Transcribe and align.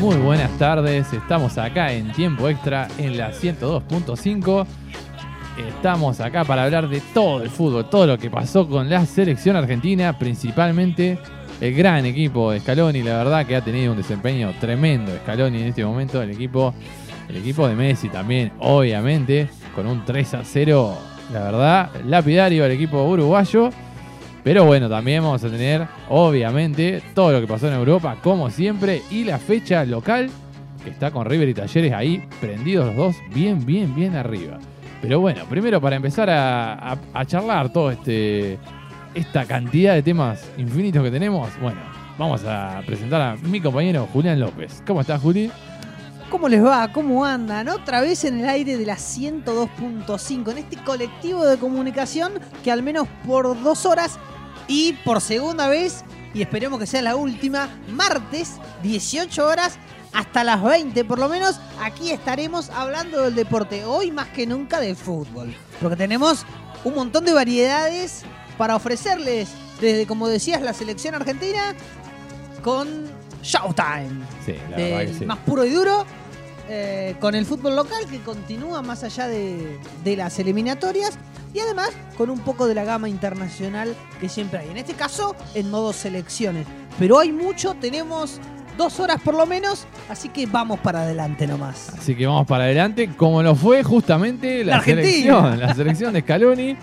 Muy 0.00 0.16
buenas 0.16 0.50
tardes, 0.58 1.12
estamos 1.12 1.56
acá 1.58 1.92
en 1.92 2.12
tiempo 2.12 2.48
extra 2.48 2.88
en 2.98 3.16
la 3.16 3.32
102.5. 3.32 4.66
Estamos 5.68 6.20
acá 6.20 6.44
para 6.44 6.64
hablar 6.64 6.88
de 6.88 7.00
todo 7.14 7.42
el 7.42 7.48
fútbol, 7.48 7.88
todo 7.88 8.06
lo 8.06 8.18
que 8.18 8.30
pasó 8.30 8.68
con 8.68 8.90
la 8.90 9.06
selección 9.06 9.56
argentina, 9.56 10.18
principalmente 10.18 11.18
el 11.60 11.74
gran 11.74 12.04
equipo 12.04 12.50
de 12.50 12.60
Scaloni, 12.60 13.02
la 13.02 13.18
verdad 13.18 13.46
que 13.46 13.56
ha 13.56 13.62
tenido 13.62 13.92
un 13.92 13.96
desempeño 13.96 14.52
tremendo 14.60 15.12
Scaloni 15.22 15.62
en 15.62 15.68
este 15.68 15.84
momento, 15.84 16.20
el 16.20 16.30
equipo, 16.30 16.74
el 17.28 17.36
equipo 17.36 17.68
de 17.68 17.74
Messi 17.74 18.08
también, 18.08 18.52
obviamente, 18.58 19.48
con 19.74 19.86
un 19.86 20.04
3 20.04 20.34
a 20.34 20.44
0, 20.44 20.98
la 21.32 21.40
verdad, 21.40 21.90
lapidario 22.04 22.64
al 22.64 22.72
equipo 22.72 23.02
uruguayo. 23.04 23.70
Pero 24.44 24.66
bueno, 24.66 24.90
también 24.90 25.22
vamos 25.22 25.42
a 25.42 25.48
tener, 25.48 25.88
obviamente, 26.10 27.02
todo 27.14 27.32
lo 27.32 27.40
que 27.40 27.46
pasó 27.46 27.66
en 27.66 27.74
Europa, 27.74 28.18
como 28.22 28.50
siempre, 28.50 29.00
y 29.10 29.24
la 29.24 29.38
fecha 29.38 29.86
local, 29.86 30.30
que 30.84 30.90
está 30.90 31.10
con 31.10 31.24
River 31.24 31.48
y 31.48 31.54
Talleres 31.54 31.92
ahí, 31.94 32.22
prendidos 32.42 32.88
los 32.88 32.96
dos, 32.96 33.16
bien, 33.34 33.64
bien, 33.64 33.94
bien 33.94 34.14
arriba. 34.14 34.58
Pero 35.00 35.18
bueno, 35.18 35.44
primero 35.48 35.80
para 35.80 35.96
empezar 35.96 36.28
a, 36.30 36.98
charlar 37.26 37.72
todo 37.72 37.90
este 37.90 38.58
esta 39.14 39.44
cantidad 39.44 39.94
de 39.94 40.02
temas 40.02 40.50
infinitos 40.58 41.02
que 41.02 41.10
tenemos, 41.10 41.48
bueno, 41.60 41.78
vamos 42.18 42.42
a 42.44 42.82
presentar 42.84 43.22
a 43.22 43.36
mi 43.36 43.60
compañero 43.60 44.08
Julián 44.12 44.40
López. 44.40 44.82
¿Cómo 44.86 45.00
estás, 45.00 45.22
Juli? 45.22 45.50
¿Cómo 46.34 46.48
les 46.48 46.64
va? 46.64 46.90
¿Cómo 46.90 47.24
andan? 47.24 47.68
Otra 47.68 48.00
vez 48.00 48.24
en 48.24 48.40
el 48.40 48.48
aire 48.48 48.76
de 48.76 48.84
la 48.84 48.96
102.5, 48.96 50.50
en 50.50 50.58
este 50.58 50.82
colectivo 50.82 51.46
de 51.46 51.58
comunicación 51.58 52.32
que 52.64 52.72
al 52.72 52.82
menos 52.82 53.06
por 53.24 53.62
dos 53.62 53.86
horas 53.86 54.18
y 54.66 54.94
por 55.04 55.20
segunda 55.20 55.68
vez, 55.68 56.04
y 56.34 56.42
esperemos 56.42 56.80
que 56.80 56.88
sea 56.88 57.02
la 57.02 57.14
última, 57.14 57.68
martes, 57.88 58.54
18 58.82 59.46
horas 59.46 59.78
hasta 60.12 60.42
las 60.42 60.60
20 60.60 61.04
por 61.04 61.20
lo 61.20 61.28
menos, 61.28 61.60
aquí 61.80 62.10
estaremos 62.10 62.68
hablando 62.70 63.22
del 63.22 63.36
deporte, 63.36 63.84
hoy 63.84 64.10
más 64.10 64.26
que 64.26 64.44
nunca 64.44 64.80
del 64.80 64.96
fútbol, 64.96 65.54
porque 65.80 65.94
tenemos 65.94 66.44
un 66.82 66.96
montón 66.96 67.24
de 67.24 67.32
variedades 67.32 68.24
para 68.58 68.74
ofrecerles, 68.74 69.50
desde 69.80 70.04
como 70.04 70.26
decías 70.26 70.60
la 70.62 70.72
selección 70.72 71.14
argentina 71.14 71.76
con 72.60 72.88
Showtime 73.44 74.24
Sí, 74.44 74.56
la 74.70 74.76
verdad 74.76 75.00
que 75.00 75.14
sí. 75.18 75.24
más 75.26 75.38
puro 75.38 75.64
y 75.64 75.70
duro, 75.70 76.04
eh, 76.68 77.16
con 77.20 77.34
el 77.34 77.44
fútbol 77.46 77.76
local 77.76 78.06
que 78.10 78.20
continúa 78.20 78.82
más 78.82 79.04
allá 79.04 79.28
de, 79.28 79.78
de 80.02 80.16
las 80.16 80.38
eliminatorias 80.38 81.18
y 81.52 81.60
además 81.60 81.90
con 82.16 82.30
un 82.30 82.40
poco 82.40 82.66
de 82.66 82.74
la 82.74 82.84
gama 82.84 83.08
internacional 83.08 83.94
que 84.20 84.28
siempre 84.28 84.60
hay. 84.60 84.70
En 84.70 84.76
este 84.76 84.94
caso, 84.94 85.36
en 85.54 85.70
modo 85.70 85.92
selecciones. 85.92 86.66
Pero 86.98 87.18
hay 87.18 87.32
mucho, 87.32 87.74
tenemos 87.74 88.40
dos 88.76 88.98
horas 89.00 89.20
por 89.20 89.34
lo 89.34 89.46
menos, 89.46 89.86
así 90.08 90.28
que 90.28 90.46
vamos 90.46 90.80
para 90.80 91.02
adelante 91.02 91.46
nomás. 91.46 91.90
Así 91.90 92.14
que 92.14 92.26
vamos 92.26 92.46
para 92.46 92.64
adelante, 92.64 93.10
como 93.16 93.42
lo 93.42 93.54
fue 93.54 93.82
justamente 93.82 94.64
la, 94.64 94.82
selección, 94.82 95.58
la 95.58 95.74
selección 95.74 96.12
de 96.12 96.20
Scaloni, 96.22 96.76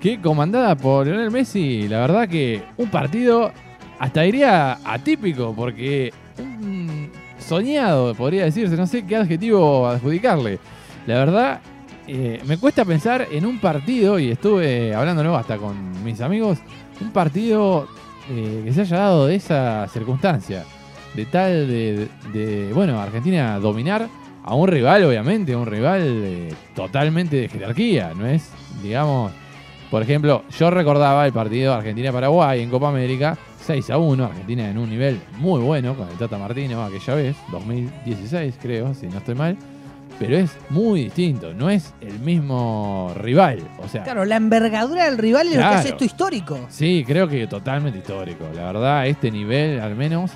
que 0.00 0.20
comandada 0.20 0.76
por 0.76 1.06
Lionel 1.06 1.30
Messi, 1.30 1.88
la 1.88 2.00
verdad 2.00 2.28
que 2.28 2.62
un 2.76 2.90
partido 2.90 3.52
hasta 3.98 4.22
diría 4.22 4.78
atípico, 4.84 5.54
porque 5.54 6.12
un 6.38 7.05
soñado, 7.46 8.14
podría 8.14 8.44
decirse, 8.44 8.76
no 8.76 8.86
sé 8.86 9.06
qué 9.06 9.16
adjetivo 9.16 9.86
adjudicarle. 9.86 10.58
La 11.06 11.14
verdad, 11.14 11.60
eh, 12.06 12.40
me 12.46 12.58
cuesta 12.58 12.84
pensar 12.84 13.28
en 13.30 13.46
un 13.46 13.58
partido, 13.58 14.18
y 14.18 14.30
estuve 14.30 14.94
hablándolo 14.94 15.36
hasta 15.36 15.56
con 15.56 16.04
mis 16.04 16.20
amigos, 16.20 16.58
un 17.00 17.10
partido 17.10 17.88
eh, 18.30 18.62
que 18.64 18.72
se 18.72 18.82
haya 18.82 18.98
dado 18.98 19.26
de 19.26 19.36
esa 19.36 19.86
circunstancia, 19.88 20.64
de 21.14 21.24
tal 21.26 21.68
de, 21.68 22.08
de, 22.32 22.72
bueno, 22.72 23.00
Argentina 23.00 23.58
dominar 23.58 24.08
a 24.44 24.54
un 24.54 24.68
rival, 24.68 25.04
obviamente, 25.04 25.54
un 25.54 25.66
rival 25.66 26.02
eh, 26.04 26.54
totalmente 26.74 27.36
de 27.36 27.48
jerarquía, 27.48 28.12
¿no 28.16 28.26
es? 28.26 28.50
Digamos, 28.82 29.32
por 29.90 30.02
ejemplo, 30.02 30.44
yo 30.56 30.70
recordaba 30.70 31.26
el 31.26 31.32
partido 31.32 31.74
Argentina-Paraguay 31.74 32.62
en 32.62 32.70
Copa 32.70 32.88
América, 32.88 33.38
6 33.66 33.90
a 33.90 33.98
1, 33.98 34.24
Argentina 34.24 34.70
en 34.70 34.78
un 34.78 34.88
nivel 34.88 35.20
muy 35.38 35.60
bueno 35.60 35.96
con 35.96 36.08
el 36.08 36.14
Tata 36.16 36.38
Martino 36.38 36.84
aquella 36.84 37.14
vez, 37.16 37.36
2016 37.50 38.54
creo, 38.62 38.94
si 38.94 39.08
no 39.08 39.18
estoy 39.18 39.34
mal, 39.34 39.56
pero 40.20 40.36
es 40.36 40.56
muy 40.70 41.04
distinto, 41.04 41.52
no 41.52 41.68
es 41.68 41.92
el 42.00 42.20
mismo 42.20 43.12
rival, 43.16 43.58
o 43.84 43.88
sea, 43.88 44.04
Claro, 44.04 44.24
la 44.24 44.36
envergadura 44.36 45.06
del 45.06 45.18
rival 45.18 45.48
es 45.48 45.56
lo 45.56 45.60
que 45.60 45.66
hace 45.66 45.88
esto 45.88 46.04
histórico. 46.04 46.60
Sí, 46.68 47.02
creo 47.04 47.26
que 47.28 47.48
totalmente 47.48 47.98
histórico. 47.98 48.44
La 48.54 48.66
verdad, 48.66 49.08
este 49.08 49.32
nivel 49.32 49.80
al 49.80 49.96
menos, 49.96 50.30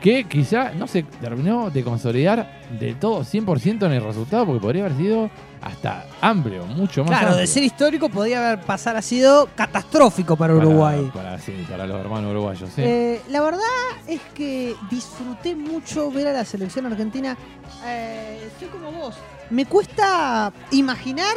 que 0.00 0.24
quizá 0.24 0.72
no 0.72 0.86
se 0.86 1.02
terminó 1.02 1.70
de 1.70 1.82
consolidar 1.82 2.60
del 2.78 2.96
todo 2.98 3.20
100% 3.24 3.86
en 3.86 3.92
el 3.92 4.04
resultado, 4.04 4.46
porque 4.46 4.60
podría 4.60 4.84
haber 4.86 4.96
sido 4.96 5.30
hasta 5.62 6.06
amplio, 6.20 6.64
mucho 6.66 7.00
más 7.02 7.08
Claro, 7.10 7.26
amplio. 7.28 7.40
de 7.40 7.46
ser 7.46 7.62
histórico 7.64 8.08
podría 8.08 8.46
haber 8.52 8.64
pasar 8.64 8.96
a 8.96 9.02
sido 9.02 9.48
catastrófico 9.56 10.36
para 10.36 10.54
Para- 10.54 10.66
Uruguay. 10.66 11.10
Para, 11.12 11.38
sí, 11.38 11.52
para 11.68 11.86
los 11.86 11.98
hermanos 11.98 12.30
uruguayos, 12.30 12.70
sí. 12.74 12.82
Eh, 12.84 13.20
la 13.30 13.40
verdad 13.40 13.60
es 14.06 14.20
que 14.34 14.74
disfruté 14.90 15.56
mucho 15.56 16.10
ver 16.10 16.28
a 16.28 16.32
la 16.32 16.44
selección 16.44 16.86
argentina. 16.86 17.36
Eh, 17.84 18.48
como 18.70 18.90
vos. 18.92 19.16
Me 19.50 19.64
cuesta 19.66 20.52
imaginar 20.70 21.36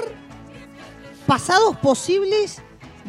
pasados 1.25 1.75
posibles 1.77 2.61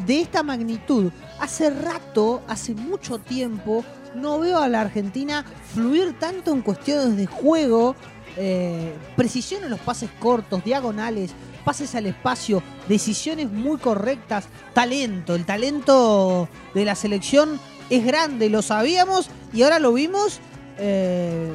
de 0.05 0.21
esta 0.21 0.43
magnitud. 0.43 1.11
Hace 1.39 1.69
rato, 1.69 2.41
hace 2.47 2.73
mucho 2.73 3.17
tiempo, 3.19 3.83
no 4.15 4.39
veo 4.39 4.59
a 4.59 4.67
la 4.67 4.81
Argentina 4.81 5.45
fluir 5.73 6.17
tanto 6.19 6.51
en 6.51 6.61
cuestiones 6.61 7.17
de 7.17 7.25
juego, 7.25 7.95
eh, 8.37 8.93
precisión 9.15 9.63
en 9.63 9.69
los 9.69 9.79
pases 9.79 10.09
cortos, 10.19 10.63
diagonales, 10.63 11.31
pases 11.65 11.93
al 11.95 12.05
espacio, 12.05 12.63
decisiones 12.87 13.51
muy 13.51 13.77
correctas, 13.77 14.47
talento. 14.73 15.35
El 15.35 15.45
talento 15.45 16.49
de 16.73 16.85
la 16.85 16.95
selección 16.95 17.59
es 17.89 18.05
grande, 18.05 18.49
lo 18.49 18.61
sabíamos 18.61 19.29
y 19.53 19.63
ahora 19.63 19.79
lo 19.79 19.93
vimos. 19.93 20.39
eh, 20.77 21.53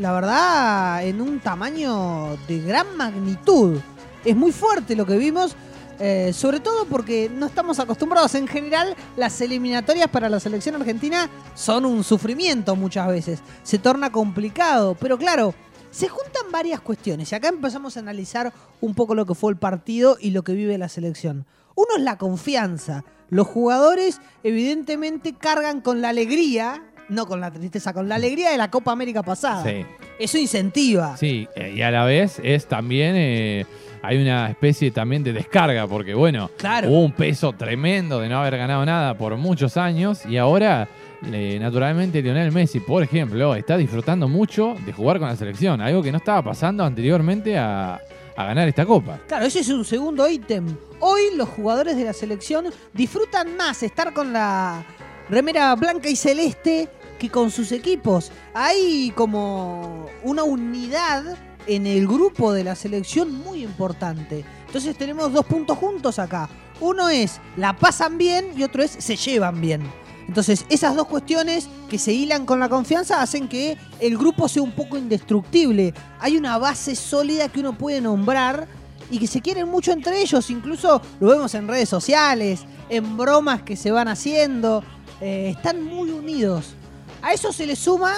la 0.00 0.12
verdad, 0.12 1.04
en 1.04 1.20
un 1.20 1.40
tamaño 1.40 2.38
de 2.48 2.60
gran 2.60 2.96
magnitud. 2.96 3.78
Es 4.24 4.34
muy 4.34 4.50
fuerte 4.50 4.96
lo 4.96 5.04
que 5.04 5.18
vimos, 5.18 5.54
eh, 6.00 6.32
sobre 6.32 6.60
todo 6.60 6.86
porque 6.86 7.30
no 7.32 7.46
estamos 7.46 7.78
acostumbrados. 7.78 8.34
En 8.34 8.48
general, 8.48 8.96
las 9.16 9.40
eliminatorias 9.40 10.08
para 10.08 10.28
la 10.28 10.40
selección 10.40 10.74
argentina 10.76 11.28
son 11.54 11.84
un 11.84 12.02
sufrimiento 12.02 12.74
muchas 12.74 13.06
veces. 13.08 13.40
Se 13.62 13.78
torna 13.78 14.10
complicado, 14.10 14.96
pero 14.98 15.18
claro, 15.18 15.54
se 15.90 16.08
juntan 16.08 16.50
varias 16.50 16.80
cuestiones 16.80 17.30
y 17.30 17.34
acá 17.34 17.48
empezamos 17.48 17.96
a 17.96 18.00
analizar 18.00 18.52
un 18.80 18.94
poco 18.94 19.14
lo 19.14 19.26
que 19.26 19.34
fue 19.34 19.52
el 19.52 19.58
partido 19.58 20.16
y 20.20 20.30
lo 20.30 20.42
que 20.42 20.52
vive 20.54 20.78
la 20.78 20.88
selección. 20.88 21.46
Uno 21.74 21.88
es 21.96 22.02
la 22.02 22.16
confianza. 22.16 23.04
Los 23.28 23.46
jugadores 23.46 24.20
evidentemente 24.42 25.34
cargan 25.34 25.80
con 25.80 26.00
la 26.00 26.08
alegría, 26.10 26.82
no 27.08 27.26
con 27.26 27.40
la 27.40 27.50
tristeza, 27.50 27.92
con 27.92 28.08
la 28.08 28.14
alegría 28.16 28.50
de 28.50 28.56
la 28.56 28.70
Copa 28.70 28.92
América 28.92 29.22
pasada. 29.22 29.64
Sí, 29.64 29.84
Eso 30.18 30.38
incentiva. 30.38 31.16
sí, 31.16 31.48
eh, 31.56 31.74
y 31.76 31.82
a 31.82 31.90
la 31.90 32.04
vez 32.04 32.40
es 32.42 32.66
también, 32.66 33.14
eh, 33.16 33.66
hay 34.02 34.20
una 34.22 34.48
especie 34.50 34.90
también 34.90 35.22
de 35.22 35.32
descarga, 35.32 35.86
porque 35.86 36.14
bueno, 36.14 36.50
Claro. 36.56 36.88
hubo 36.88 37.00
un 37.04 37.12
peso 37.12 37.52
tremendo 37.52 38.20
de 38.20 38.28
no 38.28 38.40
haber 38.40 38.56
ganado 38.56 38.84
nada 38.86 39.16
por 39.16 39.36
muchos 39.36 39.76
años 39.76 40.24
y 40.26 40.36
ahora 40.36 40.88
eh, 41.30 41.58
naturalmente 41.60 42.22
Lionel 42.22 42.50
Messi, 42.52 42.80
por 42.80 43.02
ejemplo, 43.02 43.54
está 43.54 43.76
disfrutando 43.76 44.26
mucho 44.28 44.74
de 44.86 44.92
jugar 44.92 45.18
con 45.18 45.28
la 45.28 45.36
selección, 45.36 45.80
algo 45.80 46.02
que 46.02 46.10
no 46.12 46.18
estaba 46.18 46.42
pasando 46.42 46.82
anteriormente 46.84 47.58
a, 47.58 48.00
a 48.36 48.44
ganar 48.44 48.66
esta 48.68 48.86
copa. 48.86 49.18
Claro, 49.28 49.44
ese 49.44 49.60
es 49.60 49.68
un 49.68 49.84
segundo 49.84 50.26
ítem. 50.28 50.64
Hoy 51.00 51.20
los 51.36 51.48
jugadores 51.50 51.96
de 51.96 52.04
la 52.04 52.12
selección 52.14 52.66
disfrutan 52.94 53.54
más 53.56 53.82
estar 53.82 54.14
con 54.14 54.32
la 54.32 54.82
remera 55.28 55.74
blanca 55.76 56.08
y 56.08 56.16
celeste 56.16 56.88
que 57.18 57.28
con 57.28 57.50
sus 57.50 57.70
equipos. 57.72 58.32
Hay 58.54 59.12
como 59.14 60.06
una 60.22 60.42
unidad 60.42 61.36
en 61.66 61.86
el 61.86 62.06
grupo 62.06 62.52
de 62.52 62.64
la 62.64 62.74
selección 62.74 63.32
muy 63.32 63.62
importante. 63.62 64.44
Entonces 64.66 64.96
tenemos 64.96 65.32
dos 65.32 65.44
puntos 65.44 65.78
juntos 65.78 66.18
acá. 66.18 66.48
Uno 66.80 67.08
es 67.08 67.40
la 67.56 67.76
pasan 67.76 68.18
bien 68.18 68.52
y 68.56 68.62
otro 68.62 68.82
es 68.82 68.92
se 68.92 69.16
llevan 69.16 69.60
bien. 69.60 69.82
Entonces, 70.30 70.64
esas 70.68 70.94
dos 70.94 71.08
cuestiones 71.08 71.68
que 71.88 71.98
se 71.98 72.12
hilan 72.12 72.46
con 72.46 72.60
la 72.60 72.68
confianza 72.68 73.20
hacen 73.20 73.48
que 73.48 73.76
el 73.98 74.16
grupo 74.16 74.46
sea 74.46 74.62
un 74.62 74.70
poco 74.70 74.96
indestructible. 74.96 75.92
Hay 76.20 76.36
una 76.36 76.56
base 76.56 76.94
sólida 76.94 77.48
que 77.48 77.58
uno 77.58 77.76
puede 77.76 78.00
nombrar 78.00 78.68
y 79.10 79.18
que 79.18 79.26
se 79.26 79.40
quieren 79.40 79.68
mucho 79.68 79.90
entre 79.90 80.22
ellos. 80.22 80.48
Incluso 80.50 81.02
lo 81.18 81.30
vemos 81.30 81.52
en 81.56 81.66
redes 81.66 81.88
sociales, 81.88 82.60
en 82.88 83.16
bromas 83.16 83.62
que 83.62 83.74
se 83.74 83.90
van 83.90 84.06
haciendo. 84.06 84.84
Eh, 85.20 85.54
están 85.56 85.82
muy 85.82 86.10
unidos. 86.10 86.74
A 87.22 87.32
eso 87.32 87.52
se 87.52 87.66
le 87.66 87.74
suma 87.74 88.14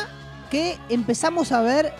que 0.51 0.77
empezamos 0.91 1.51
a 1.51 1.63
ver 1.63 1.95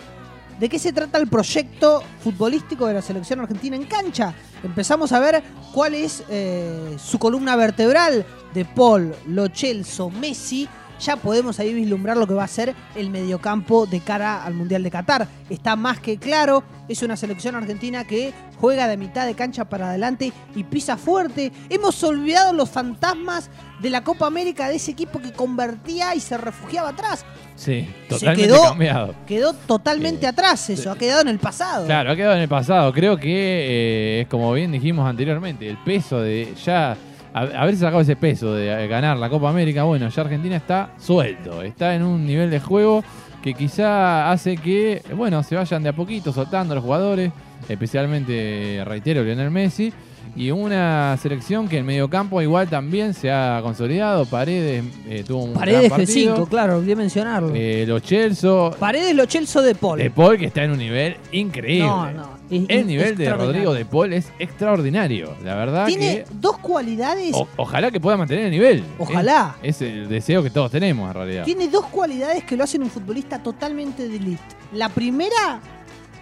de 0.63 0.69
qué 0.69 0.79
se 0.79 0.93
trata 0.93 1.17
el 1.17 1.27
proyecto 1.27 2.01
futbolístico 2.23 2.87
de 2.87 2.93
la 2.93 3.01
selección 3.01 3.41
argentina 3.41 3.75
en 3.75 3.83
cancha. 3.83 4.33
Empezamos 4.63 5.11
a 5.11 5.19
ver 5.19 5.43
cuál 5.73 5.93
es 5.93 6.23
eh, 6.29 6.95
su 6.97 7.19
columna 7.19 7.57
vertebral 7.57 8.25
de 8.53 8.63
Paul, 8.63 9.13
Lo 9.27 9.49
Celso, 9.49 10.09
Messi. 10.09 10.69
ya 11.01 11.17
podemos 11.17 11.59
ahí 11.59 11.73
vislumbrar 11.73 12.15
lo 12.15 12.25
que 12.25 12.33
va 12.33 12.45
a 12.45 12.47
ser 12.47 12.73
el 12.95 13.09
mediocampo 13.09 13.87
de 13.87 13.99
cara 13.99 14.45
al 14.45 14.53
Mundial 14.53 14.83
de 14.83 14.91
Qatar. 14.91 15.27
Está 15.49 15.75
más 15.75 15.99
que 15.99 16.17
claro, 16.17 16.63
es 16.87 17.03
una 17.03 17.17
selección 17.17 17.55
argentina 17.55 18.05
que 18.05 18.33
juega 18.63 18.87
de 18.87 18.95
mitad 18.95 19.25
de 19.25 19.33
cancha 19.33 19.65
para 19.65 19.89
adelante 19.89 20.31
y 20.55 20.63
pisa 20.63 20.95
fuerte. 20.95 21.51
Hemos 21.69 22.01
olvidado 22.01 22.53
los 22.53 22.69
fantasmas 22.69 23.49
de 23.81 23.89
la 23.89 24.05
Copa 24.05 24.25
América 24.25 24.69
de 24.69 24.75
ese 24.77 24.91
equipo 24.91 25.19
que 25.19 25.33
convertía 25.33 26.15
y 26.15 26.21
se 26.21 26.37
refugiaba 26.37 26.87
atrás. 26.91 27.25
Sí, 27.57 27.89
Se 28.03 28.07
totalmente 28.15 28.47
quedó- 28.47 28.63
cambiado. 28.63 29.15
Quedó 29.27 29.51
totalmente 29.51 30.25
Eh, 30.25 30.29
atrás 30.29 30.69
eso, 30.69 30.89
ha 30.93 30.97
quedado 30.97 31.19
en 31.23 31.27
el 31.27 31.39
pasado. 31.39 31.85
Claro, 31.87 32.11
ha 32.11 32.15
quedado 32.15 32.35
en 32.35 32.41
el 32.43 32.47
pasado. 32.47 32.93
Creo 32.93 33.17
que 33.17 33.27
eh, 33.27 34.21
es 34.21 34.27
como 34.29 34.53
bien 34.53 34.71
dijimos 34.71 35.09
anteriormente, 35.09 35.67
el 35.69 35.77
peso 35.83 36.21
de 36.21 36.53
ya 36.63 36.95
haberse 37.33 37.81
sacado 37.81 37.99
ese 37.99 38.15
peso 38.15 38.53
de 38.53 38.85
eh, 38.85 38.87
ganar 38.87 39.17
la 39.17 39.27
Copa 39.29 39.49
América, 39.49 39.83
bueno, 39.83 40.07
ya 40.07 40.21
Argentina 40.21 40.55
está 40.55 40.91
suelto, 40.97 41.63
está 41.63 41.95
en 41.95 42.03
un 42.03 42.25
nivel 42.25 42.49
de 42.49 42.61
juego 42.61 43.03
que 43.41 43.53
quizá 43.55 44.31
hace 44.31 44.55
que, 44.55 45.01
bueno, 45.17 45.43
se 45.43 45.57
vayan 45.57 45.83
de 45.83 45.89
a 45.89 45.93
poquito 45.93 46.31
soltando 46.31 46.75
los 46.75 46.81
jugadores, 46.81 47.33
especialmente, 47.69 48.81
reitero, 48.85 49.23
Lionel 49.23 49.51
Messi, 49.51 49.93
y 50.35 50.49
una 50.51 51.15
selección 51.21 51.67
que 51.67 51.77
en 51.77 51.85
medio 51.85 52.09
campo 52.09 52.41
igual 52.41 52.67
también 52.67 53.13
se 53.13 53.31
ha 53.31 53.59
consolidado, 53.61 54.25
Paredes 54.25 54.83
eh, 55.07 55.23
tuvo 55.27 55.43
un 55.43 55.53
Paredes 55.53 55.89
gran 55.89 55.99
partido, 55.99 56.37
G5, 56.37 56.49
claro, 56.49 56.77
olvidé 56.77 56.95
mencionarlo. 56.95 57.51
eh, 57.53 57.85
Lo 57.87 57.99
Celso, 57.99 58.75
Paredes 58.79 59.13
lo 59.15 59.25
Chelso 59.25 59.61
de 59.61 59.75
Paul. 59.75 59.99
De 59.99 60.09
Paul 60.09 60.37
que 60.37 60.45
está 60.45 60.63
en 60.63 60.71
un 60.71 60.77
nivel 60.79 61.17
increíble. 61.31 61.87
No, 61.87 62.09
no. 62.11 62.29
es- 62.49 62.65
El 62.69 62.87
nivel 62.87 63.15
de. 63.17 63.31
Rodrigo 63.33 63.73
de 63.73 63.85
Paul 63.85 64.13
es 64.13 64.31
extraordinario. 64.39 65.35
La 65.43 65.55
verdad 65.55 65.85
Tiene 65.85 66.23
que 66.23 66.25
dos 66.39 66.57
cualidades. 66.59 67.35
o- 67.35 67.47
ojalá 67.57 67.91
que 67.91 67.99
pueda 67.99 68.17
mantener 68.17 68.45
el 68.45 68.51
nivel. 68.51 68.83
Ojalá. 68.97 69.57
Es, 69.61 69.81
es 69.81 69.93
el 69.93 70.09
deseo 70.09 70.41
que 70.41 70.49
todos 70.49 70.71
tenemos 70.71 71.07
en 71.09 71.13
realidad. 71.13 71.43
Tiene 71.43 71.67
dos 71.67 71.85
cualidades 71.87 72.43
que 72.43 72.55
lo 72.57 72.63
hacen 72.63 72.81
un 72.81 72.89
futbolista 72.89 73.37
totalmente 73.43 74.07
de 74.07 74.15
elite. 74.15 74.41
La 74.73 74.89
primera 74.89 75.59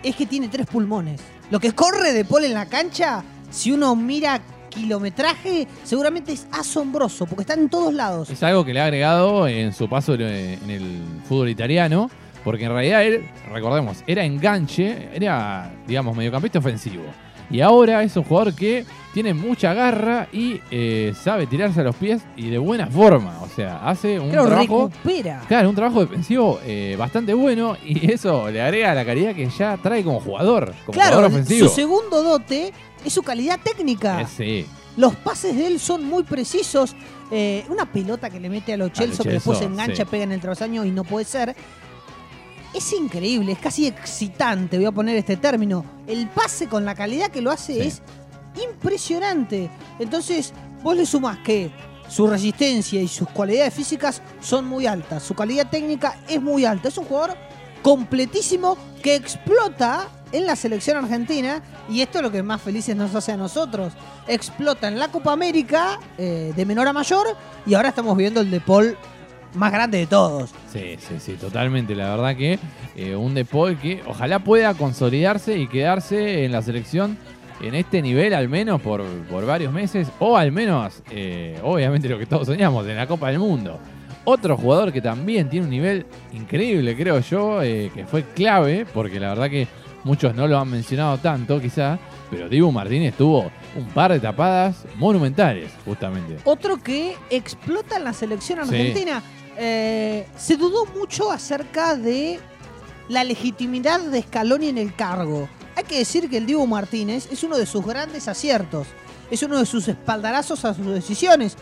es 0.04 0.16
que 0.16 0.26
tiene 0.26 0.48
tres 0.48 0.68
pulmones. 0.68 1.22
Lo 1.50 1.60
que 1.60 1.74
corre 1.74 2.14
de 2.14 2.26
Paul 2.26 2.46
en 2.46 2.54
la 2.54 2.66
cancha, 2.66 3.24
si 3.50 3.72
uno 3.72 3.96
mira 3.96 4.42
kilometraje, 4.70 5.68
seguramente 5.84 6.32
es 6.32 6.48
asombroso, 6.52 7.26
porque 7.26 7.42
está 7.42 7.54
en 7.54 7.70
todos 7.70 7.94
lados. 7.94 8.30
Es 8.30 8.42
algo 8.42 8.64
que 8.64 8.74
le 8.74 8.80
ha 8.80 8.86
agregado 8.86 9.48
en 9.48 9.74
su 9.74 9.90
paso 9.90 10.16
en 10.16 10.70
el 10.70 11.04
fútbol 11.28 11.50
italiano, 11.50 12.10
porque 12.44 12.66
en 12.66 12.72
realidad 12.72 13.04
él, 13.04 13.26
recordemos, 13.52 14.04
era 14.08 14.24
enganche, 14.24 15.10
era, 15.14 15.72
digamos, 15.86 16.16
mediocampista 16.16 16.60
ofensivo. 16.60 17.04
Y 17.52 17.62
ahora 17.62 18.04
es 18.04 18.16
un 18.16 18.24
jugador 18.24 18.54
que 18.56 18.86
tiene 19.14 19.34
mucha 19.34 19.74
garra 19.74 20.30
y 20.32 20.62
eh, 20.72 21.14
sabe 21.22 21.46
tirarse 21.48 21.82
a 21.82 21.84
los 21.84 21.96
pies 21.96 22.22
y 22.38 22.50
de 22.50 22.58
buena 22.58 22.88
forma. 22.88 23.42
O 23.42 23.50
sea, 23.50 23.86
hace 23.88 24.20
un 24.20 24.32
trabajo 24.32 24.90
recupera. 24.90 25.42
Claro, 25.48 25.70
un 25.70 25.76
trabajo 25.76 26.00
defensivo 26.02 26.60
eh, 26.66 26.96
bastante 26.98 27.34
bueno 27.34 27.76
y 27.86 28.10
eso 28.12 28.50
le 28.50 28.62
agrega 28.62 28.94
la 28.96 29.06
calidad 29.06 29.36
que 29.36 29.50
ya 29.50 29.78
trae 29.84 30.04
como 30.04 30.20
jugador, 30.22 30.74
como 30.86 30.94
Claro, 30.94 31.16
jugador 31.18 31.32
ofensivo. 31.32 31.68
su 31.68 31.76
segundo 31.76 32.24
dote 32.24 32.72
es 33.04 33.12
su 33.14 33.22
calidad 33.22 33.60
técnica. 33.62 34.22
Eh, 34.22 34.28
sí, 34.34 34.66
Los 34.96 35.16
pases 35.18 35.58
de 35.58 35.68
él 35.68 35.80
son 35.80 36.06
muy 36.06 36.24
precisos. 36.24 36.96
Eh, 37.34 37.64
una 37.70 37.86
pelota 37.86 38.30
que 38.30 38.40
le 38.42 38.50
mete 38.50 38.74
a 38.74 38.78
los 38.78 38.92
Chelsea 38.92 39.24
que 39.24 39.32
después 39.32 39.58
se 39.58 39.64
engancha, 39.66 40.04
sí. 40.04 40.10
pega 40.10 40.24
en 40.26 40.34
el 40.34 40.42
travesaño 40.42 40.84
y 40.86 40.92
no 40.92 41.04
puede 41.06 41.26
ser. 41.26 41.56
Es 42.74 42.94
increíble, 42.94 43.52
es 43.52 43.60
casi 43.60 43.88
excitante, 43.88 44.78
voy 44.78 44.86
a 44.86 44.92
poner 44.92 45.18
este 45.18 45.36
término. 45.38 45.84
El 46.08 46.28
pase 46.30 46.68
con 46.68 46.86
la 46.86 46.96
calidad 46.96 47.30
que 47.30 47.42
lo 47.42 47.52
hace 47.52 47.74
Sí. 47.74 47.80
es 47.82 48.02
impresionante. 48.64 49.70
Entonces, 50.00 50.54
vos 50.82 50.96
le 50.96 51.06
sumás 51.06 51.38
que 51.40 51.72
su 52.08 52.28
resistencia 52.28 53.02
y 53.02 53.08
sus 53.08 53.30
cualidades 53.30 53.74
físicas 53.74 54.22
son 54.42 54.66
muy 54.66 54.86
altas, 54.88 55.24
su 55.24 55.34
calidad 55.34 55.70
técnica 55.70 56.18
es 56.28 56.42
muy 56.42 56.66
alta. 56.66 56.88
Es 56.88 56.98
un 56.98 57.06
jugador 57.06 57.36
completísimo 57.82 58.78
que 59.02 59.16
explota 59.16 60.08
en 60.32 60.46
la 60.46 60.56
selección 60.56 60.98
argentina 60.98 61.62
y 61.90 62.02
esto 62.02 62.20
es 62.20 62.24
lo 62.24 62.32
que 62.32 62.42
más 62.44 62.62
felices 62.62 62.96
nos 62.96 63.14
hace 63.16 63.34
a 63.34 63.38
nosotros. 63.38 63.94
Explota 64.28 64.88
en 64.88 64.98
la 65.00 65.10
Copa 65.10 65.34
América 65.34 66.00
eh, 66.18 66.54
de 66.56 66.66
menor 66.66 66.88
a 66.88 66.94
mayor 66.94 67.28
y 67.66 67.74
ahora 67.74 67.90
estamos 67.90 68.16
viendo 68.16 68.40
el 68.42 68.50
de 68.52 68.62
Paul 68.62 68.98
más 69.54 69.72
grande 69.72 69.98
de 70.00 70.08
todos. 70.08 70.52
sí, 70.72 70.96
sí, 71.00 71.16
sí, 71.20 71.34
totalmente. 71.34 71.96
La 71.96 72.16
verdad 72.16 72.36
que 72.36 72.60
eh, 72.96 73.16
un 73.16 73.34
De 73.34 73.46
Paul 73.46 73.78
que 73.78 74.02
ojalá 74.08 74.40
pueda 74.40 74.74
consolidarse 74.74 75.58
y 75.58 75.68
quedarse 75.68 76.46
en 76.46 76.52
la 76.52 76.62
selección 76.62 77.18
en 77.62 77.76
este 77.76 78.02
nivel 78.02 78.34
al 78.34 78.50
menos 78.50 78.82
por, 78.82 79.04
por 79.30 79.46
varios 79.46 79.72
meses 79.72 80.08
o 80.20 80.36
al 80.36 80.52
menos, 80.52 81.04
eh, 81.12 81.60
obviamente 81.64 82.10
lo 82.10 82.18
que 82.18 82.26
todos 82.26 82.48
soñamos, 82.48 82.88
en 82.88 82.96
la 82.96 83.08
Copa 83.08 83.28
del 83.30 83.40
Mundo. 83.40 83.80
Otro 84.24 84.56
jugador 84.56 84.92
que 84.92 85.02
también 85.02 85.50
tiene 85.50 85.66
un 85.66 85.72
nivel 85.72 86.06
increíble, 86.32 86.96
creo 86.96 87.20
yo, 87.20 87.62
eh, 87.64 87.92
que 87.94 88.06
fue 88.06 88.24
clave, 88.24 88.86
porque 88.94 89.20
la 89.20 89.30
verdad 89.30 89.50
que 89.50 89.68
muchos 90.04 90.36
no 90.36 90.48
lo 90.48 90.60
han 90.60 90.70
mencionado 90.70 91.18
tanto 91.18 91.60
quizá, 91.60 91.98
pero 92.30 92.48
Dibu 92.48 92.72
Martínez 92.72 93.16
tuvo 93.16 93.52
un 93.76 93.86
par 93.94 94.12
de 94.12 94.20
tapadas 94.20 94.86
monumentales, 94.96 95.72
justamente. 95.86 96.38
Otro 96.44 96.78
que 96.78 97.16
explota 97.30 97.98
en 97.98 98.04
la 98.04 98.14
selección 98.14 98.60
Sí. 98.68 98.94
Eh, 99.64 100.26
se 100.40 100.58
dudó 100.58 100.88
mucho 100.88 101.32
acerca 101.32 101.96
de 101.96 102.40
la 103.10 103.24
legitimidad 103.24 104.00
de 104.00 104.24
Scaloni 104.24 104.70
en 104.70 104.80
el 104.80 104.96
cargo. 104.96 105.48
Hay 105.76 105.84
que 105.84 106.00
decir 106.00 106.32
que 106.32 106.38
el 106.38 106.48
Diego 106.48 106.66
Martínez 106.66 107.28
es 107.32 107.44
uno 107.44 107.60
de 107.60 107.68
sus 107.68 107.86
grandes 107.86 108.28
aciertos. 108.28 108.88
Es 109.30 109.44
uno 109.44 109.60
de 109.60 109.68
sus 109.68 109.88
espaldarazos 109.88 110.66
a 110.66 110.74
sus 110.74 110.88
decisiones. 110.88 111.58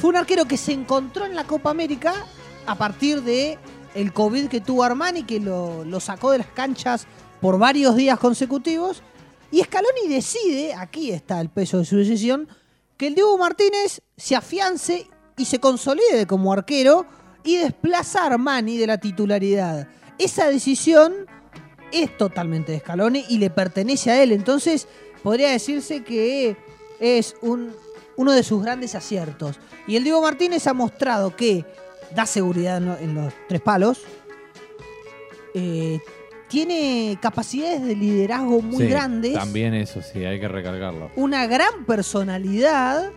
Fue 0.00 0.10
un 0.10 0.16
arquero 0.16 0.46
que 0.46 0.56
se 0.56 0.72
encontró 0.72 1.24
en 1.24 1.36
la 1.36 1.44
Copa 1.46 1.70
América 1.70 2.12
a 2.66 2.74
partir 2.74 3.22
de 3.22 3.56
el 3.94 4.12
COVID 4.12 4.48
que 4.48 4.60
tuvo 4.60 4.82
Armani, 4.82 5.22
que 5.22 5.38
lo, 5.38 5.84
lo 5.84 6.00
sacó 6.00 6.32
de 6.32 6.38
las 6.38 6.48
canchas 6.48 7.06
por 7.40 7.56
varios 7.56 7.94
días 7.94 8.18
consecutivos. 8.18 9.00
Y 9.52 9.62
Scaloni 9.62 10.08
decide, 10.08 10.74
aquí 10.74 11.12
está 11.12 11.40
el 11.40 11.50
peso 11.50 11.78
de 11.78 11.84
su 11.84 11.98
decisión, 11.98 12.48
que 12.96 13.06
el 13.06 13.14
Diego 13.14 13.38
Martínez 13.38 14.02
se 14.16 14.34
afiance 14.34 15.06
y 15.36 15.44
se 15.44 15.58
consolide 15.58 16.26
como 16.26 16.52
arquero 16.52 17.06
y 17.44 17.56
desplaza 17.56 18.22
a 18.22 18.26
Armani 18.26 18.76
de 18.76 18.86
la 18.86 18.98
titularidad. 18.98 19.88
Esa 20.18 20.48
decisión 20.48 21.12
es 21.90 22.16
totalmente 22.16 22.72
de 22.72 22.78
Scaloni 22.80 23.24
y 23.28 23.38
le 23.38 23.50
pertenece 23.50 24.10
a 24.10 24.22
él. 24.22 24.32
Entonces, 24.32 24.86
podría 25.22 25.50
decirse 25.50 26.04
que 26.04 26.56
es 27.00 27.34
un, 27.42 27.72
uno 28.16 28.32
de 28.32 28.42
sus 28.42 28.62
grandes 28.62 28.94
aciertos. 28.94 29.58
Y 29.86 29.96
el 29.96 30.04
Diego 30.04 30.22
Martínez 30.22 30.66
ha 30.66 30.72
mostrado 30.74 31.34
que 31.34 31.64
da 32.14 32.26
seguridad 32.26 32.76
en, 32.76 32.86
lo- 32.86 32.98
en 32.98 33.14
los 33.14 33.32
tres 33.48 33.60
palos. 33.60 34.00
eh, 35.54 36.00
tiene 36.48 37.18
capacidades 37.20 37.82
de 37.82 37.96
liderazgo 37.96 38.60
muy 38.60 38.84
Sí, 38.84 38.90
grandes. 38.90 39.32
También 39.34 39.72
eso 39.72 40.02
sí, 40.02 40.22
hay 40.24 40.38
que 40.38 40.48
recargarlo. 40.48 41.10
Una 41.16 41.46
gran 41.46 41.86
personalidad. 41.86 43.10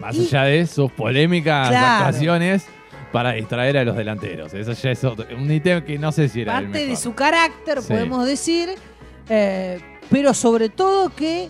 Más 0.00 0.16
Y- 0.16 0.26
allá 0.26 0.44
de 0.44 0.66
sus 0.66 0.90
polémicas 0.92 1.68
Claro. 1.68 2.04
actuaciones 2.06 2.66
para 3.12 3.32
distraer 3.32 3.76
a 3.78 3.84
los 3.84 3.96
delanteros. 3.96 4.54
Eso 4.54 4.72
ya 4.72 4.90
es 4.90 5.04
otro- 5.04 5.26
un 5.36 5.50
ítem 5.50 5.84
que 5.84 5.98
no 5.98 6.10
sé 6.12 6.28
si 6.28 6.40
era 6.42 6.58
el 6.58 6.64
parte 6.66 6.86
de 6.86 6.96
su 6.96 7.14
carácter, 7.14 7.82
Sí. 7.82 7.88
podemos 7.88 8.24
decir, 8.26 8.70
eh, 9.28 9.80
pero 10.10 10.32
sobre 10.32 10.68
todo 10.68 11.10
que 11.10 11.48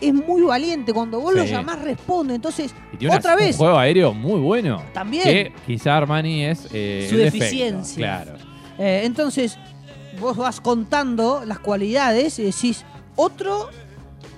es 0.00 0.14
muy 0.14 0.42
valiente. 0.42 0.92
Cuando 0.94 1.20
vos 1.20 1.34
lo 1.34 1.42
Sí. 1.44 1.50
llamás, 1.50 1.80
responde. 1.82 2.34
Entonces, 2.34 2.74
Y 2.92 2.96
tiene 2.96 3.12
una- 3.12 3.18
otra 3.18 3.36
vez, 3.36 3.52
un 3.56 3.58
juego 3.58 3.78
aéreo 3.78 4.14
muy 4.14 4.40
bueno. 4.40 4.82
también. 4.94 5.24
Que 5.24 5.52
quizá 5.66 5.98
Armani 5.98 6.44
es 6.46 6.66
eh, 6.72 7.06
Su 7.10 7.16
defecto, 7.16 7.38
deficiencia. 7.44 8.22
Claro. 8.24 8.38
Eh, 8.78 9.02
entonces, 9.04 9.58
vos 10.18 10.36
vas 10.38 10.60
contando 10.60 11.42
las 11.44 11.58
cualidades 11.58 12.38
y 12.38 12.44
decís, 12.44 12.84
otro 13.14 13.68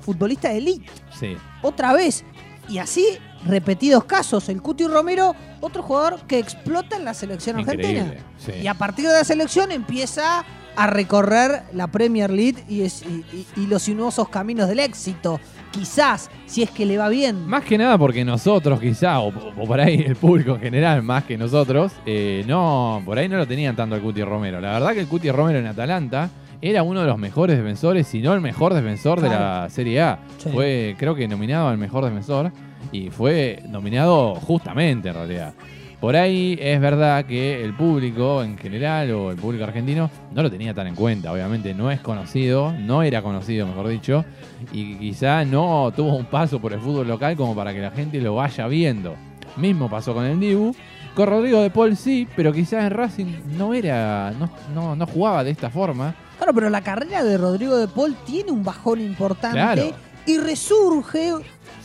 futbolista 0.01 0.49
de 0.49 0.59
elite, 0.59 0.91
Sí. 1.19 1.37
otra 1.63 1.93
vez. 1.93 2.25
Y 2.69 2.79
así, 2.79 3.05
repetidos 3.47 4.05
casos. 4.05 4.49
El 4.49 4.63
Cuti 4.63 4.87
Romero, 4.87 5.35
otro 5.61 5.83
jugador 5.83 6.21
que 6.27 6.39
explota 6.39 6.97
en 6.97 7.05
la 7.05 7.15
selección 7.15 7.57
argentina. 7.59 8.15
Sí. 8.39 8.53
Y 8.63 8.67
a 8.67 8.75
partir 8.75 9.07
de 9.07 9.13
la 9.13 9.25
selección 9.25 9.73
empieza 9.73 10.45
a 10.75 10.87
recorrer 10.87 11.65
la 11.75 11.87
Premier 11.89 12.31
League 12.31 12.65
y, 12.69 12.83
es- 12.83 13.03
y- 13.03 13.25
y- 13.37 13.47
y 13.63 13.67
los 13.67 13.83
sinuosos 13.83 14.29
caminos 14.31 14.69
del 14.69 14.79
éxito. 14.79 15.39
Quizás, 15.71 16.31
si 16.47 16.63
es 16.63 16.71
que 16.71 16.87
le 16.87 16.97
va 16.99 17.09
bien. 17.09 17.47
Más 17.47 17.65
que 17.65 17.77
nada 17.79 17.99
porque 17.99 18.25
nosotros 18.25 18.79
quizá, 18.81 19.21
o, 19.21 19.29
o 19.29 19.67
por 19.67 19.81
ahí 19.81 20.03
el 20.07 20.17
público 20.17 20.55
en 20.55 20.61
general, 20.61 21.03
más 21.03 21.25
que 21.25 21.37
nosotros, 21.37 21.93
eh, 22.07 22.45
no, 22.47 23.03
por 23.05 23.19
ahí 23.19 23.29
no 23.29 23.37
lo 23.39 23.47
tenían 23.47 23.75
tanto 23.77 23.97
el 23.97 24.03
Cuti 24.03 24.23
Romero. 24.23 24.61
La 24.61 24.73
verdad 24.73 24.93
que 24.93 25.01
el 25.01 25.09
Cuti 25.09 25.31
Romero 25.31 25.59
en 25.59 25.67
Atalanta 25.67 26.31
era 26.63 26.83
uno 26.85 27.01
de 27.01 27.07
los 27.09 27.19
mejores 27.19 27.59
defensores, 27.59 28.07
si 28.07 28.23
no 28.23 28.33
el 28.33 28.41
mejor 28.41 28.73
defensor 28.73 29.21
de 29.21 29.29
la 29.29 29.69
Serie 29.69 30.01
A. 30.01 30.21
Sí. 30.39 30.49
Fue, 30.51 30.95
creo 30.97 31.15
que 31.15 31.27
nominado 31.27 31.69
al 31.69 31.77
mejor 31.77 32.05
defensor 32.05 32.53
y 32.93 33.11
fue 33.11 33.63
nominado 33.69 34.37
justamente 34.37 35.09
en 35.09 35.15
realidad. 35.15 35.55
Por 36.01 36.17
ahí 36.17 36.59
es 36.61 36.81
verdad 36.81 37.25
que 37.27 37.65
el 37.65 37.75
público 37.75 38.43
en 38.43 38.59
general 38.59 39.13
o 39.13 39.31
el 39.31 39.37
público 39.37 39.63
argentino 39.63 40.11
no 40.33 40.43
lo 40.43 40.51
tenía 40.51 40.75
tan 40.75 40.89
en 40.89 40.97
cuenta. 40.97 41.33
Obviamente 41.33 41.75
no 41.75 41.93
es 41.93 42.01
conocido, 42.01 42.73
no 42.73 43.05
era 43.05 43.23
conocido, 43.23 43.69
mejor 43.69 43.87
dicho, 43.87 44.25
y 44.73 44.97
quizá 44.97 45.45
no 45.45 45.93
tuvo 45.95 46.17
un 46.17 46.25
paso 46.25 46.61
por 46.61 46.73
el 46.73 46.81
fútbol 46.81 47.07
local 47.07 47.37
como 47.37 47.55
para 47.55 47.73
que 47.73 47.81
la 47.81 47.93
gente 47.93 48.21
lo 48.21 48.35
vaya 48.35 48.67
viendo. 48.67 49.15
Mismo 49.57 49.89
pasó 49.89 50.15
con 50.15 50.25
el 50.25 50.41
Dibu, 50.41 50.75
Con 51.15 51.29
Rodrigo 51.29 51.61
de 51.61 51.71
Paul 51.71 51.97
sí, 51.97 52.27
pero 52.35 52.53
quizás 52.53 52.83
en 52.85 52.91
Racing 52.91 53.57
no 53.57 53.75
era, 53.75 54.33
no, 54.37 54.51
no, 54.75 54.97
no 54.97 55.07
jugaba 55.07 55.45
de 55.45 55.53
esta 55.53 55.71
forma. 55.71 56.17
Claro, 56.43 56.55
pero 56.57 56.71
la 56.71 56.81
carrera 56.81 57.23
de 57.23 57.39
Rodrigo 57.39 57.77
de 57.77 57.87
Paul 57.87 58.17
tiene 58.27 58.51
un 58.51 58.65
bajón 58.65 59.01
importante 59.01 59.57
Claro. 59.59 59.93
y 60.27 60.39
resurge 60.39 61.35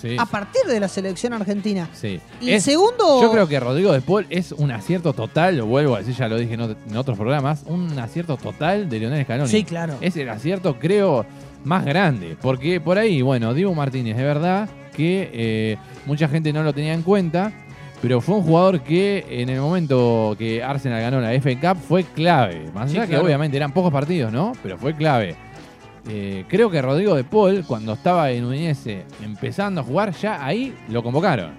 Sí. 0.01 0.15
a 0.17 0.25
partir 0.25 0.63
de 0.67 0.79
la 0.79 0.87
selección 0.87 1.33
argentina. 1.33 1.87
sí. 1.93 2.19
Y 2.41 2.49
Es- 2.53 2.63
segundo, 2.63 3.21
Yo 3.21 3.31
creo 3.31 3.47
que 3.47 3.59
Rodrigo 3.59 3.91
de 3.91 4.01
Paul 4.01 4.25
es 4.31 4.51
un 4.53 4.71
acierto 4.71 5.13
total, 5.13 5.57
lo 5.57 5.67
vuelvo 5.67 5.93
a 5.95 5.99
decir, 5.99 6.15
ya 6.15 6.27
lo 6.27 6.37
dije 6.37 6.55
en, 6.55 6.61
ot- 6.61 6.75
en 6.89 6.97
otros 6.97 7.15
programas, 7.17 7.65
un 7.67 7.99
acierto 7.99 8.35
total 8.37 8.89
de 8.89 8.97
Lionel 8.99 9.23
Scaloni. 9.25 9.47
Sí, 9.49 9.63
claro. 9.63 9.93
Es 10.01 10.17
el 10.17 10.27
acierto, 10.29 10.77
creo, 10.79 11.23
más 11.63 11.85
grande. 11.85 12.35
Porque 12.41 12.81
por 12.81 12.97
ahí, 12.97 13.21
bueno, 13.21 13.53
Dibu 13.53 13.75
Martínez, 13.75 14.17
es 14.17 14.23
verdad 14.23 14.67
que 14.95 15.29
eh, 15.33 15.77
mucha 16.07 16.27
gente 16.27 16.51
no 16.51 16.63
lo 16.63 16.73
tenía 16.73 16.93
en 16.93 17.03
cuenta, 17.03 17.51
pero 18.01 18.21
fue 18.21 18.35
un 18.35 18.43
jugador 18.43 18.81
que 18.81 19.25
en 19.29 19.49
el 19.49 19.59
momento 19.59 20.35
que 20.37 20.63
Arsenal 20.63 21.01
ganó 21.01 21.19
la 21.19 21.31
FA 21.41 21.59
Cup 21.59 21.81
fue 21.87 22.03
clave. 22.03 22.69
Más 22.73 22.91
Sí, 22.91 22.97
allá 22.97 23.07
que 23.07 23.17
obviamente 23.17 23.57
eran 23.57 23.71
pocos 23.71 23.91
partidos, 23.91 24.31
¿no? 24.31 24.53
Pero 24.61 24.77
fue 24.77 24.93
clave. 24.93 25.35
Eh, 26.09 26.45
creo 26.47 26.69
que 26.69 26.81
Rodrigo 26.81 27.15
de 27.15 27.23
Paul, 27.23 27.65
cuando 27.67 27.93
estaba 27.93 28.31
en 28.31 28.45
Udinese 28.45 29.03
empezando 29.23 29.81
a 29.81 29.83
jugar, 29.83 30.13
ya 30.13 30.45
ahí 30.45 30.73
lo 30.89 31.03
convocaron. 31.03 31.51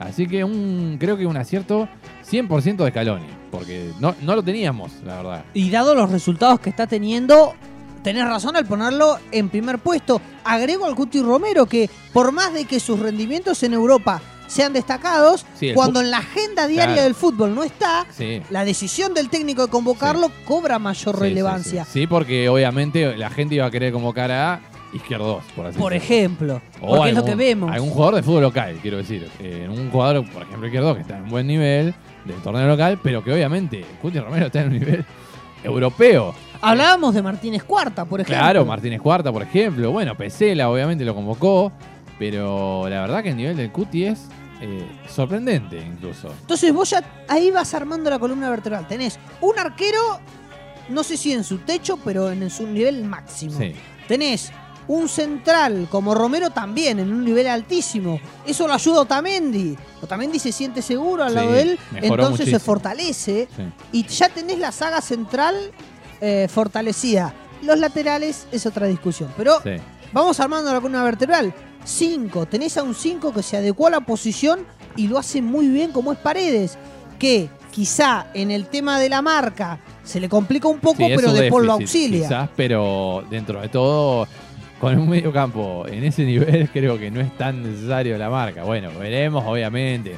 Así 0.00 0.26
que 0.26 0.42
un, 0.42 0.96
creo 0.98 1.16
que 1.16 1.26
un 1.26 1.36
acierto 1.36 1.88
100% 2.28 2.76
de 2.84 2.90
Scaloni. 2.90 3.26
Porque 3.50 3.90
no, 4.00 4.14
no 4.22 4.34
lo 4.34 4.42
teníamos, 4.42 4.90
la 5.04 5.16
verdad. 5.16 5.44
y 5.54 5.70
dado 5.70 5.94
los 5.94 6.10
resultados 6.10 6.58
que 6.58 6.70
está 6.70 6.88
teniendo, 6.88 7.54
tenés 8.02 8.24
razón 8.24 8.56
al 8.56 8.66
ponerlo 8.66 9.18
en 9.30 9.48
primer 9.48 9.78
puesto. 9.78 10.20
Agrego 10.42 10.86
al 10.86 10.96
Cuti 10.96 11.22
Romero 11.22 11.66
que 11.66 11.88
por 12.12 12.32
más 12.32 12.52
de 12.52 12.64
que 12.64 12.80
sus 12.80 12.98
rendimientos 12.98 13.62
en 13.62 13.74
Europa 13.74 14.20
sean 14.46 14.72
destacados, 14.72 15.44
Sí, 15.54 15.72
cuando 15.74 16.00
en 16.00 16.10
la 16.10 16.18
agenda 16.18 16.66
diaria 16.66 16.94
Claro. 16.94 17.02
del 17.02 17.14
fútbol 17.14 17.54
no 17.54 17.64
está, 17.64 18.06
Sí. 18.10 18.42
la 18.50 18.64
decisión 18.64 19.14
del 19.14 19.28
técnico 19.30 19.62
de 19.66 19.70
convocarlo 19.70 20.30
cobra 20.44 20.78
mayor 20.78 21.18
relevancia. 21.18 21.84
Sí, 21.84 22.06
porque 22.06 22.48
obviamente 22.48 23.16
la 23.16 23.30
gente 23.30 23.54
iba 23.56 23.66
a 23.66 23.70
querer 23.70 23.92
convocar 23.92 24.30
a 24.30 24.60
izquierdos, 24.92 25.42
por 25.56 25.66
así 25.66 25.78
Por 25.78 25.92
ejemplo, 25.92 26.62
O 26.80 26.88
porque 26.96 27.08
es 27.08 27.14
lo 27.14 27.20
algún- 27.20 27.24
que 27.24 27.34
vemos. 27.34 27.72
Algún 27.72 27.90
jugador 27.90 28.14
de 28.16 28.22
fútbol 28.22 28.42
local, 28.42 28.78
quiero 28.80 28.98
decir. 28.98 29.28
Eh, 29.40 29.66
un 29.68 29.90
jugador, 29.90 30.24
por 30.30 30.42
ejemplo, 30.42 30.66
izquierdo, 30.66 30.94
que 30.94 31.00
está 31.00 31.16
en 31.18 31.28
buen 31.28 31.46
nivel 31.48 31.94
del 32.24 32.36
torneo 32.36 32.68
local, 32.68 33.00
pero 33.02 33.24
que 33.24 33.32
obviamente 33.32 33.84
Cuti 34.00 34.20
Romero 34.20 34.46
está 34.46 34.60
en 34.60 34.68
un 34.68 34.72
nivel 34.78 35.04
europeo. 35.64 36.34
Hablábamos 36.60 37.14
de 37.14 37.22
Martínez 37.22 37.62
Cuarta, 37.64 38.04
por 38.04 38.20
ejemplo. 38.20 38.38
Claro, 38.40 38.64
Martínez 38.64 39.00
Cuarta, 39.00 39.32
por 39.32 39.42
ejemplo. 39.42 39.90
Bueno, 39.90 40.14
Pesela, 40.16 40.70
obviamente 40.70 41.04
lo 41.04 41.14
convocó, 41.14 41.72
pero 42.30 42.88
la 42.88 43.02
verdad 43.02 43.22
que 43.22 43.28
el 43.30 43.36
nivel 43.36 43.54
del 43.54 43.70
Cuti 43.70 44.06
es 44.06 44.20
eh, 44.62 44.88
sorprendente, 45.10 45.78
incluso. 45.78 46.28
Entonces 46.40 46.72
vos 46.72 46.88
ya 46.88 47.02
ahí 47.28 47.50
vas 47.50 47.74
armando 47.74 48.08
la 48.08 48.18
columna 48.18 48.48
vertebral. 48.48 48.88
Tenés 48.88 49.18
un 49.42 49.58
arquero, 49.58 50.20
no 50.88 51.04
sé 51.04 51.18
si 51.18 51.32
en 51.32 51.44
su 51.44 51.58
techo, 51.58 51.98
pero 52.02 52.30
en 52.30 52.48
su 52.48 52.66
nivel 52.66 53.04
máximo. 53.04 53.58
Sí. 53.58 53.74
Tenés 54.08 54.52
un 54.88 55.06
central 55.06 55.86
como 55.90 56.14
Romero 56.14 56.48
también 56.48 56.98
en 56.98 57.12
un 57.12 57.26
nivel 57.26 57.46
altísimo. 57.46 58.18
Eso 58.46 58.66
lo 58.66 58.72
ayuda 58.72 58.98
a 58.98 59.02
Otamendi. 59.02 59.76
Otamendi 60.00 60.38
se 60.38 60.50
siente 60.50 60.80
seguro 60.80 61.24
al 61.24 61.30
Sí, 61.30 61.34
lado 61.36 61.52
de 61.52 61.60
él, 61.60 61.78
entonces 61.96 62.48
se 62.48 62.58
fortalece. 62.58 63.48
Sí. 63.54 63.62
Y 63.92 64.06
ya 64.06 64.30
tenés 64.30 64.58
la 64.58 64.72
saga 64.72 65.02
central 65.02 65.54
eh, 66.22 66.48
fortalecida. 66.50 67.34
Los 67.60 67.78
laterales 67.78 68.46
es 68.50 68.64
otra 68.64 68.86
discusión. 68.86 69.30
Pero. 69.36 69.60
Vamos 70.14 70.38
armando 70.38 70.72
la 70.72 70.80
columna 70.80 71.02
vertebral. 71.02 71.52
5. 71.84 72.46
Tenés 72.46 72.76
a 72.76 72.82
un 72.82 72.94
5 72.94 73.32
que 73.32 73.42
se 73.42 73.56
adecuó 73.56 73.86
a 73.86 73.90
la 73.90 74.00
posición 74.00 74.60
y 74.96 75.08
lo 75.08 75.18
hace 75.18 75.42
muy 75.42 75.68
bien 75.68 75.92
como 75.92 76.12
es 76.12 76.18
Paredes. 76.18 76.78
Que 77.18 77.48
quizá 77.70 78.26
en 78.34 78.50
el 78.50 78.66
tema 78.66 78.98
de 78.98 79.08
la 79.08 79.22
marca 79.22 79.78
se 80.02 80.20
le 80.20 80.28
complica 80.28 80.68
un 80.68 80.78
poco, 80.78 81.06
Sí, 81.06 81.12
pero 81.16 81.30
su 81.30 81.34
de 81.36 81.50
por 81.50 81.64
lo 81.64 81.78
déficit, 81.78 82.02
auxilia. 82.02 82.28
Quizás, 82.28 82.48
pero 82.56 83.24
dentro 83.30 83.60
de 83.60 83.68
todo, 83.68 84.26
con 84.80 84.98
un 84.98 85.08
medio 85.08 85.32
campo 85.32 85.84
en 85.86 86.04
ese 86.04 86.24
nivel, 86.26 86.68
creo 86.70 86.98
que 86.98 87.10
no 87.10 87.20
es 87.20 87.36
tan 87.36 87.62
necesario 87.62 88.18
la 88.18 88.28
marca. 88.30 88.64
Bueno, 88.64 88.90
veremos, 88.98 89.44
obviamente. 89.46 90.16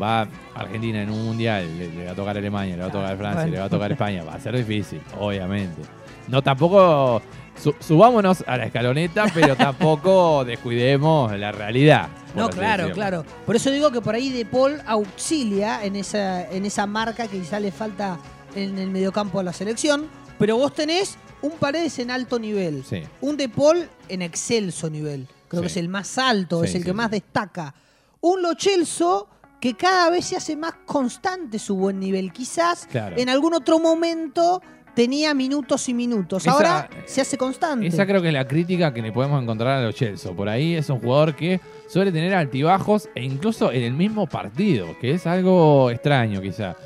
Va 0.00 0.26
Argentina 0.54 1.02
en 1.02 1.10
un 1.10 1.24
mundial, 1.26 1.66
le, 1.78 1.88
le 1.88 2.06
va 2.06 2.12
a 2.12 2.14
tocar 2.14 2.36
Alemania, 2.36 2.74
le 2.74 2.82
va 2.82 2.88
a 2.88 2.92
tocar 2.92 3.16
Francia, 3.18 3.42
Bueno. 3.42 3.52
le 3.52 3.58
va 3.60 3.64
a 3.66 3.68
tocar 3.68 3.92
España. 3.92 4.24
Va 4.24 4.34
a 4.34 4.40
ser 4.40 4.56
difícil, 4.56 5.00
obviamente. 5.20 5.82
No, 6.26 6.42
tampoco 6.42 7.20
su- 7.62 7.74
subámonos 7.80 8.44
a 8.46 8.56
la 8.56 8.66
escaloneta, 8.66 9.26
pero 9.34 9.56
tampoco 9.56 10.44
descuidemos 10.44 11.36
la 11.38 11.52
realidad. 11.52 12.08
No, 12.34 12.48
claro, 12.50 12.84
decirlo. 12.84 12.94
claro. 12.94 13.24
Por 13.46 13.56
eso 13.56 13.70
digo 13.70 13.90
que 13.90 14.00
por 14.00 14.14
ahí 14.14 14.30
De 14.30 14.44
Paul 14.44 14.80
auxilia 14.86 15.84
en 15.84 15.96
esa, 15.96 16.50
en 16.50 16.64
esa 16.66 16.86
marca 16.86 17.28
que 17.28 17.38
quizá 17.40 17.60
le 17.60 17.70
falta 17.72 18.18
en 18.54 18.78
el 18.78 18.90
mediocampo 18.90 19.38
de 19.38 19.44
la 19.44 19.52
selección. 19.52 20.06
Pero 20.38 20.56
vos 20.56 20.74
tenés 20.74 21.16
un 21.42 21.52
Paredes 21.52 21.98
en 22.00 22.10
alto 22.10 22.38
nivel. 22.38 22.84
Sí. 22.88 23.02
Un 23.20 23.36
De 23.36 23.48
Paul 23.48 23.88
en 24.08 24.22
excelso 24.22 24.90
nivel. 24.90 25.28
Creo 25.48 25.60
que 25.62 25.68
es 25.68 25.76
el 25.76 25.88
más 25.88 26.18
alto, 26.18 26.62
Sí, 26.62 26.70
es 26.70 26.74
el 26.74 26.84
que 26.84 26.92
más 26.92 27.10
destaca. 27.10 27.72
Un 28.20 28.42
Lo 28.42 28.54
Celso 28.58 29.28
que 29.60 29.74
cada 29.74 30.10
vez 30.10 30.24
se 30.26 30.36
hace 30.36 30.56
más 30.56 30.74
constante 30.84 31.58
su 31.58 31.76
buen 31.76 32.00
nivel. 32.00 32.32
Quizás 32.32 32.86
Claro. 32.90 33.16
en 33.16 33.28
algún 33.28 33.54
otro 33.54 33.78
momento 33.78 34.60
tenía 34.94 35.34
minutos 35.34 35.88
y 35.88 35.94
minutos. 35.94 36.42
Esa- 36.42 36.52
Ahora 36.52 36.90
se 37.06 37.20
hace 37.20 37.36
constante. 37.36 37.86
Esa 37.86 38.06
creo 38.06 38.22
que 38.22 38.28
es 38.28 38.34
la 38.34 38.46
crítica 38.46 38.94
que 38.94 39.02
le 39.02 39.12
podemos 39.12 39.42
encontrar 39.42 39.78
a 39.80 39.82
los 39.84 39.94
Chelsea. 39.94 40.32
Por 40.32 40.48
ahí 40.48 40.74
es 40.74 40.88
un 40.90 41.00
jugador 41.00 41.34
que 41.34 41.60
suele 41.88 42.12
tener 42.12 42.34
altibajos 42.34 43.08
e 43.14 43.22
incluso 43.24 43.72
en 43.72 43.82
el 43.82 43.92
mismo 43.92 44.26
partido, 44.26 44.96
que 45.00 45.12
es 45.12 45.26
algo 45.26 45.90
extraño 45.90 46.40
quizá. 46.40 46.76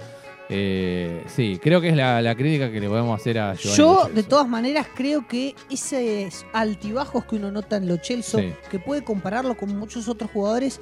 Eh, 0.51 1.25
sí, 1.27 1.61
creo 1.63 1.79
que 1.83 1.91
es 1.91 1.97
la, 1.97 2.23
la 2.23 2.35
crítica 2.35 2.71
que 2.73 2.81
le 2.81 2.89
podemos 2.89 3.21
hacer 3.21 3.39
a 3.39 3.53
Giovanni 3.55 3.77
Yo, 3.77 4.09
de 4.15 4.23
todas 4.23 4.49
maneras, 4.49 4.87
creo 4.95 5.29
que 5.29 5.55
esos 5.71 6.47
altibajos 6.55 7.27
que 7.27 7.37
uno 7.37 7.53
nota 7.53 7.77
en 7.77 7.87
Lo 7.87 7.99
Celso, 7.99 8.39
Sí. 8.39 8.55
que 8.71 8.79
puede 8.79 9.05
compararlo 9.05 9.57
con 9.59 9.77
muchos 9.77 10.09
otros 10.09 10.31
jugadores, 10.31 10.81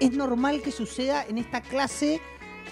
es 0.00 0.12
normal 0.12 0.62
que 0.62 0.72
suceda 0.72 1.22
en 1.28 1.36
esta 1.36 1.60
clase 1.60 2.22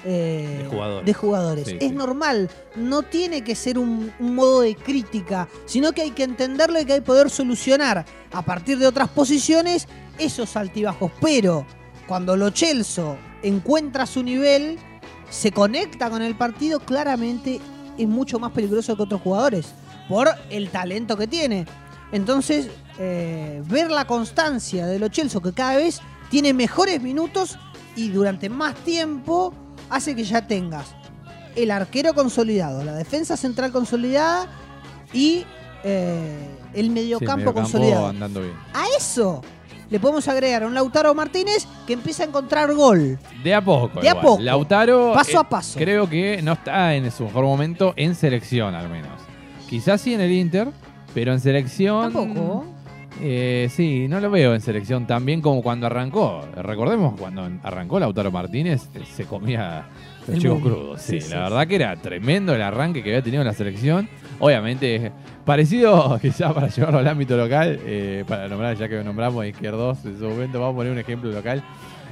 eh, 0.04 0.60
De 0.62 0.68
jugadores. 0.68 1.06
de 1.06 1.14
jugadores. 1.14 1.66
Sí, 1.68 1.76
es 1.80 1.88
sí. 1.90 1.94
normal, 1.94 2.50
no 2.74 3.02
tiene 3.02 3.42
que 3.42 3.54
ser 3.54 3.78
un, 3.78 4.12
un 4.18 4.34
modo 4.34 4.60
de 4.60 4.74
crítica, 4.74 5.48
sino 5.64 5.92
que 5.92 6.02
hay 6.02 6.10
que 6.10 6.22
entenderlo 6.24 6.80
y 6.80 6.84
que 6.84 6.94
hay 6.94 7.00
que 7.00 7.06
poder 7.06 7.30
solucionar 7.30 8.04
a 8.32 8.42
partir 8.42 8.78
de 8.78 8.86
otras 8.86 9.08
posiciones 9.08 9.88
esos 10.18 10.56
altibajos. 10.56 11.10
Pero 11.20 11.66
cuando 12.06 12.36
Lo 12.36 12.50
Celso 12.50 13.16
encuentra 13.42 14.06
su 14.06 14.22
nivel, 14.22 14.78
se 15.30 15.52
conecta 15.52 16.08
con 16.10 16.22
el 16.22 16.36
partido, 16.36 16.80
claramente 16.80 17.60
es 17.98 18.08
mucho 18.08 18.38
más 18.38 18.52
peligroso 18.52 18.96
que 18.96 19.02
otros 19.02 19.20
jugadores 19.20 19.66
por 20.08 20.28
el 20.50 20.70
talento 20.70 21.16
que 21.16 21.26
tiene. 21.26 21.66
Entonces, 22.12 22.68
eh, 22.98 23.62
ver 23.66 23.90
la 23.90 24.06
constancia 24.06 24.86
de 24.86 24.98
Lo 24.98 25.08
Celso, 25.08 25.40
que 25.42 25.52
cada 25.52 25.76
vez 25.76 26.00
tiene 26.30 26.52
mejores 26.52 27.02
minutos 27.02 27.58
y 27.96 28.10
durante 28.10 28.48
más 28.48 28.74
tiempo, 28.76 29.52
hace 29.90 30.14
que 30.14 30.24
ya 30.24 30.46
tengas 30.46 30.94
el 31.54 31.70
arquero 31.70 32.14
consolidado, 32.14 32.84
la 32.84 32.94
defensa 32.94 33.36
central 33.36 33.72
consolidada 33.72 34.46
y 35.12 35.44
eh, 35.84 36.48
el 36.74 36.86
Sí, 36.86 36.90
mediocampo 36.90 37.52
consolidado. 37.54 38.08
andando 38.08 38.40
bien. 38.42 38.54
A 38.74 38.84
eso 38.98 39.42
le 39.88 40.00
podemos 40.00 40.26
agregar 40.28 40.64
a 40.64 40.66
un 40.66 40.74
Lautaro 40.74 41.14
Martínez 41.14 41.66
que 41.86 41.92
empieza 41.92 42.24
a 42.24 42.26
encontrar 42.26 42.74
gol. 42.74 43.18
De 43.44 43.54
a 43.54 43.64
poco. 43.64 44.00
De 44.00 44.08
a 44.08 44.20
poco. 44.20 44.42
Lautaro. 44.42 45.12
Paso 45.14 45.32
eh, 45.32 45.38
a 45.38 45.48
paso. 45.48 45.78
Creo 45.78 46.08
que 46.10 46.40
no 46.42 46.54
está 46.54 46.94
en 46.94 47.10
su 47.12 47.24
mejor 47.24 47.44
momento 47.44 47.94
en 47.96 48.14
selección, 48.14 48.74
al 48.74 48.88
menos. 48.88 49.12
Quizás 49.68 50.00
sí 50.00 50.12
en 50.14 50.20
el 50.20 50.32
Inter, 50.32 50.68
pero 51.14 51.32
en 51.32 51.40
selección. 51.40 52.12
Tampoco. 52.12 52.66
Eh, 53.20 53.68
sí, 53.70 54.06
no 54.08 54.20
lo 54.20 54.30
veo 54.30 54.54
en 54.54 54.60
selección 54.60 55.06
tan 55.06 55.24
bien 55.24 55.40
como 55.40 55.62
cuando 55.62 55.86
arrancó. 55.86 56.44
Recordemos 56.54 57.18
cuando 57.18 57.48
arrancó 57.62 57.98
Lautaro 57.98 58.30
Martínez, 58.30 58.88
eh, 58.94 59.00
se 59.10 59.24
comía 59.24 59.86
los 60.26 60.44
mundo. 60.44 60.60
crudos. 60.60 61.02
Sí, 61.02 61.20
Sí, 61.20 61.30
la 61.30 61.44
verdad 61.44 61.66
que 61.66 61.76
era 61.76 61.96
tremendo 61.96 62.54
el 62.54 62.62
arranque 62.62 63.02
que 63.02 63.10
había 63.10 63.22
tenido 63.22 63.42
en 63.42 63.46
la 63.46 63.54
selección. 63.54 64.08
Obviamente, 64.38 65.12
parecido 65.44 66.18
quizás 66.22 66.52
para 66.52 66.68
llevarlo 66.68 66.98
al 66.98 67.08
ámbito 67.08 67.36
local, 67.36 67.80
eh, 67.84 68.24
para 68.26 68.48
nombrar, 68.48 68.76
ya 68.76 68.88
que 68.88 68.96
lo 68.96 69.04
nombramos 69.04 69.42
a 69.42 69.46
Izquierdos 69.46 70.04
en 70.04 70.18
su 70.18 70.24
momento, 70.28 70.60
vamos 70.60 70.74
a 70.74 70.76
poner 70.76 70.92
un 70.92 70.98
ejemplo 70.98 71.30
local. 71.30 71.62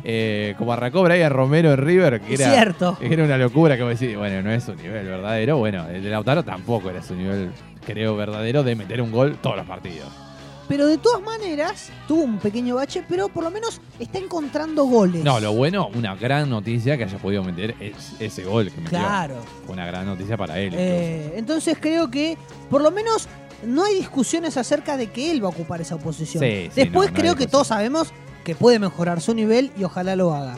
Eh, 0.06 0.54
como 0.58 0.72
arrancó 0.72 1.02
Brian 1.02 1.32
Romero 1.32 1.72
en 1.72 1.78
River, 1.78 2.20
que 2.20 2.34
era, 2.34 2.50
cierto. 2.50 2.98
que 2.98 3.12
era 3.12 3.24
una 3.24 3.38
locura, 3.38 3.76
que 3.76 3.82
vos 3.82 3.98
decís, 3.98 4.16
bueno, 4.16 4.42
no 4.42 4.50
es 4.52 4.64
su 4.64 4.74
nivel 4.74 5.06
verdadero. 5.06 5.56
Bueno, 5.56 5.86
el 5.88 6.02
de 6.02 6.10
Lautaro 6.10 6.42
tampoco 6.42 6.90
era 6.90 7.02
su 7.02 7.14
nivel, 7.14 7.50
creo, 7.86 8.14
verdadero 8.14 8.62
de 8.62 8.74
meter 8.74 9.00
un 9.00 9.10
gol 9.10 9.36
todos 9.40 9.56
los 9.56 9.66
partidos. 9.66 10.23
Pero 10.68 10.86
de 10.86 10.96
todas 10.98 11.20
maneras, 11.22 11.90
tuvo 12.08 12.22
un 12.22 12.38
pequeño 12.38 12.76
bache, 12.76 13.04
pero 13.08 13.28
por 13.28 13.44
lo 13.44 13.50
menos 13.50 13.80
está 13.98 14.18
encontrando 14.18 14.84
goles. 14.84 15.22
No, 15.22 15.38
lo 15.40 15.52
bueno, 15.52 15.88
una 15.94 16.14
gran 16.16 16.48
noticia 16.48 16.96
que 16.96 17.04
haya 17.04 17.18
podido 17.18 17.44
meter 17.44 17.74
es- 17.80 18.12
ese 18.18 18.44
gol 18.44 18.70
que 18.70 18.80
metió. 18.80 18.98
Claro. 18.98 19.36
Fue 19.66 19.74
una 19.74 19.84
gran 19.86 20.06
noticia 20.06 20.36
para 20.36 20.58
él. 20.58 20.72
Eh, 20.76 21.34
entonces 21.36 21.76
creo 21.78 22.10
que 22.10 22.38
por 22.70 22.80
lo 22.82 22.90
menos 22.90 23.28
no 23.66 23.84
hay 23.84 23.94
discusiones 23.94 24.56
acerca 24.56 24.96
de 24.96 25.10
que 25.10 25.30
él 25.30 25.42
va 25.42 25.48
a 25.48 25.50
ocupar 25.50 25.80
esa 25.82 25.98
posición. 25.98 26.42
Sí, 26.42 26.70
sí, 26.74 26.80
Después 26.82 27.08
no, 27.08 27.12
no 27.12 27.16
hay 27.16 27.22
creo 27.22 27.36
que 27.36 27.46
todos 27.46 27.66
sabemos 27.68 28.08
que 28.42 28.54
puede 28.54 28.78
mejorar 28.78 29.20
su 29.20 29.34
nivel 29.34 29.70
y 29.78 29.84
ojalá 29.84 30.16
lo 30.16 30.34
haga. 30.34 30.56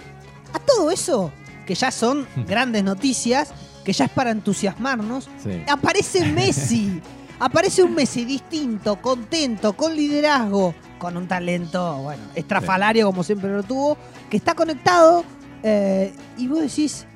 A 0.52 0.58
todo 0.60 0.90
eso 0.90 1.32
que 1.66 1.74
ya 1.74 1.90
son 1.90 2.26
grandes 2.46 2.84
noticias, 2.84 3.50
que 3.84 3.92
ya 3.92 4.04
es 4.04 4.10
para 4.12 4.30
entusiasmarnos, 4.30 5.28
Sí. 5.42 5.62
aparece 5.68 6.24
Messi. 6.32 7.00
Aparece 7.38 7.82
un 7.82 7.94
Messi 7.94 8.24
distinto, 8.24 8.96
contento, 8.96 9.74
con 9.74 9.94
liderazgo, 9.94 10.74
con 10.98 11.16
un 11.16 11.28
talento, 11.28 11.98
bueno, 11.98 12.22
estrafalario 12.34 13.06
como 13.06 13.22
siempre 13.22 13.50
lo 13.50 13.62
tuvo, 13.62 13.98
que 14.30 14.38
está 14.38 14.54
conectado 14.54 15.22
eh, 15.62 16.14
y 16.38 16.48
vos 16.48 16.60
decís, 16.60 17.06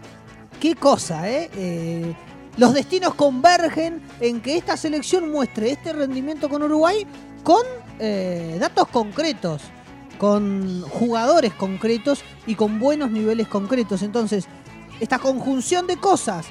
qué 0.61 0.75
cosa, 0.75 1.31
¿eh? 1.31 1.51
Eh, 1.57 2.15
Los 2.59 2.75
destinos 2.75 3.15
convergen 3.15 4.03
en 4.21 4.43
que 4.43 4.59
esta 4.59 4.77
selección 4.77 5.31
muestre 5.31 5.71
este 5.71 5.93
rendimiento 5.93 6.49
con 6.51 6.63
Uruguay 6.63 7.07
con 7.43 7.63
eh, 7.99 8.59
datos 8.61 8.89
concretos, 8.89 9.63
con 10.19 10.83
jugadores 10.83 11.55
concretos 11.55 12.23
y 12.47 12.55
con 12.55 12.79
buenos 12.79 13.11
niveles 13.11 13.49
concretos. 13.49 14.03
Entonces, 14.03 14.47
esta 15.01 15.19
conjunción 15.19 15.87
de 15.87 15.97
cosas 15.97 16.47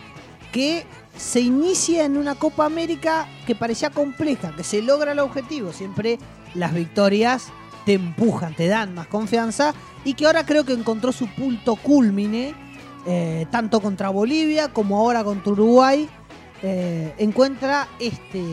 que 0.52 0.86
se 1.20 1.42
inicia 1.42 2.06
en 2.06 2.18
una 2.18 2.36
Copa 2.36 2.66
América 2.66 3.28
que 3.46 3.54
parecía 3.54 3.90
compleja, 3.90 4.56
que 4.56 4.64
se 4.64 4.82
logra 4.82 5.12
el 5.12 5.20
objetivo. 5.20 5.74
Siempre 5.74 6.18
las 6.56 6.74
victorias 6.74 7.50
te 7.86 7.94
empujan, 7.94 8.56
te 8.56 8.68
dan 8.68 8.96
más 8.96 9.08
confianza 9.08 9.74
y 10.06 10.14
que 10.14 10.26
ahora 10.26 10.46
creo 10.46 10.64
que 10.64 10.74
encontró 10.74 11.12
su 11.12 11.28
punto 11.28 11.76
culmine, 11.76 12.56
eh, 13.06 13.46
tanto 13.52 13.82
contra 13.82 14.10
Bolivia 14.10 14.70
como 14.70 14.98
ahora 14.98 15.24
contra 15.24 15.52
Uruguay. 15.52 16.10
eh, 16.62 17.14
encuentra 17.18 17.88
este, 18.00 18.44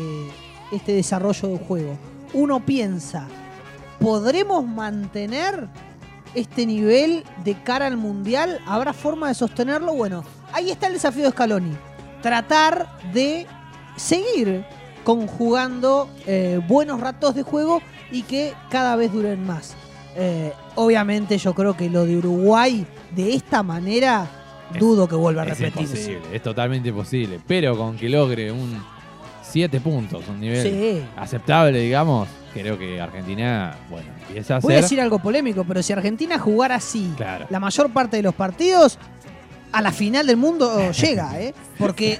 este 0.72 0.92
desarrollo 0.92 1.48
de 1.48 1.58
juego. 1.58 1.98
Uno 2.34 2.64
piensa, 2.64 3.26
¿podremos 4.00 4.66
mantener 4.66 5.68
este 6.34 6.66
nivel 6.66 7.24
de 7.44 7.60
cara 7.62 7.86
al 7.86 7.96
Mundial? 7.96 8.60
¿Habrá 8.66 8.92
forma 8.92 9.28
de 9.28 9.34
sostenerlo? 9.34 9.94
Bueno, 9.94 10.24
ahí 10.52 10.70
está 10.70 10.86
el 10.88 10.94
desafío 10.94 11.24
de 11.24 11.30
Scaloni. 11.30 11.76
Tratar 12.22 12.88
de 13.12 13.46
seguir 13.96 14.64
conjugando 15.04 16.08
eh, 16.26 16.60
buenos 16.66 17.00
ratos 17.00 17.34
de 17.34 17.42
juego 17.42 17.80
y 18.10 18.22
que 18.22 18.52
cada 18.70 18.96
vez 18.96 19.12
duren 19.12 19.46
más. 19.46 19.74
Eh, 20.16 20.52
obviamente 20.74 21.38
yo 21.38 21.54
creo 21.54 21.76
que 21.76 21.88
lo 21.90 22.04
de 22.06 22.16
Uruguay 22.16 22.86
de 23.14 23.34
esta 23.34 23.62
manera 23.62 24.26
Es- 24.72 24.80
dudo 24.80 25.06
que 25.08 25.14
vuelva 25.14 25.42
a 25.42 25.46
Es 25.46 25.58
repetirse. 25.60 25.94
imposible, 26.12 26.36
es 26.36 26.42
totalmente 26.42 26.88
imposible. 26.88 27.40
Pero 27.46 27.76
con 27.76 27.96
que 27.96 28.08
logre 28.08 28.50
un 28.50 28.82
7 29.42 29.80
puntos, 29.80 30.24
un 30.28 30.40
nivel 30.40 30.62
Sí. 30.62 31.04
aceptable, 31.16 31.78
digamos, 31.78 32.28
creo 32.52 32.76
que 32.78 33.00
Argentina, 33.00 33.76
bueno, 33.88 34.08
empieza 34.26 34.56
a 34.56 34.58
Voy 34.60 34.72
a 34.72 34.76
ser. 34.78 34.82
decir 34.84 35.00
algo 35.00 35.18
polémico, 35.20 35.64
pero 35.64 35.82
si 35.82 35.92
Argentina 35.92 36.38
jugara 36.38 36.74
así 36.76 37.12
Claro. 37.16 37.46
la 37.48 37.60
mayor 37.60 37.90
parte 37.92 38.16
de 38.16 38.22
los 38.24 38.34
partidos, 38.34 38.98
a 39.76 39.82
la 39.82 39.92
final 39.92 40.26
del 40.26 40.36
mundo 40.36 40.90
llega, 40.92 41.40
¿eh? 41.40 41.54
Porque 41.78 42.18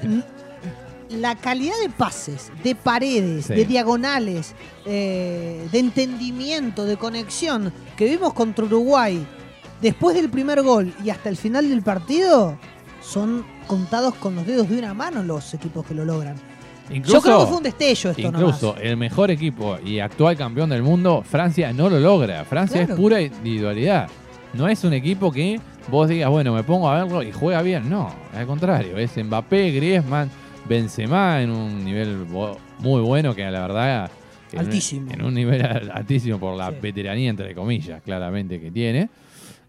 la 1.11 1.37
calidad 1.37 1.75
de 1.83 1.89
pases, 1.89 2.51
de 2.65 2.75
paredes, 2.75 3.47
Sí. 3.47 3.55
de 3.55 3.65
diagonales, 3.65 4.55
eh, 4.85 5.67
de 5.71 5.79
entendimiento, 5.79 6.85
de 6.85 6.97
conexión 6.97 7.73
que 7.97 8.07
vimos 8.07 8.33
contra 8.35 8.65
Uruguay 8.65 9.25
después 9.81 10.17
del 10.17 10.29
primer 10.29 10.63
gol 10.63 10.93
y 11.05 11.11
hasta 11.11 11.29
el 11.29 11.37
final 11.37 11.69
del 11.69 11.83
partido, 11.83 12.59
son 13.01 13.45
contados 13.69 14.15
con 14.17 14.35
los 14.35 14.47
dedos 14.47 14.69
de 14.69 14.79
una 14.79 14.95
mano 14.95 15.23
los 15.23 15.55
equipos 15.55 15.87
que 15.87 15.95
lo 15.95 16.05
logran. 16.05 16.35
Incluso, 16.91 17.15
Yo 17.19 17.23
creo 17.23 17.41
que 17.41 17.47
fue 17.47 17.57
un 17.57 17.63
destello 17.63 18.11
esto 18.11 18.23
incluso 18.23 18.67
nomás. 18.69 18.83
el 18.83 18.97
mejor 18.97 19.31
equipo 19.31 19.77
y 19.85 19.99
actual 20.01 20.37
campeón 20.37 20.71
del 20.71 20.83
mundo, 20.83 21.23
Francia 21.29 21.73
no 21.73 21.89
lo 21.89 21.99
logra. 22.01 22.45
Francia 22.45 22.79
Claro. 22.81 22.95
es 22.95 23.01
pura 23.01 23.21
individualidad. 23.21 24.09
No 24.55 24.69
es 24.69 24.83
un 24.85 24.93
equipo 24.93 25.31
que 25.33 25.61
vos 25.89 26.09
digas, 26.09 26.31
bueno, 26.31 26.53
me 26.55 26.63
pongo 26.63 26.89
a 26.89 27.03
verlo 27.05 27.23
y 27.23 27.33
juega 27.33 27.63
bien. 27.63 27.89
No, 27.89 28.13
al 28.35 28.47
contrario. 28.47 28.97
Es 28.99 29.17
Mbappé, 29.17 29.71
Griezmann, 29.73 30.31
Benzema 30.69 31.41
en 31.43 31.51
un 31.51 31.85
nivel 31.85 32.27
muy 32.79 33.01
bueno 33.03 33.35
que 33.35 33.43
la 33.51 33.61
verdad... 33.61 34.11
en 34.53 34.59
un- 34.61 34.67
Altísimo. 34.67 35.11
En 35.13 35.23
un 35.25 35.35
nivel 35.35 35.65
al- 35.65 35.91
altísimo 35.93 36.39
por 36.39 36.57
la 36.57 36.71
Sí. 36.71 36.77
veteranía, 36.81 37.31
entre 37.31 37.55
comillas, 37.55 38.03
claramente 38.03 38.61
que 38.61 38.71
tiene. 38.71 39.09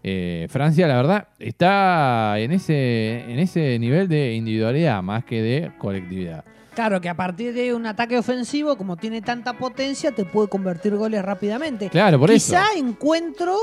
Eh, 0.02 0.46
Francia, 0.50 0.86
la 0.86 0.96
verdad, 0.96 1.28
está 1.38 2.38
en 2.38 2.52
ese, 2.52 3.24
en 3.28 3.38
ese 3.40 3.78
nivel 3.78 4.08
de 4.08 4.34
individualidad 4.34 5.02
más 5.02 5.24
que 5.24 5.42
de 5.42 5.72
colectividad. 5.78 6.44
Claro, 6.74 7.00
que 7.00 7.08
a 7.08 7.14
partir 7.14 7.52
de 7.52 7.74
un 7.74 7.84
ataque 7.86 8.16
ofensivo, 8.16 8.76
como 8.76 8.96
tiene 8.96 9.20
tanta 9.20 9.54
potencia, 9.54 10.12
te 10.12 10.24
puede 10.24 10.46
convertir 10.48 10.94
goles 10.94 11.24
rápidamente. 11.24 11.88
Claro, 11.88 12.20
por 12.20 12.30
eso. 12.30 12.52
Quizá 12.52 12.64
encuentro 12.76 13.56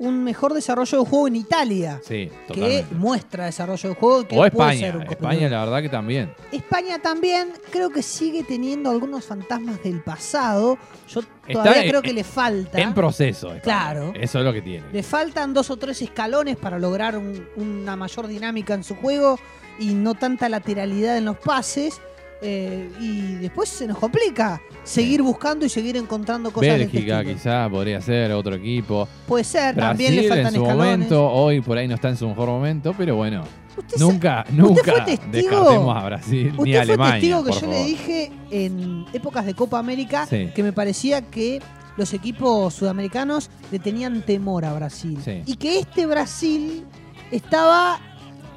un 0.00 0.22
mejor 0.22 0.54
desarrollo 0.54 0.98
de 1.02 1.04
juego 1.10 1.28
en 1.28 1.36
Italia, 1.36 2.00
Sí, 2.04 2.30
que 2.46 2.54
totalmente. 2.54 2.94
muestra 2.94 3.46
desarrollo 3.46 3.88
de 3.88 3.94
juego. 3.94 4.28
Que 4.28 4.38
O 4.38 4.44
España. 4.44 4.80
ser 4.80 4.96
un 4.96 5.02
España, 5.02 5.48
la 5.48 5.64
verdad 5.64 5.82
que 5.82 5.88
también. 5.88 6.32
España 6.52 6.98
también 7.00 7.48
creo 7.70 7.90
que 7.90 8.02
sigue 8.02 8.42
teniendo 8.44 8.90
algunos 8.90 9.24
fantasmas 9.24 9.82
del 9.82 10.00
pasado. 10.02 10.78
Yo 11.08 11.20
Está 11.20 11.52
todavía 11.52 11.82
en- 11.82 11.88
creo 11.90 12.02
que 12.02 12.12
le 12.12 12.24
falta. 12.24 12.78
En 12.80 12.94
proceso. 12.94 13.48
España. 13.48 13.62
Claro. 13.62 14.12
Eso 14.14 14.38
es 14.38 14.44
lo 14.44 14.52
que 14.52 14.62
tiene. 14.62 14.86
Le 14.92 15.02
faltan 15.02 15.52
dos 15.52 15.70
o 15.70 15.76
tres 15.76 16.00
escalones 16.02 16.56
para 16.56 16.78
lograr 16.78 17.16
un- 17.16 17.46
una 17.56 17.96
mayor 17.96 18.26
dinámica 18.28 18.74
en 18.74 18.84
su 18.84 18.94
juego 18.94 19.38
y 19.80 19.94
no 19.94 20.14
tanta 20.14 20.48
lateralidad 20.48 21.16
en 21.16 21.24
los 21.24 21.38
pases. 21.38 22.00
Eh, 22.40 22.88
y 23.00 23.34
después 23.36 23.68
se 23.68 23.86
nos 23.86 23.98
complica 23.98 24.60
seguir 24.84 25.22
buscando 25.22 25.66
y 25.66 25.68
seguir 25.68 25.96
encontrando 25.96 26.50
cosas 26.52 26.70
este 26.70 26.86
Bélgica 26.86 27.18
estilo. 27.20 27.34
quizá 27.36 27.68
podría 27.70 28.00
ser 28.00 28.32
otro 28.32 28.54
equipo. 28.54 29.08
Puede 29.26 29.44
ser, 29.44 29.74
Brasil 29.74 29.88
también 30.06 30.16
le 30.16 30.28
faltan 30.28 30.46
en 30.46 30.52
su 30.54 30.62
escalones. 30.62 30.92
momento, 30.98 31.30
hoy 31.32 31.60
por 31.60 31.78
ahí 31.78 31.88
no 31.88 31.94
está 31.96 32.08
en 32.10 32.16
su 32.16 32.28
mejor 32.28 32.48
momento, 32.48 32.94
pero 32.96 33.16
bueno, 33.16 33.42
Usted 33.76 33.96
sa- 33.96 34.04
nunca, 34.04 34.44
usted 34.48 34.54
nunca 34.62 34.82
fue 34.92 35.00
testigo- 35.02 35.30
descartemos 35.30 35.96
a 35.96 36.04
Brasil 36.04 36.44
ni 36.44 36.48
Usted 36.58 36.60
a 36.60 36.64
fue 36.64 36.78
Alemania. 36.80 37.12
testigo 37.14 37.44
que 37.44 37.52
yo 37.52 37.60
favor. 37.60 37.74
le 37.74 37.84
dije 37.84 38.32
en 38.50 39.04
épocas 39.12 39.46
de 39.46 39.54
Copa 39.54 39.78
América 39.78 40.26
Sí. 40.26 40.48
que 40.54 40.62
me 40.62 40.72
parecía 40.72 41.22
que 41.22 41.60
los 41.96 42.12
equipos 42.14 42.72
sudamericanos 42.74 43.50
le 43.72 43.80
tenían 43.80 44.22
temor 44.22 44.64
a 44.64 44.72
Brasil. 44.74 45.18
Sí. 45.24 45.42
Y 45.46 45.56
que 45.56 45.80
este 45.80 46.06
Brasil 46.06 46.84
estaba 47.32 47.98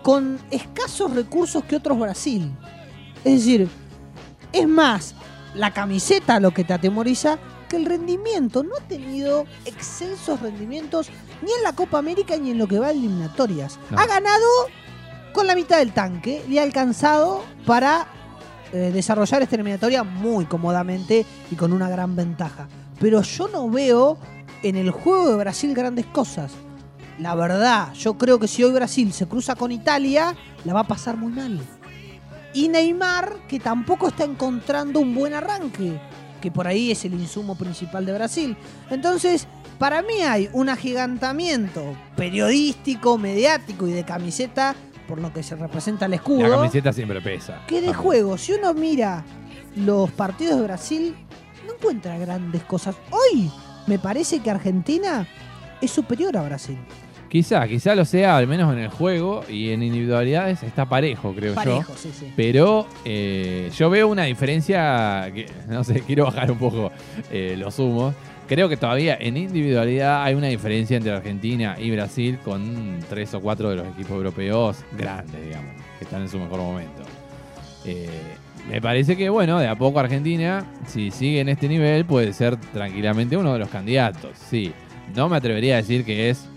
con 0.03 0.37
escasos 0.51 1.13
recursos 1.15 1.63
que 1.63 1.75
otros 1.75 1.97
Brasil. 1.99 2.51
Es 3.23 3.39
decir, 3.39 3.69
es 4.51 4.67
más 4.67 5.15
la 5.53 5.73
camiseta 5.73 6.39
lo 6.39 6.51
que 6.51 6.63
te 6.63 6.73
atemoriza 6.73 7.37
que 7.69 7.77
el 7.77 7.85
rendimiento. 7.85 8.63
No 8.63 8.75
ha 8.77 8.87
tenido 8.87 9.45
excelsos 9.65 10.41
rendimientos 10.41 11.09
ni 11.41 11.51
en 11.51 11.63
la 11.63 11.73
Copa 11.73 11.97
América 11.97 12.37
ni 12.37 12.51
en 12.51 12.57
lo 12.57 12.67
que 12.67 12.79
va 12.79 12.87
a 12.87 12.91
eliminatorias. 12.91 13.79
No. 13.89 13.99
Ha 13.99 14.05
ganado 14.05 14.45
con 15.33 15.47
la 15.47 15.55
mitad 15.55 15.77
del 15.77 15.93
tanque 15.93 16.43
y 16.49 16.57
ha 16.57 16.63
alcanzado 16.63 17.43
para 17.65 18.07
eh, 18.73 18.91
desarrollar 18.93 19.41
esta 19.41 19.55
eliminatoria 19.55 20.03
muy 20.03 20.45
cómodamente 20.45 21.25
y 21.49 21.55
con 21.55 21.73
una 21.73 21.89
gran 21.89 22.15
ventaja. 22.15 22.67
Pero 22.99 23.21
yo 23.21 23.47
no 23.47 23.69
veo 23.69 24.17
en 24.63 24.75
el 24.75 24.91
juego 24.91 25.29
de 25.29 25.37
Brasil 25.37 25.73
grandes 25.73 26.05
cosas. 26.05 26.51
La 27.19 27.35
verdad, 27.35 27.93
yo 27.93 28.17
creo 28.17 28.39
que 28.39 28.47
si 28.47 28.63
hoy 28.63 28.71
Brasil 28.71 29.11
se 29.13 29.27
cruza 29.27 29.55
con 29.55 29.71
Italia, 29.71 30.35
la 30.63 30.73
va 30.73 30.81
a 30.81 30.87
pasar 30.87 31.17
muy 31.17 31.31
mal. 31.31 31.61
Y 32.53 32.67
Neymar, 32.67 33.47
que 33.47 33.59
tampoco 33.59 34.09
está 34.09 34.23
encontrando 34.23 34.99
un 34.99 35.15
buen 35.15 35.33
arranque, 35.33 35.99
que 36.41 36.51
por 36.51 36.67
ahí 36.67 36.91
es 36.91 37.05
el 37.05 37.13
insumo 37.13 37.55
principal 37.55 38.05
de 38.05 38.13
Brasil. 38.13 38.57
Entonces, 38.89 39.47
para 39.79 40.01
mí 40.01 40.21
hay 40.21 40.49
un 40.53 40.69
agigantamiento 40.69 41.95
periodístico, 42.15 43.17
mediático 43.17 43.87
y 43.87 43.93
de 43.93 44.03
camiseta, 44.03 44.75
por 45.07 45.19
lo 45.19 45.31
que 45.33 45.43
se 45.43 45.55
representa 45.55 46.05
el 46.05 46.13
escudo. 46.13 46.47
La 46.47 46.57
camiseta 46.57 46.93
siempre 46.93 47.21
pesa. 47.21 47.63
Que 47.67 47.75
de 47.75 47.87
También. 47.87 47.93
juego, 48.03 48.37
si 48.37 48.53
uno 48.53 48.73
mira 48.73 49.23
los 49.75 50.11
partidos 50.11 50.57
de 50.57 50.63
Brasil, 50.63 51.15
no 51.65 51.73
encuentra 51.73 52.17
grandes 52.17 52.63
cosas. 52.63 52.95
Hoy 53.11 53.49
me 53.87 53.99
parece 53.99 54.39
que 54.39 54.51
Argentina 54.51 55.27
es 55.81 55.91
superior 55.91 56.35
a 56.37 56.43
Brasil. 56.43 56.77
Quizá, 57.31 57.65
quizá 57.65 57.95
lo 57.95 58.03
sea, 58.03 58.35
al 58.35 58.45
menos 58.45 58.73
en 58.73 58.79
el 58.79 58.89
juego 58.89 59.45
y 59.47 59.69
en 59.69 59.83
individualidades 59.83 60.63
está 60.63 60.83
parejo, 60.83 61.33
creo 61.33 61.51
yo. 61.51 61.55
Parejo, 61.55 61.93
sí, 61.95 62.09
sí. 62.11 62.33
Pero 62.35 62.85
eh, 63.05 63.71
yo 63.73 63.89
veo 63.89 64.09
una 64.09 64.23
diferencia, 64.23 65.31
que, 65.33 65.45
no 65.69 65.81
sé, 65.85 66.01
quiero 66.05 66.25
bajar 66.25 66.51
un 66.51 66.57
poco 66.57 66.91
eh, 67.31 67.55
los 67.57 67.79
humos. 67.79 68.13
Creo 68.49 68.67
que 68.67 68.75
todavía 68.75 69.15
en 69.17 69.37
individualidad 69.37 70.25
hay 70.25 70.33
una 70.33 70.47
diferencia 70.47 70.97
entre 70.97 71.13
Argentina 71.13 71.77
y 71.79 71.89
Brasil 71.91 72.37
con 72.43 72.99
tres 73.07 73.33
o 73.33 73.39
cuatro 73.39 73.69
de 73.69 73.77
los 73.77 73.87
equipos 73.87 74.11
europeos 74.11 74.79
grandes, 74.91 75.41
digamos, 75.41 75.73
que 75.99 76.03
están 76.03 76.23
en 76.23 76.27
su 76.27 76.37
mejor 76.37 76.59
momento. 76.59 77.03
Eh, 77.85 78.09
me 78.69 78.81
parece 78.81 79.15
que, 79.15 79.29
bueno, 79.29 79.57
de 79.57 79.69
a 79.69 79.77
poco 79.77 80.01
Argentina, 80.01 80.65
si 80.85 81.11
sigue 81.11 81.39
en 81.39 81.47
este 81.47 81.69
nivel, 81.69 82.03
puede 82.03 82.33
ser 82.33 82.57
tranquilamente 82.57 83.37
uno 83.37 83.53
de 83.53 83.59
los 83.59 83.69
candidatos. 83.69 84.31
Sí, 84.49 84.73
no 85.15 85.29
me 85.29 85.37
atrevería 85.37 85.75
a 85.75 85.77
decir 85.77 86.03
que 86.03 86.29
es 86.29 86.49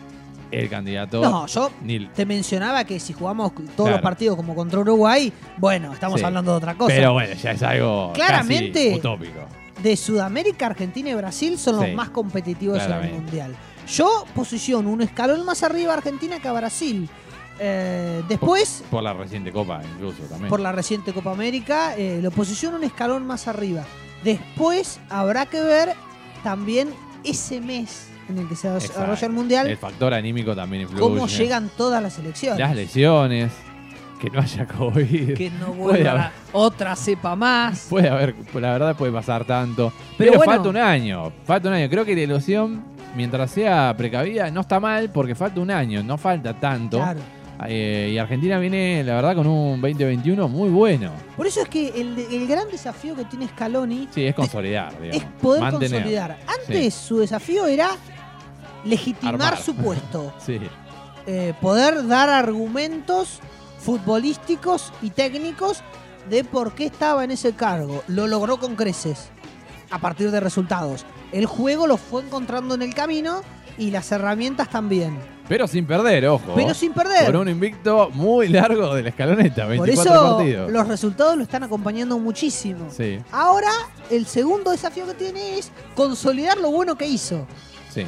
el 0.55 0.69
candidato. 0.71 1.21
No, 1.23 1.47
yo 1.47 1.71
te 2.15 2.27
mencionaba 2.27 2.85
que 2.85 2.99
si 3.01 3.13
jugamos 3.13 3.53
todos 3.55 3.71
Claro. 3.77 3.91
los 3.93 4.01
partidos 4.01 4.37
como 4.37 4.55
contra 4.55 4.81
Uruguay, 4.81 5.33
bueno, 5.59 5.93
estamos 5.93 6.21
Sí. 6.21 6.27
hablando 6.27 6.53
de 6.53 6.57
otra 6.59 6.75
cosa. 6.77 6.95
pero 6.95 7.13
bueno, 7.13 7.35
ya 7.35 7.51
es 7.53 7.63
algo 7.63 8.13
Claramente- 8.15 8.89
casi 8.91 8.99
utópico. 8.99 9.41
de 9.83 9.97
Sudamérica, 9.97 10.67
Argentina 10.67 11.11
y 11.11 11.15
Brasil 11.15 11.59
son 11.59 11.79
Sí, 11.81 11.87
los 11.87 11.95
más 11.97 12.09
competitivos 12.11 12.77
en 12.77 12.83
el 12.83 12.87
claramente. 12.87 13.21
Mundial. 13.21 13.57
Yo 13.89 14.25
posiciono 14.35 14.89
un 14.91 15.03
escalón 15.03 15.45
más 15.45 15.63
arriba 15.63 15.93
a 15.93 15.97
Argentina 15.97 16.39
que 16.41 16.49
a 16.49 16.53
Brasil. 16.53 17.09
Eh, 17.61 18.23
después, 18.29 18.83
Por 18.91 19.03
la 19.03 19.13
reciente 19.13 19.53
Copa, 19.53 19.81
incluso 19.95 20.23
también. 20.25 20.49
por 20.49 20.59
la 20.61 20.73
reciente 20.73 21.13
Copa 21.13 21.31
América, 21.33 21.95
eh, 21.97 22.19
lo 22.23 22.31
posiciona 22.31 22.77
un 22.77 22.85
escalón 22.85 23.27
más 23.27 23.47
arriba. 23.47 23.85
Después 24.25 24.99
habrá 25.11 25.47
que 25.47 25.61
ver 25.61 25.93
también 26.43 26.89
ese 27.25 27.61
mes 27.61 28.09
en 28.29 28.39
el 28.39 28.49
que 28.49 28.57
se 28.57 28.69
desarrolla 28.71 29.27
el 29.27 29.33
Mundial, 29.33 29.67
El 29.69 29.77
factor 29.77 30.15
anímico 30.15 30.55
también 30.55 30.83
influye. 30.83 31.01
cómo 31.03 31.27
llegan 31.27 31.71
todas 31.77 32.03
las 32.03 32.19
elecciones. 32.19 32.59
Las 32.59 32.75
lesiones, 32.75 33.53
que 34.21 34.31
no 34.31 34.41
haya 34.41 34.67
COVID. 34.67 35.35
que 35.35 35.51
no 35.51 35.73
vuelva 35.73 36.33
otra 36.53 36.97
cepa 36.97 37.37
más. 37.37 37.87
Puede 37.91 38.09
haber, 38.09 38.35
la 38.55 38.73
verdad 38.73 38.97
puede 38.97 39.13
pasar 39.13 39.45
tanto. 39.45 39.93
Pero 40.17 40.33
Pero, 40.33 40.39
bueno. 40.39 40.53
falta 40.53 40.69
un 40.69 40.77
año, 40.77 41.33
falta 41.45 41.69
un 41.69 41.75
año. 41.75 41.89
Creo 41.91 42.05
que 42.05 42.15
la 42.15 42.23
ilusión, 42.23 42.85
mientras 43.17 43.51
sea 43.51 43.95
precavida, 43.97 44.51
no 44.51 44.63
está 44.63 44.81
mal 44.81 45.11
porque 45.11 45.35
falta 45.35 45.61
un 45.61 45.71
año, 45.71 46.03
no 46.03 46.17
falta 46.17 46.55
tanto. 46.59 46.97
Claro. 46.99 47.21
Eh, 47.69 48.11
y 48.13 48.19
Argentina 48.19 48.59
viene, 48.59 49.05
la 49.05 49.15
verdad, 49.15 49.37
con 49.37 49.47
un 49.47 49.81
2021 49.81 50.49
muy 50.49 50.69
bueno. 50.71 51.13
Por 51.37 51.47
eso 51.47 51.63
es 51.63 51.69
que 51.69 51.89
el, 51.89 52.19
el 52.19 52.49
gran 52.49 52.69
desafío 52.69 53.15
que 53.15 53.25
tiene 53.27 53.47
Scaloni 53.47 54.09
Sí, 54.11 54.27
es 54.27 54.35
consolidar, 54.35 54.91
digamos. 55.01 55.17
es 55.17 55.25
poder 55.41 55.63
Mantener. 55.63 55.91
consolidar. 55.93 56.37
Antes 56.61 56.95
su 56.95 57.19
desafío 57.21 57.67
era 57.67 57.91
legitimar 58.85 59.35
Armar. 59.35 59.59
su 59.63 59.75
puesto, 59.75 60.33
Sí, 60.45 60.61
eh, 61.27 61.55
poder 61.61 62.07
dar 62.07 62.29
argumentos 62.29 63.41
futbolísticos 63.99 64.93
y 65.03 65.11
técnicos 65.11 65.83
de 66.29 66.43
por 66.45 66.75
qué 66.75 66.87
estaba 66.87 67.25
en 67.25 67.31
ese 67.31 67.53
cargo. 67.53 68.03
Lo 68.09 68.27
logró 68.27 68.59
con 68.59 68.77
creces 68.77 69.29
a 69.91 69.99
partir 69.99 70.31
de 70.31 70.41
resultados. 70.41 71.05
El 71.33 71.47
juego 71.47 71.87
lo 71.87 71.97
fue 71.97 72.23
encontrando 72.23 72.75
en 72.75 72.83
el 72.83 72.95
camino 72.95 73.43
y 73.79 73.91
las 73.91 74.11
herramientas 74.13 74.69
también. 74.71 75.19
pero 75.49 75.67
sin 75.67 75.87
perder, 75.87 76.27
ojo. 76.29 76.53
Pero 76.55 76.73
sin 76.75 76.93
perder. 76.93 77.27
Por 77.27 77.37
un 77.37 77.49
invicto 77.49 78.09
muy 78.15 78.49
largo 78.49 78.95
de 78.95 79.03
la 79.03 79.09
escaloneta, 79.11 79.67
24 79.67 79.77
Por 79.77 79.89
eso 79.91 80.37
partidos. 80.37 80.71
los 80.71 80.89
resultados 80.89 81.37
lo 81.37 81.43
están 81.43 81.63
acompañando 81.65 82.19
muchísimo. 82.19 82.87
Sí, 82.91 83.19
Ahora, 83.33 83.71
el 84.11 84.27
segundo 84.27 84.71
desafío 84.71 85.07
que 85.07 85.15
tiene 85.15 85.59
es 85.59 85.71
consolidar 85.95 86.59
lo 86.59 86.71
bueno 86.71 86.97
que 86.97 87.07
hizo. 87.07 87.47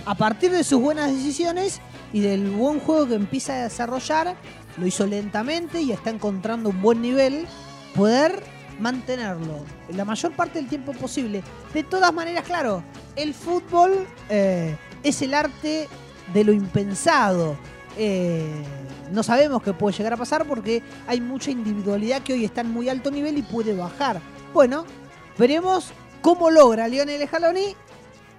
A 0.05 0.14
partir 0.14 0.51
de 0.51 0.64
sus 0.64 0.81
buenas 0.81 1.12
decisiones 1.12 1.81
y 2.12 2.20
del 2.20 2.51
buen 2.51 2.81
juego 2.81 3.07
que 3.07 3.14
empieza 3.14 3.55
a 3.55 3.62
desarrollar, 3.64 4.37
lo 4.77 4.87
hizo 4.87 5.07
lentamente 5.07 5.81
y 5.81 5.92
está 5.92 6.11
encontrando 6.11 6.70
un 6.70 6.83
buen 6.83 7.01
nivel, 7.01 7.46
poder 7.94 8.42
mantenerlo 8.79 9.64
la 9.88 10.05
mayor 10.05 10.33
parte 10.33 10.59
del 10.59 10.68
tiempo 10.68 10.92
posible. 10.92 11.42
De 11.72 11.83
todas 11.83 12.12
maneras, 12.12 12.44
claro, 12.44 12.83
el 13.14 13.33
fútbol 13.35 14.07
eh, 14.29 14.77
es 15.03 15.22
el 15.22 15.35
arte 15.35 15.88
de 16.33 16.44
lo 16.44 16.53
impensado. 16.53 17.57
Eh, 17.96 18.44
no 19.12 19.22
sabemos 19.22 19.62
qué 19.62 19.72
puede 19.72 19.96
llegar 19.96 20.12
a 20.12 20.16
pasar 20.16 20.46
porque 20.46 20.83
hay 21.07 21.20
mucha 21.20 21.51
individualidad 21.51 22.22
que 22.22 22.35
hoy 22.35 22.44
está 22.44 22.61
en 22.62 22.70
muy 22.70 22.88
alto 22.88 23.11
nivel 23.11 23.38
y 23.38 23.42
puede 23.42 23.75
bajar. 23.75 24.20
Bueno, 24.53 24.85
veremos 25.38 25.92
cómo 26.20 26.51
logra 26.51 26.88
Lionel 26.88 27.27
Scaloni 27.27 27.75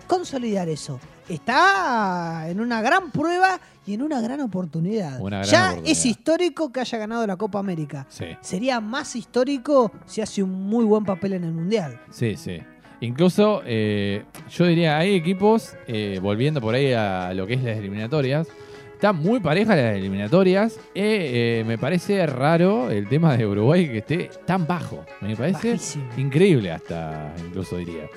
consolidar 0.08 0.70
eso. 0.70 1.00
Está 1.30 2.50
en 2.50 2.60
una 2.60 2.82
gran 2.82 3.12
prueba 3.12 3.60
y 3.86 3.94
en 3.94 4.02
una 4.02 4.22
gran 4.22 4.42
oportunidad. 4.42 5.20
Una 5.20 5.38
gran 5.40 5.50
ya 5.50 5.64
oportunidad. 5.70 5.92
es 5.92 6.06
histórico 6.06 6.72
que 6.72 6.80
haya 6.80 6.98
ganado 6.98 7.28
la 7.28 7.36
Copa 7.38 7.60
América. 7.60 8.06
Sí, 8.10 8.26
Sería 8.42 8.80
más 8.80 9.16
histórico 9.16 9.92
si 10.06 10.22
hace 10.22 10.44
un 10.44 10.52
muy 10.68 10.86
buen 10.86 11.04
papel 11.06 11.34
en 11.34 11.44
el 11.44 11.52
Mundial. 11.54 12.00
sí, 12.12 12.36
sí. 12.36 12.60
Incluso, 13.00 13.62
eh, 13.64 14.24
yo 14.50 14.66
diría, 14.66 14.98
hay 14.98 15.14
equipos, 15.14 15.76
eh, 15.86 16.18
volviendo 16.20 16.60
por 16.60 16.74
ahí 16.74 16.94
a 16.94 17.32
lo 17.36 17.46
que 17.46 17.54
es 17.54 17.64
las 17.64 17.78
eliminatorias, 17.78 18.48
están 18.92 19.18
muy 19.18 19.40
parejas 19.40 19.78
las 19.78 19.96
eliminatorias. 19.96 20.78
eh, 20.96 21.60
eh, 21.60 21.64
me 21.68 21.78
parece 21.78 22.26
raro 22.26 22.90
el 22.90 23.08
tema 23.08 23.38
de 23.38 23.46
Uruguay 23.46 23.88
que 23.88 24.00
esté 24.00 24.32
tan 24.48 24.66
bajo. 24.66 25.06
Me 25.22 25.36
parece 25.36 25.74
Bajísimo. 25.74 26.06
increíble 26.18 26.72
hasta, 26.72 27.36
incluso 27.46 27.78
diría. 27.78 28.10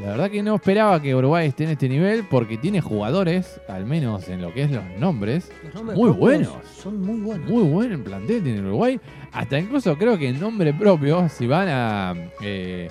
La 0.00 0.08
verdad 0.08 0.30
que 0.30 0.42
no 0.42 0.54
esperaba 0.54 1.02
que 1.02 1.14
Uruguay 1.14 1.48
esté 1.48 1.64
en 1.64 1.70
este 1.70 1.88
nivel 1.88 2.24
porque 2.30 2.56
tiene 2.56 2.80
jugadores, 2.80 3.60
al 3.68 3.84
menos 3.84 4.26
en 4.28 4.40
lo 4.40 4.52
que 4.54 4.62
es 4.62 4.70
los 4.70 4.82
nombres, 4.98 5.50
Los 5.64 5.74
nombres 5.74 5.98
Muy 5.98 6.10
buenos. 6.10 6.54
Son 6.82 6.98
muy 7.00 7.20
buenos. 7.20 7.48
muy 7.50 7.62
buen 7.64 7.92
en 7.92 8.02
plantel 8.02 8.42
tiene 8.42 8.60
Uruguay. 8.60 8.98
Hasta 9.32 9.58
incluso 9.58 9.96
creo 9.98 10.16
que 10.16 10.28
en 10.28 10.40
nombre 10.40 10.72
propio, 10.72 11.28
si 11.28 11.46
van 11.46 11.68
a, 11.68 12.14
eh, 12.42 12.88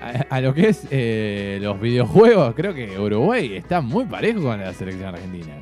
a, 0.00 0.36
a 0.36 0.40
lo 0.42 0.52
que 0.52 0.68
es 0.68 0.86
eh, 0.90 1.58
los 1.62 1.80
videojuegos, 1.80 2.54
creo 2.54 2.74
que 2.74 2.98
Uruguay 2.98 3.54
está 3.56 3.80
muy 3.80 4.04
parejo 4.04 4.42
con 4.42 4.60
la 4.60 4.74
selección 4.74 5.14
argentina. 5.14 5.54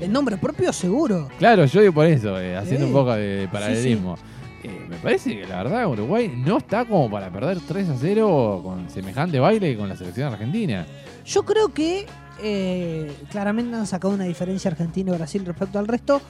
El 0.00 0.10
nombre 0.10 0.38
propio 0.38 0.72
seguro. 0.72 1.28
Claro, 1.38 1.66
yo 1.66 1.80
digo 1.82 1.92
por 1.92 2.06
eso, 2.06 2.40
eh, 2.40 2.56
haciendo 2.56 2.86
un 2.86 2.92
poco 2.94 3.12
de 3.14 3.46
paralelismo. 3.52 4.16
Eh, 4.64 4.86
me 4.88 4.96
parece 4.96 5.36
que 5.36 5.46
la 5.46 5.62
verdad 5.62 5.88
Uruguay 5.88 6.32
no 6.34 6.58
está 6.58 6.84
como 6.84 7.10
para 7.10 7.30
perder 7.30 7.58
3 7.60 7.88
a 7.88 7.96
0 7.98 8.60
con 8.62 8.88
semejante 8.90 9.40
baile 9.40 9.76
con 9.76 9.88
la 9.88 9.96
selección 9.96 10.32
argentina. 10.32 10.86
Yo 11.24 11.44
creo 11.44 11.68
que 11.68 12.06
eh, 12.40 13.12
claramente 13.30 13.76
han 13.76 13.86
sacado 13.86 14.14
una 14.14 14.24
diferencia 14.24 14.70
Argentina 14.70 15.12
y 15.12 15.16
Brasil 15.16 15.44
respecto 15.44 15.78
al 15.78 15.88
resto, 15.88 16.20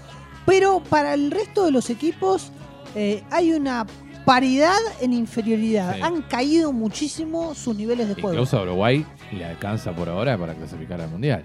pero 0.46 0.80
para 0.80 1.14
el 1.14 1.30
resto 1.30 1.64
de 1.64 1.70
los 1.70 1.90
equipos 1.90 2.52
eh, 2.94 3.22
hay 3.30 3.52
una 3.52 3.86
paridad 4.24 4.78
en 5.00 5.12
inferioridad. 5.12 5.96
Sí. 5.96 6.00
Han 6.02 6.22
caído 6.22 6.72
muchísimo 6.72 7.54
sus 7.54 7.76
niveles 7.76 8.08
de 8.08 8.14
juego. 8.14 8.32
Incluso 8.32 8.58
a 8.58 8.62
Uruguay 8.62 9.04
le 9.32 9.44
alcanza 9.44 9.92
por 9.92 10.08
ahora 10.08 10.38
para 10.38 10.54
clasificar 10.54 11.00
al 11.00 11.10
Mundial. 11.10 11.44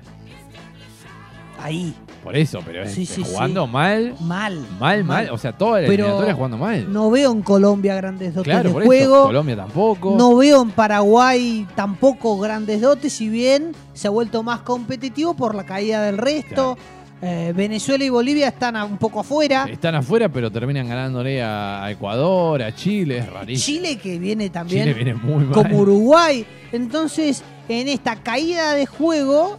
Ahí, 1.59 1.93
Por 2.23 2.35
eso, 2.35 2.59
pero 2.65 2.87
Sí, 2.87 3.05
sí, 3.05 3.23
jugando 3.25 3.67
mal, 3.67 4.13
mal. 4.21 4.59
mal, 4.79 5.03
mal. 5.03 5.29
O 5.31 5.37
sea, 5.37 5.53
toda 5.53 5.81
la 5.81 5.87
Pero 5.87 6.03
eliminatoria 6.03 6.33
jugando 6.33 6.57
mal. 6.57 6.91
No 6.91 7.09
veo 7.09 7.31
en 7.31 7.41
Colombia 7.41 7.95
grandes 7.95 8.33
dotes 8.35 8.51
claro, 8.51 8.69
de 8.69 8.73
por 8.73 8.85
juego. 8.85 9.15
eso. 9.15 9.23
Colombia 9.27 9.55
tampoco. 9.55 10.15
No 10.17 10.35
veo 10.35 10.61
en 10.61 10.71
Paraguay 10.71 11.65
tampoco 11.75 12.37
grandes 12.39 12.81
dotes, 12.81 13.13
si 13.13 13.29
bien 13.29 13.71
se 13.93 14.07
ha 14.07 14.11
vuelto 14.11 14.43
más 14.43 14.59
competitivo 14.61 15.35
por 15.35 15.55
la 15.55 15.65
caída 15.65 16.01
del 16.03 16.17
resto. 16.17 16.77
Eh, 17.19 17.51
Venezuela 17.55 18.03
y 18.03 18.09
Bolivia 18.09 18.49
están 18.49 18.75
a- 18.75 18.85
un 18.85 18.97
poco 18.99 19.21
afuera. 19.21 19.65
Están 19.71 19.95
afuera, 19.95 20.29
pero 20.29 20.51
terminan 20.51 20.87
ganándole 20.87 21.41
a, 21.41 21.83
a 21.85 21.91
Ecuador, 21.91 22.61
a 22.61 22.75
Chile. 22.75 23.17
Es 23.19 23.29
rarísimo. 23.31 23.77
Chile 23.79 23.97
que 23.97 24.19
viene 24.19 24.51
también 24.51 24.83
Chile 24.83 24.93
viene 24.93 25.13
muy 25.15 25.45
mal. 25.45 25.53
como 25.53 25.79
Uruguay. 25.79 26.45
Entonces, 26.71 27.41
en 27.69 27.87
esta 27.87 28.17
caída 28.17 28.73
de 28.75 28.85
juego 28.85 29.57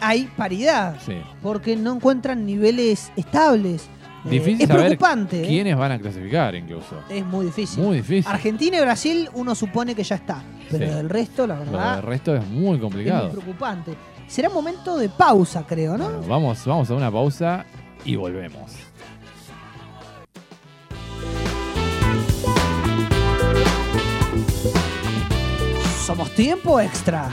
hay 0.00 0.24
paridad, 0.36 0.96
Sí. 1.04 1.16
porque 1.42 1.76
no 1.76 1.94
encuentran 1.94 2.44
niveles 2.46 3.10
estables. 3.16 3.88
Eh, 4.24 4.30
Difícil 4.30 4.62
es 4.62 4.68
saber 4.68 4.86
preocupante. 4.86 5.42
¿eh? 5.44 5.46
¿Quiénes 5.46 5.76
van 5.76 5.92
a 5.92 5.98
clasificar 5.98 6.54
incluso? 6.54 6.96
Es 7.08 7.24
muy 7.24 7.46
difícil. 7.46 7.82
Muy 7.82 7.96
difícil. 7.98 8.30
Argentina 8.30 8.76
y 8.76 8.80
Brasil 8.80 9.28
uno 9.34 9.54
supone 9.54 9.94
que 9.94 10.02
ya 10.02 10.16
está, 10.16 10.42
pero 10.70 10.86
Sí. 10.88 10.94
del 10.94 11.08
resto, 11.08 11.46
la 11.46 11.58
verdad, 11.58 11.96
del 11.96 12.04
resto 12.04 12.34
es 12.36 12.44
muy 12.46 12.56
es 12.58 12.62
muy 12.64 12.78
complicado. 12.80 13.30
preocupante. 13.30 13.94
Será 14.26 14.50
momento 14.50 14.98
de 14.98 15.08
pausa, 15.08 15.64
creo, 15.66 15.96
¿no? 15.96 16.04
Bueno, 16.10 16.26
vamos, 16.28 16.64
vamos 16.66 16.90
a 16.90 16.94
una 16.94 17.10
pausa 17.10 17.64
y 18.04 18.16
volvemos. 18.16 18.72
Somos 26.06 26.30
tiempo 26.34 26.80
extra. 26.80 27.28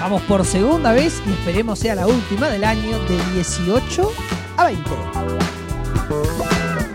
Vamos 0.00 0.22
por 0.22 0.46
segunda 0.46 0.92
vez 0.92 1.22
y 1.26 1.30
esperemos 1.30 1.78
sea 1.78 1.94
la 1.94 2.06
última 2.06 2.48
del 2.48 2.64
año 2.64 2.98
de 3.00 3.22
18 3.34 4.10
a 4.56 4.64
20. 4.64 4.90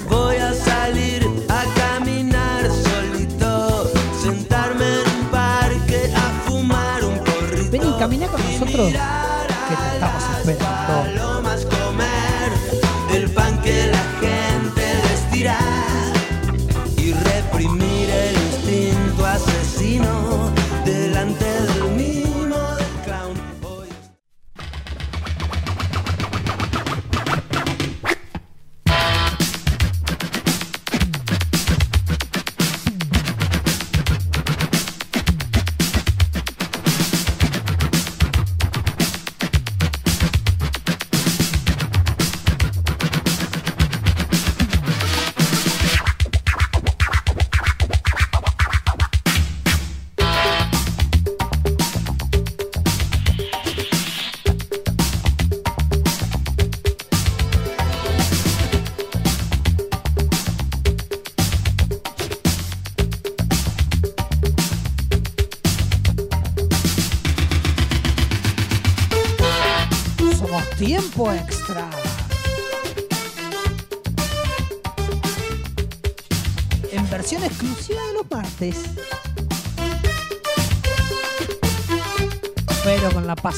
Voy 0.10 0.38
a 0.38 0.52
salir 0.52 1.24
a 1.48 1.64
caminar 1.76 2.64
solito, 2.64 3.92
sentarme 4.20 4.86
en 4.86 5.20
un 5.20 5.26
parque 5.30 6.12
a 6.16 6.50
fumar 6.50 7.04
un 7.06 7.20
porrito. 7.20 7.72
Vení, 7.72 7.94
camina 8.00 8.28
con 8.28 8.42
nosotros, 8.44 8.92
que 8.92 9.76
te 9.76 9.94
estamos 9.94 10.24
esperando. 10.40 11.04
Palomas 11.04 11.66
comer 11.66 12.52
el 13.14 13.30
pan 13.30 13.62
que 13.62 13.95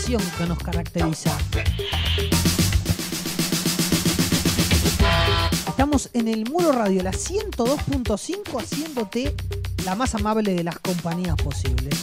pasión 0.07 0.23
que 0.37 0.45
nos 0.45 0.57
caracteriza. 0.59 1.37
Estamos 5.67 6.09
en 6.13 6.29
el 6.29 6.49
Muro 6.49 6.71
Radio, 6.71 7.03
la 7.03 7.11
102.5, 7.11 8.61
haciéndote 8.61 9.35
la 9.83 9.95
más 9.95 10.15
amable 10.15 10.53
de 10.53 10.63
las 10.63 10.79
compañías 10.79 11.35
posibles. 11.35 12.01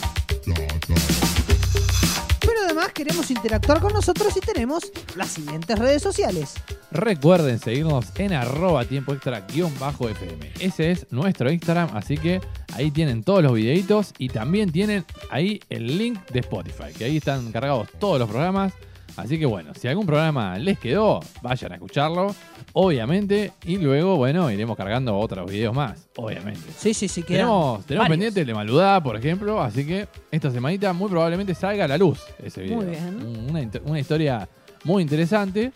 Pero 2.41 2.59
además 2.63 2.89
queremos 2.93 3.31
interactuar 3.31 3.81
con 3.81 3.91
nosotros 3.91 4.37
y 4.37 4.39
tenemos 4.39 4.91
las 5.15 5.29
siguientes 5.29 5.79
redes 5.79 6.03
sociales. 6.03 6.53
Recuerden 6.91 7.59
seguirnos 7.59 8.05
en 8.17 8.33
arroba 8.33 8.85
tiempo 8.85 9.13
extra 9.13 9.41
guion 9.41 9.73
bajo 9.79 10.07
FM. 10.07 10.53
Ese 10.59 10.91
es 10.91 11.07
nuestro 11.09 11.51
Instagram, 11.51 11.89
así 11.95 12.19
que 12.19 12.39
ahí 12.75 12.91
tienen 12.91 13.23
todos 13.23 13.41
los 13.41 13.53
videitos 13.53 14.13
y 14.17 14.29
también 14.29 14.71
tienen 14.71 15.05
ahí 15.31 15.59
el 15.69 15.97
link 15.97 16.19
de 16.31 16.39
Spotify, 16.41 16.93
que 16.95 17.05
ahí 17.05 17.17
están 17.17 17.51
cargados 17.51 17.87
todos 17.99 18.19
los 18.19 18.29
programas. 18.29 18.73
Así 19.17 19.39
que 19.39 19.45
bueno, 19.45 19.73
si 19.73 19.87
algún 19.87 20.05
programa 20.05 20.57
les 20.59 20.77
quedó, 20.77 21.21
vayan 21.41 21.71
a 21.71 21.75
escucharlo, 21.75 22.35
obviamente, 22.73 23.53
y 23.63 23.77
luego, 23.77 24.17
bueno, 24.17 24.51
iremos 24.51 24.75
cargando 24.75 25.17
otros 25.17 25.49
videos 25.49 25.73
más, 25.73 26.09
obviamente. 26.17 26.59
Sí, 26.77 26.93
sí, 26.93 27.07
sí, 27.07 27.23
Tenemos, 27.23 27.85
tenemos 27.85 28.03
varios. 28.03 28.09
pendiente 28.09 28.41
el 28.41 28.47
de 28.47 28.53
Maludá, 28.53 29.01
por 29.01 29.15
ejemplo, 29.15 29.61
así 29.61 29.85
que 29.85 30.09
esta 30.31 30.51
semanita 30.51 30.91
muy 30.91 31.09
probablemente 31.09 31.55
salga 31.55 31.85
a 31.85 31.87
la 31.87 31.97
luz 31.97 32.19
ese 32.43 32.63
video. 32.63 32.75
Muy 32.75 32.87
bien. 32.87 33.81
Una 33.85 33.99
historia 34.01 34.49
muy 34.83 35.01
interesante. 35.01 35.71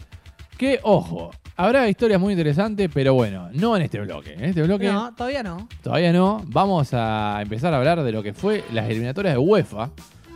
Que, 0.58 0.82
ojo, 0.84 1.32
habrá 1.60 1.89
historias 1.89 2.19
muy 2.22 2.32
interesantes, 2.34 2.89
pero 2.93 3.13
bueno, 3.13 3.50
no 3.52 3.76
en 3.76 3.82
este 3.82 4.00
bloque. 4.00 4.34
En 4.34 4.45
este 4.45 4.63
bloque 4.63 4.88
No, 4.91 5.13
todavía 5.13 5.43
no. 5.43 5.67
todavía 5.84 6.13
no. 6.13 6.41
Vamos 6.48 6.89
a 6.93 7.39
empezar 7.41 7.74
a 7.74 7.78
hablar 7.78 8.02
de 8.02 8.12
lo 8.13 8.24
que 8.24 8.34
fue 8.34 8.63
las 8.72 8.89
eliminatorias 8.89 9.34
de 9.36 9.39
UEFA. 9.39 9.89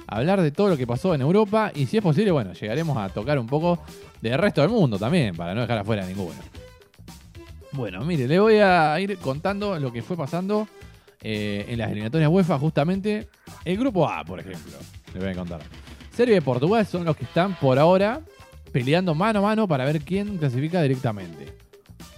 Hablar 0.05 0.41
de 0.41 0.51
todo 0.51 0.67
lo 0.69 0.77
que 0.77 0.85
pasó 0.85 1.15
en 1.15 1.21
Europa 1.21 1.71
y 1.73 1.85
si 1.85 1.97
es 1.97 2.03
posible, 2.03 2.31
bueno, 2.31 2.51
llegaremos 2.53 2.97
a 2.97 3.07
tocar 3.09 3.39
un 3.39 3.47
poco 3.47 3.79
del 4.21 4.37
resto 4.37 4.61
del 4.61 4.69
mundo 4.69 4.99
también, 4.99 5.33
para 5.35 5.55
no 5.55 5.61
dejar 5.61 5.77
afuera 5.79 6.03
a 6.03 6.07
ninguno. 6.07 6.35
Bueno, 7.71 8.01
mire, 8.03 8.27
le 8.27 8.39
voy 8.39 8.57
a 8.57 8.99
ir 8.99 9.17
contando 9.17 9.79
lo 9.79 9.91
que 9.91 10.03
fue 10.03 10.15
pasando 10.17 10.67
eh, 11.21 11.65
en 11.69 11.79
las 11.79 11.89
eliminatorias 11.89 12.29
UEFA, 12.29 12.59
justamente 12.59 13.27
el 13.65 13.77
grupo 13.77 14.07
A, 14.07 14.23
por 14.25 14.39
ejemplo. 14.41 14.73
Le 15.13 15.19
voy 15.19 15.29
a 15.29 15.35
contar. 15.35 15.61
Serbia 16.11 16.37
y 16.37 16.41
Portugal 16.41 16.85
son 16.85 17.05
los 17.05 17.15
que 17.15 17.23
están 17.23 17.55
por 17.55 17.79
ahora 17.79 18.19
peleando 18.73 19.15
mano 19.15 19.39
a 19.39 19.41
mano 19.43 19.67
para 19.69 19.85
ver 19.85 20.01
quién 20.01 20.37
clasifica 20.37 20.81
directamente. 20.81 21.55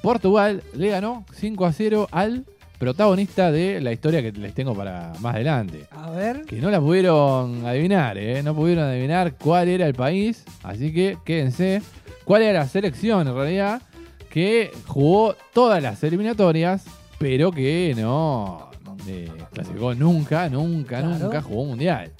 Portugal 0.02 0.64
le 0.76 0.90
ganó 0.90 1.26
5 1.34 1.66
a 1.66 1.74
0 1.74 2.08
al 2.12 2.46
protagonista 2.80 3.52
de 3.52 3.80
la 3.82 3.92
historia 3.92 4.22
que 4.22 4.32
les 4.32 4.54
tengo 4.54 4.74
para 4.76 5.14
más 5.20 5.36
adelante. 5.36 5.88
A 5.92 6.10
ver. 6.12 6.42
Que 6.46 6.58
no 6.58 6.70
la 6.70 6.80
pudieron 6.80 7.66
adivinar, 7.66 8.18
¿eh? 8.18 8.42
No 8.44 8.56
pudieron 8.56 8.86
adivinar 8.86 9.36
cuál 9.36 9.68
era 9.70 9.86
el 9.88 9.94
país. 9.94 10.44
Así 10.64 10.94
que 10.94 11.18
quédense. 11.26 11.82
¿Cuál 12.24 12.42
era 12.44 12.60
la 12.60 12.68
selección 12.68 13.28
en 13.28 13.34
realidad? 13.36 13.82
Que 14.30 14.72
jugó 14.88 15.36
todas 15.54 15.82
las 15.82 16.04
eliminatorias, 16.04 16.84
pero 17.18 17.52
que 17.52 17.94
no 17.98 18.70
eh, 19.08 19.32
clasificó 19.54 19.94
nunca, 19.96 20.50
nunca, 20.50 21.00
Claro. 21.02 21.18
nunca 21.18 21.42
jugó 21.42 21.62
un 21.64 21.70
mundial. 21.70 22.12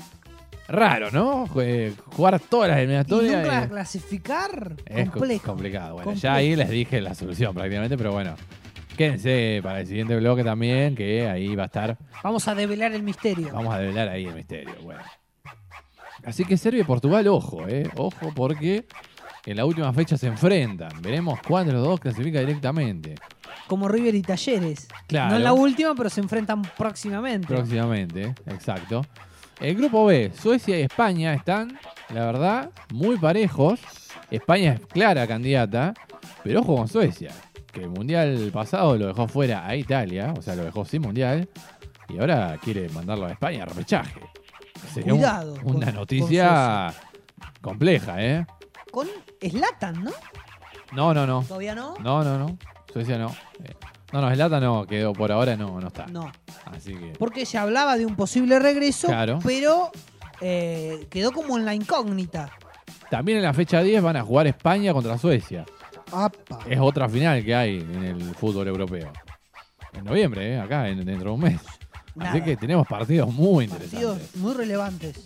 Raro, 0.68 1.12
¿no? 1.12 1.48
Eh, 1.62 1.94
Jugar 2.16 2.40
todas 2.40 2.70
las 2.70 2.78
Y 2.80 2.82
eliminatorias. 2.82 3.44
nunca 3.44 3.64
eh, 3.64 3.70
clasificar 3.70 4.76
es 4.86 5.06
co- 5.06 5.12
complejo. 5.20 5.46
complicado. 5.46 5.94
Bueno, 5.94 6.06
Complejo. 6.06 6.24
ya 6.24 6.34
ahí 6.34 6.56
les 6.56 6.70
dije 6.70 7.02
la 7.02 7.14
solución 7.14 7.54
prácticamente, 7.54 7.98
pero 7.98 8.12
bueno. 8.14 8.36
Quédense 8.98 9.60
para 9.62 9.82
el 9.82 9.88
siguiente 9.88 10.16
bloque 10.16 10.42
también, 10.44 10.96
que 10.96 11.28
ahí 11.28 11.54
va 11.54 11.64
a 11.64 11.66
estar 11.66 11.98
Vamos 12.24 12.48
a 12.48 12.56
develar 12.56 12.94
el 12.94 13.04
misterio. 13.04 13.50
Vamos 13.52 13.76
a 13.76 13.80
develar 13.80 14.08
ahí 14.08 14.26
el 14.26 14.34
misterio. 14.34 14.74
Bueno. 14.84 15.02
Así 16.24 16.46
que 16.46 16.56
Serbia 16.58 16.82
y 16.82 16.86
Portugal, 16.86 17.28
ojo, 17.28 17.68
eh. 17.68 17.88
Ojo 17.98 18.32
porque 18.34 18.86
en 19.46 19.58
la 19.58 19.66
última 19.66 19.92
fecha 19.94 20.18
se 20.18 20.28
enfrentan. 20.28 21.02
Veremos 21.02 21.40
cuál 21.46 21.68
de 21.68 21.74
los 21.74 21.84
dos 21.84 22.00
clasifica 22.00 22.40
directamente. 22.40 23.16
Como 23.68 23.88
River 23.90 24.16
y 24.16 24.22
Talleres. 24.22 24.88
Claro. 25.08 25.32
No 25.32 25.36
en 25.38 25.44
la 25.44 25.54
última, 25.54 25.94
pero 25.94 26.10
se 26.10 26.22
enfrentan 26.22 26.62
próximamente. 26.78 27.48
Próximamente, 27.48 28.34
exacto. 28.48 29.06
El 29.60 29.76
grupo 29.76 30.06
B, 30.06 30.32
Suecia 30.38 30.78
y 30.78 30.84
España 30.84 31.34
están, 31.34 31.80
la 32.14 32.26
verdad, 32.26 32.72
muy 32.94 33.18
parejos. 33.18 33.80
España 34.30 34.74
es 34.74 34.82
clara 34.88 35.26
candidata, 35.28 35.94
pero 36.44 36.60
ojo 36.62 36.76
con 36.76 36.88
Suecia, 36.88 37.32
que 37.72 37.84
el 37.84 37.90
mundial 37.90 38.50
pasado 38.54 38.98
lo 38.98 39.08
dejó 39.08 39.28
fuera 39.28 39.66
a 39.66 39.76
Italia, 39.76 40.34
o 40.38 40.42
sea, 40.42 40.56
lo 40.56 40.64
dejó 40.64 40.84
sin 40.84 41.02
mundial, 41.04 41.48
y 42.10 42.20
ahora 42.20 42.58
quiere 42.62 42.90
mandarlo 42.90 43.28
a 43.28 43.32
España 43.32 43.64
a 43.64 43.66
repechaje. 43.68 44.20
Sería 44.94 45.14
Cuidado 45.14 45.54
una 45.64 45.86
con 45.88 45.96
noticia 45.96 46.94
compleja, 47.62 48.24
¿eh? 48.24 48.46
Con 48.92 49.08
Slatan, 49.42 50.04
¿no? 50.04 50.12
No, 50.94 51.14
no, 51.14 51.26
no. 51.26 51.44
¿Todavía 51.44 51.76
no? 51.76 51.96
No, 52.00 52.24
no, 52.24 52.38
no. 52.38 52.58
Suecia 52.92 53.18
no. 53.18 53.36
No, 54.14 54.22
no, 54.22 54.34
Slata 54.34 54.60
no 54.60 54.86
quedó 54.86 55.14
por 55.14 55.32
ahora, 55.32 55.56
no, 55.56 55.80
no 55.82 55.88
está. 55.88 56.06
No. 56.08 56.32
Así 56.66 56.94
que. 56.96 57.14
Porque 57.18 57.46
se 57.46 57.58
hablaba 57.58 57.98
de 57.98 58.06
un 58.06 58.16
posible 58.16 58.60
regreso, 58.60 59.08
Claro. 59.08 59.40
pero 59.44 59.92
eh, 60.42 61.08
quedó 61.10 61.32
como 61.32 61.58
en 61.58 61.66
la 61.66 61.74
incógnita. 61.76 62.52
También 63.10 63.38
en 63.40 63.44
la 63.44 63.54
fecha 63.54 63.82
10 63.82 64.02
van 64.02 64.16
a 64.18 64.24
jugar 64.24 64.48
España 64.48 64.94
contra 64.94 65.18
Suecia. 65.18 65.66
Apa. 66.12 66.60
Es 66.70 66.80
otra 66.80 67.10
final 67.10 67.44
que 67.44 67.56
hay 67.56 67.78
en 67.80 68.04
el 68.04 68.36
fútbol 68.36 68.68
europeo. 68.68 69.12
En 69.94 70.04
noviembre, 70.06 70.54
¿eh? 70.54 70.60
acá, 70.60 70.88
en- 70.90 71.04
dentro 71.06 71.30
de 71.30 71.36
un 71.36 71.42
mes. 71.42 71.62
Nada. 72.16 72.32
Así 72.32 72.42
que 72.42 72.56
tenemos 72.58 72.88
partidos 72.88 73.34
muy 73.34 73.68
Partidos 73.68 73.94
interesantes. 73.94 74.36
muy 74.36 74.54
relevantes. 74.54 75.26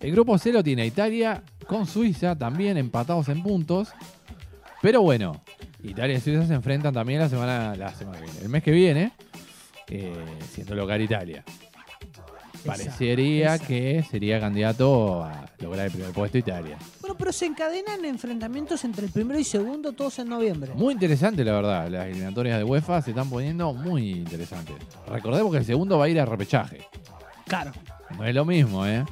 El 0.00 0.12
grupo 0.12 0.36
C 0.38 0.52
lo 0.52 0.62
tiene 0.62 0.84
Italia 0.86 1.42
con 1.66 1.86
Suiza, 1.86 2.36
también 2.36 2.76
empatados 2.76 3.28
en 3.28 3.42
puntos. 3.42 3.88
Pero 4.80 5.02
bueno, 5.02 5.40
Italia 5.84 6.16
y 6.16 6.20
Suiza 6.20 6.46
se 6.46 6.54
enfrentan 6.54 6.94
también 6.94 7.20
la 7.20 7.28
semana, 7.28 7.74
la 7.76 7.94
semana 7.94 8.18
que 8.18 8.24
viene. 8.24 8.40
El 8.40 8.48
mes 8.48 8.62
que 8.62 8.70
viene, 8.70 9.12
eh, 9.88 10.14
siendo 10.52 10.74
local 10.74 11.00
Italia. 11.00 11.44
Parecería 12.64 13.58
que 13.58 14.04
sería 14.08 14.38
candidato 14.38 15.24
a 15.24 15.46
lograr 15.58 15.86
el 15.86 15.92
primer 15.92 16.12
puesto 16.12 16.38
Italia. 16.38 16.78
Bueno, 17.00 17.16
pero 17.18 17.32
se 17.32 17.46
encadenan 17.46 18.04
enfrentamientos 18.04 18.84
entre 18.84 19.06
el 19.06 19.12
primero 19.12 19.38
y 19.38 19.44
segundo, 19.44 19.92
todos 19.92 20.20
en 20.20 20.28
noviembre. 20.28 20.72
Muy 20.74 20.94
interesante, 20.94 21.44
la 21.44 21.54
verdad. 21.54 21.88
Las 21.88 22.06
eliminatorias 22.06 22.58
de 22.58 22.64
UEFA 22.64 23.02
se 23.02 23.10
están 23.10 23.28
poniendo 23.28 23.72
muy 23.74 24.10
interesantes. 24.10 24.76
Recordemos 25.08 25.50
que 25.50 25.58
el 25.58 25.64
segundo 25.64 25.98
va 25.98 26.04
a 26.04 26.08
ir 26.08 26.20
a 26.20 26.24
repechaje. 26.24 26.82
Claro. 27.46 27.72
No 28.16 28.24
es 28.24 28.34
lo 28.34 28.44
mismo, 28.44 28.86
¿eh? 28.86 29.04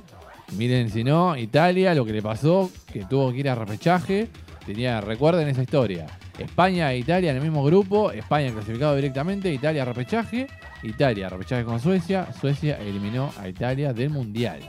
Miren, 0.56 0.90
si 0.90 1.02
no, 1.02 1.37
Italia, 1.37 1.94
lo 1.94 2.04
que 2.04 2.12
le 2.12 2.22
pasó, 2.22 2.70
que 2.92 3.04
tuvo 3.04 3.33
que 3.33 3.38
ir 3.38 3.48
a 3.48 3.54
repechaje, 3.54 4.28
tenía, 4.64 5.00
recuerden 5.00 5.48
esa 5.48 5.62
historia. 5.62 6.06
España 6.40 6.92
e 6.92 6.98
Italia 6.98 7.31
en 7.31 7.37
el 7.37 7.42
mismo 7.42 7.62
grupo, 7.62 8.11
España 8.11 8.50
clasificado 8.50 8.96
directamente, 8.96 9.53
Italia 9.53 9.85
repechaje, 9.85 10.46
Italia 10.83 11.29
repechaje 11.29 11.64
con 11.64 11.79
Suecia, 11.79 12.33
Suecia 12.33 12.79
eliminó 12.79 13.31
a 13.38 13.48
Italia 13.48 13.92
del 13.92 14.11
Mundial. 14.11 14.61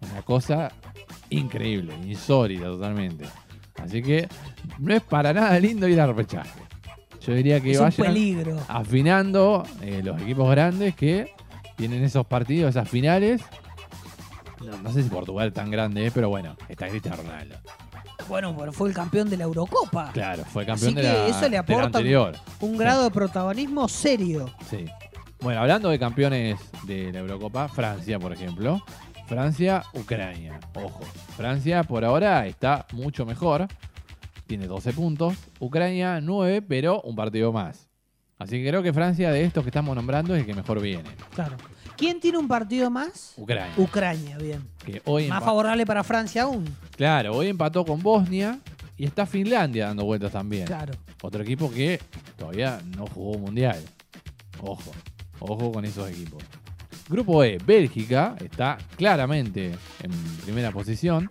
Una 0.00 0.22
cosa 0.22 0.70
increíble, 1.30 1.94
insólita 2.06 2.66
totalmente. 2.66 3.24
Así 3.82 4.02
que 4.02 4.28
no 4.78 4.94
es 4.94 5.02
para 5.02 5.32
nada 5.32 5.58
lindo 5.58 5.88
ir 5.88 6.00
a 6.00 6.06
repechaje. 6.06 6.60
Yo 7.20 7.34
diría 7.34 7.60
que 7.60 7.72
es 7.72 7.78
un 7.78 7.84
vayan 7.84 8.06
peligro. 8.06 8.58
afinando 8.68 9.64
eh, 9.82 10.02
los 10.02 10.20
equipos 10.20 10.50
grandes 10.50 10.94
que 10.94 11.32
tienen 11.76 12.02
esos 12.04 12.26
partidos, 12.26 12.70
esas 12.70 12.88
finales. 12.88 13.42
No, 14.64 14.76
no 14.78 14.92
sé 14.92 15.02
si 15.02 15.08
Portugal 15.08 15.48
es 15.48 15.54
tan 15.54 15.70
grande, 15.70 16.06
eh, 16.06 16.10
pero 16.12 16.28
bueno, 16.28 16.56
está 16.68 16.88
Cristiano 16.88 17.22
Ronaldo. 17.22 17.56
Bueno, 18.30 18.56
pero 18.56 18.72
fue 18.72 18.88
el 18.88 18.94
campeón 18.94 19.28
de 19.28 19.36
la 19.36 19.42
Eurocopa. 19.42 20.12
Claro, 20.12 20.44
fue 20.44 20.64
campeón 20.64 20.96
Así 20.96 20.96
de 20.96 21.02
la, 21.02 21.24
que 21.24 21.30
eso 21.30 21.48
le 21.48 21.58
aporta 21.58 21.86
anterior. 21.86 22.36
Un 22.60 22.78
grado 22.78 23.02
de 23.02 23.10
protagonismo 23.10 23.88
serio. 23.88 24.48
Sí. 24.70 24.86
Bueno, 25.40 25.60
hablando 25.60 25.88
de 25.88 25.98
campeones 25.98 26.60
de 26.84 27.12
la 27.12 27.18
Eurocopa, 27.18 27.66
Francia, 27.66 28.20
por 28.20 28.32
ejemplo. 28.32 28.80
Francia, 29.26 29.82
Ucrania. 29.94 30.60
Ojo, 30.74 31.00
Francia 31.36 31.82
por 31.82 32.04
ahora 32.04 32.46
está 32.46 32.86
mucho 32.92 33.26
mejor. 33.26 33.66
Tiene 34.46 34.68
12 34.68 34.92
puntos. 34.92 35.34
Ucrania 35.58 36.20
9, 36.20 36.62
pero 36.62 37.00
un 37.02 37.16
partido 37.16 37.52
más. 37.52 37.88
Así 38.38 38.62
que 38.62 38.68
creo 38.68 38.82
que 38.84 38.92
Francia 38.92 39.32
de 39.32 39.42
estos 39.42 39.64
que 39.64 39.70
estamos 39.70 39.96
nombrando 39.96 40.36
es 40.36 40.42
el 40.42 40.46
que 40.46 40.54
mejor 40.54 40.80
viene. 40.80 41.10
Claro. 41.34 41.56
¿Quién 42.00 42.18
tiene 42.18 42.38
un 42.38 42.48
partido 42.48 42.88
más? 42.88 43.34
Ucrania. 43.36 43.74
Ucrania, 43.76 44.38
bien. 44.38 44.66
que 44.82 45.02
hoy 45.04 45.28
Más 45.28 45.44
favorable 45.44 45.84
para 45.84 46.02
Francia 46.02 46.44
aún. 46.44 46.64
Claro, 46.96 47.36
hoy 47.36 47.48
empató 47.48 47.84
con 47.84 48.02
Bosnia 48.02 48.58
y 48.96 49.04
está 49.04 49.26
Finlandia 49.26 49.88
dando 49.88 50.06
vueltas 50.06 50.32
también. 50.32 50.64
Claro. 50.64 50.94
Otro 51.20 51.42
equipo 51.42 51.70
que 51.70 52.00
todavía 52.38 52.80
no 52.96 53.06
jugó 53.06 53.38
mundial. 53.38 53.78
Ojo, 54.62 54.92
ojo 55.40 55.72
con 55.72 55.84
esos 55.84 56.08
equipos. 56.08 56.42
Grupo 57.06 57.44
E, 57.44 57.58
Bélgica 57.58 58.34
está 58.42 58.78
claramente 58.96 59.72
en 60.02 60.10
primera 60.42 60.72
posición. 60.72 61.28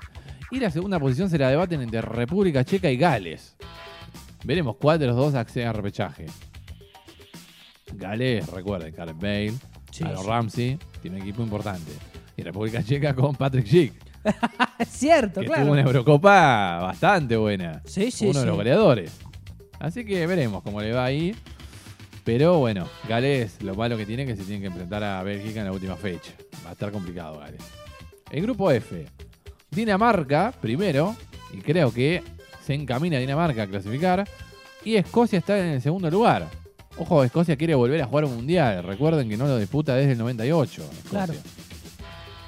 Y 0.51 0.59
la 0.59 0.69
segunda 0.69 0.99
posición 0.99 1.31
se 1.31 1.39
la 1.39 1.49
debaten 1.49 1.81
entre 1.81 2.01
República 2.01 2.63
Checa 2.63 2.91
y 2.91 2.97
Gales. 2.97 3.55
Veremos 4.43 4.75
cuál 4.75 4.99
de 4.99 5.07
los 5.07 5.15
dos 5.15 5.33
accede 5.33 5.65
a 5.65 5.73
repechaje. 5.73 6.27
Gales, 7.91 8.47
recuerden, 8.49 8.93
Gareth 8.95 9.17
Bale, 9.17 9.53
Sí, 9.91 10.03
Aaron 10.03 10.23
sí. 10.23 10.27
Ramsey, 10.29 10.79
tiene 11.01 11.17
un 11.17 11.23
equipo 11.23 11.41
importante. 11.43 11.91
Y 12.37 12.43
República 12.43 12.83
Checa 12.83 13.13
con 13.13 13.35
Patrick 13.35 13.65
Schick, 13.65 13.93
Es 14.79 14.87
cierto, 14.89 15.41
que 15.41 15.47
claro. 15.47 15.63
tuvo 15.63 15.71
una 15.73 15.81
Eurocopa 15.81 16.79
bastante 16.81 17.35
buena. 17.37 17.81
Sí, 17.85 18.11
sí, 18.11 18.27
Uno 18.27 18.39
de 18.41 18.45
los 18.45 18.55
goleadores. 18.55 19.11
Así 19.79 20.05
que 20.05 20.25
veremos 20.27 20.61
cómo 20.63 20.81
le 20.81 20.91
va 20.93 21.05
ahí. 21.05 21.35
Pero 22.23 22.59
bueno, 22.59 22.87
Gales 23.07 23.61
lo 23.63 23.75
malo 23.75 23.97
que 23.97 24.05
tiene 24.05 24.23
es 24.23 24.29
que 24.29 24.35
se 24.35 24.43
tiene 24.43 24.61
que 24.61 24.67
enfrentar 24.67 25.03
a 25.03 25.23
Bélgica 25.23 25.59
en 25.61 25.65
la 25.65 25.71
última 25.71 25.95
fecha. 25.95 26.31
Va 26.65 26.69
a 26.69 26.73
estar 26.73 26.91
complicado 26.91 27.39
Gales. 27.39 27.61
El 28.29 28.43
grupo 28.43 28.69
F. 28.71 29.05
Dinamarca 29.71 30.53
primero. 30.61 31.15
Y 31.53 31.57
creo 31.61 31.91
que 31.91 32.21
se 32.63 32.73
encamina 32.73 33.17
Dinamarca 33.17 33.63
a 33.63 33.67
clasificar. 33.67 34.27
Y 34.83 34.95
Escocia 34.95 35.39
está 35.39 35.57
en 35.59 35.73
el 35.73 35.81
segundo 35.81 36.09
lugar. 36.11 36.47
Ojo, 36.99 37.23
Escocia 37.23 37.55
quiere 37.55 37.75
volver 37.75 38.01
a 38.01 38.07
jugar 38.07 38.25
un 38.25 38.35
mundial. 38.35 38.83
Recuerden 38.83 39.29
que 39.29 39.37
no 39.37 39.47
lo 39.47 39.57
disputa 39.57 39.95
desde 39.95 40.11
el 40.11 40.17
98. 40.17 40.81
Escocia. 40.81 41.09
Claro. 41.09 41.33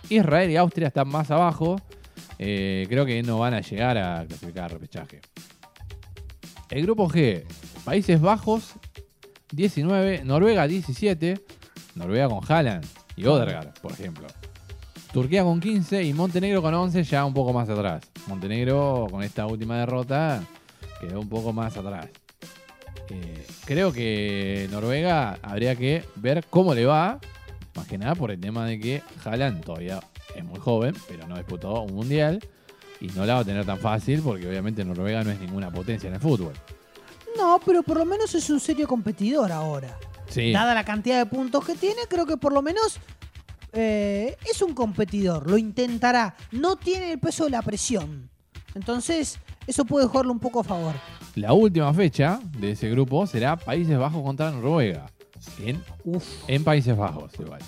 Israel 0.10 0.52
y 0.52 0.58
Austria 0.58 0.90
están 0.90 1.08
más 1.08 1.32
abajo. 1.32 1.78
Eh, 2.38 2.86
creo 2.90 3.06
que 3.06 3.24
no 3.24 3.40
van 3.40 3.54
a 3.54 3.62
llegar 3.62 3.98
a 3.98 4.26
clasificar 4.28 4.66
al 4.66 4.72
repechaje. 4.72 5.22
El 6.70 6.84
grupo 6.84 7.08
G, 7.08 7.46
Países 7.86 8.20
Bajos 8.20 8.74
19, 9.54 10.24
Noruega 10.26 10.68
17, 10.68 11.40
Noruega 11.96 12.28
con 12.28 12.40
Haaland 12.46 12.86
y 13.16 13.26
Odegaard, 13.26 13.74
por 13.82 13.94
ejemplo. 13.94 14.28
Turquía 15.14 15.44
con 15.44 15.62
15 15.62 16.04
y 16.04 16.14
Montenegro 16.14 16.62
con 16.62 16.74
11 16.74 17.04
ya 17.04 17.24
un 17.24 17.34
poco 17.34 17.54
más 17.54 17.70
atrás. 17.70 18.04
Montenegro 18.28 19.08
con 19.10 19.24
esta 19.24 19.46
última 19.46 19.78
derrota 19.78 20.44
quedó 21.00 21.22
un 21.22 21.30
poco 21.30 21.54
más 21.54 21.76
atrás. 21.78 22.08
Eh, 23.12 23.46
creo 23.66 23.92
que 23.92 24.68
Noruega 24.72 25.38
habría 25.42 25.76
que 25.76 26.06
ver 26.16 26.46
cómo 26.50 26.74
le 26.74 26.86
va, 26.86 27.20
más 27.76 27.88
que 27.88 27.98
nada 27.98 28.16
por 28.16 28.32
el 28.32 28.40
tema 28.40 28.66
de 28.66 28.80
que 28.80 29.04
Haaland 29.26 29.64
todavía 29.66 30.00
es 30.34 30.44
muy 30.46 30.60
joven, 30.60 30.96
pero 31.10 31.28
no 31.28 31.36
disputó 31.36 31.82
un 31.82 31.94
mundial 31.94 32.40
y 33.02 33.08
no 33.08 33.26
la 33.26 33.36
va 33.36 33.40
a 33.42 33.46
tener 33.46 33.66
tan 33.66 33.80
fácil 33.80 34.22
porque 34.22 34.48
obviamente 34.48 34.86
Noruega 34.86 35.24
no 35.24 35.32
es 35.32 35.40
ninguna 35.40 35.70
potencia 35.72 36.08
en 36.08 36.14
el 36.14 36.22
fútbol. 36.22 36.54
No, 37.38 37.60
pero 37.66 37.84
por 37.84 37.98
lo 37.98 38.06
menos 38.06 38.34
es 38.34 38.50
un 38.50 38.60
serio 38.60 38.88
competidor 38.88 39.52
ahora. 39.52 39.98
Sí, 40.30 40.54
Dada 40.54 40.74
la 40.74 40.86
cantidad 40.86 41.18
de 41.18 41.26
puntos 41.26 41.66
que 41.66 41.76
tiene, 41.76 42.02
creo 42.08 42.26
que 42.26 42.38
por 42.38 42.54
lo 42.54 42.62
menos 42.62 42.98
eh, 43.74 44.38
es 44.50 44.62
un 44.62 44.74
competidor. 44.74 45.50
Lo 45.50 45.58
intentará. 45.58 46.36
No 46.52 46.78
tiene 46.78 47.12
el 47.12 47.20
peso 47.20 47.44
de 47.46 47.50
la 47.50 47.62
presión. 47.62 48.31
Entonces, 48.76 49.40
eso 49.68 49.86
puede 49.86 50.08
jugarle 50.08 50.32
un 50.32 50.40
poco 50.40 50.62
a 50.62 50.64
favor. 50.64 50.94
la 51.36 51.54
última 51.54 51.94
fecha 51.94 52.40
de 52.58 52.72
ese 52.72 52.90
grupo 52.90 53.26
será 53.28 53.56
Países 53.58 53.98
Bajos 53.98 54.22
contra 54.24 54.52
Noruega. 54.52 55.06
En, 55.64 55.84
Uf. 56.06 56.26
en 56.48 56.64
Países 56.64 56.96
Bajos, 56.96 57.32
igual. 57.40 57.62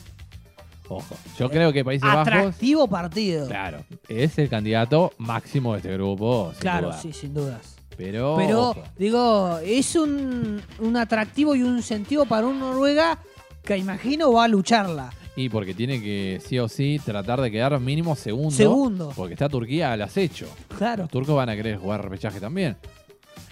Ojo, 0.89 1.15
yo 1.39 1.49
creo 1.49 1.71
que 1.73 1.83
Países 1.83 2.07
Bajos, 2.07 2.27
Atractivo 2.27 2.87
partido. 2.87 3.47
claro, 3.47 3.83
es 4.07 4.37
el 4.37 4.49
candidato 4.49 5.11
máximo 5.17 5.73
de 5.73 5.77
este 5.79 5.93
grupo. 5.93 6.51
sin 6.51 6.61
Claro, 6.61 6.87
duda. 6.89 6.97
sí, 7.01 7.13
sin 7.13 7.33
dudas. 7.33 7.75
Pero, 7.97 8.35
Pero, 8.37 8.69
ojo. 8.71 8.83
digo, 8.97 9.59
es 9.63 9.95
un, 9.95 10.61
un 10.79 10.97
atractivo 10.97 11.55
y 11.55 11.63
un 11.63 11.77
incentivo 11.77 12.25
para 12.25 12.47
un 12.47 12.59
Noruega 12.59 13.19
que 13.63 13.77
imagino 13.77 14.33
va 14.33 14.43
a 14.45 14.47
lucharla. 14.47 15.11
Y 15.35 15.49
porque 15.49 15.73
tiene 15.73 15.99
que, 16.01 16.39
sí 16.45 16.59
o 16.59 16.67
sí, 16.69 17.01
tratar 17.03 17.41
de 17.41 17.49
quedar 17.49 17.79
mínimo 17.79 18.15
segundo. 18.15 18.51
Segundo. 18.51 19.11
Porque 19.15 19.33
está 19.33 19.49
Turquía 19.49 19.91
al 19.93 20.01
acecho. 20.03 20.47
Claro. 20.77 21.03
Los 21.03 21.11
turcos 21.11 21.35
van 21.35 21.49
a 21.49 21.55
querer 21.55 21.77
jugar 21.77 22.03
repechaje 22.03 22.39
también. 22.39 22.77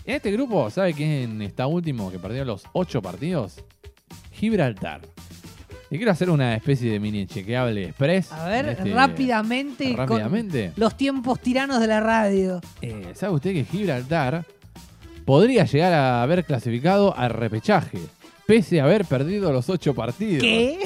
En 0.05 0.15
este 0.15 0.31
grupo, 0.31 0.69
¿sabe 0.69 0.93
quién 0.93 1.41
está 1.41 1.65
último 1.67 2.11
que 2.11 2.19
perdió 2.19 2.45
los 2.45 2.63
ocho 2.73 3.01
partidos? 3.01 3.63
Gibraltar. 4.31 5.01
Y 5.89 5.97
quiero 5.97 6.11
hacer 6.11 6.29
una 6.29 6.55
especie 6.55 6.89
de 6.91 6.99
mini 6.99 7.25
chequeable 7.27 7.83
express. 7.85 8.31
A 8.31 8.47
ver, 8.47 8.69
este- 8.69 8.93
rápidamente, 8.93 9.87
con 9.89 9.97
Rápidamente. 9.97 10.71
los 10.77 10.95
tiempos 10.95 11.39
tiranos 11.41 11.79
de 11.81 11.87
la 11.87 11.99
radio. 11.99 12.61
Eh, 12.81 13.11
¿Sabe 13.13 13.33
usted 13.35 13.53
que 13.53 13.65
Gibraltar 13.65 14.45
podría 15.25 15.65
llegar 15.65 15.93
a 15.93 16.23
haber 16.23 16.45
clasificado 16.45 17.15
al 17.17 17.31
repechaje? 17.31 17.99
Pese 18.45 18.79
a 18.79 18.85
haber 18.85 19.03
perdido 19.05 19.51
los 19.51 19.69
ocho 19.69 19.93
partidos. 19.93 20.41
¿Qué? 20.43 20.79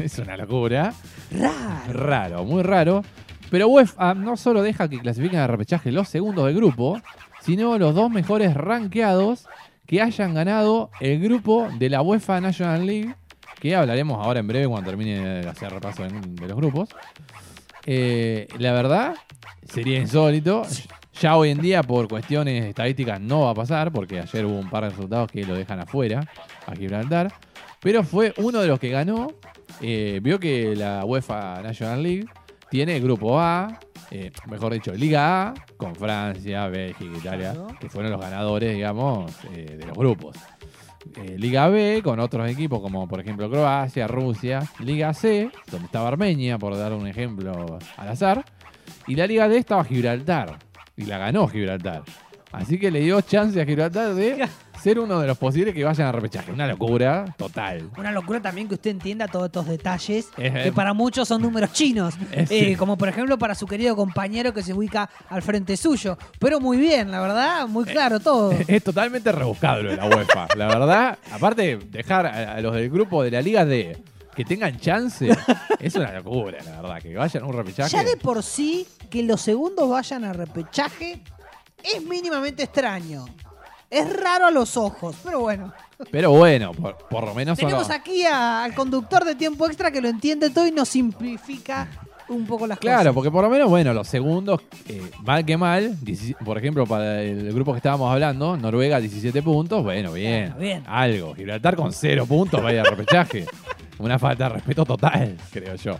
Es 0.04 0.18
una 0.18 0.36
locura. 0.36 0.92
Raro. 1.30 1.92
Raro, 1.92 2.44
muy 2.44 2.62
raro. 2.62 3.04
Pero 3.50 3.68
UEFA 3.68 4.14
no 4.14 4.36
solo 4.36 4.62
deja 4.62 4.88
que 4.88 4.98
clasifiquen 5.00 5.40
al 5.40 5.48
repechaje 5.48 5.90
los 5.90 6.08
segundos 6.08 6.46
del 6.46 6.54
grupo, 6.54 7.00
sino 7.42 7.78
los 7.78 7.94
dos 7.94 8.10
mejores 8.10 8.54
rankeados 8.54 9.46
que 9.86 10.00
hayan 10.00 10.34
ganado 10.34 10.90
el 11.00 11.20
grupo 11.20 11.68
de 11.78 11.90
la 11.90 12.00
UEFA 12.00 12.40
National 12.40 12.86
League, 12.86 13.14
que 13.58 13.74
hablaremos 13.74 14.24
ahora 14.24 14.38
en 14.38 14.46
breve 14.46 14.68
cuando 14.68 14.88
termine 14.88 15.42
de 15.42 15.48
hacer 15.48 15.72
repaso 15.72 16.04
de 16.04 16.10
de 16.10 16.46
los 16.46 16.56
grupos. 16.56 16.90
Eh, 17.86 18.46
la 18.58 18.72
verdad, 18.72 19.14
sería 19.64 19.98
insólito. 19.98 20.62
Ya 21.20 21.36
hoy 21.36 21.50
en 21.50 21.60
día, 21.60 21.82
por 21.82 22.08
cuestiones 22.08 22.64
estadísticas, 22.64 23.20
no 23.20 23.40
va 23.40 23.50
a 23.50 23.54
pasar, 23.54 23.92
porque 23.92 24.20
ayer 24.20 24.46
hubo 24.46 24.58
un 24.58 24.70
par 24.70 24.84
de 24.84 24.90
resultados 24.90 25.30
que 25.30 25.44
lo 25.44 25.54
dejan 25.54 25.80
afuera 25.80 26.26
a 26.66 26.74
Gibraltar. 26.74 27.32
Pero 27.80 28.04
fue 28.04 28.34
uno 28.36 28.60
de 28.60 28.68
los 28.68 28.78
que 28.78 28.90
ganó. 28.90 29.28
Eh, 29.80 30.20
vio 30.22 30.38
que 30.38 30.76
la 30.76 31.04
UEFA 31.04 31.62
National 31.62 32.02
League 32.02 32.26
tiene 32.70 32.96
el 32.96 33.02
grupo 33.02 33.40
A, 33.40 33.80
eh, 34.10 34.30
mejor 34.48 34.72
dicho, 34.72 34.92
Liga 34.92 35.48
A, 35.48 35.54
con 35.76 35.94
Francia, 35.94 36.68
Bélgica, 36.68 37.16
Italia, 37.16 37.54
que 37.80 37.88
fueron 37.88 38.12
los 38.12 38.20
ganadores, 38.20 38.74
digamos, 38.74 39.32
eh, 39.52 39.76
de 39.78 39.86
los 39.86 39.96
grupos. 39.96 40.36
Eh, 41.16 41.36
Liga 41.38 41.68
B, 41.68 42.00
con 42.04 42.20
otros 42.20 42.48
equipos 42.50 42.80
como 42.80 43.08
por 43.08 43.20
ejemplo 43.20 43.50
Croacia, 43.50 44.06
Rusia. 44.06 44.62
Liga 44.80 45.14
C, 45.14 45.50
donde 45.70 45.86
estaba 45.86 46.08
Armenia, 46.08 46.58
por 46.58 46.76
dar 46.76 46.92
un 46.92 47.06
ejemplo 47.06 47.78
al 47.96 48.08
azar. 48.08 48.44
Y 49.06 49.14
la 49.14 49.26
Liga 49.26 49.48
D 49.48 49.56
estaba 49.56 49.84
Gibraltar. 49.84 50.58
Y 50.96 51.04
la 51.04 51.18
ganó 51.18 51.48
Gibraltar. 51.48 52.02
Así 52.52 52.78
que 52.78 52.90
le 52.90 53.00
dio 53.00 53.20
chance 53.20 53.60
a 53.60 53.64
Gibraltar 53.64 54.14
de 54.14 54.48
ser 54.82 54.98
uno 54.98 55.20
de 55.20 55.26
los 55.28 55.38
posibles 55.38 55.72
que 55.74 55.84
vayan 55.84 56.08
a 56.08 56.12
repechaje. 56.12 56.50
Una 56.50 56.66
locura 56.66 57.24
total. 57.38 57.88
Una 57.96 58.10
locura 58.10 58.40
también 58.40 58.66
que 58.66 58.74
usted 58.74 58.90
entienda 58.90 59.28
todos 59.28 59.46
estos 59.46 59.66
detalles, 59.66 60.28
Es- 60.36 60.52
que 60.64 60.72
para 60.72 60.92
muchos 60.94 61.28
son 61.28 61.42
números 61.42 61.72
chinos. 61.72 62.14
Eh, 62.32 62.76
como 62.76 62.96
por 62.98 63.08
ejemplo 63.08 63.38
para 63.38 63.54
su 63.54 63.66
querido 63.66 63.94
compañero 63.94 64.52
que 64.52 64.62
se 64.62 64.72
ubica 64.72 65.08
al 65.28 65.42
frente 65.42 65.76
suyo. 65.76 66.18
Pero 66.38 66.58
muy 66.60 66.78
bien, 66.78 67.10
la 67.10 67.20
verdad, 67.20 67.68
muy 67.68 67.84
Eh, 67.84 67.92
claro 67.92 68.18
todo. 68.18 68.52
Es 68.66 68.82
totalmente 68.82 69.30
rebuscado 69.30 69.82
lo 69.82 69.90
de 69.90 69.96
la 69.96 70.06
UEFA. 70.06 70.48
La 70.56 70.66
verdad, 70.66 71.18
aparte, 71.32 71.76
dejar 71.90 72.26
a, 72.26 72.54
a 72.54 72.60
los 72.60 72.74
del 72.74 72.90
grupo 72.90 73.22
de 73.22 73.30
la 73.30 73.42
Liga 73.42 73.64
D 73.64 73.96
que 74.34 74.44
tengan 74.44 74.78
chance 74.78 75.28
es 75.80 75.94
una 75.96 76.12
locura, 76.12 76.58
la 76.64 76.80
verdad. 76.80 77.00
Que 77.02 77.14
vayan 77.14 77.42
a 77.42 77.46
un 77.46 77.52
repechaje. 77.52 77.90
Ya 77.90 78.02
de 78.04 78.16
por 78.16 78.42
sí 78.42 78.86
que 79.10 79.22
los 79.22 79.40
segundos 79.40 79.88
vayan 79.90 80.24
a 80.24 80.32
repechaje 80.32 81.20
es 81.82 82.02
mínimamente 82.04 82.62
extraño. 82.64 83.26
Es 83.88 84.12
raro 84.12 84.46
a 84.46 84.50
los 84.50 84.76
ojos, 84.76 85.16
pero 85.24 85.40
bueno. 85.40 85.72
Pero 86.12 86.30
bueno, 86.30 86.72
por, 86.72 86.96
por 87.08 87.24
lo 87.24 87.34
menos 87.34 87.58
Tenemos 87.58 87.90
aquí 87.90 88.24
a- 88.24 88.62
al 88.64 88.74
conductor 88.74 89.24
de 89.24 89.34
tiempo 89.34 89.66
extra 89.66 89.90
que 89.90 90.00
lo 90.00 90.08
entiende 90.08 90.50
todo 90.50 90.66
y 90.66 90.70
nos 90.70 90.88
simplifica 90.88 91.88
un 92.28 92.46
poco 92.46 92.66
las 92.68 92.78
Claro, 92.78 92.98
cosas. 93.00 93.14
porque 93.14 93.30
por 93.32 93.42
lo 93.42 93.50
menos, 93.50 93.68
bueno, 93.68 93.92
los 93.92 94.06
segundos, 94.06 94.60
eh, 94.88 95.02
mal 95.24 95.44
que 95.44 95.56
mal, 95.56 95.96
17 96.04 96.44
por 96.44 96.56
ejemplo, 96.56 96.86
para 96.86 97.20
el 97.22 97.52
grupo 97.52 97.72
que 97.72 97.78
estábamos 97.78 98.12
hablando, 98.12 98.56
Noruega 98.56 99.00
17 99.00 99.42
puntos, 99.42 99.82
bueno, 99.82 100.12
bien. 100.12 100.50
Bueno, 100.50 100.56
bien. 100.60 100.84
Algo. 100.86 101.34
Gibraltar 101.34 101.74
con 101.74 101.92
0 101.92 102.26
puntos, 102.26 102.62
vaya 102.62 102.84
repechaje. 102.84 103.44
Una 103.98 104.18
falta 104.20 104.44
de 104.44 104.50
respeto 104.54 104.84
total, 104.84 105.36
creo 105.52 105.74
yo. 105.74 105.98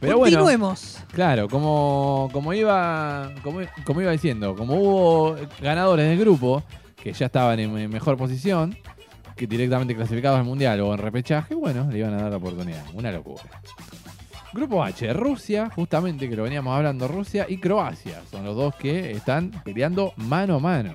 Pero 0.00 0.18
bueno, 0.18 0.38
Continuemos. 0.38 0.98
claro, 1.12 1.48
como, 1.48 2.28
como, 2.32 2.52
iba, 2.52 3.32
como, 3.42 3.60
como 3.84 4.00
iba 4.02 4.10
diciendo, 4.12 4.54
como 4.54 4.74
hubo 4.74 5.36
ganadores 5.60 6.08
del 6.08 6.18
grupo 6.18 6.62
que 6.96 7.12
ya 7.12 7.26
estaban 7.26 7.58
en, 7.60 7.76
en 7.78 7.90
mejor 7.90 8.16
posición, 8.16 8.76
que 9.36 9.46
directamente 9.46 9.94
clasificados 9.94 10.38
al 10.38 10.44
mundial 10.44 10.80
o 10.80 10.92
en 10.92 10.98
repechaje, 10.98 11.54
bueno, 11.54 11.88
le 11.90 11.98
iban 11.98 12.14
a 12.14 12.22
dar 12.22 12.30
la 12.30 12.36
oportunidad. 12.36 12.84
Una 12.94 13.10
locura. 13.12 13.42
Grupo 14.52 14.84
H, 14.84 15.12
Rusia, 15.12 15.68
justamente 15.74 16.28
que 16.28 16.36
lo 16.36 16.44
veníamos 16.44 16.76
hablando, 16.76 17.08
Rusia 17.08 17.44
y 17.48 17.58
Croacia. 17.58 18.20
Son 18.30 18.44
los 18.44 18.54
dos 18.54 18.74
que 18.76 19.10
están 19.10 19.50
peleando 19.64 20.12
mano 20.16 20.56
a 20.56 20.58
mano. 20.60 20.94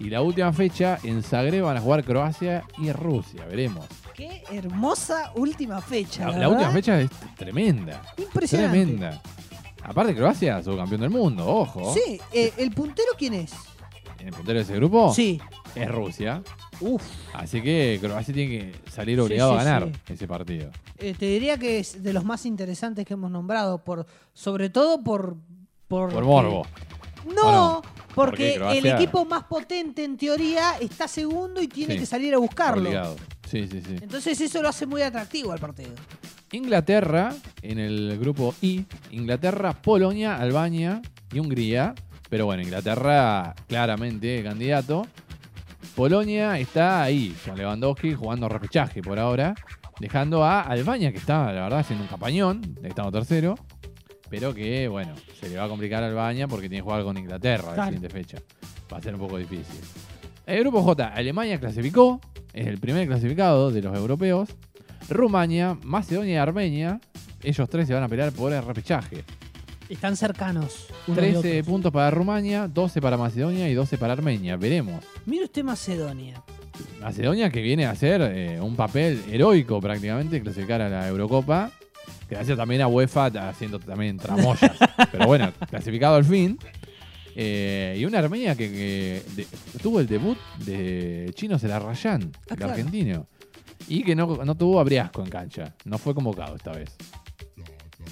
Y 0.00 0.10
la 0.10 0.22
última 0.22 0.52
fecha 0.52 0.98
en 1.04 1.22
Zagreb 1.22 1.62
van 1.62 1.76
a 1.76 1.80
jugar 1.80 2.02
Croacia 2.04 2.64
y 2.78 2.90
Rusia, 2.90 3.44
veremos. 3.46 3.86
Qué 4.20 4.42
hermosa 4.52 5.32
última 5.34 5.80
fecha. 5.80 6.28
La, 6.36 6.46
última 6.50 6.70
fecha 6.70 7.00
es 7.00 7.08
tremenda. 7.38 8.02
Impresionante. 8.18 8.76
Tremenda. 8.84 9.22
Aparte 9.82 10.14
Croacia, 10.14 10.62
subcampeón 10.62 11.00
del 11.00 11.08
mundo, 11.08 11.46
ojo. 11.48 11.94
Sí, 11.94 12.20
eh, 12.30 12.52
¿el 12.58 12.70
puntero 12.70 13.08
quién 13.16 13.32
es? 13.32 13.52
El 14.18 14.34
puntero 14.34 14.58
de 14.58 14.64
ese 14.64 14.74
grupo 14.74 15.14
Sí. 15.14 15.40
es 15.74 15.90
Rusia. 15.90 16.42
Uf. 16.80 17.02
Así 17.32 17.62
que 17.62 17.98
Croacia 17.98 18.34
tiene 18.34 18.50
que 18.74 18.90
salir 18.90 19.18
obligado 19.22 19.54
sí, 19.54 19.58
a 19.58 19.64
ganar 19.64 19.90
sí. 20.06 20.12
ese 20.12 20.28
partido. 20.28 20.70
Eh, 20.98 21.14
te 21.18 21.24
diría 21.24 21.56
que 21.56 21.78
es 21.78 22.02
de 22.02 22.12
los 22.12 22.22
más 22.22 22.44
interesantes 22.44 23.06
que 23.06 23.14
hemos 23.14 23.30
nombrado, 23.30 23.82
por, 23.82 24.04
sobre 24.34 24.68
todo 24.68 25.02
por... 25.02 25.36
Por, 25.88 26.12
Por 26.12 26.24
morbo. 26.24 26.66
No, 27.34 27.80
porque 28.14 28.14
Porque 28.14 28.54
Croacia- 28.56 28.78
el 28.80 28.86
equipo 28.86 29.24
más 29.24 29.44
potente 29.44 30.04
en 30.04 30.18
teoría 30.18 30.76
está 30.78 31.08
segundo 31.08 31.62
y 31.62 31.68
tiene 31.68 31.96
que 31.96 32.04
salir 32.04 32.34
a 32.34 32.38
buscarlo. 32.38 32.82
Obligado. 32.90 33.16
Sí, 33.50 33.66
sí, 33.68 33.80
sí. 33.84 33.96
Entonces 34.00 34.40
eso 34.40 34.62
lo 34.62 34.68
hace 34.68 34.86
muy 34.86 35.02
atractivo 35.02 35.52
al 35.52 35.58
partido. 35.58 35.90
Inglaterra, 36.52 37.34
en 37.62 37.78
el 37.78 38.16
grupo 38.18 38.54
I, 38.62 38.84
Inglaterra, 39.10 39.72
Polonia, 39.72 40.36
Albania 40.36 41.02
y 41.32 41.38
Hungría. 41.40 41.94
Pero 42.28 42.46
bueno, 42.46 42.62
Inglaterra 42.62 43.54
claramente 43.66 44.42
candidato. 44.44 45.04
Polonia 45.96 46.58
está 46.58 47.02
ahí, 47.02 47.34
con 47.44 47.56
Lewandowski 47.58 48.14
jugando 48.14 48.48
repechaje 48.48 49.02
por 49.02 49.18
ahora. 49.18 49.54
Dejando 49.98 50.44
a 50.44 50.62
Albania, 50.62 51.10
que 51.12 51.18
está, 51.18 51.52
la 51.52 51.62
verdad, 51.62 51.80
haciendo 51.80 52.04
un 52.04 52.08
campañón, 52.08 52.76
estado 52.82 53.10
tercero. 53.10 53.54
Pero 54.30 54.54
que, 54.54 54.86
bueno, 54.86 55.14
se 55.40 55.48
le 55.48 55.56
va 55.56 55.64
a 55.64 55.68
complicar 55.68 56.02
a 56.04 56.06
Albania 56.06 56.46
porque 56.46 56.68
tiene 56.68 56.82
que 56.82 56.84
jugar 56.84 57.02
con 57.02 57.18
Inglaterra 57.18 57.68
la 57.70 57.74
Claro. 57.74 57.92
siguiente 57.92 58.08
fecha. 58.08 58.38
Va 58.92 58.98
a 58.98 59.02
ser 59.02 59.14
un 59.14 59.20
poco 59.20 59.36
difícil. 59.38 59.80
El 60.50 60.60
grupo 60.60 60.82
J, 60.82 61.06
Alemania 61.14 61.60
clasificó, 61.60 62.20
es 62.52 62.66
el 62.66 62.78
primer 62.78 63.06
clasificado 63.06 63.70
de 63.70 63.82
los 63.82 63.96
europeos. 63.96 64.48
Rumania, 65.08 65.78
Macedonia 65.84 66.34
y 66.34 66.36
Armenia, 66.36 67.00
ellos 67.40 67.68
tres 67.68 67.86
se 67.86 67.94
van 67.94 68.02
a 68.02 68.08
pelear 68.08 68.32
por 68.32 68.52
el 68.52 68.60
repechaje. 68.64 69.22
Están 69.88 70.16
cercanos. 70.16 70.88
unos 71.06 71.22
de 71.22 71.30
13 71.30 71.38
otros. 71.38 71.66
puntos 71.66 71.92
para 71.92 72.10
Rumania, 72.10 72.66
12 72.66 73.00
para 73.00 73.16
Macedonia 73.16 73.68
y 73.68 73.74
12 73.74 73.96
para 73.96 74.12
Armenia. 74.12 74.56
Veremos. 74.56 75.04
Mire 75.24 75.44
usted 75.44 75.62
Macedonia. 75.62 76.42
Macedonia 77.00 77.48
que 77.50 77.62
viene 77.62 77.86
a 77.86 77.92
hacer 77.92 78.20
eh, 78.20 78.60
un 78.60 78.74
papel 78.74 79.22
heroico 79.30 79.80
prácticamente, 79.80 80.40
clasificar 80.42 80.82
a 80.82 80.88
la 80.88 81.06
Eurocopa. 81.06 81.70
Gracias 82.28 82.56
también 82.56 82.80
a 82.80 82.88
UEFA 82.88 83.26
haciendo 83.48 83.78
también 83.78 84.16
tramoyas. 84.16 84.76
Pero 85.12 85.26
bueno, 85.26 85.52
clasificado 85.68 86.16
al 86.16 86.24
fin. 86.24 86.58
Eh, 87.36 87.96
y 87.98 88.04
una 88.04 88.18
Armenia 88.18 88.54
que, 88.56 88.70
que 88.70 89.22
de- 89.36 89.46
tuvo 89.82 90.00
el 90.00 90.06
debut 90.06 90.36
de 90.64 91.30
Chino 91.34 91.58
Celarrayán, 91.58 92.32
Ah, 92.34 92.46
el 92.50 92.56
claro. 92.56 92.72
argentino. 92.72 93.26
Y 93.88 94.02
que 94.04 94.14
no, 94.14 94.44
no 94.44 94.54
tuvo 94.56 94.78
a 94.80 94.84
Briasco 94.84 95.22
en 95.22 95.30
cancha. 95.30 95.74
No 95.84 95.98
fue 95.98 96.14
convocado 96.14 96.56
esta 96.56 96.72
vez. 96.72 96.90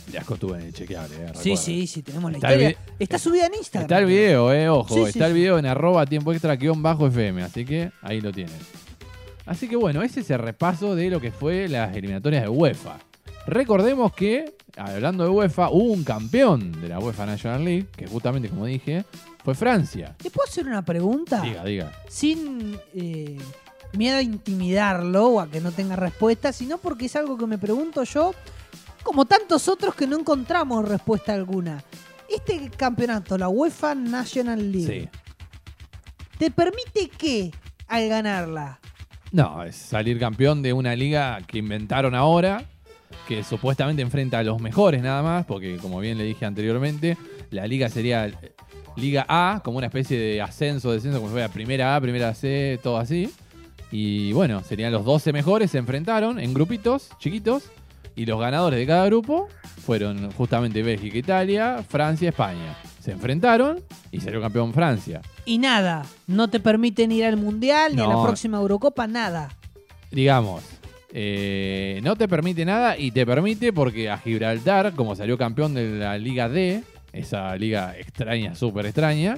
Briasco 0.08 0.34
estuvo 0.34 0.54
en 0.56 0.62
el 0.62 0.72
chequeable. 0.72 1.14
eh, 1.16 1.32
Sí, 1.34 1.56
sí, 1.56 1.86
sí, 1.86 2.02
tenemos 2.02 2.30
la 2.32 2.38
Está 2.38 2.48
historia. 2.54 2.76
Está 2.98 3.18
subida 3.18 3.46
en 3.46 3.54
Instagram. 3.54 3.84
Está 3.84 3.98
el 3.98 4.06
video, 4.06 4.52
eh, 4.52 4.68
ojo. 4.68 4.94
Sí, 4.94 5.00
sí, 5.02 5.08
está 5.10 5.26
el 5.26 5.32
sí. 5.34 5.38
video 5.40 5.58
en 5.58 5.66
arroba 5.66 6.06
tiempo 6.06 6.32
extra 6.32 6.56
guion 6.56 6.82
bajo 6.82 7.06
FM. 7.06 7.42
Así 7.42 7.64
que 7.64 7.90
ahí 8.02 8.20
lo 8.20 8.32
tienen. 8.32 8.54
Así 9.46 9.68
que 9.68 9.76
bueno, 9.76 10.02
ese 10.02 10.20
es 10.20 10.30
el 10.30 10.38
repaso 10.38 10.94
de 10.94 11.10
lo 11.10 11.20
que 11.20 11.30
fue 11.30 11.68
las 11.68 11.94
eliminatorias 11.96 12.42
de 12.42 12.48
UEFA. 12.48 12.98
Recordemos 13.48 14.12
que, 14.12 14.56
hablando 14.76 15.24
de 15.24 15.30
UEFA, 15.30 15.70
hubo 15.70 15.92
un 15.92 16.04
campeón 16.04 16.70
de 16.82 16.88
la 16.88 16.98
UEFA 16.98 17.24
National 17.24 17.64
League, 17.64 17.86
que 17.96 18.06
justamente 18.06 18.50
como 18.50 18.66
dije, 18.66 19.04
fue 19.42 19.54
Francia. 19.54 20.14
¿Le 20.22 20.30
puedo 20.30 20.46
hacer 20.46 20.66
una 20.66 20.84
pregunta? 20.84 21.40
Diga, 21.40 21.64
diga. 21.64 21.92
Sin 22.08 22.78
eh, 22.94 23.38
miedo 23.94 24.18
a 24.18 24.22
intimidarlo 24.22 25.26
o 25.28 25.40
a 25.40 25.48
que 25.48 25.60
no 25.62 25.72
tenga 25.72 25.96
respuesta, 25.96 26.52
sino 26.52 26.76
porque 26.76 27.06
es 27.06 27.16
algo 27.16 27.38
que 27.38 27.46
me 27.46 27.56
pregunto 27.56 28.04
yo, 28.04 28.34
como 29.02 29.24
tantos 29.24 29.66
otros 29.68 29.94
que 29.94 30.06
no 30.06 30.18
encontramos 30.18 30.86
respuesta 30.86 31.32
alguna. 31.32 31.82
Este 32.28 32.68
campeonato, 32.76 33.38
la 33.38 33.48
UEFA 33.48 33.94
National 33.94 34.70
League, 34.70 35.08
Sí. 35.10 35.18
¿te 36.38 36.50
permite 36.50 37.08
qué 37.16 37.50
al 37.86 38.08
ganarla? 38.10 38.78
No, 39.32 39.62
es 39.64 39.76
salir 39.76 40.18
campeón 40.18 40.60
de 40.60 40.74
una 40.74 40.94
liga 40.94 41.38
que 41.46 41.58
inventaron 41.58 42.14
ahora, 42.14 42.64
que 43.26 43.44
supuestamente 43.44 44.02
enfrenta 44.02 44.38
a 44.38 44.42
los 44.42 44.60
mejores 44.60 45.02
nada 45.02 45.22
más, 45.22 45.44
porque 45.46 45.76
como 45.76 46.00
bien 46.00 46.18
le 46.18 46.24
dije 46.24 46.46
anteriormente, 46.46 47.16
la 47.50 47.66
liga 47.66 47.88
sería 47.88 48.26
eh, 48.26 48.34
Liga 48.96 49.24
A, 49.28 49.60
como 49.64 49.78
una 49.78 49.86
especie 49.86 50.18
de 50.18 50.42
ascenso, 50.42 50.90
descenso, 50.90 51.18
como 51.18 51.28
si 51.28 51.34
fuera 51.34 51.48
primera 51.48 51.94
A, 51.94 52.00
primera 52.00 52.34
C, 52.34 52.80
todo 52.82 52.98
así. 52.98 53.30
Y 53.92 54.32
bueno, 54.32 54.62
serían 54.62 54.92
los 54.92 55.04
12 55.04 55.32
mejores, 55.32 55.70
se 55.70 55.78
enfrentaron 55.78 56.40
en 56.40 56.52
grupitos 56.52 57.08
chiquitos, 57.18 57.70
y 58.18 58.26
los 58.26 58.40
ganadores 58.40 58.80
de 58.80 58.86
cada 58.86 59.06
grupo 59.06 59.48
fueron 59.86 60.32
justamente 60.32 60.82
Bélgica, 60.82 61.16
Italia, 61.16 61.84
Francia, 61.88 62.30
España. 62.30 62.76
Se 63.00 63.12
enfrentaron 63.12 63.78
y 64.10 64.20
salió 64.20 64.40
campeón 64.40 64.74
Francia. 64.74 65.22
Y 65.44 65.58
nada, 65.58 66.04
no 66.26 66.50
te 66.50 66.58
permiten 66.58 67.12
ir 67.12 67.24
al 67.24 67.36
Mundial 67.36 67.94
ni 67.94 68.02
a 68.02 68.08
la 68.08 68.20
próxima 68.20 68.58
Eurocopa, 68.58 69.06
nada. 69.06 69.50
digamos, 70.10 70.64
eh, 71.12 72.00
no 72.02 72.16
te 72.16 72.28
permite 72.28 72.64
nada 72.64 72.96
y 72.98 73.10
te 73.10 73.24
permite 73.26 73.72
porque 73.72 74.10
a 74.10 74.18
Gibraltar, 74.18 74.94
como 74.94 75.14
salió 75.16 75.38
campeón 75.38 75.74
de 75.74 75.98
la 75.98 76.18
Liga 76.18 76.48
D, 76.48 76.82
esa 77.12 77.56
liga 77.56 77.96
extraña, 77.98 78.54
súper 78.54 78.86
extraña, 78.86 79.36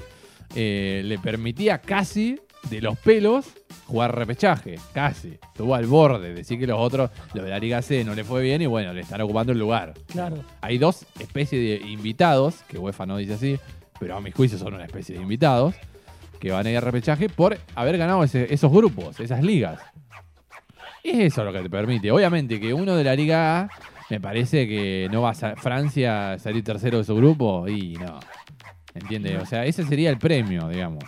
eh, 0.54 1.02
le 1.04 1.18
permitía 1.18 1.78
casi 1.78 2.38
de 2.68 2.80
los 2.80 2.98
pelos 2.98 3.46
jugar 3.86 4.14
repechaje, 4.14 4.78
casi. 4.92 5.38
Estuvo 5.52 5.74
al 5.74 5.86
borde, 5.86 6.34
decir 6.34 6.58
que 6.58 6.66
los 6.66 6.78
otros, 6.78 7.10
los 7.34 7.44
de 7.44 7.50
la 7.50 7.58
Liga 7.58 7.80
C, 7.82 8.04
no 8.04 8.14
le 8.14 8.24
fue 8.24 8.42
bien 8.42 8.60
y 8.62 8.66
bueno, 8.66 8.92
le 8.92 9.00
están 9.00 9.20
ocupando 9.20 9.52
el 9.52 9.58
lugar. 9.58 9.94
Claro. 10.08 10.44
Hay 10.60 10.78
dos 10.78 11.06
especies 11.18 11.82
de 11.82 11.88
invitados, 11.88 12.56
que 12.68 12.78
UEFA 12.78 13.06
no 13.06 13.16
dice 13.16 13.34
así, 13.34 13.58
pero 13.98 14.16
a 14.16 14.20
mis 14.20 14.34
juicios 14.34 14.60
son 14.60 14.74
una 14.74 14.84
especie 14.84 15.16
de 15.16 15.22
invitados, 15.22 15.74
que 16.38 16.50
van 16.50 16.66
a 16.66 16.70
ir 16.70 16.76
a 16.76 16.80
repechaje 16.80 17.28
por 17.28 17.56
haber 17.74 17.96
ganado 17.98 18.22
ese- 18.24 18.52
esos 18.52 18.70
grupos, 18.72 19.18
esas 19.20 19.42
ligas. 19.42 19.78
Es 21.03 21.18
eso 21.18 21.44
lo 21.44 21.53
que 21.53 21.61
te 21.61 21.70
permite. 21.70 22.11
Obviamente 22.11 22.61
que 22.61 22.74
uno 22.74 22.96
de 22.96 23.05
la 23.05 23.14
Liga 23.14 23.61
A, 23.61 23.68
me 24.11 24.20
parece 24.20 24.66
que 24.66 25.09
no 25.11 25.22
va 25.22 25.30
a 25.30 25.57
Francia 25.57 26.32
a 26.32 26.38
salir 26.38 26.64
tercero 26.64 26.98
de 26.98 27.05
su 27.05 27.14
grupo 27.14 27.68
y 27.68 27.94
no. 27.94 28.20
¿Entiendes? 28.94 29.42
O 29.42 29.46
sea, 29.46 29.64
ese 29.64 29.84
sería 29.84 30.11
el 30.11 30.18
premio, 30.18 30.68
digamos. 30.68 31.05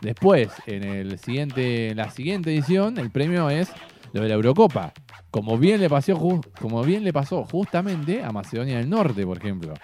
Después, 0.00 0.50
en 0.66 0.84
el 0.84 1.18
siguiente, 1.18 1.90
en 1.90 1.96
la 1.96 2.10
siguiente 2.10 2.52
edición, 2.52 2.98
el 2.98 3.10
premio 3.10 3.50
es 3.50 3.72
lo 4.12 4.22
de 4.22 4.28
la 4.28 4.34
Eurocopa. 4.34 4.92
Como 5.30 5.58
bien 5.58 5.80
le 5.80 5.90
pasó, 5.90 6.40
como 6.60 6.82
bien 6.84 7.02
le 7.04 7.12
pasó 7.12 7.44
justamente 7.44 8.22
a 8.22 8.30
Macedonia 8.30 8.78
del 8.78 8.88
Norte, 8.88 9.26
por 9.26 9.38
ejemplo. 9.38 9.74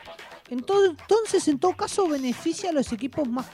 Ento- 0.52 0.90
Entonces, 1.00 1.48
en 1.48 1.58
todo 1.58 1.72
caso, 1.72 2.06
beneficia 2.08 2.70
a 2.70 2.72
los 2.72 2.92
equipos 2.92 3.26
más. 3.28 3.46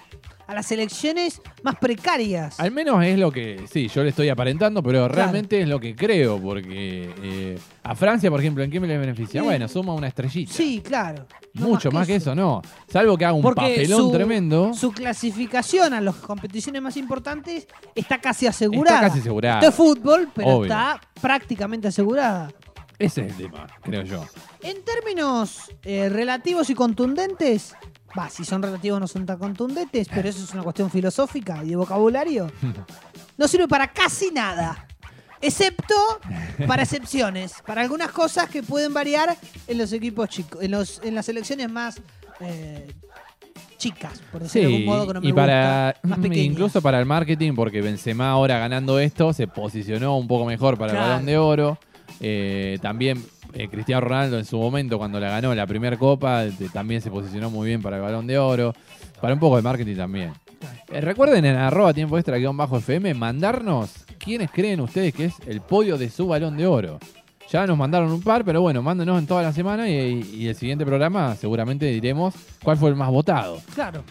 a 0.49 0.55
las 0.55 0.65
selecciones 0.65 1.43
más 1.63 1.77
precarias. 1.77 2.59
Al 2.59 2.71
menos 2.71 3.05
es 3.05 3.19
lo 3.19 3.31
que, 3.31 3.67
sí, 3.71 3.87
yo 3.89 4.03
le 4.03 4.09
estoy 4.09 4.31
aparentando, 4.31 4.83
pero 4.83 5.07
realmente 5.07 5.61
es 5.61 5.69
lo 5.69 5.79
que 5.79 5.95
creo, 5.95 6.41
porque 6.41 7.13
eh, 7.23 7.59
a 7.83 7.95
Francia, 7.95 8.31
por 8.31 8.41
ejemplo, 8.41 8.65
¿en 8.65 8.71
qué 8.71 8.81
me 8.81 8.87
le 8.87 8.97
beneficia? 8.97 9.43
Eh, 9.43 9.45
Bueno, 9.45 9.69
suma 9.69 9.93
una 9.93 10.09
estrellita. 10.09 10.51
Sí, 10.51 10.81
claro. 10.83 11.27
No 11.53 11.67
Mucho 11.69 11.91
más 11.93 12.07
que 12.07 12.15
eso, 12.17 12.35
no. 12.35 12.63
Salvo 12.91 13.19
que 13.19 13.27
haga 13.27 13.35
un 13.35 13.43
Porque 13.43 13.61
papelón 13.61 13.99
su- 14.01 14.11
tremendo. 14.13 14.73
Su 14.73 14.91
clasificación 14.91 15.93
a 15.93 16.01
las 16.01 16.15
competiciones 16.15 16.81
más 16.81 16.97
importantes 16.97 17.67
está 17.95 18.19
casi 18.19 18.47
asegurada. 18.47 18.97
Está 18.97 19.09
casi 19.09 19.21
asegurada. 19.21 19.59
Esto 19.59 19.69
es 19.69 19.75
fútbol, 19.75 20.31
pero 20.35 20.49
Obvio. 20.49 20.63
está 20.65 20.99
prácticamente 21.21 21.89
asegurada. 21.89 22.51
Ese 22.99 23.27
es 23.27 23.31
el 23.33 23.37
tema, 23.37 23.67
creo 23.83 24.03
yo. 24.03 24.25
En 24.63 24.83
términos 24.85 25.71
eh, 25.85 26.09
relativos 26.09 26.69
y 26.71 26.75
contundentes, 26.75 27.75
va, 28.19 28.29
si 28.29 28.45
son 28.45 28.63
relativos 28.63 28.99
no 29.01 29.07
son 29.07 29.25
tan 29.27 29.39
contundentes, 29.39 30.09
pero 30.13 30.29
eso 30.29 30.43
es 30.43 30.53
una 30.53 30.63
cuestión 30.65 30.91
filosófica 30.91 31.63
y 31.65 31.69
de 31.71 31.77
vocabulario, 31.77 32.51
no 33.37 33.47
sirve 33.49 33.69
para 33.69 33.89
casi 33.93 34.31
nada. 34.31 34.85
Excepto 35.41 35.95
para 36.67 36.83
excepciones, 36.83 37.55
para 37.65 37.83
algunas 37.83 38.11
cosas 38.11 38.49
que 38.51 38.65
pueden 38.65 38.93
variar 38.93 39.37
en 39.69 39.79
los 39.79 39.93
equipos 39.93 40.29
chicos, 40.29 40.61
en, 40.61 40.73
los, 40.73 41.01
en 41.05 41.15
las 41.15 41.27
selecciones 41.27 41.71
más 41.71 42.01
eh, 42.41 42.93
chicas, 43.77 44.21
por 44.33 44.43
decirlo 44.43 44.69
de 44.71 44.75
algún 44.75 44.87
modo 44.93 45.07
que 45.07 45.15
no 45.15 45.21
me 45.21 45.29
y 45.29 45.33
para 45.33 45.93
gusta, 45.93 46.09
más 46.09 46.19
pequeñas. 46.23 46.45
incluso 46.47 46.83
para 46.83 46.99
el 46.99 47.07
marketing, 47.07 47.55
porque 47.55 47.81
Benzema 47.81 48.31
ahora 48.31 48.59
ganando 48.59 48.99
esto 48.99 49.33
se 49.33 49.47
posicionó 49.47 50.19
un 50.19 50.27
poco 50.27 50.45
mejor 50.45 50.77
para 50.77 50.91
Claro. 50.91 51.05
el 51.07 51.11
Balón 51.13 51.27
de 51.27 51.39
Oro. 51.39 51.79
Eh, 52.21 52.79
también 52.83 53.25
eh, 53.53 53.69
Cristiano 53.69 54.01
Ronaldo 54.03 54.39
en 54.39 54.45
su 54.45 54.59
momento 54.59 54.99
cuando 54.99 55.21
la 55.21 55.31
ganó 55.31 55.55
la 55.55 55.67
primera 55.67 55.97
copa 55.97 56.45
también 56.73 57.01
se 57.01 57.11
posicionó 57.11 57.51
muy 57.51 57.69
bien 57.69 57.81
para 57.81 57.97
el 57.97 58.03
Balón 58.03 58.27
de 58.27 58.39
Oro. 58.39 58.75
Para 59.21 59.35
un 59.35 59.41
poco 59.41 59.57
de 59.57 59.63
marketing 59.63 59.97
también. 59.97 60.33
Eh, 60.93 61.01
recuerden 61.01 61.45
en 61.45 61.57
arroba 61.57 61.93
tiempo 61.93 62.19
extra 62.19 62.37
guion 62.39 62.57
bajo 62.57 62.79
FM 62.79 63.15
mandarnos 63.15 64.05
quiénes 64.19 64.51
creen 64.51 64.81
ustedes 64.81 65.15
que 65.15 65.27
es 65.27 65.35
el 65.47 65.61
podio 65.61 65.99
de 65.99 66.11
su 66.11 66.27
Balón 66.27 66.57
de 66.57 66.67
Oro. 66.67 66.99
Ya 67.51 67.67
nos 67.67 67.79
mandaron 67.79 68.13
un 68.13 68.21
par, 68.21 68.45
pero 68.45 68.61
bueno, 68.61 68.83
mándenos 68.83 69.19
en 69.19 69.27
toda 69.27 69.43
la 69.43 69.53
semana 69.53 69.89
y, 69.89 70.23
y 70.35 70.49
el 70.49 70.55
siguiente 70.55 70.85
programa 70.85 71.35
seguramente 71.35 71.87
diremos 71.87 72.35
cuál 72.63 72.77
fue 72.77 72.91
el 72.91 72.97
más 72.97 73.11
votado. 73.11 73.59
Claro, 73.75 74.05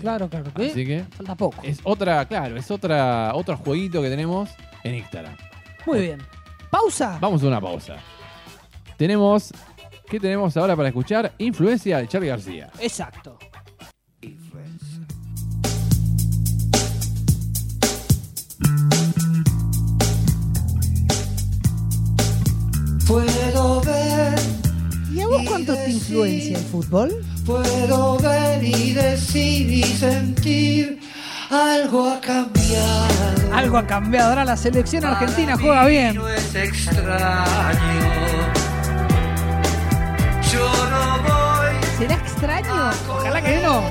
claro, 0.00 0.28
claro. 0.28 0.50
Así 0.54 0.84
que 0.84 1.04
Falta 1.16 1.34
poco. 1.34 1.56
es 1.62 1.80
otra, 1.84 2.24
claro, 2.26 2.56
es 2.56 2.70
otra, 2.70 3.32
otro 3.34 3.56
jueguito 3.56 4.02
que 4.02 4.10
tenemos 4.10 4.50
en 4.84 4.96
Instagram. 4.96 5.34
Muy 5.86 6.00
bien. 6.00 6.18
Pausa. 6.72 7.18
Vamos 7.20 7.42
a 7.42 7.46
una 7.48 7.60
pausa. 7.60 7.96
Tenemos, 8.96 9.52
¿qué 10.08 10.18
tenemos 10.18 10.56
ahora 10.56 10.74
para 10.74 10.88
escuchar? 10.88 11.34
Influencia 11.36 11.98
de 11.98 12.08
Charlie 12.08 12.28
García. 12.28 12.70
Exacto. 12.80 13.38
Puedo 23.06 23.80
ver, 23.82 24.34
¿Y 25.12 25.20
a 25.20 25.26
vos 25.26 25.42
cuánto 25.46 25.74
te 25.74 25.90
influencia 25.90 26.56
el 26.58 26.64
fútbol? 26.64 27.12
puedo 27.44 28.18
ver 28.18 28.62
y 28.62 28.92
decir 28.92 29.68
y 29.70 29.82
sentir 29.82 31.00
algo 31.52 32.08
ha 32.08 32.20
cambiado. 32.20 33.54
Algo 33.54 33.76
ha 33.76 33.86
cambiado. 33.86 34.30
Ahora 34.30 34.44
la 34.44 34.56
selección 34.56 35.04
argentina 35.04 35.56
juega 35.58 35.86
bien. 35.86 36.14
No 36.16 36.28
es 36.28 36.54
extraño. 36.54 37.02
Yo 40.50 40.68
no 40.90 41.22
voy, 41.22 41.74
¿Será 41.98 42.14
extraño? 42.14 42.90
Ojalá 43.08 43.42
que 43.42 43.60
no. 43.62 43.82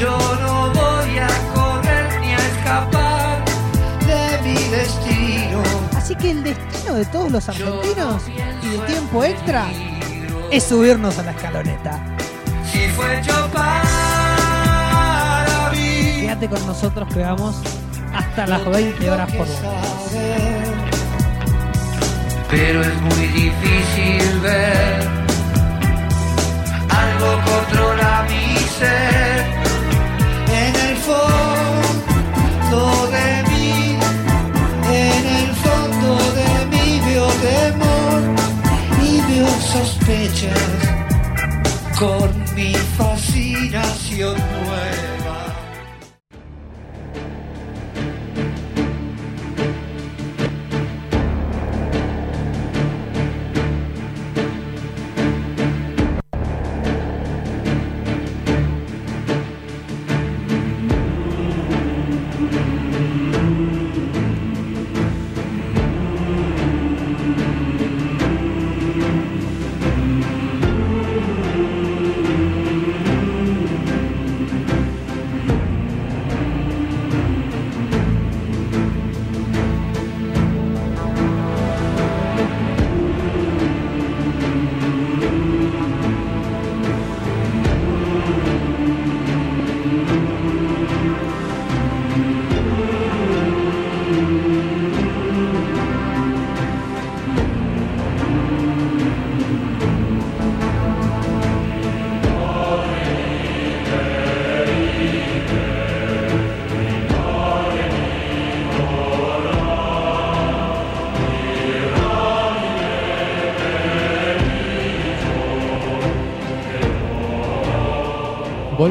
yo 0.00 0.18
no 0.40 0.72
voy 0.72 1.18
a 1.18 1.28
correr 1.54 2.20
ni 2.20 2.32
a 2.32 2.38
escapar 2.38 3.44
de 4.06 4.42
mi 4.42 4.54
destino. 4.68 5.62
Así 5.96 6.14
que 6.14 6.30
el 6.30 6.44
destino 6.44 6.94
de 6.94 7.04
todos 7.06 7.30
los 7.30 7.48
argentinos 7.48 8.22
y 8.62 8.68
de 8.68 8.78
tiempo 8.86 9.24
extra 9.24 9.66
es 10.50 10.64
subirnos 10.64 11.18
a 11.18 11.22
la 11.24 11.32
escaloneta. 11.32 12.00
Si 12.70 12.88
fue 12.88 13.20
mí. 13.20 13.91
Quédate 16.32 16.48
con 16.48 16.66
nosotros 16.66 17.06
que 17.12 17.20
vamos 17.20 17.56
hasta 18.14 18.46
las 18.46 18.64
20 18.64 19.10
horas 19.10 19.30
por 19.32 19.46
hora. 19.46 19.82
Pero 22.48 22.80
es 22.80 23.00
muy 23.02 23.26
difícil 23.26 24.40
ver 24.40 25.10
algo 26.88 27.38
controla 27.44 28.26
mi 28.30 28.56
ser 28.78 29.44
en 30.48 30.74
el 30.74 30.96
fondo 30.96 32.80
de 33.08 33.42
mí, 33.50 33.98
en 34.88 35.26
el 35.36 35.54
fondo 35.56 36.16
de 36.32 36.66
mí 36.70 37.00
veo 37.04 37.26
temor 37.26 38.22
y 39.02 39.20
veo 39.30 39.50
sospechas 39.60 40.58
con 41.98 42.54
mi 42.54 42.72
fascinación 42.96 44.38
nueva. 44.64 45.11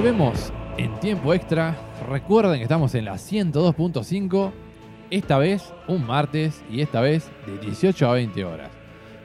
Volvemos 0.02 0.52
en 0.80 1.00
tiempo 1.00 1.32
extra. 1.32 1.76
Recuerden 2.10 2.58
que 2.58 2.64
estamos 2.64 2.96
en 2.96 3.06
la 3.06 3.14
102.5. 3.20 4.52
Esta 5.12 5.38
vez 5.38 5.72
un 5.88 6.08
martes 6.08 6.64
y 6.72 6.82
esta 6.82 7.02
vez 7.02 7.30
de 7.46 7.60
18 7.60 8.10
a 8.10 8.14
20 8.14 8.44
horas. 8.44 8.72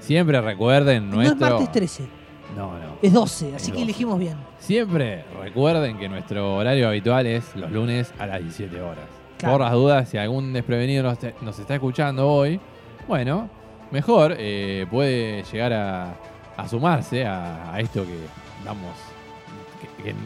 Siempre 0.00 0.38
recuerden 0.38 1.08
No 1.08 1.22
es 1.22 1.28
nuestro. 1.30 1.48
martes 1.60 1.72
13, 1.72 2.02
No, 2.54 2.78
no. 2.78 2.98
es 3.00 3.10
12, 3.10 3.46
así 3.46 3.54
Es 3.56 3.62
que 3.68 3.70
12. 3.72 3.82
elegimos 3.84 4.18
bien. 4.18 4.36
Siempre 4.58 5.24
recuerden 5.42 5.96
que 5.96 6.10
nuestro 6.10 6.56
horario 6.56 6.88
habitual 6.88 7.24
es 7.26 7.56
los 7.56 7.72
lunes 7.72 8.12
a 8.18 8.26
las 8.26 8.40
17 8.42 8.78
horas. 8.82 9.06
Claro. 9.38 9.54
Por 9.54 9.62
las 9.64 9.72
dudas, 9.72 10.08
si 10.10 10.18
algún 10.18 10.52
desprevenido 10.52 11.04
nos, 11.04 11.16
nos 11.40 11.58
está 11.58 11.76
escuchando 11.76 12.28
hoy, 12.28 12.60
bueno, 13.08 13.48
mejor 13.90 14.34
eh, 14.38 14.84
puede 14.90 15.42
llegar 15.44 15.72
a, 15.72 16.16
a 16.54 16.68
sumarse 16.68 17.24
a, 17.24 17.72
a 17.72 17.80
esto 17.80 18.04
que 18.04 18.18
damos, 18.62 18.92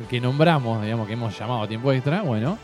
que, 0.09 0.21
nombramos, 0.21 0.83
digamos, 0.83 1.07
que 1.07 1.15
hemos 1.15 1.39
llamado 1.39 1.67
tiempo 1.69 1.93
extra, 1.93 2.23
bueno, 2.23 2.59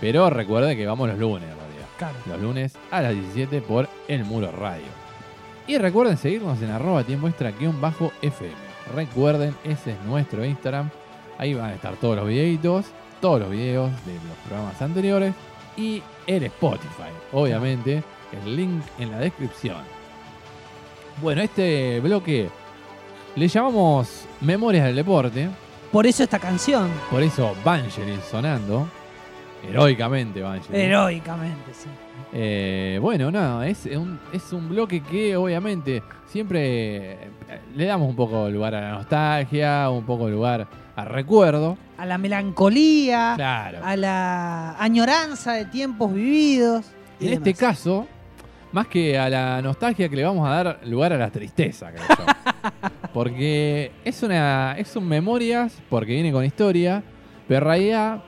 pero 0.00 0.30
recuerde 0.30 0.76
que 0.76 0.86
vamos 0.86 1.08
los 1.08 1.18
lunes 1.18 1.48
en 1.48 1.56
realidad. 1.56 1.86
Claro. 1.98 2.16
Los 2.26 2.40
lunes 2.40 2.78
a 2.90 3.02
las 3.02 3.12
17 3.12 3.60
por 3.62 3.88
El 4.08 4.24
Muro 4.24 4.50
Radio. 4.52 4.86
Y 5.66 5.78
recuerden 5.78 6.16
seguirnos 6.16 6.60
en 6.62 6.70
arroba 6.70 7.04
tiempo 7.04 7.28
extra 7.28 7.50
guion 7.52 7.80
bajo 7.80 8.12
FM. 8.22 8.54
Recuerden, 8.94 9.54
ese 9.64 9.92
es 9.92 10.02
nuestro 10.02 10.44
Instagram. 10.44 10.90
Ahí 11.38 11.54
van 11.54 11.70
a 11.70 11.74
estar 11.74 11.94
todos 11.96 12.16
los 12.16 12.26
videitos, 12.26 12.86
todos 13.20 13.40
los 13.40 13.50
videos 13.50 13.90
de 14.04 14.14
los 14.14 14.36
programas 14.46 14.80
anteriores 14.82 15.34
y 15.76 16.02
el 16.26 16.44
Spotify, 16.44 17.10
obviamente, 17.32 18.02
el 18.32 18.56
link 18.56 18.82
en 18.98 19.10
la 19.10 19.18
descripción. 19.18 19.78
Bueno, 21.22 21.42
este 21.42 22.00
bloque 22.00 22.48
le 23.36 23.48
llamamos 23.48 24.24
Memorias 24.40 24.86
del 24.86 24.96
Deporte, 24.96 25.48
Por 25.92 26.06
eso 26.06 26.22
esta 26.22 26.38
canción, 26.38 26.88
por 27.10 27.22
eso 27.22 27.54
Vangelis 27.64 28.20
sonando, 28.30 28.86
heroicamente 29.68 30.40
Vangelis. 30.40 30.70
heroicamente, 30.80 31.74
sí. 31.74 31.88
Eh, 32.32 32.98
bueno, 33.02 33.30
no, 33.32 33.62
es 33.64 33.86
un, 33.86 34.20
es 34.32 34.52
un 34.52 34.68
bloque 34.68 35.02
que 35.02 35.36
obviamente 35.36 36.00
siempre 36.28 37.12
eh, 37.14 37.28
le 37.74 37.86
damos 37.86 38.08
un 38.08 38.14
poco 38.14 38.48
lugar 38.48 38.74
a 38.76 38.80
la 38.82 38.90
nostalgia, 38.92 39.90
un 39.90 40.04
poco 40.04 40.28
lugar 40.28 40.66
al 40.94 41.06
recuerdo. 41.06 41.76
A 41.98 42.06
la 42.06 42.18
melancolía, 42.18 43.32
Claro. 43.34 43.78
a 43.84 43.96
la 43.96 44.76
añoranza 44.78 45.54
de 45.54 45.64
tiempos 45.64 46.14
vividos. 46.14 46.86
En 47.18 47.32
este 47.32 47.52
caso, 47.54 48.06
más 48.70 48.86
que 48.86 49.18
a 49.18 49.28
la 49.28 49.60
nostalgia 49.60 50.08
que 50.08 50.14
le 50.16 50.24
vamos 50.24 50.48
a 50.48 50.54
dar 50.62 50.80
lugar 50.86 51.12
a 51.12 51.16
la 51.18 51.30
tristeza, 51.30 51.90
creo 51.90 52.04
yo. 52.08 52.24
Porque 53.12 53.90
es 54.04 54.22
una 54.22 54.74
es 54.78 54.94
un 54.96 55.06
memorias, 55.08 55.72
porque 55.88 56.12
viene 56.12 56.30
con 56.32 56.44
historia, 56.44 57.02
pero 57.48 57.58
en 57.58 57.64
realidad 57.64 58.22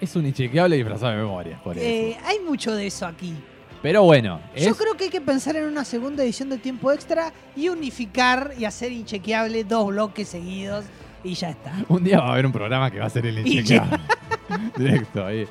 es 0.00 0.14
un 0.16 0.26
inchequeable 0.26 0.76
disfrazado 0.76 1.12
de 1.12 1.18
memorias, 1.18 1.60
por 1.62 1.76
eso. 1.76 1.86
Eh, 1.86 2.16
hay 2.24 2.38
mucho 2.40 2.74
de 2.74 2.86
eso 2.86 3.06
aquí. 3.06 3.34
Pero 3.82 4.02
bueno, 4.02 4.40
Yo 4.54 4.74
creo 4.76 4.94
que 4.94 5.04
hay 5.04 5.10
que 5.10 5.22
pensar 5.22 5.56
en 5.56 5.64
una 5.64 5.86
segunda 5.86 6.22
edición 6.22 6.50
de 6.50 6.58
tiempo 6.58 6.92
extra 6.92 7.32
y 7.56 7.70
unificar 7.70 8.52
y 8.58 8.66
hacer 8.66 8.92
inchequeable 8.92 9.64
dos 9.64 9.86
bloques 9.86 10.28
seguidos 10.28 10.84
y 11.24 11.32
ya 11.34 11.50
está. 11.50 11.72
un 11.88 12.04
día 12.04 12.20
va 12.20 12.28
a 12.28 12.32
haber 12.32 12.44
un 12.44 12.52
programa 12.52 12.90
que 12.90 12.98
va 12.98 13.06
a 13.06 13.10
ser 13.10 13.24
el 13.24 13.38
inchequeable. 13.38 13.98
Directo 14.76 15.24
ahí. 15.24 15.46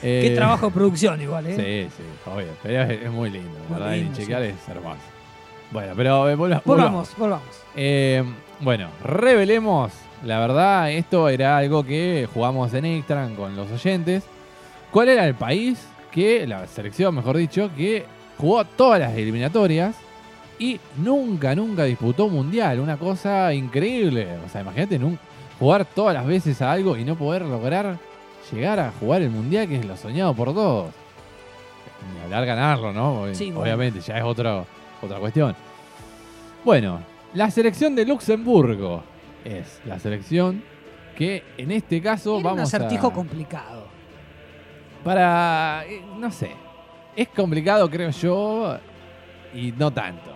Qué 0.00 0.32
Eh, 0.32 0.34
trabajo 0.34 0.66
de 0.66 0.72
producción 0.72 1.20
igual, 1.20 1.46
¿eh? 1.46 1.88
Sí, 1.90 1.94
sí, 1.96 2.02
obvio. 2.30 2.48
Pero 2.62 2.82
es, 2.90 3.02
es 3.02 3.10
muy 3.10 3.30
lindo, 3.30 3.50
Muy 3.68 3.78
¿verdad? 3.78 3.94
El 3.96 4.06
inchequeable 4.06 4.48
es 4.50 4.68
hermoso. 4.68 4.98
Bueno, 5.72 5.92
pero 5.96 6.28
eh, 6.28 6.34
volva- 6.34 6.62
volvamos. 6.64 6.66
Volvamos, 6.66 7.16
volvamos. 7.18 7.62
Eh, 7.76 8.22
bueno, 8.60 8.88
revelemos. 9.02 9.92
La 10.24 10.38
verdad, 10.38 10.90
esto 10.92 11.28
era 11.28 11.56
algo 11.56 11.82
que 11.84 12.28
jugamos 12.32 12.72
en 12.74 12.84
Extran 12.84 13.34
con 13.34 13.56
los 13.56 13.70
oyentes. 13.72 14.22
¿Cuál 14.92 15.08
era 15.08 15.26
el 15.26 15.34
país 15.34 15.84
que, 16.12 16.46
la 16.46 16.66
selección, 16.66 17.14
mejor 17.14 17.36
dicho, 17.36 17.70
que 17.76 18.04
jugó 18.38 18.64
todas 18.64 19.00
las 19.00 19.14
eliminatorias 19.16 19.96
y 20.58 20.78
nunca, 20.98 21.54
nunca 21.56 21.84
disputó 21.84 22.28
mundial? 22.28 22.78
Una 22.78 22.96
cosa 22.98 23.52
increíble. 23.54 24.28
O 24.46 24.48
sea, 24.48 24.60
imagínate 24.60 25.00
nun- 25.00 25.18
jugar 25.58 25.84
todas 25.86 26.14
las 26.14 26.26
veces 26.26 26.60
a 26.62 26.70
algo 26.70 26.96
y 26.96 27.04
no 27.04 27.16
poder 27.16 27.42
lograr 27.42 27.96
llegar 28.52 28.78
a 28.78 28.92
jugar 29.00 29.22
el 29.22 29.30
mundial, 29.30 29.66
que 29.66 29.76
es 29.78 29.84
lo 29.86 29.96
soñado 29.96 30.34
por 30.34 30.52
todos. 30.54 30.92
Ni 32.14 32.22
hablar 32.24 32.44
ganarlo, 32.46 32.92
¿no? 32.92 33.24
Ob- 33.26 33.34
Sí, 33.34 33.46
bueno. 33.46 33.62
Obviamente, 33.62 34.00
ya 34.00 34.18
es 34.18 34.24
otro, 34.24 34.66
otra 35.02 35.18
cuestión. 35.18 35.54
Bueno, 36.64 37.00
la 37.34 37.50
selección 37.50 37.94
de 37.94 38.06
Luxemburgo 38.06 39.02
es 39.44 39.80
la 39.84 39.98
selección 39.98 40.62
que 41.16 41.42
en 41.58 41.70
este 41.72 42.00
caso 42.00 42.30
Era 42.30 42.38
un 42.38 42.42
vamos 42.56 42.74
acertijo 42.74 43.08
a... 43.08 43.12
complicado. 43.12 43.86
Para... 45.04 45.84
eh, 45.88 46.00
no 46.18 46.30
sé. 46.30 46.50
Es 47.14 47.28
complicado, 47.28 47.90
creo 47.90 48.10
yo, 48.10 48.78
y 49.54 49.72
no 49.72 49.90
tanto. 49.92 50.32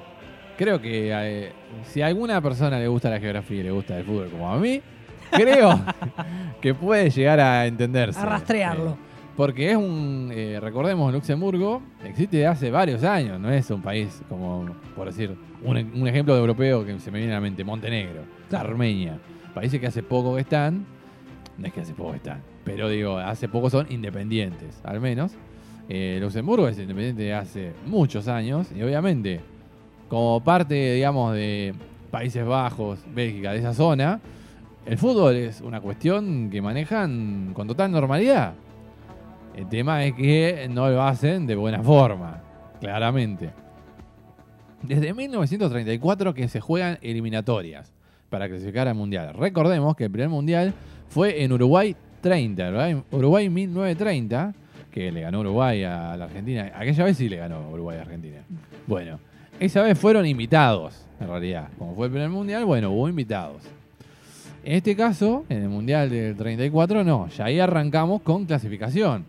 Creo 0.58 0.80
que 0.80 1.10
eh, 1.12 1.52
si 1.84 2.02
a 2.02 2.06
alguna 2.06 2.40
persona 2.40 2.78
le 2.78 2.88
gusta 2.88 3.08
la 3.08 3.18
geografía 3.20 3.60
y 3.60 3.62
le 3.62 3.70
gusta 3.70 3.98
el 3.98 4.04
fútbol 4.04 4.28
como 4.30 4.52
a 4.52 4.58
mí, 4.58 4.80
creo 5.30 5.80
que 6.60 6.74
puede 6.74 7.10
llegar 7.10 7.40
a 7.40 7.66
entenderse. 7.66 8.18
A 8.20 8.24
rastrearlo. 8.26 8.90
Eh, 8.90 9.15
Porque 9.36 9.70
es 9.70 9.76
un, 9.76 10.30
eh, 10.32 10.58
recordemos, 10.60 11.12
Luxemburgo 11.12 11.82
existe 12.02 12.46
hace 12.46 12.70
varios 12.70 13.04
años, 13.04 13.38
no 13.38 13.50
es 13.50 13.70
un 13.70 13.82
país 13.82 14.22
como, 14.30 14.66
por 14.94 15.08
decir, 15.08 15.36
un, 15.62 15.76
un 15.76 16.08
ejemplo 16.08 16.34
de 16.34 16.40
europeo 16.40 16.86
que 16.86 16.98
se 17.00 17.10
me 17.10 17.18
viene 17.18 17.32
a 17.34 17.36
la 17.36 17.40
mente, 17.42 17.62
Montenegro, 17.62 18.22
Claro. 18.48 18.70
Armenia, 18.70 19.18
países 19.54 19.78
que 19.78 19.86
hace 19.88 20.02
poco 20.02 20.36
que 20.36 20.40
están, 20.40 20.86
no 21.58 21.66
es 21.66 21.72
que 21.72 21.80
hace 21.82 21.92
poco 21.92 22.14
están, 22.14 22.40
pero 22.64 22.88
digo, 22.88 23.18
hace 23.18 23.46
poco 23.48 23.68
son 23.68 23.86
independientes, 23.90 24.80
al 24.84 25.00
menos. 25.00 25.32
Eh, 25.88 26.18
Luxemburgo 26.20 26.66
es 26.66 26.78
independiente 26.78 27.22
de 27.24 27.34
hace 27.34 27.72
muchos 27.86 28.28
años 28.28 28.68
y 28.74 28.82
obviamente, 28.82 29.40
como 30.08 30.42
parte, 30.42 30.94
digamos, 30.94 31.34
de 31.34 31.74
Países 32.10 32.44
Bajos, 32.44 33.00
Bélgica, 33.14 33.52
de 33.52 33.58
esa 33.58 33.74
zona, 33.74 34.18
el 34.86 34.96
fútbol 34.96 35.34
es 35.36 35.60
una 35.60 35.80
cuestión 35.80 36.48
que 36.50 36.62
manejan 36.62 37.50
con 37.52 37.68
total 37.68 37.92
normalidad. 37.92 38.54
El 39.56 39.68
tema 39.68 40.04
es 40.04 40.12
que 40.12 40.68
no 40.70 40.90
lo 40.90 41.02
hacen 41.02 41.46
de 41.46 41.56
buena 41.56 41.82
forma, 41.82 42.42
claramente. 42.78 43.50
Desde 44.82 45.14
1934 45.14 46.34
que 46.34 46.46
se 46.46 46.60
juegan 46.60 46.98
eliminatorias 47.00 47.90
para 48.28 48.48
clasificar 48.48 48.86
al 48.86 48.94
Mundial. 48.94 49.32
Recordemos 49.32 49.96
que 49.96 50.04
el 50.04 50.10
primer 50.10 50.28
Mundial 50.28 50.74
fue 51.08 51.42
en 51.42 51.52
Uruguay 51.52 51.96
30, 52.20 52.70
¿verdad? 52.70 53.02
Uruguay 53.10 53.48
1930, 53.48 54.54
que 54.90 55.10
le 55.10 55.22
ganó 55.22 55.40
Uruguay 55.40 55.84
a 55.84 56.14
la 56.18 56.26
Argentina. 56.26 56.72
Aquella 56.74 57.04
vez 57.04 57.16
sí 57.16 57.28
le 57.28 57.36
ganó 57.36 57.70
Uruguay 57.70 57.96
a 57.96 58.02
Argentina. 58.02 58.42
Bueno, 58.86 59.18
esa 59.58 59.80
vez 59.82 59.98
fueron 59.98 60.26
invitados, 60.26 61.06
en 61.18 61.28
realidad. 61.28 61.68
Como 61.78 61.94
fue 61.94 62.06
el 62.06 62.12
primer 62.12 62.28
Mundial, 62.28 62.66
bueno, 62.66 62.90
hubo 62.90 63.08
invitados. 63.08 63.62
En 64.62 64.74
este 64.74 64.94
caso, 64.94 65.46
en 65.48 65.62
el 65.62 65.68
Mundial 65.70 66.10
del 66.10 66.36
34, 66.36 67.04
no. 67.04 67.28
Ya 67.28 67.46
ahí 67.46 67.58
arrancamos 67.58 68.20
con 68.20 68.44
clasificación. 68.44 69.24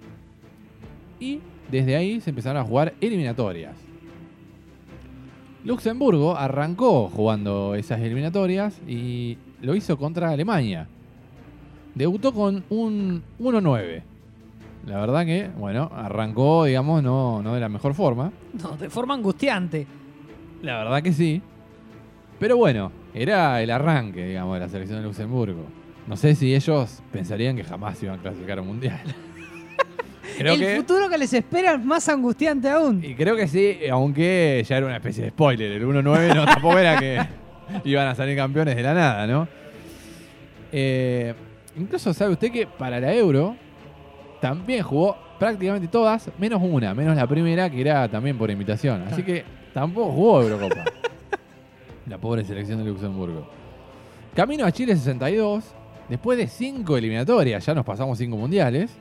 Y 1.20 1.40
desde 1.72 1.96
ahí 1.96 2.22
se 2.22 2.30
empezaron 2.30 2.62
a 2.62 2.66
jugar 2.66 2.94
eliminatorias. 3.02 3.76
Luxemburgo 5.64 6.38
arrancó 6.38 7.10
jugando 7.10 7.76
esas 7.76 8.00
eliminatorias 8.00 8.80
y 8.88 9.38
lo 9.62 9.76
hizo 9.76 9.98
contra 9.98 10.30
Alemania. 10.30 10.88
Debutó 11.94 12.34
con 12.34 12.64
un 12.70 13.24
1-9. 13.40 14.04
La 14.86 15.00
verdad 15.00 15.26
que, 15.26 15.50
bueno, 15.58 15.92
arrancó, 15.94 16.64
digamos, 16.64 17.04
no, 17.04 17.42
no 17.42 17.54
de 17.54 17.60
la 17.60 17.70
mejor 17.70 17.94
forma. 17.94 18.32
No, 18.64 18.78
de 18.78 18.90
forma 18.90 19.16
angustiante. 19.16 19.86
La 20.62 20.78
verdad 20.78 21.04
que 21.04 21.12
sí. 21.12 21.42
Pero 22.40 22.56
bueno, 22.56 22.92
era 23.14 23.62
el 23.62 23.70
arranque, 23.70 24.26
digamos, 24.26 24.54
de 24.54 24.60
la 24.62 24.70
selección 24.70 25.00
de 25.00 25.06
Luxemburgo. 25.06 25.66
No 26.08 26.16
sé 26.16 26.36
si 26.36 26.56
ellos 26.56 27.02
pensarían 27.12 27.58
que 27.58 27.64
jamás 27.64 28.02
iban 28.02 28.20
a 28.20 28.22
clasificar 28.22 28.60
a 28.60 28.62
un 28.62 28.68
mundial. 28.70 29.02
creo 30.38 30.54
el 30.54 30.60
que, 30.60 30.76
futuro 30.78 31.10
que 31.10 31.18
les 31.18 31.34
espera 31.34 31.74
es 31.76 31.84
más 31.84 32.08
angustiante 32.10 32.70
aún. 32.70 33.04
y 33.04 33.16
creo 33.16 33.36
que 33.36 33.48
sí, 33.48 33.80
aunque 33.92 34.64
ya 34.68 34.78
era 34.78 34.86
una 34.86 34.98
especie 34.98 35.24
de 35.24 35.30
spoiler. 35.30 35.72
El 35.72 35.86
1-9 35.86 36.36
no 36.36 36.46
tampoco 36.46 36.78
era 36.80 37.00
que 37.00 37.20
iban 37.86 38.08
a 38.08 38.16
salir 38.16 38.36
campeones 38.36 38.76
de 38.76 38.84
la 38.84 38.94
nada, 38.94 39.28
¿no? 39.28 39.48
Eh, 40.72 41.34
incluso 41.78 42.14
sabe 42.14 42.34
usted 42.34 42.52
que 42.52 42.68
para 42.68 43.00
la 43.00 43.14
Euro 43.14 43.56
también 44.42 44.84
jugó 44.84 45.18
prácticamente 45.40 45.88
todas, 45.88 46.30
menos 46.38 46.62
una, 46.62 46.94
menos 46.94 47.16
la 47.16 47.28
primera 47.28 47.70
que 47.70 47.82
era 47.82 48.08
también 48.10 48.38
por 48.38 48.50
invitación. 48.50 49.04
Así 49.04 49.24
que 49.24 49.44
tampoco 49.74 50.12
jugó 50.12 50.42
Eurocopa. 50.42 50.84
la 52.08 52.18
pobre 52.18 52.44
selección 52.44 52.80
de 52.80 52.86
Luxemburgo. 52.86 53.48
Camino 54.36 54.66
a 54.66 54.72
Chile 54.72 54.96
62, 54.96 55.64
después 56.10 56.38
de 56.38 56.48
cinco 56.48 56.98
eliminatorias, 56.98 57.66
ya 57.66 57.74
nos 57.74 57.86
pasamos 57.86 58.18
cinco 58.18 58.38
mundiales, 58.38 58.92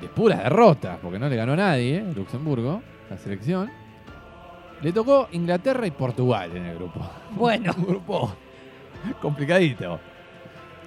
de 0.00 0.08
puras 0.08 0.42
derrotas, 0.42 0.98
porque 1.02 1.18
no 1.18 1.28
le 1.28 1.36
ganó 1.36 1.56
nadie, 1.56 1.96
eh, 1.98 2.12
Luxemburgo, 2.14 2.80
la 3.10 3.18
selección. 3.18 3.70
Le 4.82 4.92
tocó 4.92 5.28
Inglaterra 5.32 5.86
y 5.86 5.90
Portugal 5.90 6.50
en 6.56 6.64
el 6.66 6.74
grupo. 6.76 7.00
Bueno, 7.32 7.72
Un 7.76 7.84
grupo 7.86 8.32
complicadito. 9.20 9.98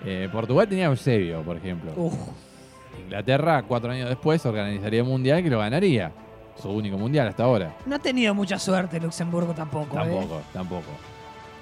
Eh, 0.05 0.27
Portugal 0.31 0.67
tenía 0.67 0.87
a 0.87 0.89
Eusebio, 0.89 1.41
por 1.41 1.57
ejemplo. 1.57 1.91
uf, 1.95 2.13
Inglaterra, 3.03 3.63
cuatro 3.63 3.91
años 3.91 4.09
después, 4.09 4.45
organizaría 4.45 5.03
un 5.03 5.09
mundial 5.09 5.43
que 5.43 5.49
lo 5.49 5.59
ganaría. 5.59 6.11
Su 6.61 6.69
único 6.69 6.97
mundial 6.97 7.27
hasta 7.27 7.43
ahora. 7.43 7.73
no 7.85 7.95
ha 7.95 7.99
tenido 7.99 8.33
mucha 8.35 8.59
suerte 8.59 8.99
Luxemburgo 8.99 9.53
tampoco. 9.53 9.95
¿eh? 9.97 10.03
Tampoco, 10.03 10.41
tampoco. 10.53 10.87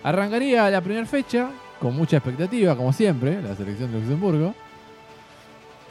Arrancaría 0.04 0.70
la 0.70 0.82
primera 0.82 1.06
fecha 1.06 1.50
con 1.80 1.96
mucha 1.96 2.18
expectativa, 2.18 2.76
como 2.76 2.92
siempre, 2.92 3.42
la 3.42 3.56
selección 3.56 3.92
de 3.92 4.00
Luxemburgo. 4.00 4.54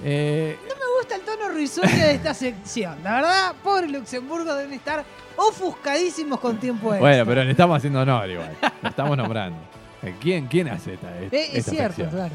Eh, 0.04 0.56
Me 0.62 0.74
gusta 1.00 1.16
el 1.16 1.22
tono 1.22 1.48
risueño 1.54 1.96
de 1.96 2.12
esta 2.14 2.34
sección. 2.34 2.96
La 3.02 3.14
verdad, 3.16 3.54
pobre 3.62 3.88
Luxemburgo 3.88 4.54
deben 4.54 4.72
estar 4.74 5.04
ofuscadísimos 5.36 6.38
con 6.40 6.58
tiempo 6.58 6.88
extra. 6.88 7.00
bueno, 7.00 7.26
pero 7.26 7.44
le 7.44 7.50
estamos 7.50 7.76
haciendo 7.76 8.00
honor 8.00 8.28
igual. 8.30 8.56
Lo 8.82 8.88
estamos 8.88 9.16
nombrando. 9.16 9.58
Eh, 10.02 10.14
¿Quién, 10.20 10.46
quién 10.46 10.68
hace 10.68 10.94
esta, 10.94 11.08
Eh, 11.20 11.28
es 11.32 11.54
esta 11.58 11.70
cierto, 11.72 11.96
sección? 11.96 12.10
claro. 12.10 12.34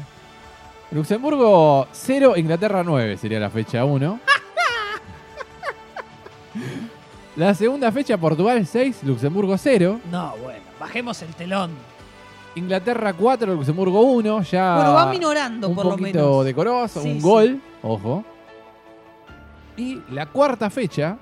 Luxemburgo 0.90 1.88
0, 1.92 2.34
Inglaterra 2.36 2.82
9 2.84 3.16
sería 3.16 3.40
la 3.40 3.50
fecha 3.50 3.84
1. 3.84 4.20
La 7.36 7.52
segunda 7.54 7.90
fecha, 7.90 8.16
Portugal 8.16 8.64
6, 8.64 8.98
Luxemburgo 9.02 9.58
0. 9.58 10.00
No, 10.10 10.36
bueno, 10.42 10.60
bajemos 10.78 11.20
el 11.22 11.34
telón. 11.34 11.72
Inglaterra 12.56 13.12
4, 13.12 13.54
Luxemburgo 13.54 14.00
1. 14.02 14.42
Ya 14.42 14.74
Bueno, 14.76 14.92
va 14.94 15.06
minorando 15.10 15.68
un 15.68 15.74
por 15.74 15.84
lo 15.86 15.90
poquito 15.92 16.18
menos. 16.18 16.44
decoroso, 16.44 17.00
Sí, 17.02 17.08
un 17.10 17.14
sí. 17.16 17.20
gol, 17.22 17.60
ojo. 17.82 18.24
Y 19.76 20.00
la 20.12 20.26
cuarta 20.26 20.70
fecha, 20.70 21.16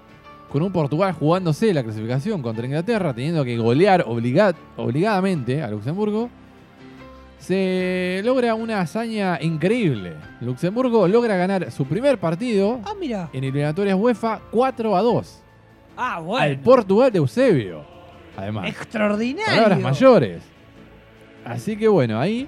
con 0.50 0.62
un 0.62 0.70
Portugal 0.70 1.12
jugándose 1.14 1.72
la 1.72 1.82
clasificación 1.82 2.42
contra 2.42 2.66
Inglaterra, 2.66 3.14
teniendo 3.14 3.44
que 3.44 3.56
golear 3.56 4.04
obliga- 4.06 4.54
obligadamente 4.76 5.62
a 5.62 5.70
Luxemburgo, 5.70 6.28
se 7.38 8.20
logra 8.24 8.54
una 8.54 8.80
hazaña 8.80 9.38
increíble. 9.40 10.14
Luxemburgo 10.42 11.08
logra 11.08 11.36
ganar 11.36 11.70
su 11.72 11.86
primer 11.86 12.18
partido 12.18 12.80
Ah, 12.84 12.92
mira. 12.98 13.30
en 13.32 13.42
eliminatorias 13.44 13.98
UEFA 13.98 14.40
4 14.50 14.94
a 14.94 15.02
2 15.02 15.42
Ah, 15.96 16.16
al 16.16 16.22
bueno. 16.24 16.62
Portugal 16.62 17.10
de 17.10 17.18
Eusebio. 17.18 17.84
Además, 18.36 18.68
Extraordinario. 18.68 19.54
palabras 19.54 19.80
mayores. 19.80 20.42
Así 21.44 21.76
que 21.76 21.88
bueno, 21.88 22.18
ahí 22.20 22.46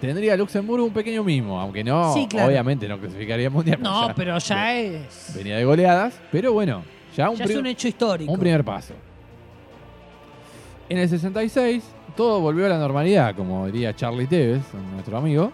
tendría 0.00 0.36
Luxemburgo 0.36 0.84
un 0.86 0.92
pequeño 0.92 1.22
mimo, 1.24 1.60
aunque 1.60 1.82
no, 1.84 2.12
Sí, 2.14 2.26
claro. 2.28 2.48
obviamente 2.48 2.88
no 2.88 2.98
clasificaría 2.98 3.46
al 3.48 3.52
mundial. 3.52 3.78
No, 3.82 4.08
ya 4.08 4.14
pero 4.14 4.38
ya 4.38 4.76
es. 4.76 5.32
Venía 5.36 5.56
de 5.56 5.64
goleadas, 5.64 6.14
pero 6.30 6.52
bueno, 6.52 6.82
ya 7.16 7.30
un, 7.30 7.36
Ya 7.36 7.44
es 7.44 7.56
un 7.56 7.66
hecho 7.66 7.88
histórico. 7.88 8.32
un 8.32 8.38
primer 8.38 8.64
paso. 8.64 8.94
En 10.88 10.98
el 10.98 11.08
66, 11.08 11.82
todo 12.16 12.40
volvió 12.40 12.66
a 12.66 12.68
la 12.68 12.78
normalidad, 12.78 13.34
como 13.34 13.66
diría 13.66 13.94
Charlie 13.96 14.26
Tevez, 14.26 14.62
nuestro 14.92 15.16
amigo, 15.16 15.50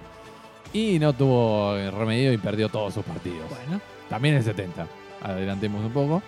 y 0.73 0.99
no 0.99 1.12
tuvo 1.12 1.75
remedio 1.97 2.33
y 2.33 2.39
perdió 2.39 2.69
todos 2.69 2.95
sus 2.95 3.05
partidos. 3.05 3.49
Bueno, 3.49 3.81
También 4.09 4.35
en 4.35 4.39
el 4.39 4.45
70. 4.45 4.87
Adelantemos 5.23 5.85
un 5.85 5.93
poco. 5.93 6.23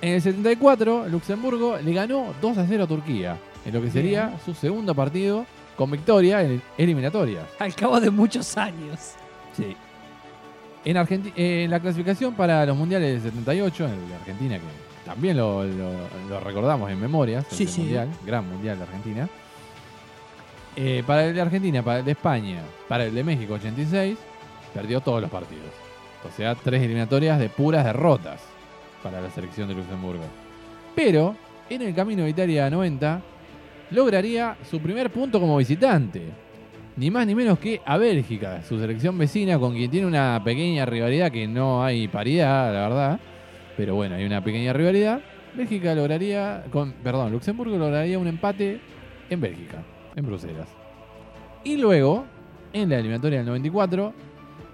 En 0.00 0.14
el 0.14 0.22
74, 0.22 1.08
Luxemburgo 1.08 1.78
le 1.78 1.92
ganó 1.92 2.34
2 2.40 2.58
a 2.58 2.66
0 2.66 2.84
a 2.84 2.86
Turquía, 2.86 3.36
en 3.64 3.74
lo 3.74 3.82
que 3.82 3.90
sería 3.90 4.32
su 4.44 4.54
segundo 4.54 4.94
partido 4.94 5.44
con 5.76 5.90
victoria 5.90 6.42
en 6.42 6.62
eliminatorias. 6.78 7.44
al 7.58 7.74
cabo 7.74 8.00
de 8.00 8.10
muchos 8.10 8.56
años. 8.56 9.12
Sí. 9.56 9.76
En, 10.84 10.96
Argenti- 10.96 11.32
en 11.36 11.70
la 11.70 11.80
clasificación 11.80 12.34
para 12.34 12.64
los 12.64 12.76
mundiales 12.76 13.22
del 13.22 13.32
78, 13.32 13.84
en 13.86 13.92
el 13.92 14.08
de 14.08 14.14
Argentina, 14.14 14.56
que 14.56 14.64
también 15.04 15.36
lo, 15.36 15.64
lo- 15.64 15.92
lo 16.28 16.40
recordamos 16.40 16.90
en 16.90 17.00
Sí, 17.50 17.64
ese 17.64 17.72
sí. 17.72 17.80
mundial, 17.82 18.08
gran 18.24 18.48
mundial 18.48 18.78
de 18.78 18.84
Argentina. 18.84 19.28
Eh, 20.76 21.02
para 21.06 21.24
el 21.24 21.34
de 21.34 21.40
Argentina, 21.40 21.82
para 21.82 22.00
el 22.00 22.04
de 22.04 22.12
España, 22.12 22.60
para 22.88 23.04
el 23.04 23.14
de 23.14 23.24
México 23.24 23.54
86, 23.54 24.18
perdió 24.74 25.00
todos 25.00 25.22
los 25.22 25.30
partidos. 25.30 25.64
O 26.28 26.36
sea, 26.36 26.54
tres 26.54 26.82
eliminatorias 26.82 27.38
de 27.38 27.48
puras 27.48 27.84
derrotas 27.84 28.40
para 29.02 29.20
la 29.20 29.30
selección 29.30 29.68
de 29.68 29.74
Luxemburgo. 29.74 30.24
Pero, 30.94 31.34
en 31.70 31.82
el 31.82 31.94
camino 31.94 32.24
de 32.24 32.30
Italia 32.30 32.68
90, 32.68 33.22
lograría 33.90 34.56
su 34.68 34.80
primer 34.80 35.10
punto 35.10 35.40
como 35.40 35.56
visitante. 35.56 36.22
Ni 36.96 37.10
más 37.10 37.26
ni 37.26 37.34
menos 37.34 37.58
que 37.58 37.80
a 37.84 37.98
Bélgica, 37.98 38.62
su 38.62 38.78
selección 38.78 39.18
vecina, 39.18 39.58
con 39.58 39.74
quien 39.74 39.90
tiene 39.90 40.06
una 40.06 40.40
pequeña 40.42 40.86
rivalidad 40.86 41.30
que 41.30 41.46
no 41.46 41.84
hay 41.84 42.08
paridad, 42.08 42.72
la 42.72 42.88
verdad. 42.88 43.20
Pero 43.76 43.94
bueno, 43.94 44.14
hay 44.14 44.24
una 44.24 44.42
pequeña 44.42 44.72
rivalidad. 44.72 45.20
Bélgica 45.54 45.94
lograría, 45.94 46.64
con, 46.70 46.92
perdón, 46.92 47.32
Luxemburgo 47.32 47.76
lograría 47.76 48.18
un 48.18 48.26
empate 48.26 48.80
en 49.28 49.40
Bélgica, 49.40 49.82
en 50.14 50.24
Bruselas. 50.24 50.68
Y 51.64 51.76
luego, 51.76 52.24
en 52.72 52.88
la 52.88 52.98
eliminatoria 52.98 53.38
del 53.38 53.46
94, 53.46 54.12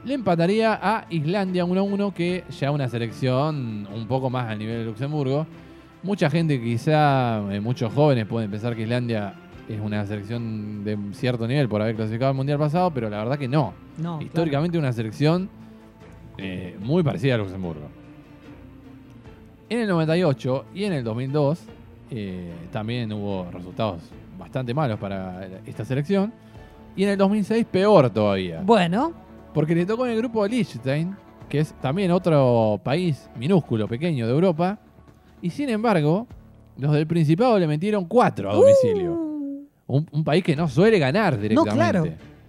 le 0.04 0.14
empataría 0.14 0.78
a 0.80 1.06
Islandia 1.10 1.64
1-1, 1.64 2.12
que 2.12 2.44
ya 2.50 2.70
una 2.70 2.88
selección 2.88 3.86
un 3.92 4.06
poco 4.06 4.30
más 4.30 4.48
al 4.48 4.58
nivel 4.58 4.78
de 4.78 4.84
Luxemburgo. 4.84 5.46
Mucha 6.02 6.28
gente, 6.30 6.60
quizá 6.60 7.38
eh, 7.52 7.60
muchos 7.60 7.92
jóvenes 7.92 8.26
pueden 8.26 8.50
pensar 8.50 8.74
que 8.74 8.82
Islandia 8.82 9.34
es 9.68 9.80
una 9.80 10.04
selección 10.04 10.82
de 10.84 10.98
cierto 11.12 11.46
nivel 11.46 11.68
por 11.68 11.80
haber 11.80 11.94
clasificado 11.94 12.30
al 12.30 12.36
Mundial 12.36 12.58
pasado, 12.58 12.90
pero 12.90 13.08
la 13.08 13.18
verdad 13.18 13.38
que 13.38 13.46
no. 13.46 13.72
No, 13.98 14.20
Históricamente 14.20 14.78
una 14.78 14.92
selección 14.92 15.48
eh, 16.38 16.76
muy 16.80 17.02
parecida 17.02 17.36
a 17.36 17.38
Luxemburgo. 17.38 17.88
En 19.68 19.80
el 19.80 19.88
98 19.88 20.64
y 20.74 20.84
en 20.84 20.92
el 20.92 21.04
2002 21.04 21.60
eh, 22.10 22.52
también 22.72 23.12
hubo 23.12 23.48
resultados 23.52 24.02
bastante 24.38 24.74
malos 24.74 24.98
para 24.98 25.46
esta 25.64 25.84
selección. 25.84 26.32
Y 26.96 27.04
en 27.04 27.10
el 27.10 27.16
2006 27.18 27.64
peor 27.70 28.10
todavía. 28.10 28.60
Bueno, 28.62 29.12
Porque 29.54 29.74
le 29.74 29.86
tocó 29.86 30.04
en 30.06 30.12
el 30.12 30.18
grupo 30.18 30.42
de 30.42 30.48
Liechtenstein, 30.50 31.16
que 31.48 31.60
es 31.60 31.72
también 31.74 32.10
otro 32.10 32.80
país 32.82 33.30
minúsculo, 33.36 33.86
pequeño 33.86 34.26
de 34.26 34.32
Europa. 34.32 34.78
Y 35.42 35.50
sin 35.50 35.68
embargo, 35.68 36.26
los 36.78 36.92
del 36.92 37.06
Principado 37.06 37.58
le 37.58 37.66
metieron 37.66 38.06
cuatro 38.06 38.50
a 38.50 38.54
domicilio. 38.54 39.12
Uh, 39.12 39.68
Un, 39.88 40.08
un 40.12 40.24
país 40.24 40.42
que 40.42 40.56
no 40.56 40.68
suele 40.68 40.98
ganar 40.98 41.38
directamente. 41.38 41.74
claro. 41.74 42.06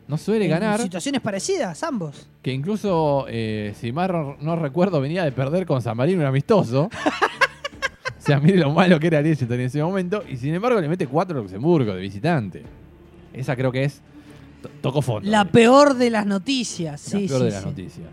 No 0.08 0.18
suele 0.18 0.46
en 0.46 0.52
ganar. 0.52 0.82
situaciones 0.82 1.22
parecidas, 1.22 1.82
ambos. 1.84 2.28
Que 2.41 2.52
incluso, 2.54 3.26
eh, 3.30 3.74
si 3.80 3.91
mal 3.91 4.12
no- 4.12 4.36
no 4.39 4.56
recuerdo, 4.58 5.00
venía 5.02 5.24
de 5.24 5.32
perder 5.32 5.66
con 5.66 5.82
San 5.82 5.96
Marino 5.98 6.22
un 6.22 6.28
amistoso. 6.28 6.84
o 8.18 8.22
sea, 8.22 8.39
mire 8.39 8.58
lo 8.58 8.72
malo 8.72 9.00
que 9.00 9.08
era 9.08 9.22
Liechtenstein 9.22 9.62
en 9.62 9.66
ese 9.68 9.82
momento. 9.82 10.24
Y 10.30 10.36
sin 10.38 10.54
embargo, 10.54 10.80
le 10.80 10.88
mete 10.89 11.08
cuatro 11.08 11.39
a 11.39 11.41
Luxemburgo 11.41 11.96
de 11.96 12.02
visitante. 12.02 12.64
Esa 13.34 13.56
creo 13.56 13.72
que 13.72 13.86
es. 13.86 14.02
to- 14.62 14.70
Tocó 14.82 15.02
fondo. 15.02 15.30
La 15.30 15.46
peor 15.46 15.96
de 15.96 16.10
las 16.10 16.26
noticias. 16.26 17.12
La 17.14 17.20
Sí, 17.20 17.28
peor 17.28 17.39
sí, 17.39 17.46
de 17.46 17.52
las 17.52 17.62
sí. 17.64 17.70
noticias. 17.70 18.08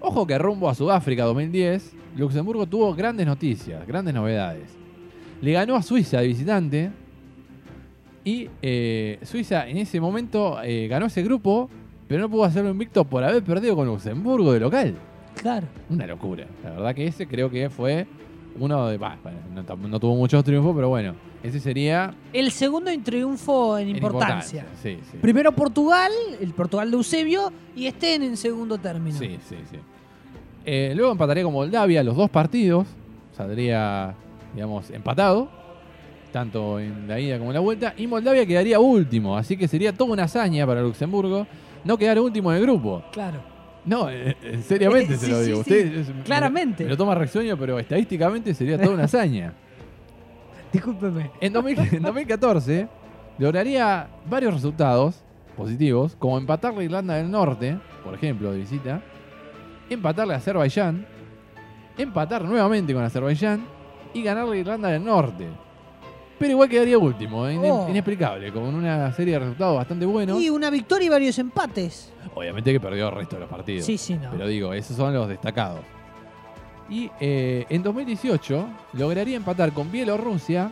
Ojo 0.00 0.26
que 0.26 0.38
rumbo 0.38 0.68
a 0.68 0.74
Sudáfrica 0.74 1.24
2010, 1.24 1.94
Luxemburgo 2.16 2.66
tuvo 2.66 2.94
grandes 2.94 3.26
noticias, 3.26 3.86
grandes 3.86 4.14
novedades. 4.14 4.76
Le 5.40 5.52
ganó 5.52 5.76
a 5.76 5.82
Suiza 5.82 6.20
de 6.20 6.26
visitante. 6.26 6.90
Y 8.24 8.48
eh, 8.60 9.18
Suiza 9.22 9.68
en 9.68 9.76
ese 9.76 10.00
momento 10.00 10.60
eh, 10.62 10.88
ganó 10.88 11.06
ese 11.06 11.22
grupo, 11.22 11.70
pero 12.08 12.22
no 12.22 12.30
pudo 12.30 12.44
hacerlo 12.44 12.70
invicto 12.70 13.04
por 13.04 13.22
haber 13.22 13.42
perdido 13.42 13.76
con 13.76 13.86
Luxemburgo 13.86 14.52
de 14.52 14.60
local. 14.60 14.94
Claro. 15.40 15.66
Una 15.90 16.06
locura. 16.06 16.46
La 16.64 16.70
verdad 16.70 16.94
que 16.94 17.06
ese 17.06 17.26
creo 17.26 17.50
que 17.50 17.70
fue 17.70 18.06
uno 18.58 18.88
de. 18.88 18.98
bah, 18.98 19.16
no 19.54 20.00
tuvo 20.00 20.16
muchos 20.16 20.42
triunfos, 20.42 20.74
pero 20.74 20.88
bueno, 20.88 21.14
ese 21.42 21.60
sería. 21.60 22.14
El 22.32 22.50
segundo 22.50 22.90
en 22.90 23.02
triunfo 23.02 23.78
en 23.78 23.88
en 23.88 23.96
importancia. 23.96 24.66
Sí, 24.82 24.98
sí. 25.10 25.18
Primero 25.20 25.52
Portugal, 25.52 26.12
el 26.40 26.52
Portugal 26.52 26.90
de 26.90 26.96
Eusebio, 26.96 27.52
y 27.74 27.86
Estén 27.86 28.22
en 28.22 28.36
segundo 28.36 28.78
término. 28.78 29.18
Sí, 29.18 29.38
sí, 29.48 29.56
sí. 29.70 29.76
Eh, 30.64 30.92
luego 30.96 31.12
empataría 31.12 31.44
con 31.44 31.52
Moldavia 31.52 32.02
los 32.02 32.16
dos 32.16 32.28
partidos. 32.28 32.86
Saldría, 33.36 34.14
digamos, 34.54 34.90
empatado. 34.90 35.48
Tanto 36.32 36.80
en 36.80 37.06
la 37.06 37.20
ida 37.20 37.38
como 37.38 37.50
en 37.50 37.54
la 37.54 37.60
vuelta. 37.60 37.94
Y 37.96 38.06
Moldavia 38.06 38.44
quedaría 38.44 38.80
último. 38.80 39.36
Así 39.36 39.56
que 39.56 39.68
sería 39.68 39.92
toda 39.92 40.12
una 40.12 40.24
hazaña 40.24 40.66
para 40.66 40.82
Luxemburgo 40.82 41.46
no 41.84 41.96
quedar 41.96 42.18
último 42.18 42.50
en 42.50 42.58
el 42.58 42.62
grupo. 42.62 43.04
Claro. 43.12 43.40
No, 43.84 44.10
eh, 44.10 44.36
eh, 44.42 44.60
seriamente 44.66 45.16
se 45.18 45.28
lo 45.28 45.40
digo. 45.40 45.62
sí. 45.62 45.72
Usted 45.72 46.04
Claramente. 46.24 46.82
Me, 46.84 46.90
lo 46.90 46.96
toma 46.96 47.14
rexonio, 47.14 47.56
pero 47.56 47.78
estadísticamente 47.78 48.52
sería 48.52 48.76
toda 48.76 48.90
una 48.90 49.04
hazaña. 49.04 49.54
Discúlpeme. 50.76 51.30
En, 51.40 51.52
2000 51.52 51.78
en 51.94 52.02
2014 52.02 52.88
lograría 53.38 54.08
varios 54.28 54.54
resultados 54.54 55.22
positivos, 55.56 56.16
como 56.18 56.38
empatarle 56.38 56.80
a 56.82 56.84
Irlanda 56.84 57.14
del 57.14 57.30
Norte, 57.30 57.78
por 58.04 58.14
ejemplo, 58.14 58.52
de 58.52 58.58
visita, 58.58 59.02
empatarle 59.88 60.34
a 60.34 60.36
Azerbaiyán, 60.36 61.06
empatar 61.98 62.44
nuevamente 62.44 62.92
con 62.94 63.02
Azerbaiyán 63.02 63.64
y 64.12 64.22
ganarle 64.22 64.56
a 64.56 64.60
Irlanda 64.60 64.88
del 64.88 65.04
Norte. 65.04 65.46
Pero 66.38 66.50
igual 66.52 66.68
quedaría 66.68 66.98
último, 66.98 67.48
ine- 67.48 67.70
Oh. 67.70 67.86
inexplicable, 67.88 68.52
con 68.52 68.62
una 68.64 69.10
serie 69.12 69.34
de 69.34 69.38
resultados 69.40 69.76
bastante 69.76 70.04
buenos. 70.04 70.38
Y 70.40 70.50
una 70.50 70.68
victoria 70.68 71.06
y 71.06 71.08
varios 71.08 71.38
empates. 71.38 72.12
Obviamente 72.34 72.72
que 72.72 72.80
perdió 72.80 73.08
el 73.08 73.14
resto 73.14 73.36
de 73.36 73.40
los 73.40 73.48
partidos. 73.48 73.86
Sí, 73.86 73.96
sí, 73.96 74.14
no. 74.14 74.30
Pero 74.32 74.46
digo, 74.46 74.74
esos 74.74 74.94
son 74.96 75.14
los 75.14 75.26
destacados. 75.28 75.80
Y 76.88 77.10
eh, 77.20 77.66
en 77.68 77.82
2018 77.82 78.68
lograría 78.94 79.36
empatar 79.36 79.72
con 79.72 79.90
Bielorrusia, 79.90 80.70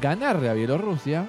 ganarle 0.00 0.50
a 0.50 0.52
Bielorrusia, 0.52 1.26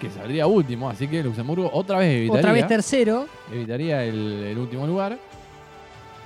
que 0.00 0.10
saldría 0.10 0.46
último, 0.46 0.88
así 0.88 1.06
que 1.06 1.22
Luxemburgo 1.22 1.70
otra 1.72 1.98
vez 1.98 2.16
evitaría, 2.16 2.40
Otra 2.40 2.52
vez 2.52 2.66
tercero. 2.66 3.26
evitaría 3.52 4.02
el, 4.04 4.44
el 4.50 4.58
último 4.58 4.86
lugar. 4.86 5.18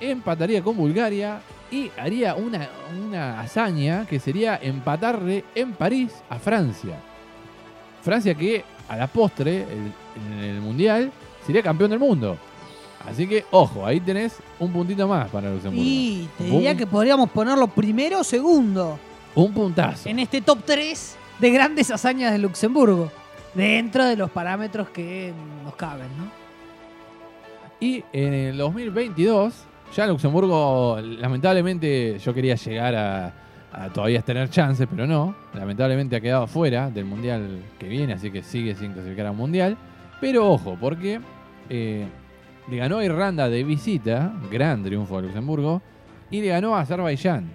Empataría 0.01 0.63
con 0.63 0.77
Bulgaria 0.77 1.41
y 1.71 1.91
haría 1.99 2.35
una, 2.37 2.69
una 3.05 3.41
hazaña 3.41 4.07
que 4.07 4.21
sería 4.21 4.57
empatarle 4.63 5.45
en 5.55 5.73
París 5.73 6.13
a 6.31 6.39
Francia. 6.39 6.97
Francia 8.03 8.35
que 8.35 8.65
a 8.89 8.97
la 8.97 9.07
postre, 9.09 9.63
el- 9.65 9.93
en 10.33 10.45
el 10.45 10.61
Mundial, 10.61 11.11
sería 11.45 11.63
campeón 11.63 11.91
del 11.91 11.99
mundo. 11.99 12.39
Así 13.07 13.27
que, 13.27 13.45
ojo, 13.51 13.87
ahí 13.87 14.01
tenés 14.01 14.37
un 14.59 14.73
puntito 14.73 15.07
más 15.09 15.29
para 15.31 15.51
Luxemburgo. 15.51 15.83
Y 15.85 16.29
te 16.37 16.45
diría 16.45 16.73
Un- 16.73 16.77
que 16.77 16.87
podríamos 16.87 17.31
ponerlo 17.31 17.67
primero 17.69 18.21
o 18.21 18.25
segundo 18.25 18.99
Un 19.35 19.53
puntazo. 19.53 20.09
en 20.09 20.19
este 20.19 20.41
top 20.41 20.59
3 20.65 21.17
de 21.39 21.51
grandes 21.51 21.91
hazañas 21.91 22.33
de 22.33 22.39
Luxemburgo. 22.39 23.11
Dentro 23.55 24.05
de 24.05 24.17
los 24.17 24.31
parámetros 24.31 24.91
que 24.91 25.33
nos 25.65 25.75
caben, 25.77 26.09
¿no? 26.19 26.31
Y 27.81 28.05
en 28.13 28.35
el 28.35 28.57
2022, 28.59 29.55
ya 29.97 30.07
Luxemburgo, 30.07 30.99
lamentablemente, 31.01 32.19
yo 32.19 32.35
quería 32.35 32.57
llegar 32.57 32.95
a, 32.95 33.33
a 33.73 33.89
todavía 33.93 34.21
tener 34.23 34.51
chances, 34.51 34.87
pero 34.91 35.07
no. 35.07 35.35
Lamentablemente 35.55 36.17
ha 36.17 36.21
quedado 36.21 36.47
fuera 36.47 36.91
del 36.91 37.05
mundial 37.05 37.63
que 37.79 37.89
viene, 37.89 38.13
así 38.15 38.31
que 38.31 38.43
sigue 38.43 38.75
sin 38.75 38.93
clasificar 38.93 39.27
a 39.27 39.31
un 39.31 39.37
mundial. 39.39 39.77
Pero 40.21 40.51
ojo, 40.51 40.77
porque 40.81 41.21
eh, 41.71 42.07
le 42.71 42.77
ganó 42.77 42.99
a 42.99 43.05
Irlanda 43.05 43.49
de 43.49 43.65
visita, 43.65 44.33
gran 44.51 44.83
triunfo 44.83 45.19
a 45.19 45.23
Luxemburgo, 45.23 45.81
y 46.31 46.41
le 46.41 46.49
ganó 46.49 46.75
a 46.77 46.81
Azerbaiyán. 46.81 47.51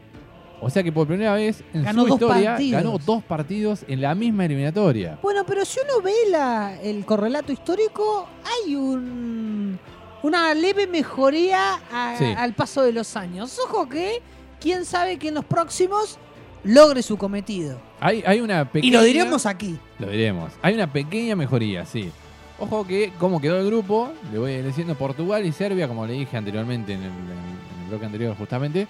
O 0.61 0.69
sea 0.69 0.81
que 0.81 0.91
por 0.93 1.05
primera 1.07 1.33
vez 1.33 1.61
en 1.73 1.83
Ganó 1.83 2.05
su 2.07 2.13
historia 2.13 2.51
partidos. 2.51 2.83
ganó 2.83 2.97
dos 2.97 3.21
partidos 3.23 3.83
en 3.87 3.99
la 4.01 4.15
misma 4.15 4.45
eliminatoria. 4.45 5.19
Bueno, 5.21 5.43
pero 5.45 5.65
si 5.65 5.79
uno 5.83 6.01
ve 6.01 6.13
la- 6.29 6.79
el 6.81 7.05
correlato 7.05 7.51
histórico, 7.51 8.27
hay 8.65 8.75
un, 8.75 9.77
una 10.23 10.53
leve 10.53 10.87
mejoría 10.87 11.81
a- 11.91 12.15
Sí. 12.17 12.25
al 12.37 12.53
paso 12.53 12.81
de 12.81 12.93
los 12.93 13.17
años. 13.17 13.59
Ojo 13.65 13.89
que, 13.89 14.21
quién 14.61 14.85
sabe 14.85 15.17
que 15.17 15.27
en 15.27 15.33
los 15.33 15.43
próximos 15.45 16.17
logre 16.63 17.01
su 17.03 17.17
cometido. 17.17 17.77
Hay, 17.99 18.23
hay 18.25 18.39
una 18.39 18.63
pequeña... 18.71 18.87
Y 18.87 18.91
lo 18.91 19.03
diremos 19.03 19.45
aquí. 19.45 19.77
Lo 19.99 20.07
diremos. 20.09 20.53
Hay 20.61 20.75
una 20.75 20.91
pequeña 20.91 21.35
mejoría, 21.35 21.85
sí. 21.85 22.09
Ojo 22.59 22.85
que, 22.85 23.11
como 23.19 23.41
quedó 23.41 23.59
el 23.59 23.65
grupo, 23.65 24.11
le 24.31 24.37
voy 24.39 24.61
diciendo 24.61 24.95
Portugal 24.95 25.45
y 25.45 25.51
Serbia, 25.51 25.87
como 25.87 26.05
le 26.05 26.13
dije 26.13 26.37
anteriormente 26.37 26.93
en 26.93 27.01
el, 27.01 27.07
en 27.09 27.89
bloque 27.89 28.05
anterior 28.05 28.35
justamente, 28.37 28.87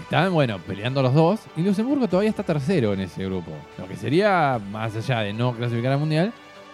están, 0.00 0.32
bueno, 0.32 0.58
peleando 0.58 1.00
los 1.02 1.14
dos. 1.14 1.40
Y 1.56 1.62
Luxemburgo 1.62 2.08
todavía 2.08 2.30
está 2.30 2.42
tercero 2.42 2.92
en 2.92 3.00
ese 3.00 3.24
grupo. 3.24 3.52
Lo 3.78 3.86
que 3.86 3.96
sería, 3.96 4.60
más 4.70 4.94
allá 4.96 5.20
de 5.20 5.32
no 5.32 5.52
clasificar 5.54 5.92
al 5.92 5.98
Mundial, 5.98 6.32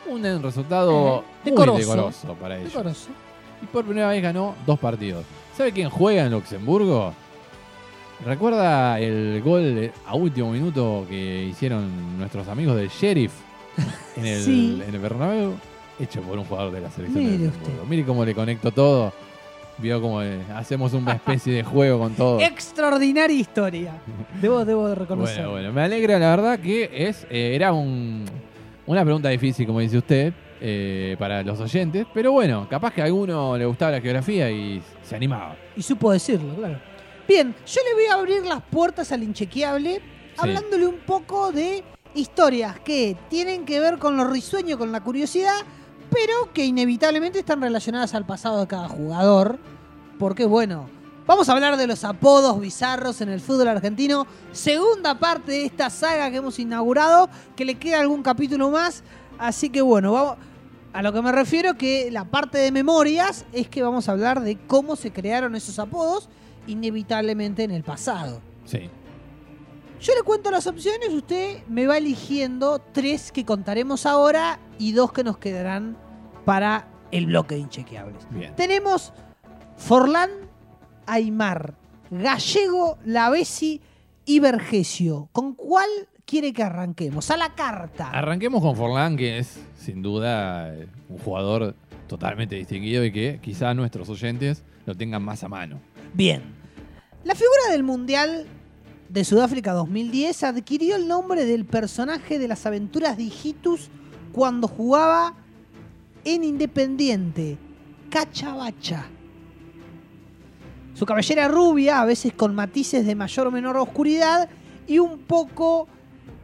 un 0.08 0.22
resultado 0.42 1.20
Eh, 1.44 1.50
muy 1.50 1.50
decoroso. 1.52 1.78
decoroso 1.78 2.34
para 2.34 2.56
ellos. 2.58 2.72
Decoroso. 2.72 3.08
Y 3.62 3.66
por 3.66 3.84
primera 3.84 4.08
vez 4.08 4.22
ganó 4.22 4.54
dos 4.66 4.78
partidos. 4.78 5.24
¿Sabe 5.56 5.72
quién 5.72 5.90
juega 5.90 6.24
en 6.24 6.32
Luxemburgo? 6.32 7.12
¿Recuerda 8.24 8.98
el 9.00 9.42
gol 9.42 9.90
a 10.06 10.14
último 10.14 10.50
minuto 10.52 11.04
que 11.08 11.44
hicieron 11.44 12.18
nuestros 12.18 12.48
amigos 12.48 12.76
del 12.76 12.88
Sheriff 12.88 13.32
en 14.16 14.26
el, 14.26 14.42
Sí. 14.42 14.82
en 14.86 14.94
el 14.94 15.00
Bernabéu? 15.00 15.54
Hecho 15.98 16.20
por 16.22 16.38
un 16.38 16.44
jugador 16.44 16.72
de 16.72 16.80
la 16.80 16.90
selección 16.90 17.24
Mire 17.24 17.48
usted. 17.48 17.72
Mire 17.88 18.04
cómo 18.04 18.24
le 18.24 18.34
conecto 18.34 18.70
todo. 18.70 19.12
Vio 19.78 20.00
cómo 20.00 20.22
eh, 20.22 20.40
hacemos 20.54 20.92
una 20.92 21.12
especie 21.14 21.52
de 21.52 21.62
juego 21.62 21.98
con 21.98 22.14
todo. 22.14 22.40
Extraordinaria 22.40 23.36
historia. 23.36 23.94
Debo, 24.40 24.64
debo 24.64 24.88
de 24.88 24.94
reconocer. 24.94 25.36
Bueno, 25.36 25.50
bueno, 25.52 25.72
me 25.72 25.82
alegra 25.82 26.18
la 26.18 26.30
verdad 26.30 26.58
que 26.58 26.90
es 26.92 27.26
eh, 27.30 27.54
era 27.54 27.72
un, 27.72 28.24
una 28.86 29.04
pregunta 29.04 29.28
difícil, 29.28 29.66
como 29.66 29.80
dice 29.80 29.98
usted, 29.98 30.32
eh, 30.60 31.16
para 31.18 31.42
los 31.42 31.60
oyentes, 31.60 32.06
pero 32.14 32.32
bueno, 32.32 32.66
capaz 32.68 32.92
que 32.92 33.02
a 33.02 33.04
alguno 33.04 33.56
le 33.56 33.66
gustaba 33.66 33.92
la 33.92 34.00
geografía 34.00 34.50
y 34.50 34.82
se 35.02 35.16
animaba. 35.16 35.56
Y 35.76 35.82
supo 35.82 36.12
decirlo, 36.12 36.54
claro. 36.54 36.78
Bien, 37.28 37.54
yo 37.66 37.80
le 37.82 37.94
voy 37.94 38.06
a 38.06 38.14
abrir 38.14 38.46
las 38.46 38.62
puertas 38.62 39.12
al 39.12 39.22
inchequeable 39.22 40.00
hablándole 40.38 40.86
un 40.86 40.98
poco 40.98 41.52
de 41.52 41.82
historias 42.14 42.78
que 42.80 43.16
tienen 43.28 43.64
que 43.64 43.80
ver 43.80 43.98
con 43.98 44.16
lo 44.16 44.24
risueño, 44.24 44.78
con 44.78 44.92
la 44.92 45.02
curiosidad, 45.02 45.60
pero 46.10 46.52
que 46.52 46.64
inevitablemente 46.64 47.38
están 47.38 47.60
relacionadas 47.60 48.14
al 48.14 48.26
pasado 48.26 48.60
de 48.60 48.66
cada 48.66 48.88
jugador. 48.88 49.58
Porque 50.18 50.46
bueno, 50.46 50.88
vamos 51.26 51.48
a 51.48 51.52
hablar 51.52 51.76
de 51.76 51.86
los 51.86 52.04
apodos 52.04 52.58
bizarros 52.60 53.20
en 53.20 53.28
el 53.28 53.40
fútbol 53.40 53.68
argentino. 53.68 54.26
Segunda 54.52 55.18
parte 55.18 55.52
de 55.52 55.66
esta 55.66 55.90
saga 55.90 56.30
que 56.30 56.36
hemos 56.36 56.58
inaugurado, 56.58 57.28
que 57.54 57.64
le 57.64 57.76
queda 57.76 58.00
algún 58.00 58.22
capítulo 58.22 58.70
más. 58.70 59.02
Así 59.38 59.70
que 59.70 59.82
bueno, 59.82 60.12
vamos... 60.12 60.36
A 60.92 61.02
lo 61.02 61.12
que 61.12 61.20
me 61.20 61.30
refiero 61.30 61.76
que 61.76 62.10
la 62.10 62.24
parte 62.24 62.56
de 62.56 62.72
memorias 62.72 63.44
es 63.52 63.68
que 63.68 63.82
vamos 63.82 64.08
a 64.08 64.12
hablar 64.12 64.40
de 64.40 64.56
cómo 64.66 64.96
se 64.96 65.12
crearon 65.12 65.54
esos 65.54 65.78
apodos 65.78 66.30
inevitablemente 66.66 67.64
en 67.64 67.70
el 67.70 67.82
pasado. 67.82 68.40
Sí. 68.64 68.88
Yo 70.00 70.14
le 70.14 70.22
cuento 70.22 70.50
las 70.50 70.66
opciones, 70.66 71.08
usted 71.10 71.64
me 71.68 71.86
va 71.86 71.96
eligiendo 71.96 72.80
tres 72.92 73.32
que 73.32 73.44
contaremos 73.44 74.04
ahora 74.04 74.58
y 74.78 74.92
dos 74.92 75.12
que 75.12 75.24
nos 75.24 75.38
quedarán 75.38 75.96
para 76.44 76.88
el 77.10 77.26
bloque 77.26 77.54
de 77.54 77.62
inchequeables. 77.62 78.26
Bien. 78.30 78.54
Tenemos 78.56 79.14
Forlán, 79.76 80.30
Aymar, 81.06 81.74
Gallego, 82.10 82.98
Lavesi 83.04 83.80
y 84.26 84.40
Vergesio. 84.40 85.28
¿Con 85.32 85.54
cuál 85.54 85.88
quiere 86.26 86.52
que 86.52 86.62
arranquemos? 86.62 87.30
A 87.30 87.38
la 87.38 87.54
carta. 87.54 88.10
Arranquemos 88.10 88.60
con 88.62 88.76
Forlán, 88.76 89.16
que 89.16 89.38
es 89.38 89.58
sin 89.78 90.02
duda 90.02 90.74
un 91.08 91.18
jugador 91.18 91.74
totalmente 92.06 92.54
distinguido 92.54 93.04
y 93.04 93.12
que 93.12 93.40
quizá 93.42 93.72
nuestros 93.72 94.08
oyentes 94.10 94.62
lo 94.84 94.94
tengan 94.94 95.22
más 95.22 95.42
a 95.42 95.48
mano. 95.48 95.80
Bien. 96.12 96.42
La 97.24 97.34
figura 97.34 97.72
del 97.72 97.82
Mundial 97.82 98.46
de 99.08 99.24
Sudáfrica 99.24 99.72
2010 99.72 100.42
adquirió 100.44 100.96
el 100.96 101.06
nombre 101.08 101.44
del 101.44 101.64
personaje 101.64 102.38
de 102.38 102.48
las 102.48 102.66
aventuras 102.66 103.16
de 103.16 103.30
cuando 104.32 104.68
jugaba 104.68 105.34
en 106.24 106.44
Independiente, 106.44 107.56
Cachabacha. 108.10 109.06
Su 110.94 111.06
cabellera 111.06 111.48
rubia, 111.48 112.00
a 112.00 112.04
veces 112.04 112.32
con 112.32 112.54
matices 112.54 113.06
de 113.06 113.14
mayor 113.14 113.46
o 113.46 113.50
menor 113.50 113.76
oscuridad, 113.76 114.48
y 114.86 114.98
un 114.98 115.18
poco 115.18 115.88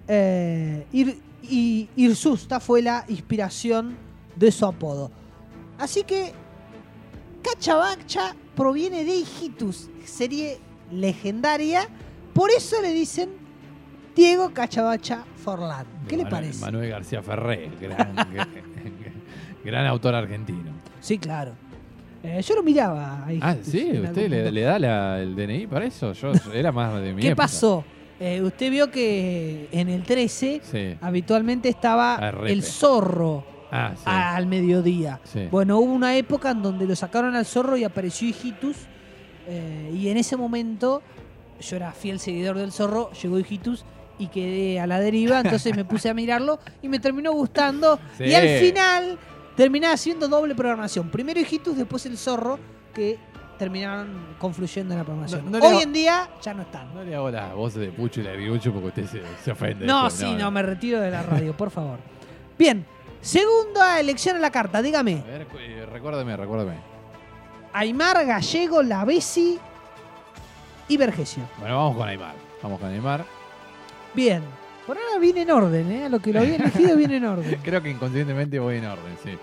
eh, 0.08 0.86
ir, 0.92 1.20
y 1.42 1.88
hirsusta 1.96 2.60
fue 2.60 2.82
la 2.82 3.04
inspiración 3.08 3.96
de 4.36 4.52
su 4.52 4.66
apodo. 4.66 5.10
Así 5.78 6.04
que 6.04 6.32
Cachabacha 7.42 8.36
proviene 8.54 9.04
de 9.04 9.16
Hijitus, 9.16 9.88
serie 10.04 10.60
legendaria, 10.90 11.88
por 12.32 12.50
eso 12.50 12.80
le 12.82 12.92
dicen 12.92 13.30
Diego 14.14 14.50
Cachabacha 14.52 15.24
Forlán. 15.42 15.86
¿Qué 16.08 16.16
le 16.16 16.24
Manuel- 16.24 16.30
parece? 16.30 16.60
Manuel 16.60 16.90
García 16.90 17.22
Ferré, 17.22 17.70
gran, 17.80 18.14
gran 19.64 19.86
autor 19.86 20.14
argentino. 20.14 20.70
Sí, 21.00 21.18
claro. 21.18 21.52
Eh, 22.22 22.40
yo 22.42 22.54
lo 22.54 22.62
miraba. 22.62 23.24
a 23.24 23.28
Ah, 23.40 23.56
sí, 23.62 23.90
¿usted 24.02 24.28
le, 24.28 24.60
da 24.62 24.78
la- 24.78 25.20
el 25.20 25.34
DNI 25.34 25.66
para 25.66 25.86
eso? 25.86 26.12
Yo 26.12 26.32
era 26.54 26.70
más 26.70 27.00
de 27.00 27.12
mi 27.12 27.20
¿Qué 27.22 27.28
época. 27.28 27.42
pasó? 27.44 27.84
Eh, 28.20 28.40
usted 28.42 28.70
vio 28.70 28.90
que 28.90 29.68
en 29.72 29.88
el 29.88 30.04
13 30.04 30.60
Sí. 30.62 30.94
habitualmente 31.00 31.68
estaba 31.68 32.14
Ah, 32.16 32.32
el 32.46 32.62
zorro 32.62 33.44
Ah, 33.72 33.92
sí. 33.96 34.02
al 34.04 34.46
mediodía. 34.46 35.18
sí. 35.24 35.48
Bueno, 35.50 35.78
hubo 35.78 35.92
una 35.92 36.14
época 36.16 36.50
en 36.52 36.62
donde 36.62 36.86
lo 36.86 36.94
sacaron 36.94 37.34
al 37.34 37.44
zorro 37.46 37.76
y 37.76 37.82
apareció 37.84 38.28
Hijitus. 38.28 38.76
eh, 39.48 39.90
y 39.92 40.06
en 40.08 40.16
ese 40.18 40.36
momento 40.36 41.02
yo 41.62 41.76
era 41.76 41.92
fiel 41.92 42.20
seguidor 42.20 42.58
del 42.58 42.72
zorro, 42.72 43.10
llegó 43.12 43.38
Hijitus 43.38 43.84
y 44.18 44.26
quedé 44.28 44.78
a 44.80 44.86
la 44.86 45.00
deriva, 45.00 45.40
entonces 45.40 45.74
me 45.74 45.84
puse 45.84 46.08
a 46.10 46.14
mirarlo 46.14 46.58
y 46.82 46.88
me 46.88 46.98
terminó 46.98 47.32
gustando. 47.32 47.98
Sí. 48.18 48.24
Y 48.24 48.34
al 48.34 48.48
final 48.60 49.18
terminé 49.56 49.86
haciendo 49.86 50.28
doble 50.28 50.54
programación. 50.54 51.10
Primero 51.10 51.40
Hijitus, 51.40 51.76
después 51.76 52.04
el 52.06 52.18
zorro, 52.18 52.58
que 52.94 53.18
terminaron 53.58 54.34
confluyendo 54.38 54.92
en 54.94 54.98
la 54.98 55.04
programación. 55.04 55.44
No- 55.50 55.58
no 55.58 55.70
le 55.70 55.76
Hoy 55.76 55.82
en 55.82 55.92
día 55.92 56.28
ya 56.42 56.52
no 56.52 56.62
están. 56.62 56.92
No 56.94 57.02
le 57.04 57.14
hago 57.14 57.30
las 57.30 57.54
voces 57.54 57.80
de 57.80 57.88
Pucho 57.88 58.20
y 58.20 58.24
la 58.24 58.30
de 58.30 58.36
Grigucho 58.38 58.72
porque 58.72 58.88
usted 58.88 59.06
se, 59.06 59.22
se 59.44 59.50
ofende. 59.52 59.86
No, 59.86 60.04
después. 60.04 60.28
sí, 60.30 60.34
no, 60.36 60.50
me 60.50 60.62
retiro 60.62 61.00
de 61.00 61.10
la 61.10 61.22
radio, 61.22 61.56
por 61.56 61.70
favor. 61.70 61.98
Bien, 62.58 62.84
segunda 63.20 63.98
elección 64.00 64.36
a 64.36 64.40
la 64.40 64.50
carta, 64.50 64.82
dígame. 64.82 65.22
A 65.24 65.30
ver, 65.30 65.46
eh, 65.60 65.86
recuérdame, 65.90 66.36
recuérdame. 66.36 66.76
Aymar, 67.72 68.26
Gallego, 68.26 68.82
Lavesi 68.82 69.58
y 70.88 70.96
Vergesio. 70.96 71.42
Bueno, 71.58 71.76
vamos 71.76 71.96
con 71.96 72.08
Aymar. 72.08 72.34
Vamos 72.62 72.80
con 72.80 72.88
Aymar. 72.90 73.24
Bien. 74.14 74.42
Por 74.86 74.98
ahora 74.98 75.18
viene 75.20 75.42
en 75.42 75.50
orden, 75.52 75.92
¿eh? 75.92 76.08
Lo 76.08 76.18
que 76.20 76.32
lo 76.32 76.40
había 76.40 76.56
elegido 76.56 76.96
viene 76.96 77.16
en 77.16 77.24
orden. 77.24 77.60
Creo 77.64 77.80
que 77.82 77.90
inconscientemente 77.90 78.58
voy 78.58 78.78
en 78.78 78.86
orden, 78.86 79.16
sí. 79.22 79.38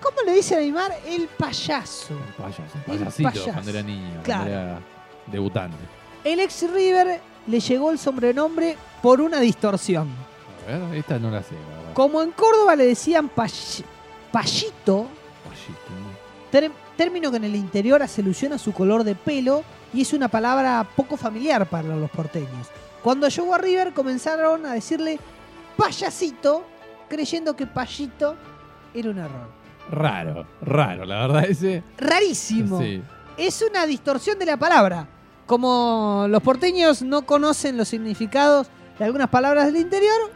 ¿Cómo 0.00 0.16
le 0.26 0.32
dice 0.34 0.56
a 0.56 0.58
Aymar? 0.58 0.92
El 1.06 1.28
payaso. 1.28 2.14
El 2.14 2.34
payaso, 2.44 2.62
el 2.86 2.92
El 2.92 2.98
payasito 2.98 3.28
payaso. 3.30 3.52
cuando 3.52 3.70
era 3.70 3.82
niño, 3.82 4.20
Claro. 4.22 4.40
cuando 4.44 4.60
era 4.60 4.80
debutante. 5.26 5.76
El 6.24 6.40
ex 6.40 6.70
River 6.70 7.20
le 7.46 7.60
llegó 7.60 7.90
el 7.90 7.98
sobrenombre 7.98 8.76
por 9.02 9.20
una 9.20 9.40
distorsión. 9.40 10.08
A 10.68 10.72
ver, 10.88 10.98
esta 10.98 11.18
no 11.18 11.30
la 11.30 11.42
sé, 11.42 11.54
la 11.54 11.76
verdad. 11.78 11.92
Como 11.94 12.22
en 12.22 12.32
Córdoba 12.32 12.74
le 12.76 12.86
decían 12.86 13.28
pay- 13.28 13.84
payito, 14.32 15.06
Payito. 15.44 16.72
Término 16.96 17.30
que 17.30 17.36
en 17.38 17.44
el 17.44 17.56
interior 17.56 18.02
hace 18.02 18.22
alusión 18.22 18.52
a 18.52 18.58
su 18.58 18.72
color 18.72 19.04
de 19.04 19.14
pelo 19.14 19.64
y 19.92 20.02
es 20.02 20.12
una 20.12 20.28
palabra 20.28 20.86
poco 20.96 21.16
familiar 21.16 21.66
para 21.66 21.94
los 21.96 22.10
porteños. 22.10 22.68
Cuando 23.02 23.28
llegó 23.28 23.54
a 23.54 23.58
River 23.58 23.92
comenzaron 23.92 24.64
a 24.66 24.72
decirle 24.72 25.18
payasito, 25.76 26.64
creyendo 27.08 27.54
que 27.54 27.66
payito 27.66 28.36
era 28.94 29.10
un 29.10 29.18
error. 29.18 29.48
Raro, 29.90 30.46
raro, 30.62 31.04
la 31.04 31.26
verdad 31.26 31.44
ese. 31.44 31.82
Rarísimo. 31.98 32.80
Sí. 32.80 33.02
Es 33.36 33.62
una 33.68 33.86
distorsión 33.86 34.38
de 34.38 34.46
la 34.46 34.56
palabra. 34.56 35.08
Como 35.46 36.26
los 36.28 36.42
porteños 36.42 37.02
no 37.02 37.26
conocen 37.26 37.76
los 37.76 37.88
significados 37.88 38.68
de 38.98 39.04
algunas 39.04 39.28
palabras 39.28 39.66
del 39.66 39.76
interior, 39.76 40.30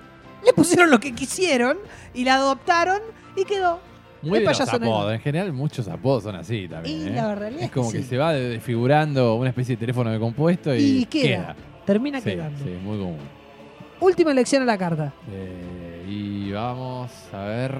le 0.44 0.52
pusieron 0.52 0.90
lo 0.90 1.00
que 1.00 1.14
quisieron 1.14 1.78
y 2.12 2.24
la 2.24 2.34
adoptaron 2.34 3.00
y 3.36 3.44
quedó. 3.44 3.80
Muy 4.22 4.40
de 4.40 4.44
los 4.44 4.60
apodos. 4.60 5.12
En 5.12 5.20
general, 5.20 5.52
muchos 5.52 5.86
apodos 5.88 6.24
son 6.24 6.36
así 6.36 6.66
también. 6.68 7.02
Y 7.02 7.06
¿eh? 7.08 7.10
la 7.10 7.34
realidad 7.34 7.64
es 7.64 7.70
como 7.70 7.90
que 7.92 8.02
se 8.02 8.16
va 8.16 8.32
desfigurando 8.32 9.36
una 9.36 9.50
especie 9.50 9.76
de 9.76 9.80
teléfono 9.80 10.10
de 10.10 10.18
compuesto 10.18 10.74
y, 10.74 10.80
Y 11.00 11.04
queda. 11.06 11.54
Termina 11.84 12.20
Sí, 12.20 12.30
quedando. 12.30 12.58
sí, 12.64 12.70
muy 12.82 12.98
común. 12.98 13.18
Última 14.00 14.30
elección 14.32 14.62
a 14.62 14.66
la 14.66 14.76
carta. 14.78 15.12
Eh, 15.30 16.04
y 16.08 16.52
vamos 16.52 17.10
a 17.32 17.42
ver. 17.44 17.74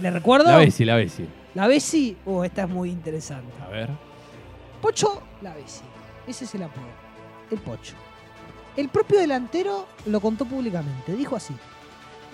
¿Le 0.00 0.10
recuerdo? 0.10 0.50
La 0.50 0.58
Bessi, 0.58 0.84
la 0.84 0.96
Bessi. 0.96 1.26
La 1.54 1.66
Bessi. 1.66 2.16
Oh, 2.24 2.44
esta 2.44 2.62
es 2.62 2.68
muy 2.68 2.90
interesante. 2.90 3.52
A 3.64 3.68
ver. 3.68 3.88
Pocho 4.80 5.22
La 5.42 5.54
Bessi. 5.54 5.82
Ese 6.26 6.44
es 6.44 6.54
el 6.54 6.62
apodo. 6.62 6.84
El 7.50 7.58
Pocho. 7.58 7.94
El 8.76 8.88
propio 8.88 9.18
delantero 9.18 9.86
lo 10.06 10.20
contó 10.20 10.44
públicamente. 10.44 11.14
Dijo 11.16 11.34
así. 11.36 11.54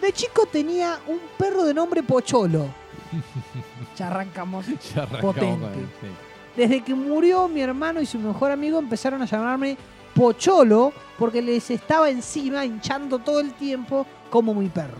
De 0.03 0.13
chico 0.13 0.47
tenía 0.51 0.99
un 1.09 1.19
perro 1.39 1.65
de 1.65 1.73
nombre 1.73 2.03
Pocholo. 2.03 2.67
Ya 3.97 4.09
arrancamos. 4.09 4.67
Ya 4.95 5.03
arrancamos 5.03 5.35
Potente. 5.35 5.81
sí. 6.01 6.09
Desde 6.57 6.83
que 6.83 6.95
murió 6.95 7.49
mi 7.49 7.61
hermano 7.61 8.01
y 8.01 8.07
su 8.07 8.19
mejor 8.19 8.53
amigo 8.53 8.79
empezaron 8.79 9.21
a 9.23 9.25
llamarme 9.25 9.77
Pocholo 10.15 10.93
porque 11.19 11.43
les 11.43 11.69
estaba 11.71 12.09
encima 12.09 12.65
hinchando 12.65 13.19
todo 13.19 13.41
el 13.41 13.53
tiempo 13.55 14.07
como 14.31 14.55
mi 14.55 14.69
perro. 14.69 14.99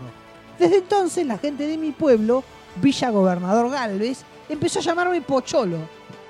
Desde 0.59 0.77
entonces 0.77 1.25
la 1.25 1.37
gente 1.37 1.65
de 1.65 1.77
mi 1.77 1.91
pueblo, 1.91 2.43
Villa 2.81 3.09
Gobernador 3.09 3.69
Galvez, 3.71 4.23
empezó 4.49 4.79
a 4.79 4.81
llamarme 4.81 5.21
Pocholo. 5.21 5.77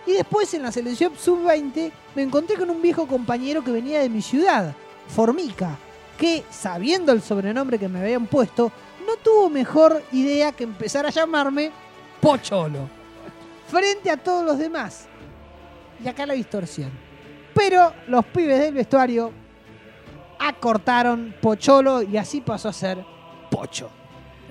Y 0.05 0.11
después 0.13 0.53
en 0.53 0.61
la 0.61 0.71
selección 0.71 1.13
sub-20 1.17 1.91
me 2.15 2.21
encontré 2.21 2.55
con 2.57 2.69
un 2.69 2.81
viejo 2.81 3.07
compañero 3.07 3.63
que 3.63 3.71
venía 3.71 4.01
de 4.01 4.09
mi 4.09 4.21
ciudad, 4.21 4.75
Formica, 5.07 5.77
que 6.19 6.43
sabiendo 6.51 7.11
el 7.11 7.23
sobrenombre 7.23 7.79
que 7.79 7.89
me 7.89 7.99
habían 7.99 8.27
puesto, 8.27 8.71
no 9.05 9.17
tuvo 9.17 9.49
mejor 9.49 10.03
idea 10.11 10.51
que 10.51 10.63
empezar 10.63 11.05
a 11.05 11.09
llamarme 11.09 11.71
Pocholo. 12.21 12.89
Frente 13.67 14.09
a 14.09 14.17
todos 14.17 14.45
los 14.45 14.57
demás. 14.57 15.07
Y 16.03 16.07
acá 16.07 16.25
la 16.25 16.33
distorsión. 16.33 16.91
Pero 17.53 17.93
los 18.07 18.25
pibes 18.25 18.59
del 18.59 18.73
vestuario 18.73 19.31
acortaron 20.39 21.35
Pocholo 21.41 22.01
y 22.01 22.17
así 22.17 22.41
pasó 22.41 22.69
a 22.69 22.73
ser 22.73 22.97
Pocho. 23.49 23.89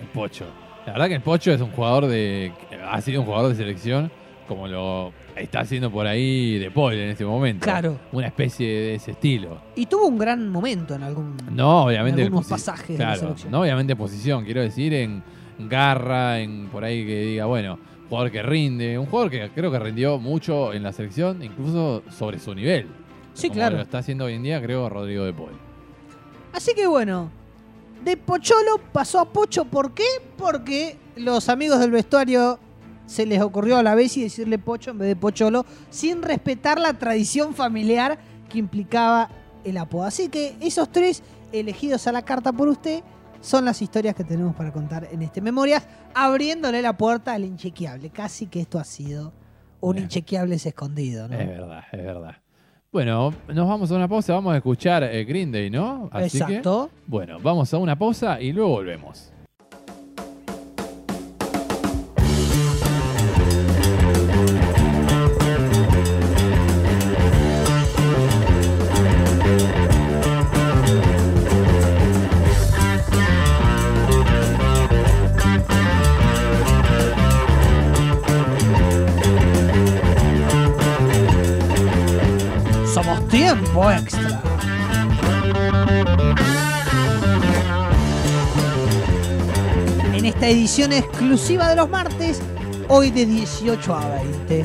El 0.00 0.08
Pocho. 0.08 0.46
La 0.86 0.92
verdad 0.92 1.08
que 1.08 1.14
el 1.14 1.22
Pocho 1.22 1.52
es 1.52 1.60
un 1.60 1.70
jugador 1.70 2.06
de. 2.06 2.52
Ha 2.90 3.00
sido 3.00 3.20
un 3.20 3.26
jugador 3.26 3.50
de 3.50 3.56
selección 3.56 4.10
como 4.48 4.68
lo 4.68 5.12
está 5.36 5.60
haciendo 5.60 5.90
por 5.90 6.06
ahí 6.06 6.58
De 6.58 6.70
Paul 6.70 6.94
en 6.94 7.10
este 7.10 7.24
momento. 7.24 7.64
Claro. 7.64 7.98
Una 8.12 8.28
especie 8.28 8.66
de 8.68 8.94
ese 8.94 9.12
estilo. 9.12 9.58
Y 9.74 9.86
tuvo 9.86 10.06
un 10.06 10.18
gran 10.18 10.48
momento 10.48 10.94
en 10.94 11.02
algún. 11.02 11.36
No, 11.50 11.84
obviamente. 11.84 12.20
En 12.20 12.26
en 12.28 12.32
algunos 12.32 12.48
pasajes 12.48 12.98
de 12.98 13.04
la 13.04 13.16
selección. 13.16 13.50
no 13.50 13.60
obviamente 13.60 13.92
en 13.92 13.98
posición, 13.98 14.44
quiero 14.44 14.62
decir 14.62 14.94
en 14.94 15.22
garra, 15.58 16.40
en 16.40 16.68
por 16.68 16.84
ahí 16.84 17.06
que 17.06 17.20
diga, 17.20 17.46
bueno, 17.46 17.78
jugador 18.08 18.30
que 18.30 18.42
rinde, 18.42 18.98
un 18.98 19.06
jugador 19.06 19.30
que 19.30 19.50
creo 19.54 19.70
que 19.70 19.78
rindió 19.78 20.18
mucho 20.18 20.72
en 20.72 20.82
la 20.82 20.92
selección, 20.92 21.42
incluso 21.42 22.02
sobre 22.10 22.38
su 22.38 22.54
nivel. 22.54 22.86
Sí, 23.34 23.48
Como 23.48 23.58
claro. 23.58 23.76
Lo 23.76 23.82
está 23.82 23.98
haciendo 23.98 24.24
hoy 24.26 24.34
en 24.34 24.42
día, 24.42 24.62
creo, 24.62 24.88
Rodrigo 24.88 25.24
De 25.24 25.32
Paul. 25.32 25.50
Así 26.52 26.72
que 26.74 26.86
bueno, 26.86 27.30
de 28.04 28.16
Pocholo 28.16 28.80
pasó 28.92 29.20
a 29.20 29.24
Pocho. 29.24 29.64
¿Por 29.64 29.92
qué? 29.92 30.04
Porque 30.36 30.96
los 31.16 31.48
amigos 31.48 31.80
del 31.80 31.90
vestuario 31.90 32.58
se 33.06 33.26
les 33.26 33.40
ocurrió 33.40 33.76
a 33.76 33.82
la 33.82 33.94
vez 33.94 34.16
y 34.16 34.22
decirle 34.22 34.58
Pocho 34.58 34.90
en 34.92 34.98
vez 34.98 35.08
de 35.08 35.16
Pocholo, 35.16 35.66
sin 35.90 36.22
respetar 36.22 36.78
la 36.80 36.94
tradición 36.94 37.54
familiar 37.54 38.18
que 38.48 38.58
implicaba 38.58 39.28
el 39.64 39.76
apodo. 39.78 40.04
Así 40.04 40.28
que 40.28 40.56
esos 40.60 40.90
tres 40.90 41.22
elegidos 41.52 42.06
a 42.06 42.12
la 42.12 42.22
carta 42.22 42.52
por 42.52 42.68
usted 42.68 43.02
son 43.40 43.64
las 43.66 43.82
historias 43.82 44.14
que 44.14 44.24
tenemos 44.24 44.54
para 44.56 44.72
contar 44.72 45.08
en 45.12 45.22
este 45.22 45.40
Memorias, 45.40 45.86
abriéndole 46.14 46.80
la 46.80 46.96
puerta 46.96 47.34
al 47.34 47.44
inchequeable. 47.44 48.10
Casi 48.10 48.46
que 48.46 48.60
esto 48.60 48.78
ha 48.78 48.84
sido 48.84 49.32
un 49.80 49.92
Bien. 49.96 50.04
inchequeable 50.04 50.54
escondido, 50.54 51.28
¿no? 51.28 51.38
Es 51.38 51.46
verdad, 51.46 51.82
es 51.92 52.02
verdad. 52.02 52.36
Bueno, 52.90 53.34
nos 53.48 53.68
vamos 53.68 53.90
a 53.90 53.96
una 53.96 54.08
pausa, 54.08 54.32
vamos 54.34 54.54
a 54.54 54.56
escuchar 54.58 55.02
eh, 55.02 55.24
Green 55.24 55.50
Day, 55.52 55.68
¿no? 55.68 56.08
Así 56.12 56.38
que, 56.38 56.44
Exacto. 56.44 56.90
bueno, 57.06 57.38
vamos 57.42 57.74
a 57.74 57.78
una 57.78 57.98
pausa 57.98 58.40
y 58.40 58.52
luego 58.52 58.70
volvemos. 58.70 59.32
Extra. 83.74 84.40
En 90.14 90.24
esta 90.24 90.46
edición 90.46 90.92
exclusiva 90.92 91.68
de 91.68 91.76
los 91.76 91.90
martes, 91.90 92.40
hoy 92.88 93.10
de 93.10 93.26
18 93.26 93.94
a 93.94 94.08
20. 94.10 94.64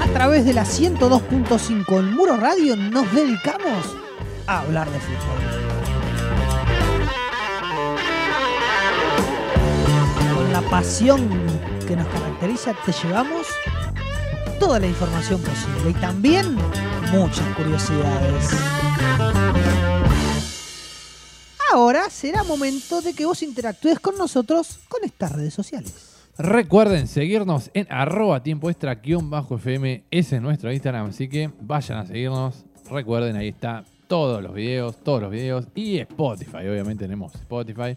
A 0.00 0.06
través 0.14 0.46
de 0.46 0.54
la 0.54 0.64
102.5 0.64 1.98
en 1.98 2.14
Muro 2.14 2.38
Radio 2.38 2.74
nos 2.74 3.12
dedicamos 3.12 3.94
a 4.46 4.60
hablar 4.60 4.90
de 4.90 4.98
fútbol. 4.98 5.42
Con 10.34 10.52
la 10.54 10.62
pasión 10.62 11.28
que 11.86 11.96
nos 11.96 12.06
caracteriza, 12.08 12.72
te 12.86 12.92
llevamos 12.92 13.46
toda 14.72 14.80
la 14.80 14.86
información 14.86 15.38
posible 15.42 15.90
y 15.90 15.92
también 16.00 16.56
muchas 17.12 17.46
curiosidades. 17.56 18.48
Ahora 21.70 22.08
será 22.08 22.42
momento 22.42 23.02
de 23.02 23.12
que 23.12 23.26
vos 23.26 23.42
interactúes 23.42 24.00
con 24.00 24.16
nosotros 24.16 24.78
con 24.88 25.04
estas 25.04 25.32
redes 25.32 25.52
sociales. 25.52 26.16
Recuerden 26.38 27.06
seguirnos 27.06 27.70
en 27.74 27.86
arroba 27.90 28.42
tiempo 28.42 28.70
extra 28.70 28.94
guion 28.94 29.28
bajo 29.28 29.56
FM. 29.56 30.04
Ese 30.10 30.36
es 30.36 30.42
nuestro 30.42 30.72
Instagram, 30.72 31.10
así 31.10 31.28
que 31.28 31.50
vayan 31.60 31.98
a 31.98 32.06
seguirnos. 32.06 32.64
Recuerden, 32.90 33.36
ahí 33.36 33.48
está 33.48 33.84
todos 34.08 34.42
los 34.42 34.54
videos, 34.54 34.96
todos 35.04 35.20
los 35.20 35.30
videos 35.30 35.66
y 35.74 35.98
Spotify. 35.98 36.66
Obviamente 36.66 37.04
tenemos 37.04 37.34
Spotify. 37.34 37.94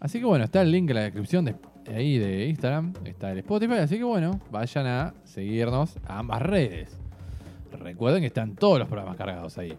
Así 0.00 0.18
que 0.18 0.24
bueno, 0.24 0.46
está 0.46 0.62
el 0.62 0.70
link 0.70 0.88
en 0.88 0.96
la 0.96 1.02
descripción 1.02 1.44
de 1.44 1.50
ahí 1.88 2.18
de 2.18 2.46
Instagram. 2.46 2.94
Está 3.04 3.32
el 3.32 3.38
Spotify. 3.38 3.74
Así 3.74 3.98
que 3.98 4.04
bueno, 4.04 4.40
vayan 4.50 4.86
a 4.86 5.14
seguirnos 5.24 5.96
a 6.06 6.18
ambas 6.18 6.42
redes. 6.42 6.96
Recuerden 7.72 8.20
que 8.20 8.26
están 8.26 8.54
todos 8.54 8.78
los 8.78 8.88
programas 8.88 9.16
cargados 9.16 9.58
ahí. 9.58 9.76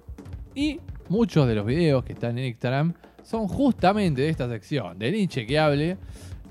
Y 0.56 0.80
muchos 1.10 1.48
de 1.48 1.56
los 1.56 1.66
videos 1.66 2.04
que 2.04 2.14
están 2.14 2.38
en 2.38 2.46
Instagram 2.46 2.94
son 3.24 3.48
justamente 3.48 4.22
de 4.22 4.30
esta 4.30 4.48
sección, 4.48 4.98
del 4.98 5.16
inchequeable, 5.16 5.98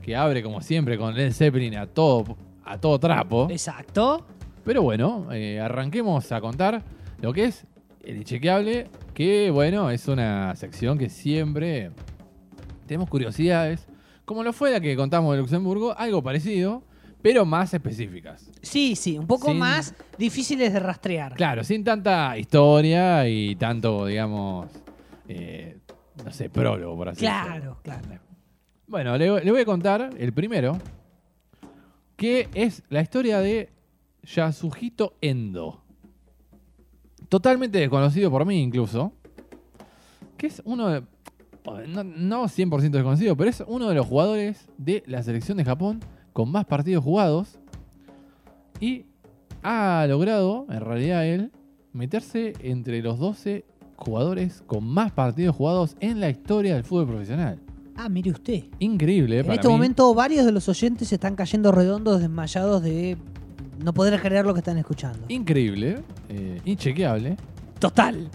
que 0.02 0.14
abre 0.14 0.42
como 0.42 0.60
siempre 0.60 0.98
con 0.98 1.14
Led 1.14 1.32
Zeppelin 1.32 1.76
a 1.76 1.86
todo, 1.86 2.36
a 2.64 2.78
todo 2.78 2.98
trapo. 2.98 3.48
Exacto. 3.50 4.26
Pero 4.64 4.82
bueno, 4.82 5.28
eh, 5.32 5.60
arranquemos 5.60 6.30
a 6.32 6.40
contar 6.40 6.82
lo 7.20 7.32
que 7.32 7.44
es 7.44 7.66
el 8.04 8.18
inchequeable, 8.18 8.88
que 9.14 9.50
bueno, 9.50 9.90
es 9.90 10.06
una 10.06 10.54
sección 10.54 10.98
que 10.98 11.08
siempre 11.08 11.90
tenemos 12.86 13.08
curiosidades, 13.08 13.88
como 14.26 14.42
lo 14.44 14.52
fue 14.52 14.70
la 14.70 14.80
que 14.80 14.94
contamos 14.94 15.32
de 15.34 15.40
Luxemburgo, 15.40 15.96
algo 15.96 16.22
parecido, 16.22 16.82
pero 17.22 17.46
más 17.46 17.72
específicas. 17.72 18.50
Sí, 18.60 18.94
sí, 18.94 19.16
un 19.16 19.26
poco 19.26 19.48
Sin- 19.48 19.58
más 19.58 19.94
difíciles 20.18 20.72
de 20.74 20.80
rastrear. 20.80 21.34
Claro, 21.34 21.64
sin 21.64 21.82
tanta 21.82 22.36
historia 22.36 23.26
y 23.28 23.56
tanto, 23.56 24.04
digamos, 24.04 24.70
eh, 25.28 25.78
no 26.24 26.30
sé, 26.32 26.50
prólogo, 26.50 26.94
por 26.96 27.08
así 27.08 27.24
decirlo. 27.24 27.78
Claro, 27.82 28.02
claro. 28.02 28.20
Bueno, 28.86 29.16
le, 29.16 29.44
le 29.44 29.50
voy 29.50 29.62
a 29.62 29.64
contar 29.64 30.10
el 30.18 30.32
primero, 30.32 30.78
que 32.16 32.48
es 32.54 32.82
la 32.90 33.00
historia 33.00 33.40
de 33.40 33.70
Yasuhito 34.22 35.14
Endo. 35.20 35.82
Totalmente 37.28 37.78
desconocido 37.78 38.30
por 38.30 38.44
mí 38.44 38.60
incluso. 38.62 39.12
Que 40.36 40.46
es 40.48 40.62
uno 40.64 40.88
de... 40.88 41.02
No, 41.88 42.04
no 42.04 42.44
100% 42.44 42.90
desconocido, 42.90 43.36
pero 43.36 43.50
es 43.50 43.62
uno 43.66 43.88
de 43.88 43.94
los 43.94 44.06
jugadores 44.06 44.68
de 44.78 45.02
la 45.06 45.22
selección 45.22 45.58
de 45.58 45.64
Japón 45.64 46.00
con 46.32 46.50
más 46.50 46.64
partidos 46.64 47.02
jugados. 47.04 47.58
Y 48.80 49.06
ha 49.62 50.06
logrado, 50.08 50.66
en 50.70 50.80
realidad 50.80 51.26
él, 51.26 51.50
meterse 51.92 52.52
entre 52.60 53.02
los 53.02 53.18
12 53.18 53.64
jugadores 53.96 54.62
con 54.66 54.84
más 54.84 55.12
partidos 55.12 55.56
jugados 55.56 55.96
en 56.00 56.20
la 56.20 56.28
historia 56.28 56.74
del 56.74 56.84
fútbol 56.84 57.06
profesional. 57.08 57.58
Ah, 57.96 58.10
mire 58.10 58.30
usted. 58.30 58.64
Increíble, 58.78 59.36
¿eh? 59.36 59.40
En 59.40 59.46
para 59.46 59.54
este 59.54 59.68
mí. 59.68 59.72
momento 59.74 60.12
varios 60.14 60.44
de 60.44 60.52
los 60.52 60.68
oyentes 60.68 61.10
están 61.12 61.34
cayendo 61.34 61.72
redondos, 61.72 62.20
desmayados 62.20 62.82
de 62.82 63.16
no 63.82 63.94
poder 63.94 64.20
creer 64.20 64.44
lo 64.44 64.52
que 64.52 64.60
están 64.60 64.76
escuchando. 64.76 65.20
Increíble, 65.28 65.98
eh, 66.28 66.60
inchequeable, 66.66 67.36
Total. 67.78 68.28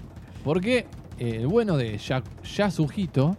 porque 0.44 0.88
el 1.22 1.48
bueno 1.48 1.78
de 1.78 1.98
Ya- 1.98 2.24
Yasuhito 2.44 3.38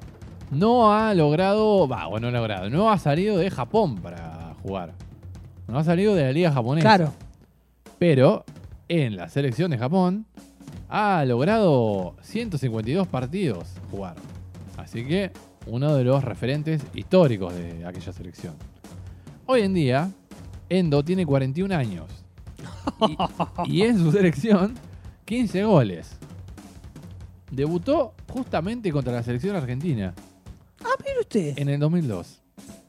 no 0.50 0.92
ha 0.92 1.14
logrado, 1.14 1.88
va, 1.88 2.06
bueno, 2.06 2.30
no 2.30 2.36
ha 2.38 2.40
logrado, 2.40 2.70
no 2.70 2.90
ha 2.90 2.98
salido 2.98 3.36
de 3.38 3.50
Japón 3.50 3.96
para 3.96 4.54
jugar. 4.62 4.92
No 5.66 5.78
ha 5.78 5.84
salido 5.84 6.14
de 6.14 6.24
la 6.24 6.32
liga 6.32 6.52
japonesa. 6.52 6.86
Claro. 6.96 7.12
Pero 7.98 8.44
en 8.88 9.16
la 9.16 9.28
selección 9.28 9.70
de 9.70 9.78
Japón 9.78 10.26
ha 10.88 11.24
logrado 11.24 12.16
152 12.22 13.08
partidos 13.08 13.68
jugar. 13.90 14.16
Así 14.76 15.04
que 15.06 15.30
uno 15.66 15.94
de 15.94 16.04
los 16.04 16.22
referentes 16.24 16.82
históricos 16.94 17.54
de 17.54 17.86
aquella 17.86 18.12
selección. 18.12 18.54
Hoy 19.46 19.62
en 19.62 19.74
día, 19.74 20.10
Endo 20.68 21.02
tiene 21.04 21.24
41 21.26 21.74
años. 21.74 22.04
Y, 23.66 23.78
y 23.78 23.82
en 23.82 23.98
su 23.98 24.12
selección, 24.12 24.74
15 25.24 25.64
goles. 25.64 26.18
Debutó 27.52 28.14
justamente 28.28 28.90
contra 28.90 29.12
la 29.12 29.22
selección 29.22 29.54
argentina 29.54 30.14
Ah, 30.82 30.88
mire 31.04 31.20
usted. 31.20 31.58
en 31.58 31.68
el 31.68 31.78
2002. 31.78 32.40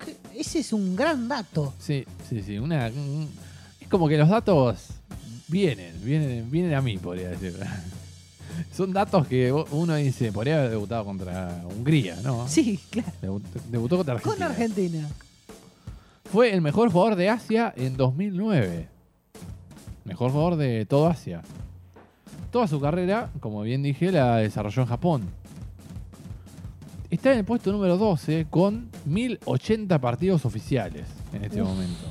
Que- 0.03 0.17
Ese 0.39 0.59
es 0.59 0.71
un 0.73 0.95
gran 0.95 1.27
dato. 1.27 1.73
Sí, 1.79 2.05
sí, 2.29 2.41
sí. 2.41 2.57
Una, 2.57 2.87
un- 2.87 3.29
es 3.79 3.87
como 3.89 4.07
que 4.07 4.17
los 4.17 4.29
datos 4.29 4.87
vienen, 5.49 5.93
vienen, 6.03 6.49
vienen 6.49 6.73
a 6.73 6.81
mí, 6.81 6.97
podría 6.97 7.29
decir. 7.29 7.55
Son 8.73 8.93
datos 8.93 9.27
que 9.27 9.51
uno 9.51 9.95
dice, 9.95 10.31
podría 10.31 10.59
haber 10.59 10.69
debutado 10.71 11.03
contra 11.05 11.63
Hungría, 11.65 12.15
¿no? 12.23 12.47
Sí, 12.47 12.79
claro. 12.89 13.11
Debut- 13.21 13.61
debutó 13.69 13.97
contra 13.97 14.13
Argentina. 14.15 14.45
Con 14.47 14.51
Argentina. 14.55 15.09
Fue 16.31 16.53
el 16.53 16.61
mejor 16.61 16.89
jugador 16.91 17.15
de 17.15 17.29
Asia 17.29 17.73
en 17.75 17.97
2009. 17.97 18.87
Mejor 20.05 20.31
jugador 20.31 20.55
de 20.55 20.85
todo 20.85 21.07
Asia. 21.07 21.41
Toda 22.53 22.67
su 22.67 22.79
carrera, 22.79 23.31
como 23.41 23.63
bien 23.63 23.81
dije, 23.83 24.11
la 24.11 24.37
desarrolló 24.37 24.83
en 24.83 24.87
Japón. 24.87 25.23
Está 27.09 27.31
en 27.33 27.39
el 27.39 27.45
puesto 27.45 27.71
número 27.71 27.97
12 27.97 28.45
con 28.49 28.89
1080 29.05 29.99
partidos 29.99 30.45
oficiales 30.45 31.05
en 31.33 31.43
este 31.43 31.61
Uf. 31.63 31.67
momento. 31.67 32.05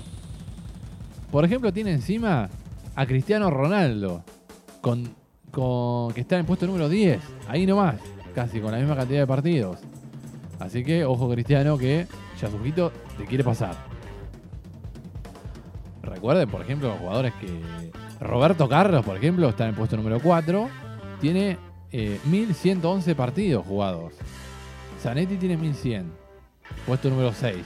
Por 1.30 1.45
ejemplo, 1.45 1.72
tiene 1.72 1.93
encima 1.93 2.51
a 2.97 3.07
Cristiano 3.07 3.51
Ronaldo, 3.51 4.24
con, 4.80 5.14
con- 5.53 6.12
que 6.12 6.20
está 6.22 6.34
en 6.34 6.40
el 6.40 6.47
puesto 6.47 6.66
número 6.66 6.88
10. 6.88 7.20
Ahí 7.49 7.64
nomás, 7.64 8.01
casi 8.34 8.61
con 8.61 8.72
la 8.72 8.78
misma 8.78 8.97
cantidad 8.97 9.20
de 9.20 9.26
partidos. 9.28 9.78
Así 10.59 10.82
que, 10.84 11.05
ojo 11.05 11.30
Cristiano, 11.30 11.78
que 11.78 12.07
Yasuhito 12.40 12.90
te 13.16 13.26
quiere 13.26 13.45
pasar. 13.45 13.76
Recuerden, 16.03 16.49
por 16.51 16.62
ejemplo, 16.62 16.88
los 16.88 16.99
jugadores 16.99 17.32
que. 17.40 17.47
Roberto 18.22 18.68
Carlos, 18.68 19.04
por 19.04 19.16
ejemplo, 19.16 19.48
está 19.48 19.64
en 19.64 19.70
el 19.70 19.76
puesto 19.76 19.96
número 19.96 20.20
4. 20.20 20.68
Tiene 21.20 21.58
eh, 21.90 22.18
1111 22.24 23.14
partidos 23.14 23.66
jugados. 23.66 24.12
Zanetti 25.00 25.36
tiene 25.36 25.56
1100. 25.56 26.10
Puesto 26.86 27.10
número 27.10 27.32
6. 27.32 27.56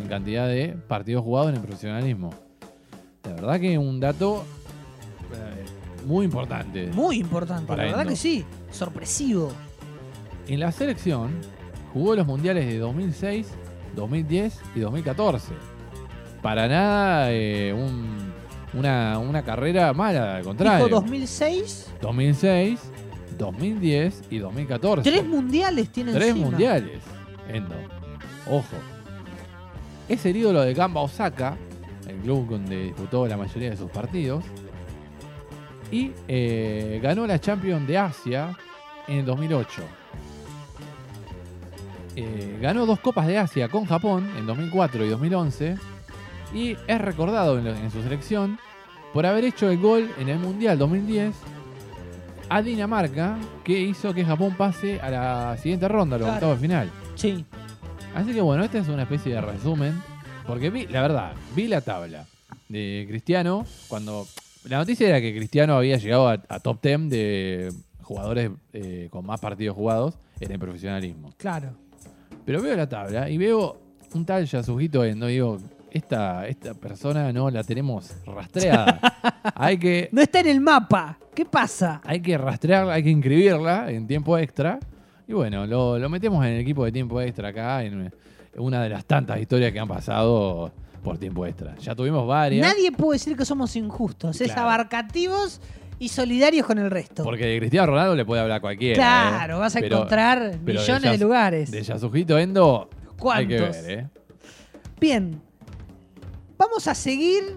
En 0.00 0.08
cantidad 0.08 0.46
de 0.46 0.68
partidos 0.88 1.24
jugados 1.24 1.50
en 1.50 1.56
el 1.56 1.62
profesionalismo. 1.62 2.30
La 3.24 3.32
verdad 3.32 3.60
que 3.60 3.76
un 3.76 3.98
dato 4.00 4.44
eh, 5.34 5.64
muy 6.06 6.24
importante. 6.24 6.86
Muy 6.92 7.18
importante. 7.18 7.70
La 7.76 7.82
verdad 7.82 8.00
Endo. 8.02 8.10
que 8.10 8.16
sí. 8.16 8.44
Sorpresivo. 8.70 9.50
En 10.46 10.60
la 10.60 10.72
selección 10.72 11.32
jugó 11.92 12.14
los 12.14 12.26
mundiales 12.26 12.66
de 12.66 12.78
2006, 12.78 13.48
2010 13.96 14.60
y 14.76 14.80
2014. 14.80 15.52
Para 16.40 16.68
nada 16.68 17.32
eh, 17.32 17.72
un- 17.74 18.27
una, 18.78 19.18
una 19.18 19.42
carrera 19.42 19.92
mala, 19.92 20.36
al 20.36 20.44
contrario. 20.44 20.86
Dijo 20.86 21.00
2006. 21.00 21.92
2006, 22.00 22.80
2010 23.38 24.22
y 24.30 24.38
2014. 24.38 25.10
Tres 25.10 25.26
mundiales 25.26 25.88
tiene 25.90 26.12
Tres 26.12 26.28
encima. 26.28 26.46
mundiales. 26.50 27.00
Endo. 27.48 27.74
Ojo. 28.50 28.76
Es 30.08 30.24
el 30.26 30.36
ídolo 30.36 30.62
de 30.62 30.72
Gamba 30.74 31.00
Osaka, 31.02 31.56
el 32.06 32.16
club 32.16 32.48
donde 32.48 32.84
disputó 32.84 33.26
la 33.26 33.36
mayoría 33.36 33.70
de 33.70 33.76
sus 33.76 33.90
partidos. 33.90 34.44
Y 35.90 36.12
eh, 36.28 37.00
ganó 37.02 37.26
la 37.26 37.38
Champions 37.40 37.86
de 37.86 37.96
Asia 37.98 38.56
en 39.06 39.18
el 39.18 39.24
2008. 39.24 39.82
Eh, 42.16 42.58
ganó 42.60 42.84
dos 42.86 43.00
Copas 43.00 43.26
de 43.26 43.38
Asia 43.38 43.68
con 43.68 43.84
Japón 43.84 44.28
en 44.36 44.46
2004 44.46 45.04
y 45.04 45.08
2011. 45.08 45.76
Y 46.54 46.76
es 46.86 47.00
recordado 47.00 47.58
en, 47.58 47.64
lo- 47.66 47.74
en 47.74 47.90
su 47.90 48.02
selección 48.02 48.58
por 49.12 49.26
haber 49.26 49.44
hecho 49.44 49.70
el 49.70 49.78
gol 49.78 50.10
en 50.18 50.28
el 50.28 50.38
Mundial 50.38 50.78
2010 50.78 51.34
a 52.50 52.62
Dinamarca, 52.62 53.36
que 53.64 53.78
hizo 53.78 54.14
que 54.14 54.24
Japón 54.24 54.54
pase 54.56 55.00
a 55.00 55.10
la 55.10 55.56
siguiente 55.58 55.86
ronda, 55.88 56.16
a 56.16 56.18
los 56.18 56.26
Claro. 56.26 56.36
octavos 56.36 56.60
de 56.60 56.66
final. 56.68 56.90
Sí. 57.14 57.44
Así 58.14 58.32
que 58.32 58.40
bueno, 58.40 58.64
esta 58.64 58.78
es 58.78 58.88
una 58.88 59.02
especie 59.02 59.34
de 59.34 59.40
resumen. 59.40 60.00
Porque 60.46 60.70
vi, 60.70 60.86
la 60.86 61.02
verdad, 61.02 61.32
vi 61.54 61.68
la 61.68 61.80
tabla. 61.82 62.24
de 62.70 63.06
Cristiano, 63.08 63.64
cuando 63.88 64.26
la 64.64 64.78
noticia 64.78 65.08
era 65.08 65.20
que 65.22 65.34
Cristiano 65.34 65.74
había 65.76 65.96
llegado 65.96 66.28
a, 66.28 66.42
a 66.48 66.60
top 66.60 66.80
10 66.82 67.08
de 67.10 67.72
jugadores 68.02 68.50
eh, 68.74 69.08
con 69.10 69.24
más 69.24 69.40
partidos 69.40 69.74
jugados 69.76 70.18
en 70.40 70.52
el 70.52 70.58
profesionalismo. 70.58 71.32
Claro. 71.38 71.70
Pero 72.44 72.60
veo 72.62 72.76
la 72.76 72.86
tabla 72.88 73.28
y 73.30 73.36
veo 73.38 73.78
un 74.14 74.24
tal 74.26 74.44
Yasujito 74.46 75.02
Endo, 75.04 75.26
digo, 75.26 75.58
esta, 75.90 76.46
esta 76.46 76.74
persona 76.74 77.32
no 77.32 77.50
la 77.50 77.62
tenemos 77.64 78.12
rastreada. 78.26 79.00
hay 79.54 79.78
que 79.78 80.08
No 80.12 80.20
está 80.20 80.40
en 80.40 80.48
el 80.48 80.60
mapa. 80.60 81.18
¿Qué 81.34 81.44
pasa? 81.44 82.00
hay 82.04 82.20
que 82.20 82.36
rastrearla, 82.36 82.94
hay 82.94 83.02
que 83.04 83.10
inscribirla 83.10 83.90
en 83.90 84.06
tiempo 84.06 84.36
extra. 84.38 84.78
Y 85.26 85.32
bueno, 85.34 85.66
lo, 85.66 85.98
lo 85.98 86.08
metemos 86.08 86.44
en 86.46 86.52
el 86.54 86.60
equipo 86.60 86.84
de 86.84 86.92
tiempo 86.92 87.20
extra 87.20 87.48
acá, 87.48 87.84
en 87.84 88.12
una 88.56 88.82
de 88.82 88.88
las 88.88 89.04
tantas 89.04 89.38
historias 89.40 89.72
que 89.72 89.78
han 89.78 89.86
pasado 89.88 90.72
por 91.04 91.18
tiempo 91.18 91.46
extra. 91.46 91.76
Ya 91.76 91.94
tuvimos 91.94 92.26
varias. 92.26 92.66
Nadie 92.66 92.90
puede 92.92 93.16
decir 93.18 93.36
que 93.36 93.44
somos 93.44 93.76
injustos. 93.76 94.40
Es 94.40 94.56
abarcativos 94.56 95.60
y 96.00 96.08
solidarios 96.08 96.66
con 96.66 96.78
el 96.78 96.90
resto. 96.90 97.22
Porque 97.24 97.44
de 97.46 97.58
Cristiano 97.58 97.88
Ronaldo 97.88 98.14
le 98.16 98.24
puede 98.24 98.40
hablar 98.42 98.60
cualquiera. 98.60 98.94
claro, 98.96 99.56
¿eh? 99.56 99.60
vas 99.60 99.76
a 99.76 99.80
Pero- 99.80 99.96
encontrar 99.96 100.52
pero 100.64 100.80
millones 100.80 101.02
de, 101.02 101.08
Yas- 101.16 101.20
lugares. 101.20 101.70
De 101.70 101.82
Yasujito 101.82 102.38
Endo 102.38 102.88
hay 103.32 103.46
que 103.46 103.58
¿Cuántos? 103.58 103.82
ver, 103.82 103.98
¿eh? 103.98 104.06
Bien. 105.00 105.40
Vamos 106.58 106.88
a 106.88 106.94
seguir, 106.96 107.56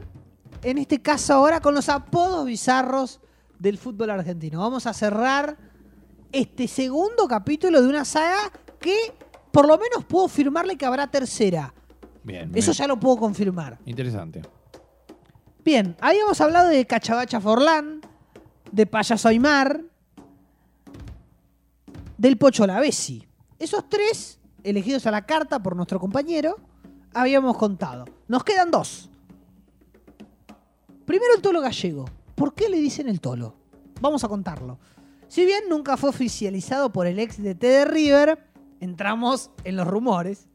en 0.62 0.78
este 0.78 1.02
caso 1.02 1.34
ahora, 1.34 1.60
con 1.60 1.74
los 1.74 1.90
apodos 1.90 2.46
bizarros 2.46 3.20
del 3.58 3.80
fútbol 3.80 4.12
argentino. 4.12 4.60
Vamos 4.60 4.86
a 4.86 4.94
cerrar 4.94 5.58
este 6.32 6.68
segundo 6.68 7.28
capítulo 7.28 7.82
de 7.82 7.88
una 7.88 8.06
saga 8.06 8.52
que 8.80 8.96
por 9.52 9.68
lo 9.68 9.78
menos 9.80 10.06
puedo 10.06 10.28
firmarle 10.28 10.78
que 10.78 10.86
habrá 10.86 11.08
tercera. 11.08 11.74
Bien. 12.24 12.52
Eso 12.54 12.72
bien. 12.72 12.78
ya 12.78 12.88
lo 12.88 13.00
puedo 13.00 13.18
confirmar. 13.18 13.80
Interesante. 13.86 14.44
Bien, 15.66 15.96
habíamos 16.00 16.40
hablado 16.40 16.70
de 16.70 16.86
Cachabacha 16.86 17.42
Forlán, 17.42 18.02
de 18.72 18.86
Payaso 18.86 19.28
Aymar, 19.28 19.82
del 22.18 22.38
Pocho 22.38 22.68
Lavesi. 22.68 23.28
Esos 23.58 23.90
tres, 23.90 24.40
elegidos 24.64 25.08
a 25.08 25.12
la 25.12 25.26
carta 25.26 25.62
por 25.62 25.76
nuestro 25.76 26.00
compañero, 26.00 26.58
habíamos 27.14 27.58
contado. 27.58 28.06
Nos 28.32 28.46
quedan 28.46 28.72
dos. 28.72 29.10
Primero 31.04 31.36
el 31.36 31.42
tolo 31.42 31.60
gallego. 31.60 32.06
¿Por 32.34 32.54
qué 32.54 32.70
le 32.70 32.80
dicen 32.80 33.10
el 33.10 33.20
tolo? 33.20 33.54
Vamos 34.00 34.24
a 34.24 34.30
contarlo. 34.30 34.80
Si 35.28 35.46
bien 35.46 35.66
nunca 35.70 35.98
fue 35.98 36.12
oficializado 36.12 36.94
por 36.94 37.08
el 37.08 37.20
ex 37.20 37.44
DT 37.44 37.60
de 37.62 37.84
River, 37.84 38.40
entramos 38.80 39.52
en 39.66 39.76
los 39.76 39.86
rumores. 39.86 40.48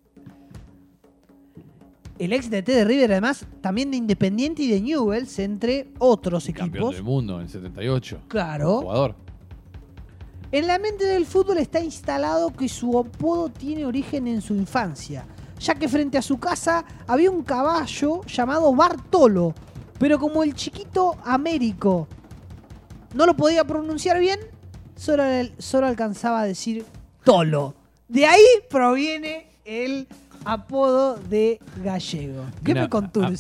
El 2.19 2.33
ex 2.33 2.49
DT 2.49 2.65
de 2.67 2.85
River, 2.87 3.13
además, 3.13 3.45
también 3.61 3.91
de 3.91 3.99
Independiente 3.99 4.63
y 4.63 4.71
de 4.71 4.81
Newells, 4.81 5.39
entre 5.39 5.93
otros 5.99 6.47
Campeón 6.47 6.69
equipos. 6.71 6.95
del 6.95 7.05
mundo 7.05 7.35
en 7.35 7.43
el 7.43 7.51
78. 7.51 8.23
Claro. 8.29 8.81
Jugador. 8.81 9.17
En 10.51 10.67
la 10.67 10.79
mente 10.79 11.05
del 11.05 11.27
fútbol 11.27 11.59
está 11.59 11.81
instalado 11.81 12.55
que 12.55 12.71
su 12.71 12.99
apodo 12.99 13.51
tiene 13.51 13.85
origen 13.85 14.29
en 14.29 14.41
su 14.41 14.55
infancia, 14.55 15.27
ya 15.59 15.75
que 15.75 15.89
frente 15.89 16.19
a 16.19 16.23
su 16.23 16.39
casa 16.39 16.85
había 17.07 17.31
un 17.31 17.43
caballo 17.43 18.23
llamado 18.27 18.75
Bartolo, 18.75 19.55
pero 19.99 20.19
como 20.19 20.43
el 20.43 20.55
chiquito 20.55 21.17
Américo 21.25 22.07
no 23.15 23.25
lo 23.27 23.35
podía 23.37 23.65
pronunciar 23.65 24.19
bien, 24.21 24.39
solo, 24.97 25.23
solo 25.59 25.87
alcanzaba 25.87 26.41
a 26.41 26.45
decir 26.45 26.85
Tolo. 27.25 27.75
De 28.09 28.27
ahí 28.27 28.43
proviene 28.71 29.49
el 29.65 30.07
apodo 30.45 31.17
de 31.17 31.59
gallego. 31.83 32.45
¿Qué 32.65 32.75
me 32.75 32.81
a- 32.81 32.85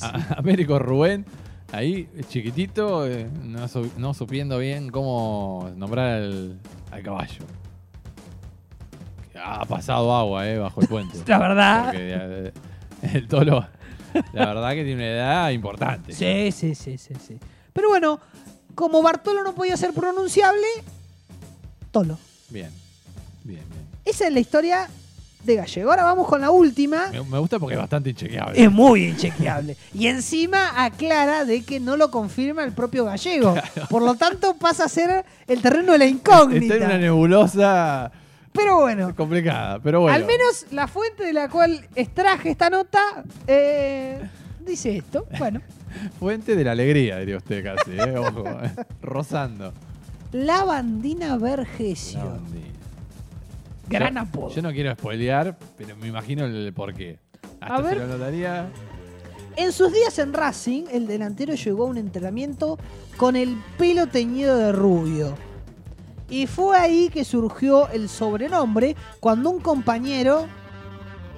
a- 0.03 0.35
Américo 0.39 0.79
Rubén, 0.79 1.25
ahí 1.73 2.09
chiquitito, 2.29 3.07
eh, 3.07 3.29
no, 3.45 3.67
no 3.99 4.14
supiendo 4.14 4.59
bien 4.59 4.89
cómo 4.91 5.71
nombrar 5.77 6.14
al, 6.23 6.59
al 6.91 7.03
caballo. 7.03 7.45
Ha 9.45 9.64
pasado 9.64 10.14
agua, 10.14 10.49
eh, 10.49 10.59
bajo 10.59 10.80
el 10.80 10.89
puente. 10.89 11.18
La 11.26 11.39
verdad. 11.39 11.84
Porque, 11.87 11.99
eh, 12.01 12.53
el 13.14 13.28
tolo, 13.28 13.66
la 14.32 14.47
verdad 14.47 14.70
que 14.70 14.84
tiene 14.84 14.95
una 14.95 15.07
edad 15.07 15.51
importante. 15.51 16.12
Sí, 16.12 16.51
sí, 16.53 16.74
sí, 16.74 16.97
sí, 16.99 17.14
sí. 17.26 17.39
Pero 17.72 17.91
bueno, 17.91 18.18
como 18.74 19.03
Bartolo 19.03 19.43
no 19.43 19.55
podía 19.55 19.76
ser 19.76 19.93
pronunciable, 19.93 20.66
Tolo. 21.91 22.18
Bien, 22.51 22.70
bien, 23.45 23.62
bien. 23.68 23.87
Esa 24.05 24.26
es 24.26 24.32
la 24.32 24.41
historia 24.41 24.89
de 25.45 25.57
Gallego. 25.57 25.91
Ahora 25.91 26.05
vamos 26.05 26.26
con 26.26 26.41
la 26.41 26.51
última. 26.51 27.09
Me, 27.11 27.22
me 27.22 27.39
gusta 27.39 27.59
porque 27.59 27.74
es 27.74 27.80
bastante 27.80 28.11
inchequeable. 28.11 28.62
Es 28.62 28.70
muy 28.70 29.05
inchequeable. 29.07 29.76
Y 29.95 30.07
encima 30.09 30.84
aclara 30.84 31.45
de 31.45 31.62
que 31.64 31.80
no 31.80 31.97
lo 31.97 32.11
confirma 32.11 32.64
el 32.64 32.72
propio 32.72 33.05
Gallego. 33.05 33.55
Por 33.89 34.03
lo 34.03 34.14
tanto, 34.14 34.57
pasa 34.57 34.84
a 34.84 34.89
ser 34.89 35.24
el 35.47 35.62
terreno 35.62 35.93
de 35.93 35.99
la 35.99 36.05
Está 36.07 36.43
en 36.43 36.47
una 36.49 36.55
incógnita. 36.64 36.99
nebulosa 36.99 38.12
Pero 38.57 38.81
bueno, 38.81 39.15
complicada, 39.15 39.79
pero 39.81 40.01
bueno. 40.01 40.15
al 40.17 40.25
menos 40.25 40.67
la 40.73 40.89
fuente 40.89 41.25
de 41.25 41.33
la 41.33 41.49
cual 41.49 41.87
extraje 41.95 42.51
esta 42.51 42.71
nota 42.71 43.01
eh, 43.47 44.21
dice 44.65 44.97
esto. 44.97 45.27
Bueno, 45.39 45.61
Fuente 46.19 46.57
de 46.57 46.65
la 46.65 46.73
alegría, 46.73 47.19
diría 47.19 47.37
usted 47.39 47.63
casi, 47.65 47.93
eh, 47.93 48.17
ojo, 48.19 48.45
eh, 48.49 48.71
rozando. 49.01 49.73
la 50.33 50.65
bandina 50.65 51.28
La 51.28 51.37
Vergesio. 51.39 52.19
bandina. 52.20 52.66
Gran 53.89 54.15
Yo- 54.15 54.20
apodo. 54.20 54.51
Yo 54.51 54.62
no 54.62 54.73
quiero 54.73 54.93
spoilear, 54.95 55.57
pero 55.77 55.97
me 55.97 56.09
imagino 56.09 56.45
el 56.45 56.73
porqué. 56.74 57.19
Hasta 57.61 57.74
A 57.77 57.81
ver. 57.81 57.95
se 57.95 58.01
lo 58.01 58.07
notaría. 58.09 58.66
En 59.57 59.73
sus 59.73 59.91
días 59.93 60.19
en 60.19 60.35
Racing, 60.35 60.85
el 60.93 61.07
delantero 61.07 61.55
llegó 61.55 61.85
a 61.85 61.87
un 61.87 61.97
entrenamiento 61.97 62.78
con 63.16 63.37
el 63.37 63.57
pelo 63.78 64.07
teñido 64.07 64.57
de 64.59 64.73
rubio. 64.73 65.35
Y 66.28 66.47
fue 66.47 66.77
ahí 66.77 67.09
que 67.09 67.24
surgió 67.24 67.89
el 67.89 68.09
sobrenombre 68.09 68.97
cuando 69.20 69.51
un 69.51 69.61
compañero 69.61 70.47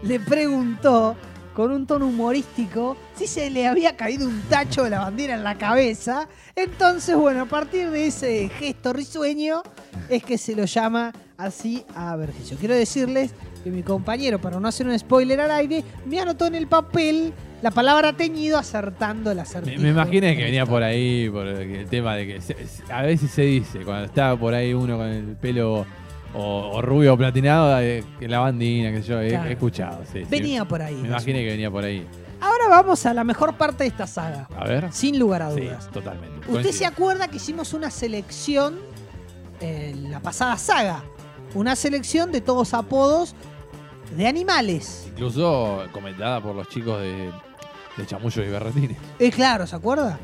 le 0.02 0.20
preguntó 0.20 1.16
con 1.54 1.72
un 1.72 1.86
tono 1.86 2.06
humorístico 2.06 2.96
si 3.16 3.26
se 3.26 3.50
le 3.50 3.66
había 3.66 3.96
caído 3.96 4.28
un 4.28 4.40
tacho 4.42 4.84
de 4.84 4.90
la 4.90 5.00
bandera 5.00 5.34
en 5.34 5.42
la 5.42 5.58
cabeza. 5.58 6.28
Entonces, 6.54 7.16
bueno, 7.16 7.42
a 7.42 7.46
partir 7.46 7.90
de 7.90 8.06
ese 8.06 8.48
gesto 8.48 8.92
risueño 8.92 9.62
es 10.08 10.22
que 10.22 10.38
se 10.38 10.54
lo 10.54 10.66
llama 10.66 11.12
así 11.36 11.84
a 11.96 12.14
Vergesio. 12.14 12.56
Quiero 12.58 12.74
decirles 12.74 13.32
que 13.64 13.70
mi 13.70 13.82
compañero, 13.82 14.40
para 14.40 14.60
no 14.60 14.68
hacer 14.68 14.86
un 14.86 14.96
spoiler 14.96 15.40
al 15.40 15.50
aire, 15.50 15.84
me 16.06 16.20
anotó 16.20 16.46
en 16.46 16.54
el 16.54 16.68
papel 16.68 17.34
la 17.62 17.70
palabra 17.70 18.12
teñido 18.12 18.56
acertando 18.58 19.30
el 19.30 19.36
Me, 19.36 19.42
acertijo. 19.42 19.82
me 19.82 19.88
imaginé 19.88 20.36
que 20.36 20.44
venía 20.44 20.64
por 20.66 20.82
ahí, 20.82 21.28
por 21.30 21.46
el, 21.46 21.86
tema 21.88 22.14
de 22.16 22.26
que 22.26 22.40
se- 22.40 22.56
a 22.90 23.02
veces 23.02 23.30
se 23.30 23.42
dice, 23.42 23.80
cuando 23.84 24.04
está 24.04 24.36
por 24.36 24.54
ahí 24.54 24.72
uno 24.74 24.96
con 24.96 25.06
el 25.08 25.36
pelo 25.36 25.84
o, 26.34 26.70
o 26.74 26.82
rubio 26.82 27.14
o 27.14 27.16
platinado, 27.16 27.80
eh, 27.80 28.04
que 28.20 28.28
la 28.28 28.38
bandina, 28.40 28.92
que 28.92 29.02
yo 29.02 29.20
he, 29.20 29.30
Claro. 29.30 29.48
he 29.48 29.52
escuchado. 29.52 30.04
sí, 30.12 30.20
sí. 30.20 30.26
Venía 30.30 30.64
por 30.64 30.82
ahí. 30.82 30.94
Me 30.96 31.08
imaginé 31.08 31.40
que 31.40 31.50
venía 31.50 31.70
por 31.70 31.84
ahí. 31.84 32.06
Ahora 32.40 32.68
vamos 32.68 33.04
a 33.06 33.12
la 33.14 33.24
mejor 33.24 33.54
parte 33.56 33.82
de 33.82 33.88
esta 33.88 34.06
saga. 34.06 34.46
A 34.56 34.64
ver. 34.64 34.92
Sin 34.92 35.18
lugar 35.18 35.42
a 35.42 35.50
Sí, 35.52 35.60
dudas. 35.62 35.90
totalmente. 35.90 36.38
Usted 36.40 36.52
Coincido. 36.52 36.72
se 36.74 36.86
acuerda 36.86 37.26
que 37.28 37.38
hicimos 37.38 37.72
una 37.74 37.90
selección 37.90 38.76
en 39.60 40.12
la 40.12 40.20
pasada 40.20 40.56
saga. 40.56 41.02
Una 41.54 41.74
selección 41.74 42.30
de 42.30 42.40
todos 42.40 42.74
apodos 42.74 43.34
de 44.16 44.28
animales. 44.28 45.06
Incluso 45.08 45.82
comentada 45.92 46.40
por 46.40 46.54
los 46.54 46.68
chicos 46.68 47.00
de, 47.00 47.32
de 47.98 48.06
Chamullos 48.06 48.46
y 48.46 48.48
Berretines. 48.48 48.96
Eh, 49.18 49.30
claro, 49.30 49.66
¿se 49.66 49.76
acuerda? 49.76 50.18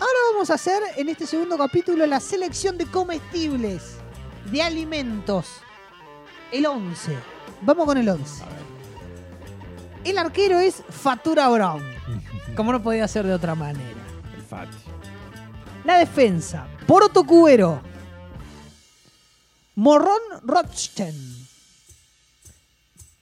Ahora 0.00 0.18
vamos 0.32 0.50
a 0.50 0.54
hacer 0.54 0.82
en 0.96 1.10
este 1.10 1.26
segundo 1.26 1.58
capítulo 1.58 2.06
la 2.06 2.20
selección 2.20 2.78
de 2.78 2.86
comestibles, 2.86 3.96
de 4.50 4.62
alimentos. 4.62 5.46
El 6.50 6.66
11. 6.66 7.16
Vamos 7.62 7.84
con 7.84 7.98
el 7.98 8.08
11. 8.08 8.42
A 8.42 8.46
ver. 8.46 8.56
El 10.04 10.18
arquero 10.18 10.58
es 10.58 10.82
Fatura 10.88 11.48
Brown, 11.50 11.82
como 12.56 12.72
no 12.72 12.82
podía 12.82 13.06
ser 13.06 13.26
de 13.26 13.34
otra 13.34 13.54
manera. 13.54 14.00
El 14.34 14.42
Fati. 14.42 14.76
La 15.84 15.98
defensa, 15.98 16.66
Poroto 16.86 17.24
Cubero, 17.24 17.82
Morrón 19.74 20.20
Rothstein, 20.42 21.46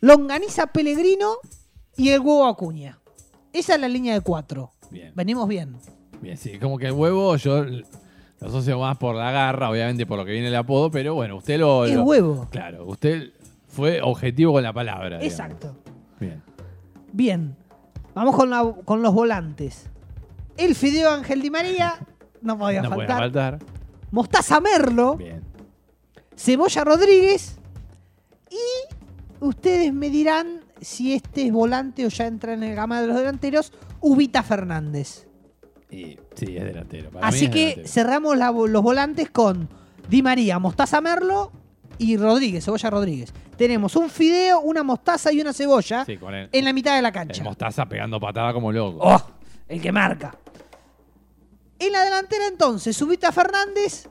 Longaniza 0.00 0.68
Pellegrino 0.68 1.36
y 1.96 2.10
el 2.10 2.20
huevo 2.20 2.46
Acuña. 2.46 2.98
Esa 3.58 3.74
es 3.74 3.80
la 3.80 3.88
línea 3.88 4.14
de 4.14 4.20
cuatro. 4.20 4.70
Bien. 4.90 5.12
Venimos 5.14 5.48
bien. 5.48 5.76
Bien, 6.20 6.36
sí, 6.36 6.58
como 6.58 6.78
que 6.78 6.86
el 6.86 6.92
huevo 6.92 7.36
yo 7.36 7.64
lo 7.64 7.82
asocio 8.46 8.78
más 8.78 8.96
por 8.98 9.14
la 9.16 9.30
garra, 9.30 9.70
obviamente 9.70 10.06
por 10.06 10.18
lo 10.18 10.24
que 10.24 10.32
viene 10.32 10.48
el 10.48 10.56
apodo, 10.56 10.90
pero 10.90 11.14
bueno, 11.14 11.36
usted 11.36 11.58
lo. 11.58 11.84
El 11.84 11.94
lo- 11.94 12.04
huevo. 12.04 12.46
Claro, 12.50 12.86
usted 12.86 13.32
fue 13.66 14.00
objetivo 14.02 14.52
con 14.52 14.62
la 14.62 14.72
palabra. 14.72 15.18
digamos. 15.18 15.24
Exacto. 15.24 15.76
Bien. 16.20 16.42
Bien. 17.12 17.56
Vamos 18.14 18.34
con, 18.36 18.50
la- 18.50 18.74
con 18.84 19.02
los 19.02 19.12
volantes. 19.14 19.88
El 20.56 20.74
Fideo 20.74 21.10
Ángel 21.10 21.42
Di 21.42 21.50
María. 21.50 21.94
No 22.40 22.56
podía 22.56 22.82
No 22.82 22.90
faltar. 22.90 23.18
faltar. 23.18 23.58
Mostaza 24.12 24.60
Merlo. 24.60 25.16
Bien. 25.16 25.42
Cebolla 26.36 26.84
Rodríguez. 26.84 27.58
Y 28.48 28.94
ustedes 29.44 29.92
me 29.92 30.08
dirán 30.08 30.60
si 30.80 31.14
este 31.14 31.46
es 31.46 31.52
volante 31.52 32.04
o 32.06 32.08
ya 32.08 32.26
entra 32.26 32.52
en 32.54 32.62
el 32.62 32.74
gama 32.74 33.00
de 33.00 33.06
los 33.08 33.16
delanteros. 33.16 33.72
Ubita 34.00 34.42
Fernández. 34.42 35.26
Y 35.90 36.18
sí, 36.34 36.56
es 36.56 36.64
delantero. 36.64 37.10
Para 37.10 37.26
mí 37.30 37.36
Así 37.36 37.44
es 37.46 37.50
que 37.50 37.58
delantero. 37.60 37.88
cerramos 37.88 38.36
la- 38.38 38.50
los 38.52 38.82
volantes 38.82 39.30
con 39.30 39.68
Di 40.08 40.22
María, 40.22 40.58
Mostaza 40.58 41.00
Merlo 41.00 41.50
y 41.98 42.16
Rodríguez, 42.16 42.64
Cebolla 42.64 42.90
Rodríguez. 42.90 43.32
Tenemos 43.56 43.96
un 43.96 44.08
fideo, 44.08 44.60
una 44.60 44.82
mostaza 44.84 45.32
y 45.32 45.40
una 45.40 45.52
cebolla 45.52 46.04
Sí, 46.04 46.16
con 46.16 46.32
el, 46.34 46.48
en 46.52 46.64
la 46.64 46.72
mitad 46.72 46.94
de 46.94 47.02
la 47.02 47.08
el 47.08 47.14
cancha. 47.14 47.42
Mostaza 47.42 47.86
pegando 47.86 48.20
patada 48.20 48.52
como 48.52 48.70
loco. 48.70 48.98
¡Oh! 49.02 49.30
El 49.66 49.80
que 49.82 49.90
marca. 49.90 50.36
En 51.80 51.92
la 51.92 52.02
delantera 52.04 52.46
entonces, 52.46 52.96
Subita 52.96 53.32
Fernández, 53.32 54.08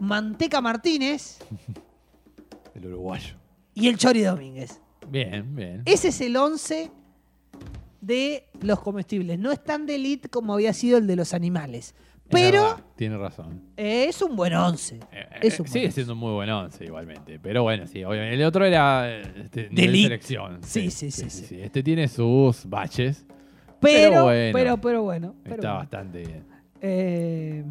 Manteca 0.00 0.60
Martínez 0.60 1.38
El 2.74 2.86
uruguayo. 2.86 3.34
y 3.74 3.88
el 3.88 3.96
Chori 3.96 4.22
Domínguez. 4.22 4.80
Bien, 5.10 5.54
bien. 5.54 5.82
Ese 5.84 6.08
es 6.08 6.20
el 6.20 6.36
11 6.36 6.90
de 8.00 8.44
los 8.60 8.80
comestibles. 8.80 9.38
No 9.38 9.52
es 9.52 9.62
tan 9.62 9.86
de 9.86 9.96
elite 9.96 10.28
como 10.28 10.54
había 10.54 10.72
sido 10.72 10.98
el 10.98 11.06
de 11.06 11.16
los 11.16 11.34
animales. 11.34 11.94
Es 12.26 12.30
Pero 12.32 12.62
verdad, 12.62 12.84
tiene 12.96 13.16
razón. 13.18 13.62
eh, 13.76 14.06
es 14.08 14.20
un 14.20 14.34
buen 14.34 14.52
11. 14.52 14.96
Eh, 15.12 15.26
Es 15.42 15.58
eh, 15.58 15.62
un 15.62 15.68
sigue 15.68 15.90
siendo 15.92 16.14
un 16.14 16.18
muy 16.18 16.32
buen 16.32 16.50
once 16.50 16.84
igualmente. 16.84 17.38
Pero 17.38 17.62
bueno, 17.62 17.86
sí, 17.86 18.02
obviamente. 18.02 18.34
El 18.34 18.42
otro 18.44 18.64
era 18.64 19.08
este, 19.20 19.66
elite. 19.68 20.02
selección. 20.02 20.58
Sí, 20.64 20.90
sí, 20.90 21.10
sí, 21.12 21.30
sí. 21.30 21.60
Este 21.60 21.82
tiene 21.84 22.08
sus 22.08 22.66
baches. 22.68 23.24
Pero, 23.80 24.24
bueno. 24.24 24.50
pero, 24.52 24.76
pero 24.78 25.02
bueno. 25.02 25.34
pero 25.44 25.54
Está 25.56 25.68
bueno. 25.68 25.78
bastante 25.78 26.18
bien. 26.18 26.44
Eh, 26.80 27.64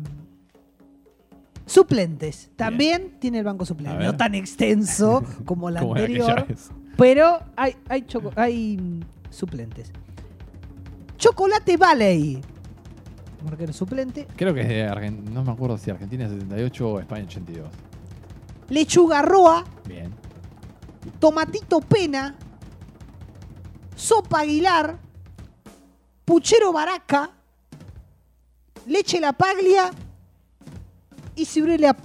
suplentes. 1.66 2.52
También 2.56 3.18
tiene 3.20 3.40
el 3.40 3.44
banco 3.44 3.66
suplente. 3.66 4.04
No 4.04 4.16
tan 4.16 4.36
extenso 4.36 5.24
como 5.46 5.70
la 5.70 5.82
Como 5.82 5.96
anterior. 5.96 6.48
vez. 6.48 6.70
Pero 6.98 7.40
hay, 7.56 7.76
hay, 7.90 8.06
hay 8.36 9.04
suplentes. 9.30 9.92
Chocolate 11.18 11.78
Valley. 11.78 12.42
Marquero 13.44 13.74
suplente. 13.74 14.28
Creo 14.36 14.54
que 14.54 14.62
es 14.62 14.68
de 14.68 14.84
Argentina. 14.84 15.32
No 15.32 15.44
me 15.44 15.52
acuerdo 15.52 15.78
si 15.78 15.92
Argentina 15.92 16.28
78 16.28 16.90
o 16.90 17.00
España 17.00 17.26
82. 17.26 17.68
Lechuga 18.70 19.22
Roa. 19.22 19.64
Bien. 19.88 20.12
Tomatito 21.20 21.80
Pena. 21.82 22.36
Sopa 23.96 24.42
Aguilar. 24.42 24.98
Puchero 26.26 26.74
Baraca. 26.74 27.30
Leche 28.88 29.20
La 29.20 29.34
Paglia. 29.34 29.92
Y 31.36 31.46
ciruela, 31.46 31.96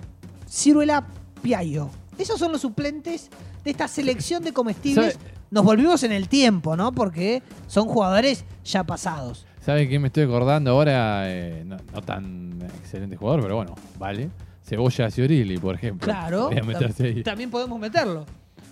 ciruela 0.46 1.06
Piayo. 1.40 1.88
Esos 2.18 2.38
son 2.38 2.52
los 2.52 2.60
suplentes 2.60 3.30
de 3.64 3.70
esta 3.70 3.88
selección 3.88 4.42
de 4.42 4.52
comestibles. 4.52 5.14
¿Sabe? 5.14 5.24
Nos 5.50 5.64
volvimos 5.64 6.02
en 6.04 6.12
el 6.12 6.28
tiempo, 6.28 6.76
¿no? 6.76 6.92
Porque 6.92 7.42
son 7.66 7.88
jugadores 7.88 8.44
ya 8.64 8.84
pasados. 8.84 9.46
¿Sabe 9.64 9.88
qué 9.88 9.98
me 9.98 10.06
estoy 10.08 10.24
acordando 10.24 10.70
ahora? 10.70 11.24
Eh, 11.26 11.64
no, 11.66 11.76
no 11.92 12.02
tan 12.02 12.62
excelente 12.80 13.16
jugador, 13.16 13.42
pero 13.42 13.56
bueno, 13.56 13.74
vale. 13.98 14.30
Cebolla 14.64 15.10
Ciorili, 15.10 15.58
por 15.58 15.74
ejemplo. 15.74 16.04
Claro. 16.04 16.50
Ahí. 16.50 17.22
También 17.24 17.50
podemos 17.50 17.78
meterlo 17.80 18.24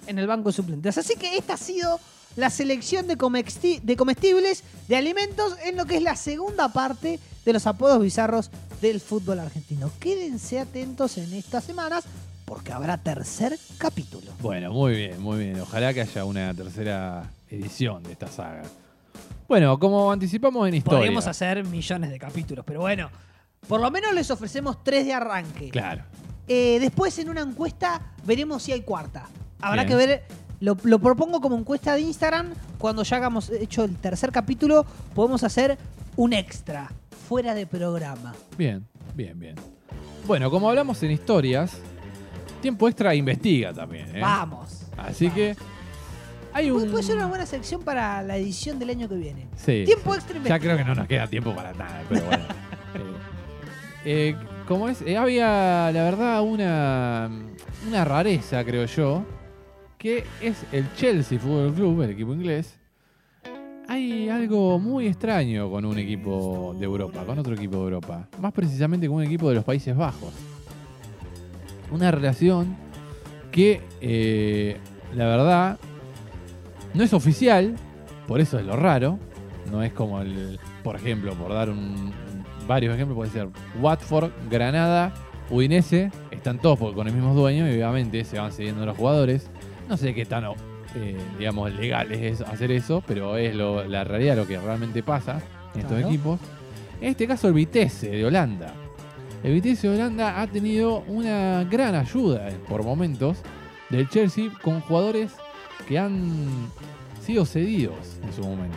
en 0.07 0.19
el 0.19 0.27
banco 0.27 0.51
de 0.51 0.53
suplentes. 0.53 0.97
Así 0.97 1.17
que 1.17 1.37
esta 1.37 1.55
ha 1.55 1.59
sido 1.59 1.99
la 2.37 2.51
selección 2.51 3.09
de, 3.09 3.19
comesti- 3.19 3.81
de 3.83 3.97
comestibles, 3.97 4.63
de 4.87 4.97
alimentos, 4.97 5.57
en 5.65 5.77
lo 5.77 5.85
que 5.87 5.97
es 5.97 6.03
la 6.03 6.15
segunda 6.15 6.73
parte 6.73 7.19
de 7.45 7.53
los 7.53 7.67
apodos 7.67 8.01
bizarros 8.01 8.51
del 8.81 9.01
fútbol 9.01 9.41
argentino. 9.41 9.91
Quédense 9.99 10.61
atentos 10.61 11.19
en 11.19 11.33
estas 11.35 11.65
semanas 11.65 12.05
porque 12.49 12.73
habrá 12.73 12.97
tercer 12.97 13.59
capítulo. 13.77 14.33
Bueno, 14.41 14.73
muy 14.73 14.95
bien, 14.95 15.21
muy 15.21 15.39
bien. 15.39 15.61
Ojalá 15.61 15.93
que 15.93 16.01
haya 16.01 16.25
una 16.25 16.55
tercera 16.55 17.31
edición 17.51 18.03
de 18.03 18.13
esta 18.13 18.27
saga. 18.29 18.63
Bueno, 19.47 19.79
como 19.79 20.11
anticipamos 20.11 20.67
en 20.67 20.75
historia. 20.75 20.99
Podríamos 20.99 21.27
hacer 21.27 21.65
millones 21.65 22.11
de 22.11 22.19
capítulos, 22.19 22.65
pero 22.67 22.81
bueno, 22.81 23.11
por 23.69 23.81
lo 23.81 23.91
menos 23.91 24.15
les 24.15 24.31
ofrecemos 24.31 24.83
tres 24.83 25.05
de 25.05 25.13
arranque. 25.13 25.69
Claro. 25.69 26.05
Eh, 26.49 26.79
después 26.81 27.19
en 27.19 27.29
una 27.29 27.43
encuesta 27.43 28.01
veremos 28.25 28.63
si 28.63 28.73
hay 28.73 28.81
cuarta. 28.81 29.27
Habrá 29.61 29.85
Bien. 29.85 29.89
que 29.99 30.07
ver, 30.07 30.25
lo, 30.61 30.77
lo 30.85 30.99
propongo 30.99 31.43
como 31.43 31.57
encuesta 31.57 31.95
de 31.95 32.01
Instagram. 32.01 32.55
Cuando 32.79 33.03
ya 33.03 33.19
hayamos 33.19 33.51
hecho 33.51 33.85
el 33.85 33.97
tercer 33.97 34.33
capítulo, 34.33 34.87
podemos 35.15 35.45
hacer 35.45 35.77
un 36.17 36.33
extra, 36.33 36.91
fuera 37.29 37.55
de 37.55 37.67
programa. 37.67 38.35
Bien, 38.57 38.87
bien, 39.15 39.39
bien. 39.39 39.57
Bueno, 40.27 40.51
como 40.51 40.69
hablamos 40.69 41.03
en 41.03 41.11
historias, 41.11 41.79
Tiempo 42.61 42.89
Extra 42.89 43.15
investiga 43.15 43.73
también. 43.73 44.15
¿eh? 44.17 44.21
Vamos. 44.21 44.87
Así 44.97 45.27
vamos. 45.27 45.37
que 45.37 45.57
hay 46.53 46.71
un... 46.71 46.91
Puede 46.91 47.05
ser 47.05 47.17
una 47.17 47.27
buena 47.27 47.47
sección 47.47 47.83
para 47.83 48.23
la 48.23 48.37
edición 48.37 48.79
del 48.79 48.91
año 48.91 49.09
que 49.09 49.15
viene. 49.17 49.47
Sí, 49.57 49.85
Tiempo 49.85 50.13
sí. 50.13 50.19
Extra 50.19 50.33
Ya 50.35 50.39
investiga. 50.39 50.59
creo 50.59 50.77
que 50.77 50.85
no 50.85 50.95
nos 50.95 51.07
queda 51.07 51.27
tiempo 51.27 51.55
para 51.55 51.73
nada, 51.75 52.03
pero 52.09 52.25
bueno. 52.27 52.45
Eh, 54.05 54.29
eh, 54.31 54.37
como 54.67 54.89
es, 54.89 55.03
Eh, 55.03 55.17
había 55.17 55.91
la 55.93 56.03
verdad 56.05 56.41
una, 56.43 57.29
una 57.87 58.05
rareza, 58.05 58.65
creo 58.65 58.87
yo, 58.87 59.25
que 59.99 60.25
es 60.41 60.57
el 60.73 60.87
Chelsea 60.95 61.39
Football 61.39 61.75
Club, 61.75 62.03
el 62.03 62.11
equipo 62.11 62.33
inglés. 62.33 62.79
Hay 63.89 64.29
algo 64.29 64.79
muy 64.79 65.07
extraño 65.09 65.69
con 65.71 65.85
un 65.85 65.99
equipo 65.99 66.75
de 66.79 66.85
Europa, 66.85 67.25
con 67.27 67.39
otro 67.39 67.55
equipo 67.55 67.77
de 67.79 67.83
Europa. 67.85 68.29
Más 68.41 68.53
precisamente 68.53 69.07
con 69.09 69.17
un 69.17 69.25
equipo 69.25 69.49
de 69.49 69.57
los 69.57 69.65
Países 69.65 69.95
Bajos. 69.97 70.33
Una 71.91 72.11
relación 72.11 72.77
que, 73.51 73.81
eh, 74.01 74.77
la 75.15 75.27
verdad, 75.27 75.79
no 76.95 77.03
es 77.03 77.13
oficial, 77.13 77.77
por 78.27 78.41
eso 78.41 78.59
es 78.59 78.67
lo 78.67 78.77
raro. 78.77 79.19
No 79.71 79.83
es 79.83 79.93
como 79.93 80.21
el, 80.21 80.59
por 80.83 80.97
ejemplo, 80.97 81.35
por 81.35 81.53
dar 81.53 81.69
un, 81.71 82.13
varios 82.67 82.95
ejemplos, 82.95 83.17
puede 83.17 83.31
ser 83.31 83.49
Watford, 83.81 84.31
Granada, 84.51 85.13
Udinese, 85.51 86.11
están 86.31 86.59
todos 86.59 86.79
con 86.95 87.07
el 87.07 87.15
mismo 87.15 87.35
dueño 87.35 87.67
y 87.69 87.73
obviamente 87.75 88.25
se 88.25 88.39
van 88.39 88.53
cediendo 88.53 88.85
los 88.87 88.97
jugadores. 88.97 89.51
No 89.89 89.97
sé 89.97 90.15
qué 90.15 90.25
tan, 90.27 90.45
eh, 90.95 91.17
digamos, 91.39 91.73
legal 91.73 92.13
es 92.13 92.41
hacer 92.43 92.71
eso, 92.71 93.03
pero 93.07 93.37
es 93.39 93.55
lo- 93.55 93.85
la 93.85 94.05
realidad 94.05 94.37
lo 94.37 94.47
que 94.47 94.59
realmente 94.59 95.03
pasa 95.03 95.41
en 95.75 95.81
estos 95.81 95.93
Claro. 95.97 96.09
equipos. 96.09 96.41
En 97.01 97.09
este 97.11 97.27
caso 97.27 97.49
el 97.49 97.55
Vitesse 97.55 98.11
de 98.11 98.25
Holanda. 98.27 98.75
El 99.43 99.55
Vitesse 99.55 99.89
Holanda 99.89 100.41
ha 100.41 100.47
tenido 100.49 101.05
una 101.07 101.65
gran 101.65 101.95
ayuda 101.95 102.49
eh, 102.49 102.57
por 102.69 102.83
momentos 102.83 103.39
del 103.89 104.09
Chelsea 104.09 104.51
con 104.63 104.81
jugadores 104.81 105.33
que 105.87 105.99
han 105.99 106.69
sido 107.25 107.45
cedidos 107.45 108.19
en 108.23 108.33
su 108.33 108.43
momento. 108.43 108.77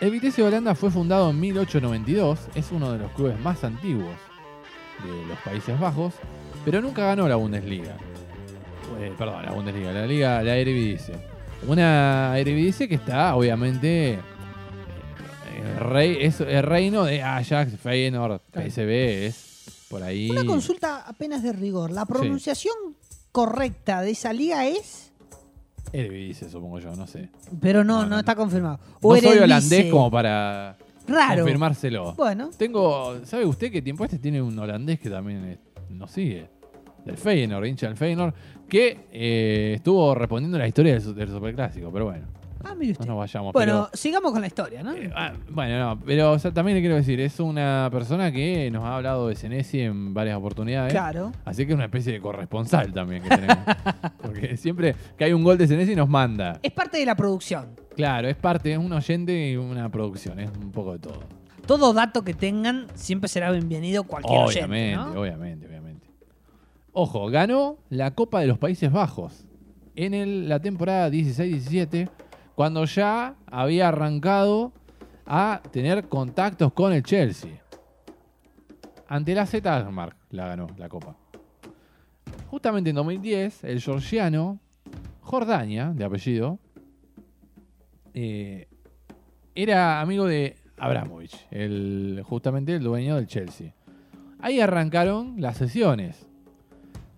El 0.00 0.12
Vitesse 0.12 0.42
Holanda 0.42 0.76
fue 0.76 0.92
fundado 0.92 1.30
en 1.30 1.40
1892, 1.40 2.38
es 2.54 2.70
uno 2.70 2.92
de 2.92 2.98
los 2.98 3.10
clubes 3.12 3.38
más 3.40 3.64
antiguos 3.64 4.14
de 5.02 5.26
los 5.26 5.38
Países 5.38 5.78
Bajos, 5.78 6.14
pero 6.64 6.80
nunca 6.80 7.04
ganó 7.04 7.28
la 7.28 7.34
Bundesliga. 7.34 7.96
Eh, 9.00 9.12
perdón, 9.18 9.44
la 9.44 9.52
Bundesliga, 9.52 9.92
la 9.92 10.06
Liga, 10.06 10.42
la 10.42 10.56
Eredivisie. 10.56 11.16
Una 11.66 12.38
Eredivisie 12.38 12.88
que 12.88 12.94
está, 12.94 13.34
obviamente, 13.34 14.20
el, 15.58 15.76
rey, 15.80 16.16
es 16.20 16.40
el 16.40 16.62
reino 16.62 17.04
de 17.04 17.22
Ajax, 17.22 17.78
Feyenoord. 17.80 18.40
PSV, 18.52 18.90
es 19.26 19.84
por 19.88 20.02
ahí. 20.02 20.30
Una 20.30 20.44
consulta 20.44 21.04
apenas 21.06 21.42
de 21.42 21.52
rigor. 21.52 21.90
¿La 21.90 22.04
pronunciación 22.06 22.74
correcta 23.32 24.00
de 24.02 24.10
esa 24.10 24.32
liga 24.32 24.66
es? 24.66 25.12
Eredivisie, 25.92 26.48
supongo 26.50 26.78
yo, 26.80 26.94
no 26.94 27.06
sé. 27.06 27.30
Pero 27.60 27.82
no, 27.84 27.98
No, 27.98 28.02
no, 28.02 28.08
no. 28.10 28.18
está 28.18 28.34
confirmado. 28.34 28.78
No 29.02 29.08
soy 29.10 29.18
Eredivisie. 29.18 29.44
holandés 29.44 29.90
como 29.90 30.10
para 30.10 30.76
Raro. 31.06 31.42
confirmárselo. 31.42 32.12
Bueno, 32.14 32.50
Tengo, 32.58 33.24
¿sabe 33.24 33.46
usted 33.46 33.72
que 33.72 33.80
tiempo 33.80 34.04
este 34.04 34.18
tiene 34.18 34.42
un 34.42 34.58
holandés 34.58 35.00
que 35.00 35.08
también 35.08 35.44
eh, 35.44 35.58
nos 35.90 36.10
sigue? 36.10 36.46
Del 37.04 37.16
Feyenoord, 37.16 37.64
hincha 37.64 37.86
del 37.86 37.96
Feyenoord, 37.96 38.34
que 38.68 39.06
eh, 39.12 39.72
estuvo 39.76 40.14
respondiendo 40.14 40.58
la 40.58 40.68
historia 40.68 40.98
del 40.98 41.28
Superclásico, 41.28 41.90
pero 41.90 42.04
bueno, 42.06 42.26
ah, 42.64 42.74
mire 42.74 42.88
no 42.88 42.92
usted. 42.92 43.06
nos 43.06 43.18
vayamos. 43.18 43.52
Bueno, 43.52 43.88
sigamos 43.92 44.32
con 44.32 44.40
la 44.40 44.46
historia, 44.46 44.82
¿no? 44.82 44.92
eh, 44.94 45.10
ah, 45.14 45.32
bueno, 45.50 45.78
no, 45.78 46.00
pero 46.00 46.32
o 46.32 46.38
sea, 46.38 46.52
también 46.52 46.76
le 46.76 46.80
quiero 46.82 46.96
decir, 46.96 47.20
es 47.20 47.38
una 47.40 47.88
persona 47.92 48.30
que 48.32 48.70
nos 48.70 48.84
ha 48.84 48.96
hablado 48.96 49.28
de 49.28 49.34
Senesi 49.36 49.80
en 49.80 50.12
varias 50.14 50.36
oportunidades. 50.36 50.92
claro. 50.92 51.32
Así 51.44 51.64
que 51.66 51.72
es 51.72 51.76
una 51.76 51.86
especie 51.86 52.12
de 52.12 52.20
corresponsal 52.20 52.92
también 52.92 53.22
que 53.22 53.28
tenemos. 53.30 53.58
Porque 54.22 54.56
siempre 54.56 54.94
que 55.16 55.24
hay 55.24 55.32
un 55.32 55.44
gol 55.44 55.56
de 55.58 55.66
Senesi 55.66 55.94
nos 55.94 56.08
manda. 56.08 56.58
Es 56.62 56.72
parte 56.72 56.98
de 56.98 57.06
la 57.06 57.14
producción. 57.16 57.68
Claro, 57.96 58.28
es 58.28 58.36
parte, 58.36 58.72
es 58.72 58.78
un 58.78 58.92
oyente 58.92 59.50
y 59.50 59.56
una 59.56 59.88
producción, 59.90 60.38
es 60.40 60.50
un 60.50 60.70
poco 60.70 60.92
de 60.92 60.98
todo. 61.00 61.20
Todo 61.66 61.92
dato 61.92 62.22
que 62.24 62.32
tengan 62.32 62.86
siempre 62.94 63.28
será 63.28 63.50
bienvenido 63.50 64.04
cualquier 64.04 64.38
Obviamente, 64.40 64.96
oyente, 64.98 65.14
¿no? 65.14 65.20
obviamente, 65.20 65.66
obviamente. 65.66 66.06
Ojo, 66.92 67.26
ganó 67.28 67.76
la 67.90 68.12
Copa 68.14 68.40
de 68.40 68.46
los 68.46 68.58
Países 68.58 68.90
Bajos 68.90 69.44
en 69.94 70.14
el- 70.14 70.48
la 70.48 70.60
temporada 70.60 71.10
16-17, 71.10 72.08
cuando 72.58 72.86
ya 72.86 73.36
había 73.46 73.86
arrancado 73.86 74.72
a 75.24 75.62
tener 75.70 76.08
contactos 76.08 76.72
con 76.72 76.92
el 76.92 77.04
Chelsea. 77.04 77.62
Ante 79.06 79.32
la 79.32 79.46
Z 79.46 79.76
Alkmaar 79.76 80.16
la 80.30 80.48
ganó 80.48 80.66
la 80.76 80.88
Copa. 80.88 81.14
Justamente 82.48 82.90
en 82.90 82.96
2010, 82.96 83.62
el 83.62 83.80
georgiano 83.80 84.58
Jordania, 85.20 85.92
de 85.94 86.04
apellido, 86.04 86.58
eh, 88.12 88.66
era 89.54 90.00
amigo 90.00 90.26
de 90.26 90.56
Abramovich, 90.78 91.46
el, 91.52 92.24
justamente 92.24 92.74
el 92.74 92.82
dueño 92.82 93.14
del 93.14 93.28
Chelsea. 93.28 93.72
Ahí 94.40 94.58
arrancaron 94.58 95.40
las 95.40 95.58
sesiones. 95.58 96.26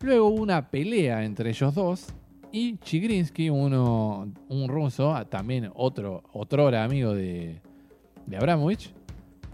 Luego 0.02 0.26
hubo 0.26 0.42
una 0.42 0.68
pelea 0.68 1.24
entre 1.24 1.48
ellos 1.48 1.74
dos 1.74 2.08
y 2.52 2.78
Chigrinsky, 2.78 3.50
uno, 3.50 4.32
un 4.48 4.68
ruso, 4.68 5.14
ah, 5.14 5.24
también 5.24 5.70
otro, 5.74 6.22
amigo 6.76 7.14
de, 7.14 7.60
Abramovich, 8.36 8.92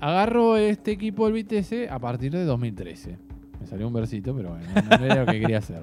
agarró 0.00 0.56
este 0.56 0.92
equipo 0.92 1.24
del 1.26 1.34
Vitesse 1.34 1.88
a 1.88 1.98
partir 1.98 2.32
de 2.32 2.44
2013. 2.44 3.18
Me 3.60 3.66
salió 3.66 3.86
un 3.86 3.92
versito, 3.92 4.34
pero 4.34 4.50
bueno, 4.50 4.66
no, 4.74 4.98
no 4.98 5.04
era 5.04 5.24
lo 5.24 5.26
que 5.26 5.40
quería 5.40 5.58
hacer. 5.58 5.82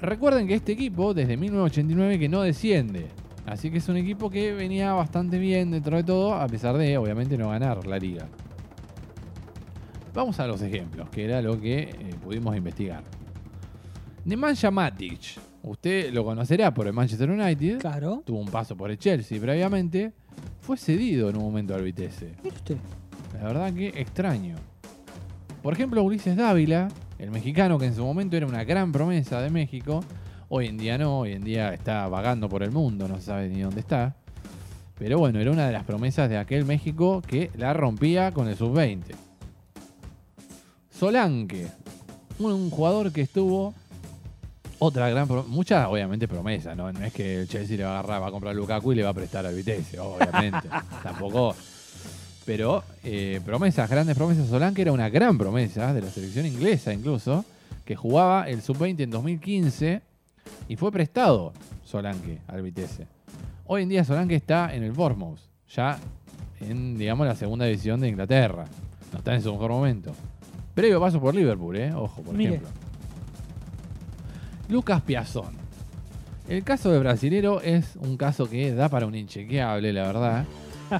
Recuerden 0.00 0.46
que 0.46 0.54
este 0.54 0.72
equipo, 0.72 1.14
desde 1.14 1.36
1989, 1.36 2.18
que 2.18 2.28
no 2.28 2.42
desciende. 2.42 3.06
Así 3.46 3.70
que 3.70 3.78
es 3.78 3.88
un 3.88 3.96
equipo 3.96 4.28
que 4.28 4.52
venía 4.52 4.92
bastante 4.92 5.38
bien 5.38 5.70
dentro 5.70 5.96
de 5.96 6.04
todo, 6.04 6.34
a 6.34 6.46
pesar 6.48 6.76
de, 6.76 6.98
obviamente, 6.98 7.38
no 7.38 7.50
ganar 7.50 7.86
la 7.86 7.98
liga. 7.98 8.28
Vamos 10.12 10.40
a 10.40 10.46
los 10.46 10.60
ejemplos, 10.62 11.08
que 11.10 11.24
era 11.24 11.40
lo 11.40 11.60
que 11.60 11.80
eh, 11.80 12.14
pudimos 12.22 12.56
investigar. 12.56 13.04
Nemanja 14.26 14.72
Matic, 14.72 15.38
usted 15.62 16.12
lo 16.12 16.24
conocerá 16.24 16.74
por 16.74 16.88
el 16.88 16.92
Manchester 16.92 17.30
United, 17.30 17.78
Claro. 17.78 18.24
tuvo 18.26 18.40
un 18.40 18.48
paso 18.48 18.76
por 18.76 18.90
el 18.90 18.98
Chelsea 18.98 19.40
previamente, 19.40 20.12
fue 20.60 20.76
cedido 20.76 21.30
en 21.30 21.36
un 21.36 21.44
momento 21.44 21.76
al 21.76 21.82
Vitesse. 21.84 22.34
Mire 22.42 22.56
usted. 22.56 22.76
La 23.34 23.44
verdad 23.46 23.72
que 23.72 23.86
extraño. 23.88 24.56
Por 25.62 25.74
ejemplo, 25.74 26.02
Ulises 26.02 26.36
Dávila, 26.36 26.88
el 27.20 27.30
mexicano 27.30 27.78
que 27.78 27.86
en 27.86 27.94
su 27.94 28.04
momento 28.04 28.36
era 28.36 28.46
una 28.46 28.64
gran 28.64 28.90
promesa 28.90 29.40
de 29.40 29.48
México, 29.50 30.02
hoy 30.48 30.66
en 30.66 30.76
día 30.76 30.98
no, 30.98 31.20
hoy 31.20 31.32
en 31.32 31.44
día 31.44 31.72
está 31.72 32.08
vagando 32.08 32.48
por 32.48 32.64
el 32.64 32.72
mundo, 32.72 33.06
no 33.06 33.16
se 33.18 33.22
sabe 33.22 33.48
ni 33.48 33.60
dónde 33.60 33.78
está. 33.78 34.16
Pero 34.98 35.20
bueno, 35.20 35.38
era 35.38 35.52
una 35.52 35.66
de 35.68 35.72
las 35.72 35.84
promesas 35.84 36.28
de 36.28 36.38
aquel 36.38 36.64
México 36.64 37.22
que 37.24 37.52
la 37.56 37.72
rompía 37.74 38.32
con 38.32 38.48
el 38.48 38.56
sub-20. 38.56 39.02
Solanke, 40.90 41.68
un 42.40 42.70
jugador 42.70 43.12
que 43.12 43.20
estuvo 43.20 43.72
otra 44.78 45.08
gran 45.08 45.26
pro- 45.26 45.44
muchas 45.44 45.86
obviamente 45.88 46.28
promesas, 46.28 46.76
¿no? 46.76 46.92
No 46.92 47.04
es 47.04 47.12
que 47.12 47.40
el 47.42 47.48
Chelsea 47.48 47.76
le 47.76 47.84
va 47.84 47.96
a 47.96 47.98
agarrar, 48.00 48.22
va 48.22 48.28
a 48.28 48.30
comprar 48.30 48.50
a 48.52 48.54
Lukaku 48.54 48.92
y 48.92 48.96
le 48.96 49.02
va 49.02 49.10
a 49.10 49.14
prestar 49.14 49.46
al 49.46 49.54
Vitesse, 49.54 49.98
obviamente. 49.98 50.68
Tampoco. 51.02 51.54
Pero 52.44 52.84
eh, 53.02 53.40
promesas, 53.44 53.88
grandes 53.90 54.16
promesas. 54.16 54.46
Solanke 54.48 54.82
era 54.82 54.92
una 54.92 55.08
gran 55.08 55.36
promesa 55.36 55.92
de 55.92 56.02
la 56.02 56.10
selección 56.10 56.46
inglesa 56.46 56.92
incluso, 56.92 57.44
que 57.84 57.96
jugaba 57.96 58.48
el 58.48 58.62
sub-20 58.62 59.00
en 59.00 59.10
2015 59.10 60.00
y 60.68 60.76
fue 60.76 60.92
prestado 60.92 61.52
Solanke 61.84 62.38
al 62.46 62.62
Vitesse. 62.62 63.06
Hoy 63.66 63.82
en 63.82 63.88
día 63.88 64.04
Solanke 64.04 64.36
está 64.36 64.72
en 64.74 64.84
el 64.84 64.92
Bournemouth, 64.92 65.40
ya 65.74 65.98
en, 66.60 66.96
digamos, 66.96 67.26
la 67.26 67.34
segunda 67.34 67.64
división 67.64 68.00
de 68.00 68.08
Inglaterra. 68.08 68.64
No 69.12 69.18
está 69.18 69.34
en 69.34 69.42
su 69.42 69.50
mejor 69.52 69.70
momento. 69.72 70.12
Previo 70.74 71.00
paso 71.00 71.20
por 71.20 71.34
Liverpool, 71.34 71.76
¿eh? 71.76 71.92
Ojo, 71.94 72.22
por 72.22 72.34
Mire. 72.34 72.56
ejemplo. 72.56 72.70
Lucas 74.68 75.02
Piazón. 75.02 75.54
El 76.48 76.62
caso 76.62 76.90
de 76.90 76.98
Brasilero 76.98 77.60
es 77.60 77.96
un 77.96 78.16
caso 78.16 78.48
que 78.48 78.72
da 78.72 78.88
para 78.88 79.06
un 79.06 79.14
inchequeable, 79.14 79.92
la 79.92 80.02
verdad. 80.06 80.44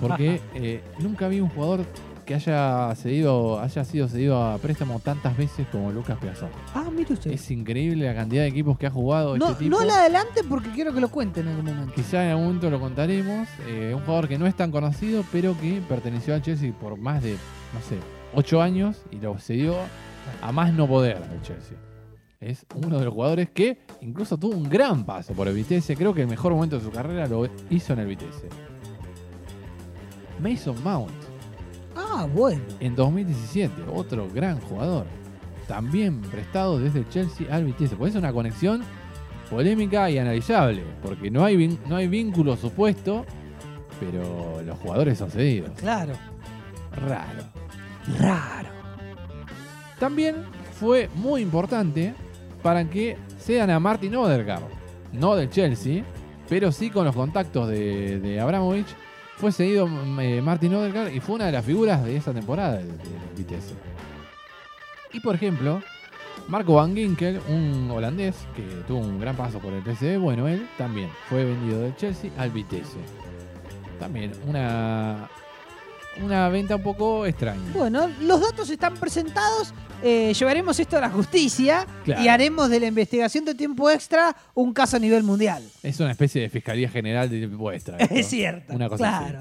Porque 0.00 0.40
eh, 0.54 0.82
nunca 0.98 1.28
vi 1.28 1.40
un 1.40 1.48
jugador 1.48 1.84
que 2.24 2.34
haya 2.34 2.92
cedido, 2.96 3.60
haya 3.60 3.84
sido 3.84 4.08
cedido 4.08 4.42
a 4.42 4.58
préstamo 4.58 4.98
tantas 4.98 5.36
veces 5.36 5.66
como 5.70 5.92
Lucas 5.92 6.18
Piazón. 6.18 6.50
Ah, 6.74 6.90
mire 6.92 7.14
usted. 7.14 7.30
Es 7.30 7.50
increíble 7.52 8.04
la 8.04 8.14
cantidad 8.14 8.42
de 8.42 8.48
equipos 8.48 8.76
que 8.76 8.88
ha 8.88 8.90
jugado 8.90 9.38
no, 9.38 9.50
este 9.50 9.64
tipo. 9.64 9.78
no 9.78 9.84
la 9.84 10.00
adelante 10.00 10.42
porque 10.48 10.70
quiero 10.70 10.92
que 10.92 11.00
lo 11.00 11.08
cuente 11.08 11.40
en 11.40 11.48
algún 11.48 11.66
momento. 11.66 11.94
Quizá 11.94 12.24
en 12.24 12.30
algún 12.30 12.46
momento 12.46 12.68
lo 12.68 12.80
contaremos. 12.80 13.48
Eh, 13.68 13.92
un 13.94 14.00
jugador 14.00 14.26
que 14.26 14.38
no 14.38 14.46
es 14.48 14.56
tan 14.56 14.72
conocido, 14.72 15.24
pero 15.30 15.56
que 15.60 15.80
perteneció 15.88 16.34
al 16.34 16.42
Chelsea 16.42 16.72
por 16.72 16.98
más 16.98 17.22
de, 17.22 17.34
no 17.72 17.80
sé, 17.88 17.98
8 18.34 18.60
años 18.60 19.02
y 19.12 19.16
lo 19.18 19.38
cedió 19.38 19.76
a 20.42 20.50
más 20.50 20.72
no 20.72 20.88
poder 20.88 21.18
al 21.18 21.42
Chelsea. 21.42 21.78
Es 22.40 22.66
uno 22.74 22.98
de 22.98 23.04
los 23.06 23.14
jugadores 23.14 23.48
que 23.50 23.78
incluso 24.02 24.36
tuvo 24.36 24.56
un 24.56 24.68
gran 24.68 25.04
paso 25.06 25.32
por 25.32 25.48
el 25.48 25.54
Vitesse. 25.54 25.96
Creo 25.96 26.12
que 26.12 26.22
el 26.22 26.28
mejor 26.28 26.52
momento 26.52 26.76
de 26.78 26.84
su 26.84 26.90
carrera 26.90 27.26
lo 27.26 27.48
hizo 27.70 27.92
en 27.94 27.98
el 28.00 28.06
Vitesse. 28.06 28.48
Mason 30.40 30.76
Mount, 30.84 31.10
Ah, 31.96 32.26
bueno. 32.32 32.62
en 32.80 32.94
2017, 32.94 33.72
otro 33.92 34.28
gran 34.32 34.60
jugador. 34.60 35.06
También 35.66 36.20
prestado 36.20 36.78
desde 36.78 37.00
el 37.00 37.08
Chelsea 37.08 37.46
al 37.54 37.64
Vitesse. 37.64 37.96
Pues 37.96 38.14
es 38.14 38.18
una 38.18 38.32
conexión 38.32 38.82
polémica 39.50 40.10
y 40.10 40.18
analizable. 40.18 40.84
Porque 41.02 41.30
no 41.30 41.42
hay, 41.44 41.78
no 41.88 41.96
hay 41.96 42.06
vínculo 42.06 42.54
supuesto, 42.56 43.24
pero 43.98 44.60
los 44.62 44.78
jugadores 44.78 45.18
son 45.18 45.30
cedidos. 45.30 45.70
Claro. 45.78 46.12
Raro. 46.92 47.44
Raro. 48.18 48.68
También 49.98 50.36
fue 50.78 51.08
muy 51.16 51.40
importante 51.40 52.14
para 52.66 52.84
que 52.84 53.16
sean 53.38 53.70
a 53.70 53.78
Martin 53.78 54.16
Odegaard, 54.16 54.64
no 55.12 55.36
del 55.36 55.48
Chelsea, 55.48 56.02
pero 56.48 56.72
sí 56.72 56.90
con 56.90 57.04
los 57.04 57.14
contactos 57.14 57.68
de, 57.68 58.18
de 58.18 58.40
Abramovich. 58.40 58.88
Fue 59.36 59.50
mm, 59.52 60.18
eh, 60.18 60.42
Martin 60.42 60.74
Odegaard 60.74 61.14
y 61.14 61.20
fue 61.20 61.36
una 61.36 61.46
de 61.46 61.52
las 61.52 61.64
figuras 61.64 62.04
de 62.04 62.16
esa 62.16 62.32
temporada 62.32 62.78
del, 62.78 62.90
Vitesse. 63.36 63.72
Y 65.12 65.20
por 65.20 65.36
ejemplo, 65.36 65.80
Marco 66.48 66.74
Van 66.74 66.92
Ginkel, 66.96 67.40
un 67.48 67.88
holandés 67.88 68.34
que 68.56 68.64
tuvo 68.88 68.98
un 68.98 69.20
gran 69.20 69.36
paso 69.36 69.60
por 69.60 69.72
el 69.72 69.84
PSV, 69.84 70.18
bueno, 70.18 70.48
él 70.48 70.68
también 70.76 71.08
fue 71.28 71.44
vendido 71.44 71.82
del 71.82 71.94
Chelsea 71.94 72.32
al 72.36 72.50
Vitesse. 72.50 72.98
También 74.00 74.32
una, 74.44 75.30
una 76.20 76.48
venta 76.48 76.74
un 76.74 76.82
poco 76.82 77.26
extraña. 77.26 77.62
Bueno, 77.72 78.10
los 78.22 78.40
datos 78.40 78.68
están 78.70 78.94
presentados. 78.94 79.72
Eh, 80.02 80.32
llevaremos 80.34 80.78
esto 80.78 80.96
a 80.96 81.00
la 81.00 81.10
justicia 81.10 81.86
Claro. 82.04 82.22
y 82.22 82.28
haremos 82.28 82.68
de 82.70 82.80
la 82.80 82.86
investigación 82.86 83.44
de 83.44 83.54
tiempo 83.54 83.90
extra 83.90 84.36
un 84.54 84.72
caso 84.72 84.96
a 84.96 85.00
nivel 85.00 85.22
mundial. 85.22 85.62
Es 85.82 85.98
una 86.00 86.10
especie 86.12 86.42
de 86.42 86.48
fiscalía 86.48 86.88
general 86.88 87.28
de 87.30 87.46
vuestra. 87.46 87.96
esto. 88.00 88.14
Es 88.14 88.26
cierto. 88.26 88.74
Una 88.74 88.88
cosa 88.88 89.18
así. 89.18 89.34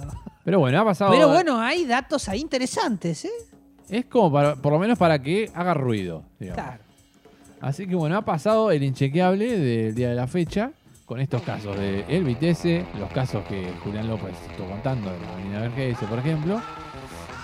Pero 0.44 0.60
bueno, 0.60 0.80
ha 0.82 0.86
pasado. 0.86 1.12
Pero 1.12 1.30
bueno, 1.30 1.60
hay 1.60 1.86
datos 1.86 2.28
ahí 2.30 2.40
interesantes, 2.42 3.26
¿eh? 3.26 3.32
Es 3.90 4.06
como 4.06 4.32
para, 4.32 4.56
por 4.56 4.74
lo 4.74 4.80
menos 4.80 4.98
para 4.98 5.22
que 5.22 5.50
haga 5.54 5.74
ruido. 5.74 6.24
digamos. 6.40 6.64
Claro. 6.64 6.84
Así 7.62 7.88
que 7.88 7.96
bueno, 7.96 8.18
ha 8.18 8.24
pasado 8.26 8.72
el 8.72 8.84
inchequeable 8.84 9.58
del 9.58 9.96
día 9.96 10.10
de 10.10 10.16
la 10.16 10.28
fecha 10.28 10.72
con 11.06 11.20
estos 11.20 11.42
casos 11.44 11.78
de 11.80 12.04
El 12.10 12.24
Vitesse, 12.24 12.84
los 13.00 13.12
casos 13.12 13.44
que 13.48 13.72
Julián 13.84 14.08
López 14.08 14.34
estuvo 14.50 14.68
contando 14.70 15.12
de 15.12 15.20
la 15.20 15.34
Avenida 15.34 15.60
Vergese, 15.62 16.06
por 16.08 16.18
ejemplo, 16.20 16.60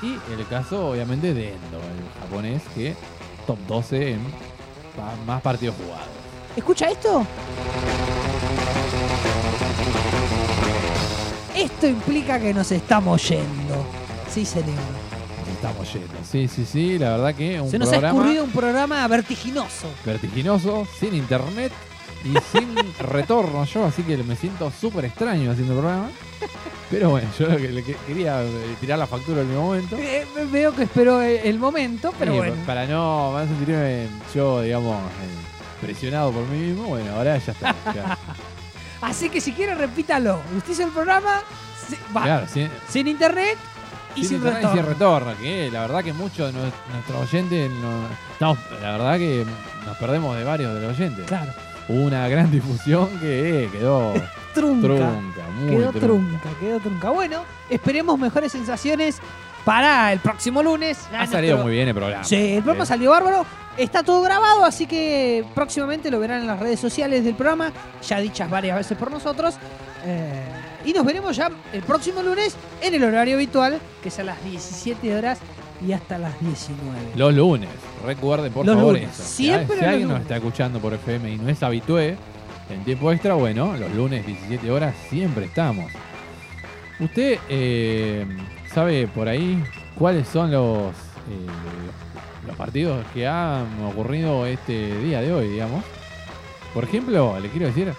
y 0.02 0.18
el 0.34 0.48
caso 0.48 0.90
obviamente 0.92 1.34
de 1.34 1.50
Endo, 1.54 1.78
el 1.78 2.22
japonés 2.22 2.62
que 2.76 2.96
top 3.48 3.58
12 3.68 4.14
en 4.14 4.20
pa- 4.96 5.14
más 5.26 5.42
partidos 5.42 5.76
jugados. 5.76 6.08
¿Escucha 6.56 6.90
esto? 6.90 7.26
Esto 11.56 11.88
implica 11.88 12.40
que 12.40 12.54
nos 12.54 12.72
estamos 12.72 13.28
yendo. 13.30 13.86
Sí, 14.34 14.46
señor. 14.46 14.70
Nos 14.70 15.48
estamos 15.56 15.94
yendo. 15.94 16.14
Sí, 16.30 16.48
sí, 16.48 16.66
sí, 16.66 16.98
la 16.98 17.12
verdad 17.18 17.36
que 17.36 17.60
un 17.62 17.70
Se 17.70 17.78
nos 17.78 17.90
ha 17.90 17.92
programa 17.92 18.20
escurrido 18.20 18.44
un 18.46 18.52
programa 18.52 19.08
vertiginoso. 19.08 19.88
vertiginoso, 20.06 20.88
sin 21.00 21.14
internet 21.16 21.72
y 22.24 22.34
sin 22.52 22.76
retorno 23.00 23.66
yo, 23.66 23.86
así 23.86 24.04
que 24.04 24.18
me 24.18 24.36
siento 24.36 24.72
súper 24.72 25.06
extraño 25.06 25.52
haciendo 25.52 25.74
el 25.74 25.80
programa. 25.80 26.10
Pero 26.90 27.10
bueno, 27.12 27.30
yo 27.40 27.48
lo 27.48 27.56
que 27.58 27.70
le 27.70 27.84
que- 27.84 27.96
quería 28.06 28.44
eh, 28.44 28.76
tirar 28.82 29.00
la 29.00 29.08
factura 29.08 29.42
en 29.42 29.50
mi 29.50 29.56
momento. 29.56 29.96
Eh, 29.98 30.26
veo 30.52 30.76
que 30.76 30.84
esperó 30.84 31.22
el 31.22 31.38
el 31.38 31.58
momento, 31.60 32.14
pero 32.20 32.34
Sí, 32.34 32.38
bueno. 32.38 32.56
Para 32.66 32.86
no 32.86 33.32
más 33.32 33.48
sentirme 33.48 34.08
yo, 34.36 34.62
digamos, 34.62 34.98
eh, 34.98 35.82
presionado 35.82 36.32
por 36.32 36.46
mí 36.48 36.58
mismo, 36.58 36.84
bueno, 36.88 37.12
ahora 37.16 37.38
ya 37.38 37.52
está. 37.54 37.74
ya. 37.96 38.18
Así 39.02 39.30
que 39.30 39.40
si 39.42 39.54
quiere, 39.54 39.74
repítalo. 39.74 40.42
Usted 40.58 40.74
hizo 40.74 40.84
el 40.84 40.92
programa 40.92 41.42
si- 41.88 41.96
va, 42.16 42.24
Claro, 42.24 42.48
sin, 42.48 42.70
sin 42.90 43.08
internet 43.08 43.58
y 44.16 44.26
sin, 44.26 44.36
internet 44.38 44.60
y 44.62 44.66
retorno. 44.66 44.82
sin 44.82 44.86
retorno, 44.94 45.38
que 45.42 45.72
la 45.72 45.82
verdad 45.82 46.04
que 46.04 46.12
muchos 46.14 46.54
de 46.54 46.60
nues- 46.60 46.74
nuestros 46.94 47.22
oyentes, 47.22 47.72
no- 47.72 48.08
estamos, 48.34 48.58
la 48.82 48.92
verdad 48.92 49.18
que 49.18 49.46
nos 49.86 49.98
perdemos 49.98 50.36
de 50.38 50.44
varios 50.44 50.74
de 50.76 50.82
los 50.82 50.92
oyentes. 51.00 51.26
Claro. 51.26 51.54
Una 51.92 52.28
gran 52.28 52.50
difusión 52.52 53.10
que 53.20 53.66
eh, 53.66 53.70
quedó 53.72 54.14
Trunca. 54.54 54.88
trunca, 54.88 55.48
muy 55.60 55.72
Quedó 55.72 55.92
trunca. 55.92 56.00
trunca, 56.00 56.50
quedó 56.60 56.80
trunca. 56.80 57.10
Bueno, 57.10 57.44
esperemos 57.70 58.20
mejores 58.20 58.52
sensaciones 58.52 59.20
para 59.64 60.12
el 60.12 60.20
próximo 60.20 60.62
lunes. 60.64 61.00
Ha 61.18 61.28
salido 61.28 61.58
muy 61.60 61.72
bien 61.74 61.88
el 61.88 61.94
programa. 61.96 62.24
Sí, 62.24 62.36
el 62.56 62.64
programa 62.64 62.84
Eh, 62.84 62.88
salió 62.88 63.12
bárbaro. 63.12 63.46
Está 63.78 64.04
todo 64.04 64.22
grabado, 64.22 64.66
así 64.66 64.86
que 64.86 65.46
próximamente 65.56 66.12
lo 66.12 66.20
verán 66.20 66.42
en 66.42 66.48
las 66.48 66.60
redes 66.60 66.80
sociales 66.80 67.24
del 67.24 67.36
programa, 67.36 67.72
ya 68.06 68.20
dichas 68.20 68.50
varias 68.50 68.76
veces 68.76 68.98
por 68.98 69.10
nosotros. 69.10 69.56
Eh, 70.06 70.44
y 70.84 70.92
nos 70.94 71.06
veremos 71.06 71.36
ya 71.38 71.50
el 71.72 71.82
próximo 71.84 72.22
lunes 72.22 72.56
en 72.82 72.94
el 72.96 73.04
horario 73.04 73.36
habitual, 73.36 73.80
que 74.04 74.10
es 74.10 74.20
a 74.20 74.24
las 74.24 74.44
17 74.44 75.16
horas 75.16 75.40
y 75.86 75.94
hasta 75.94 76.18
las 76.18 76.40
19. 76.40 77.16
Los 77.16 77.34
lunes, 77.34 77.70
recuerden 78.06 78.54
por 78.54 78.66
Los 78.66 78.76
favor 78.76 78.94
lunes, 78.94 79.10
eso. 79.10 79.24
siempre 79.24 79.78
si, 79.78 79.82
los 79.82 79.90
alguien 79.90 80.08
nos 80.08 80.22
está 80.22 80.38
escuchando 80.38 80.80
por 80.80 80.94
FM 80.94 81.32
y 81.34 81.38
no 81.38 81.50
es 81.50 81.64
habitué, 81.64 82.18
en 82.70 82.84
tiempo 82.84 83.12
extra, 83.12 83.34
bueno, 83.34 83.76
los 83.78 83.94
lunes 83.94 84.26
17 84.26 84.70
horas 84.72 84.96
siempre 85.10 85.46
estamos. 85.46 85.92
¿Usted 87.00 87.40
eh, 87.50 88.26
sabe 88.74 89.08
por 89.08 89.28
ahí 89.28 89.62
cuáles 89.98 90.28
son 90.28 90.52
los, 90.52 90.92
eh, 90.92 91.48
los 92.48 92.56
partidos 92.56 93.04
que 93.14 93.28
han 93.28 93.68
ocurrido 93.84 94.46
este 94.46 94.98
día 95.00 95.22
de 95.22 95.34
hoy, 95.34 95.48
digamos? 95.50 95.84
Por 96.74 96.84
ejemplo, 96.84 97.38
le 97.40 97.50
quiero 97.50 97.68
decir, 97.68 97.92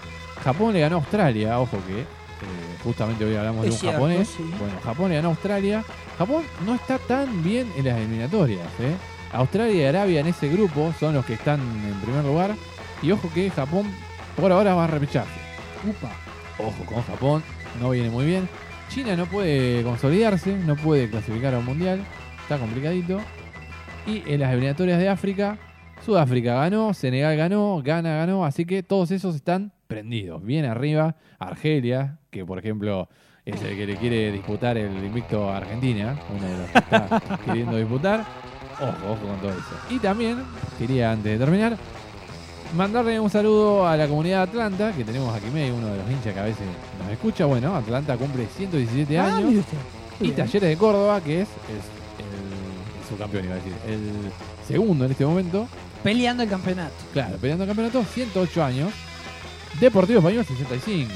Japón 0.43 0.73
le 0.73 0.79
ganó 0.79 0.95
a 0.95 0.99
Australia, 0.99 1.59
ojo 1.59 1.77
que 1.87 2.05
eh, 2.43 2.77
justamente 2.83 3.25
hoy 3.25 3.35
hablamos 3.35 3.63
de 3.63 3.71
un 3.71 3.77
cierto, 3.77 3.97
japonés. 3.97 4.27
sí. 4.27 4.43
Bueno, 4.59 4.75
Japón 4.83 5.09
le 5.09 5.15
ganó 5.15 5.29
Australia. 5.29 5.83
Japón 6.17 6.43
no 6.65 6.75
está 6.75 6.99
tan 6.99 7.43
bien 7.43 7.71
en 7.75 7.85
las 7.85 7.97
eliminatorias. 7.97 8.67
¿eh? 8.79 8.95
Australia 9.31 9.73
y 9.73 9.83
Arabia 9.85 10.19
en 10.19 10.27
ese 10.27 10.47
grupo 10.49 10.93
son 10.99 11.13
los 11.13 11.25
que 11.25 11.33
están 11.33 11.59
en 11.59 11.99
primer 12.01 12.23
lugar. 12.23 12.55
Y 13.01 13.11
ojo 13.11 13.29
que 13.33 13.49
Japón 13.49 13.87
por 14.39 14.51
ahora 14.51 14.75
va 14.75 14.85
a 14.85 14.87
repecharse. 14.87 15.31
Upa. 15.87 16.11
Ojo 16.59 16.85
con 16.85 17.01
Japón, 17.03 17.43
no 17.81 17.89
viene 17.89 18.09
muy 18.09 18.25
bien. 18.25 18.47
China 18.89 19.15
no 19.15 19.25
puede 19.25 19.83
consolidarse, 19.83 20.55
no 20.55 20.75
puede 20.75 21.09
clasificar 21.09 21.55
a 21.55 21.59
un 21.59 21.65
mundial, 21.65 22.03
está 22.41 22.57
complicadito. 22.57 23.19
Y 24.05 24.23
en 24.31 24.41
las 24.41 24.51
eliminatorias 24.51 24.99
de 24.99 25.09
África, 25.09 25.57
Sudáfrica 26.05 26.55
ganó, 26.55 26.93
Senegal 26.93 27.35
ganó, 27.37 27.81
Ghana 27.83 28.17
ganó, 28.17 28.45
así 28.45 28.65
que 28.65 28.83
todos 28.83 29.11
esos 29.11 29.35
están 29.35 29.71
prendidos. 29.93 30.43
Bien 30.43 30.65
arriba, 30.65 31.15
Argelia, 31.39 32.17
que 32.31 32.43
por 32.45 32.57
ejemplo 32.59 33.07
es 33.45 33.61
el 33.61 33.75
que 33.77 33.85
le 33.85 33.95
quiere 33.97 34.31
disputar 34.31 34.77
el 34.77 34.91
invicto 35.03 35.49
a 35.49 35.57
Argentina, 35.57 36.17
uno 36.35 36.47
de 36.47 36.57
los 36.57 36.69
que 36.71 36.77
está 36.79 37.21
queriendo 37.45 37.77
disputar. 37.77 38.25
Ojo, 38.81 39.11
ojo 39.13 39.27
con 39.27 39.37
todo 39.39 39.51
eso. 39.51 39.75
Y 39.91 39.99
también 39.99 40.39
quería, 40.79 41.11
antes 41.11 41.31
de 41.37 41.37
terminar, 41.45 41.77
mandarle 42.75 43.19
un 43.19 43.29
saludo 43.29 43.87
a 43.87 43.95
la 43.95 44.07
comunidad 44.07 44.37
de 44.37 44.43
Atlanta, 44.51 44.91
que 44.93 45.03
tenemos 45.03 45.33
aquí 45.35 45.45
medio, 45.53 45.75
uno 45.75 45.87
de 45.89 45.97
los 45.97 46.09
hinchas 46.09 46.33
que 46.33 46.39
a 46.39 46.43
veces 46.43 46.65
nos 46.99 47.11
escucha. 47.11 47.45
Bueno, 47.45 47.75
Atlanta 47.75 48.17
cumple 48.17 48.47
117 48.47 49.19
Ah, 49.19 49.35
años. 49.37 49.63
Y. 50.19 50.29
Talleres 50.31 50.69
de 50.69 50.77
Córdoba, 50.77 51.21
que 51.21 51.41
es, 51.41 51.49
es 51.49 51.85
el 52.19 53.09
subcampeón, 53.09 53.45
iba 53.45 53.53
a 53.53 53.57
decir, 53.57 53.73
el 53.87 54.31
segundo 54.67 55.05
en 55.05 55.11
este 55.11 55.25
momento. 55.25 55.67
Peleando 56.01 56.43
el 56.43 56.49
campeonato. 56.49 56.93
Claro, 57.13 57.37
peleando 57.37 57.63
el 57.65 57.69
campeonato, 57.69 58.03
108 58.03 58.63
años. 58.63 58.91
Deportivo 59.79 60.19
Español, 60.19 60.45
65. 60.45 61.11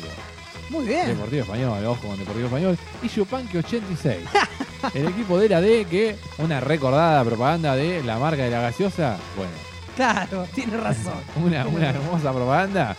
Muy 0.69 0.85
bien. 0.85 1.07
Deportivo 1.07 1.43
Español, 1.43 1.85
ojo 1.85 2.07
con 2.07 2.17
Deportivo 2.17 2.47
Español. 2.47 2.77
Y 3.01 3.07
Yupanqui 3.07 3.57
86. 3.57 4.17
el 4.93 5.07
equipo 5.07 5.39
de 5.39 5.49
la 5.49 5.61
D, 5.61 5.85
que 5.89 6.15
una 6.39 6.59
recordada 6.59 7.23
propaganda 7.23 7.75
de 7.75 8.03
la 8.03 8.17
marca 8.19 8.43
de 8.43 8.51
la 8.51 8.61
gaseosa. 8.61 9.17
Bueno, 9.35 9.51
Claro, 9.95 10.45
tiene 10.53 10.77
razón. 10.77 11.13
una, 11.43 11.65
una 11.67 11.89
hermosa 11.89 12.31
propaganda. 12.33 12.95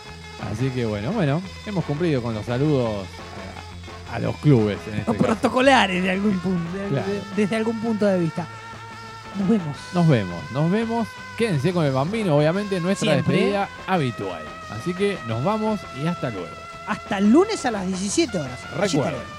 Así 0.51 0.69
que 0.69 0.85
bueno, 0.85 1.11
bueno, 1.11 1.41
hemos 1.65 1.83
cumplido 1.85 2.21
con 2.21 2.33
los 2.33 2.45
saludos 2.45 3.05
a, 4.11 4.15
a 4.15 4.19
los 4.19 4.35
clubes 4.37 4.77
en 4.87 4.99
este 4.99 5.11
Los 5.11 5.17
caso. 5.21 5.27
protocolares 5.27 6.01
de 6.03 6.11
algún 6.11 6.39
punto, 6.39 6.77
de- 6.77 6.87
Claro. 6.89 7.07
de- 7.07 7.21
desde 7.35 7.55
algún 7.57 7.79
punto 7.81 8.05
de 8.05 8.19
vista. 8.19 8.47
Nos 9.37 9.47
vemos. 9.49 9.77
Nos 9.93 10.07
vemos, 10.07 10.51
nos 10.51 10.71
vemos. 10.71 11.07
Quédense 11.37 11.71
con 11.73 11.85
el 11.85 11.91
bambino, 11.91 12.35
obviamente, 12.37 12.79
nuestra 12.79 13.13
Siempre. 13.13 13.35
despedida 13.35 13.69
habitual. 13.87 14.41
Así 14.71 14.93
que 14.93 15.17
nos 15.27 15.43
vamos 15.43 15.79
y 16.01 16.07
hasta 16.07 16.29
luego. 16.29 16.47
Hasta 16.87 17.19
el 17.19 17.29
lunes 17.31 17.65
a 17.65 17.71
las 17.71 17.87
17 17.87 18.39
horas. 18.39 18.59
Recuerden. 18.77 19.38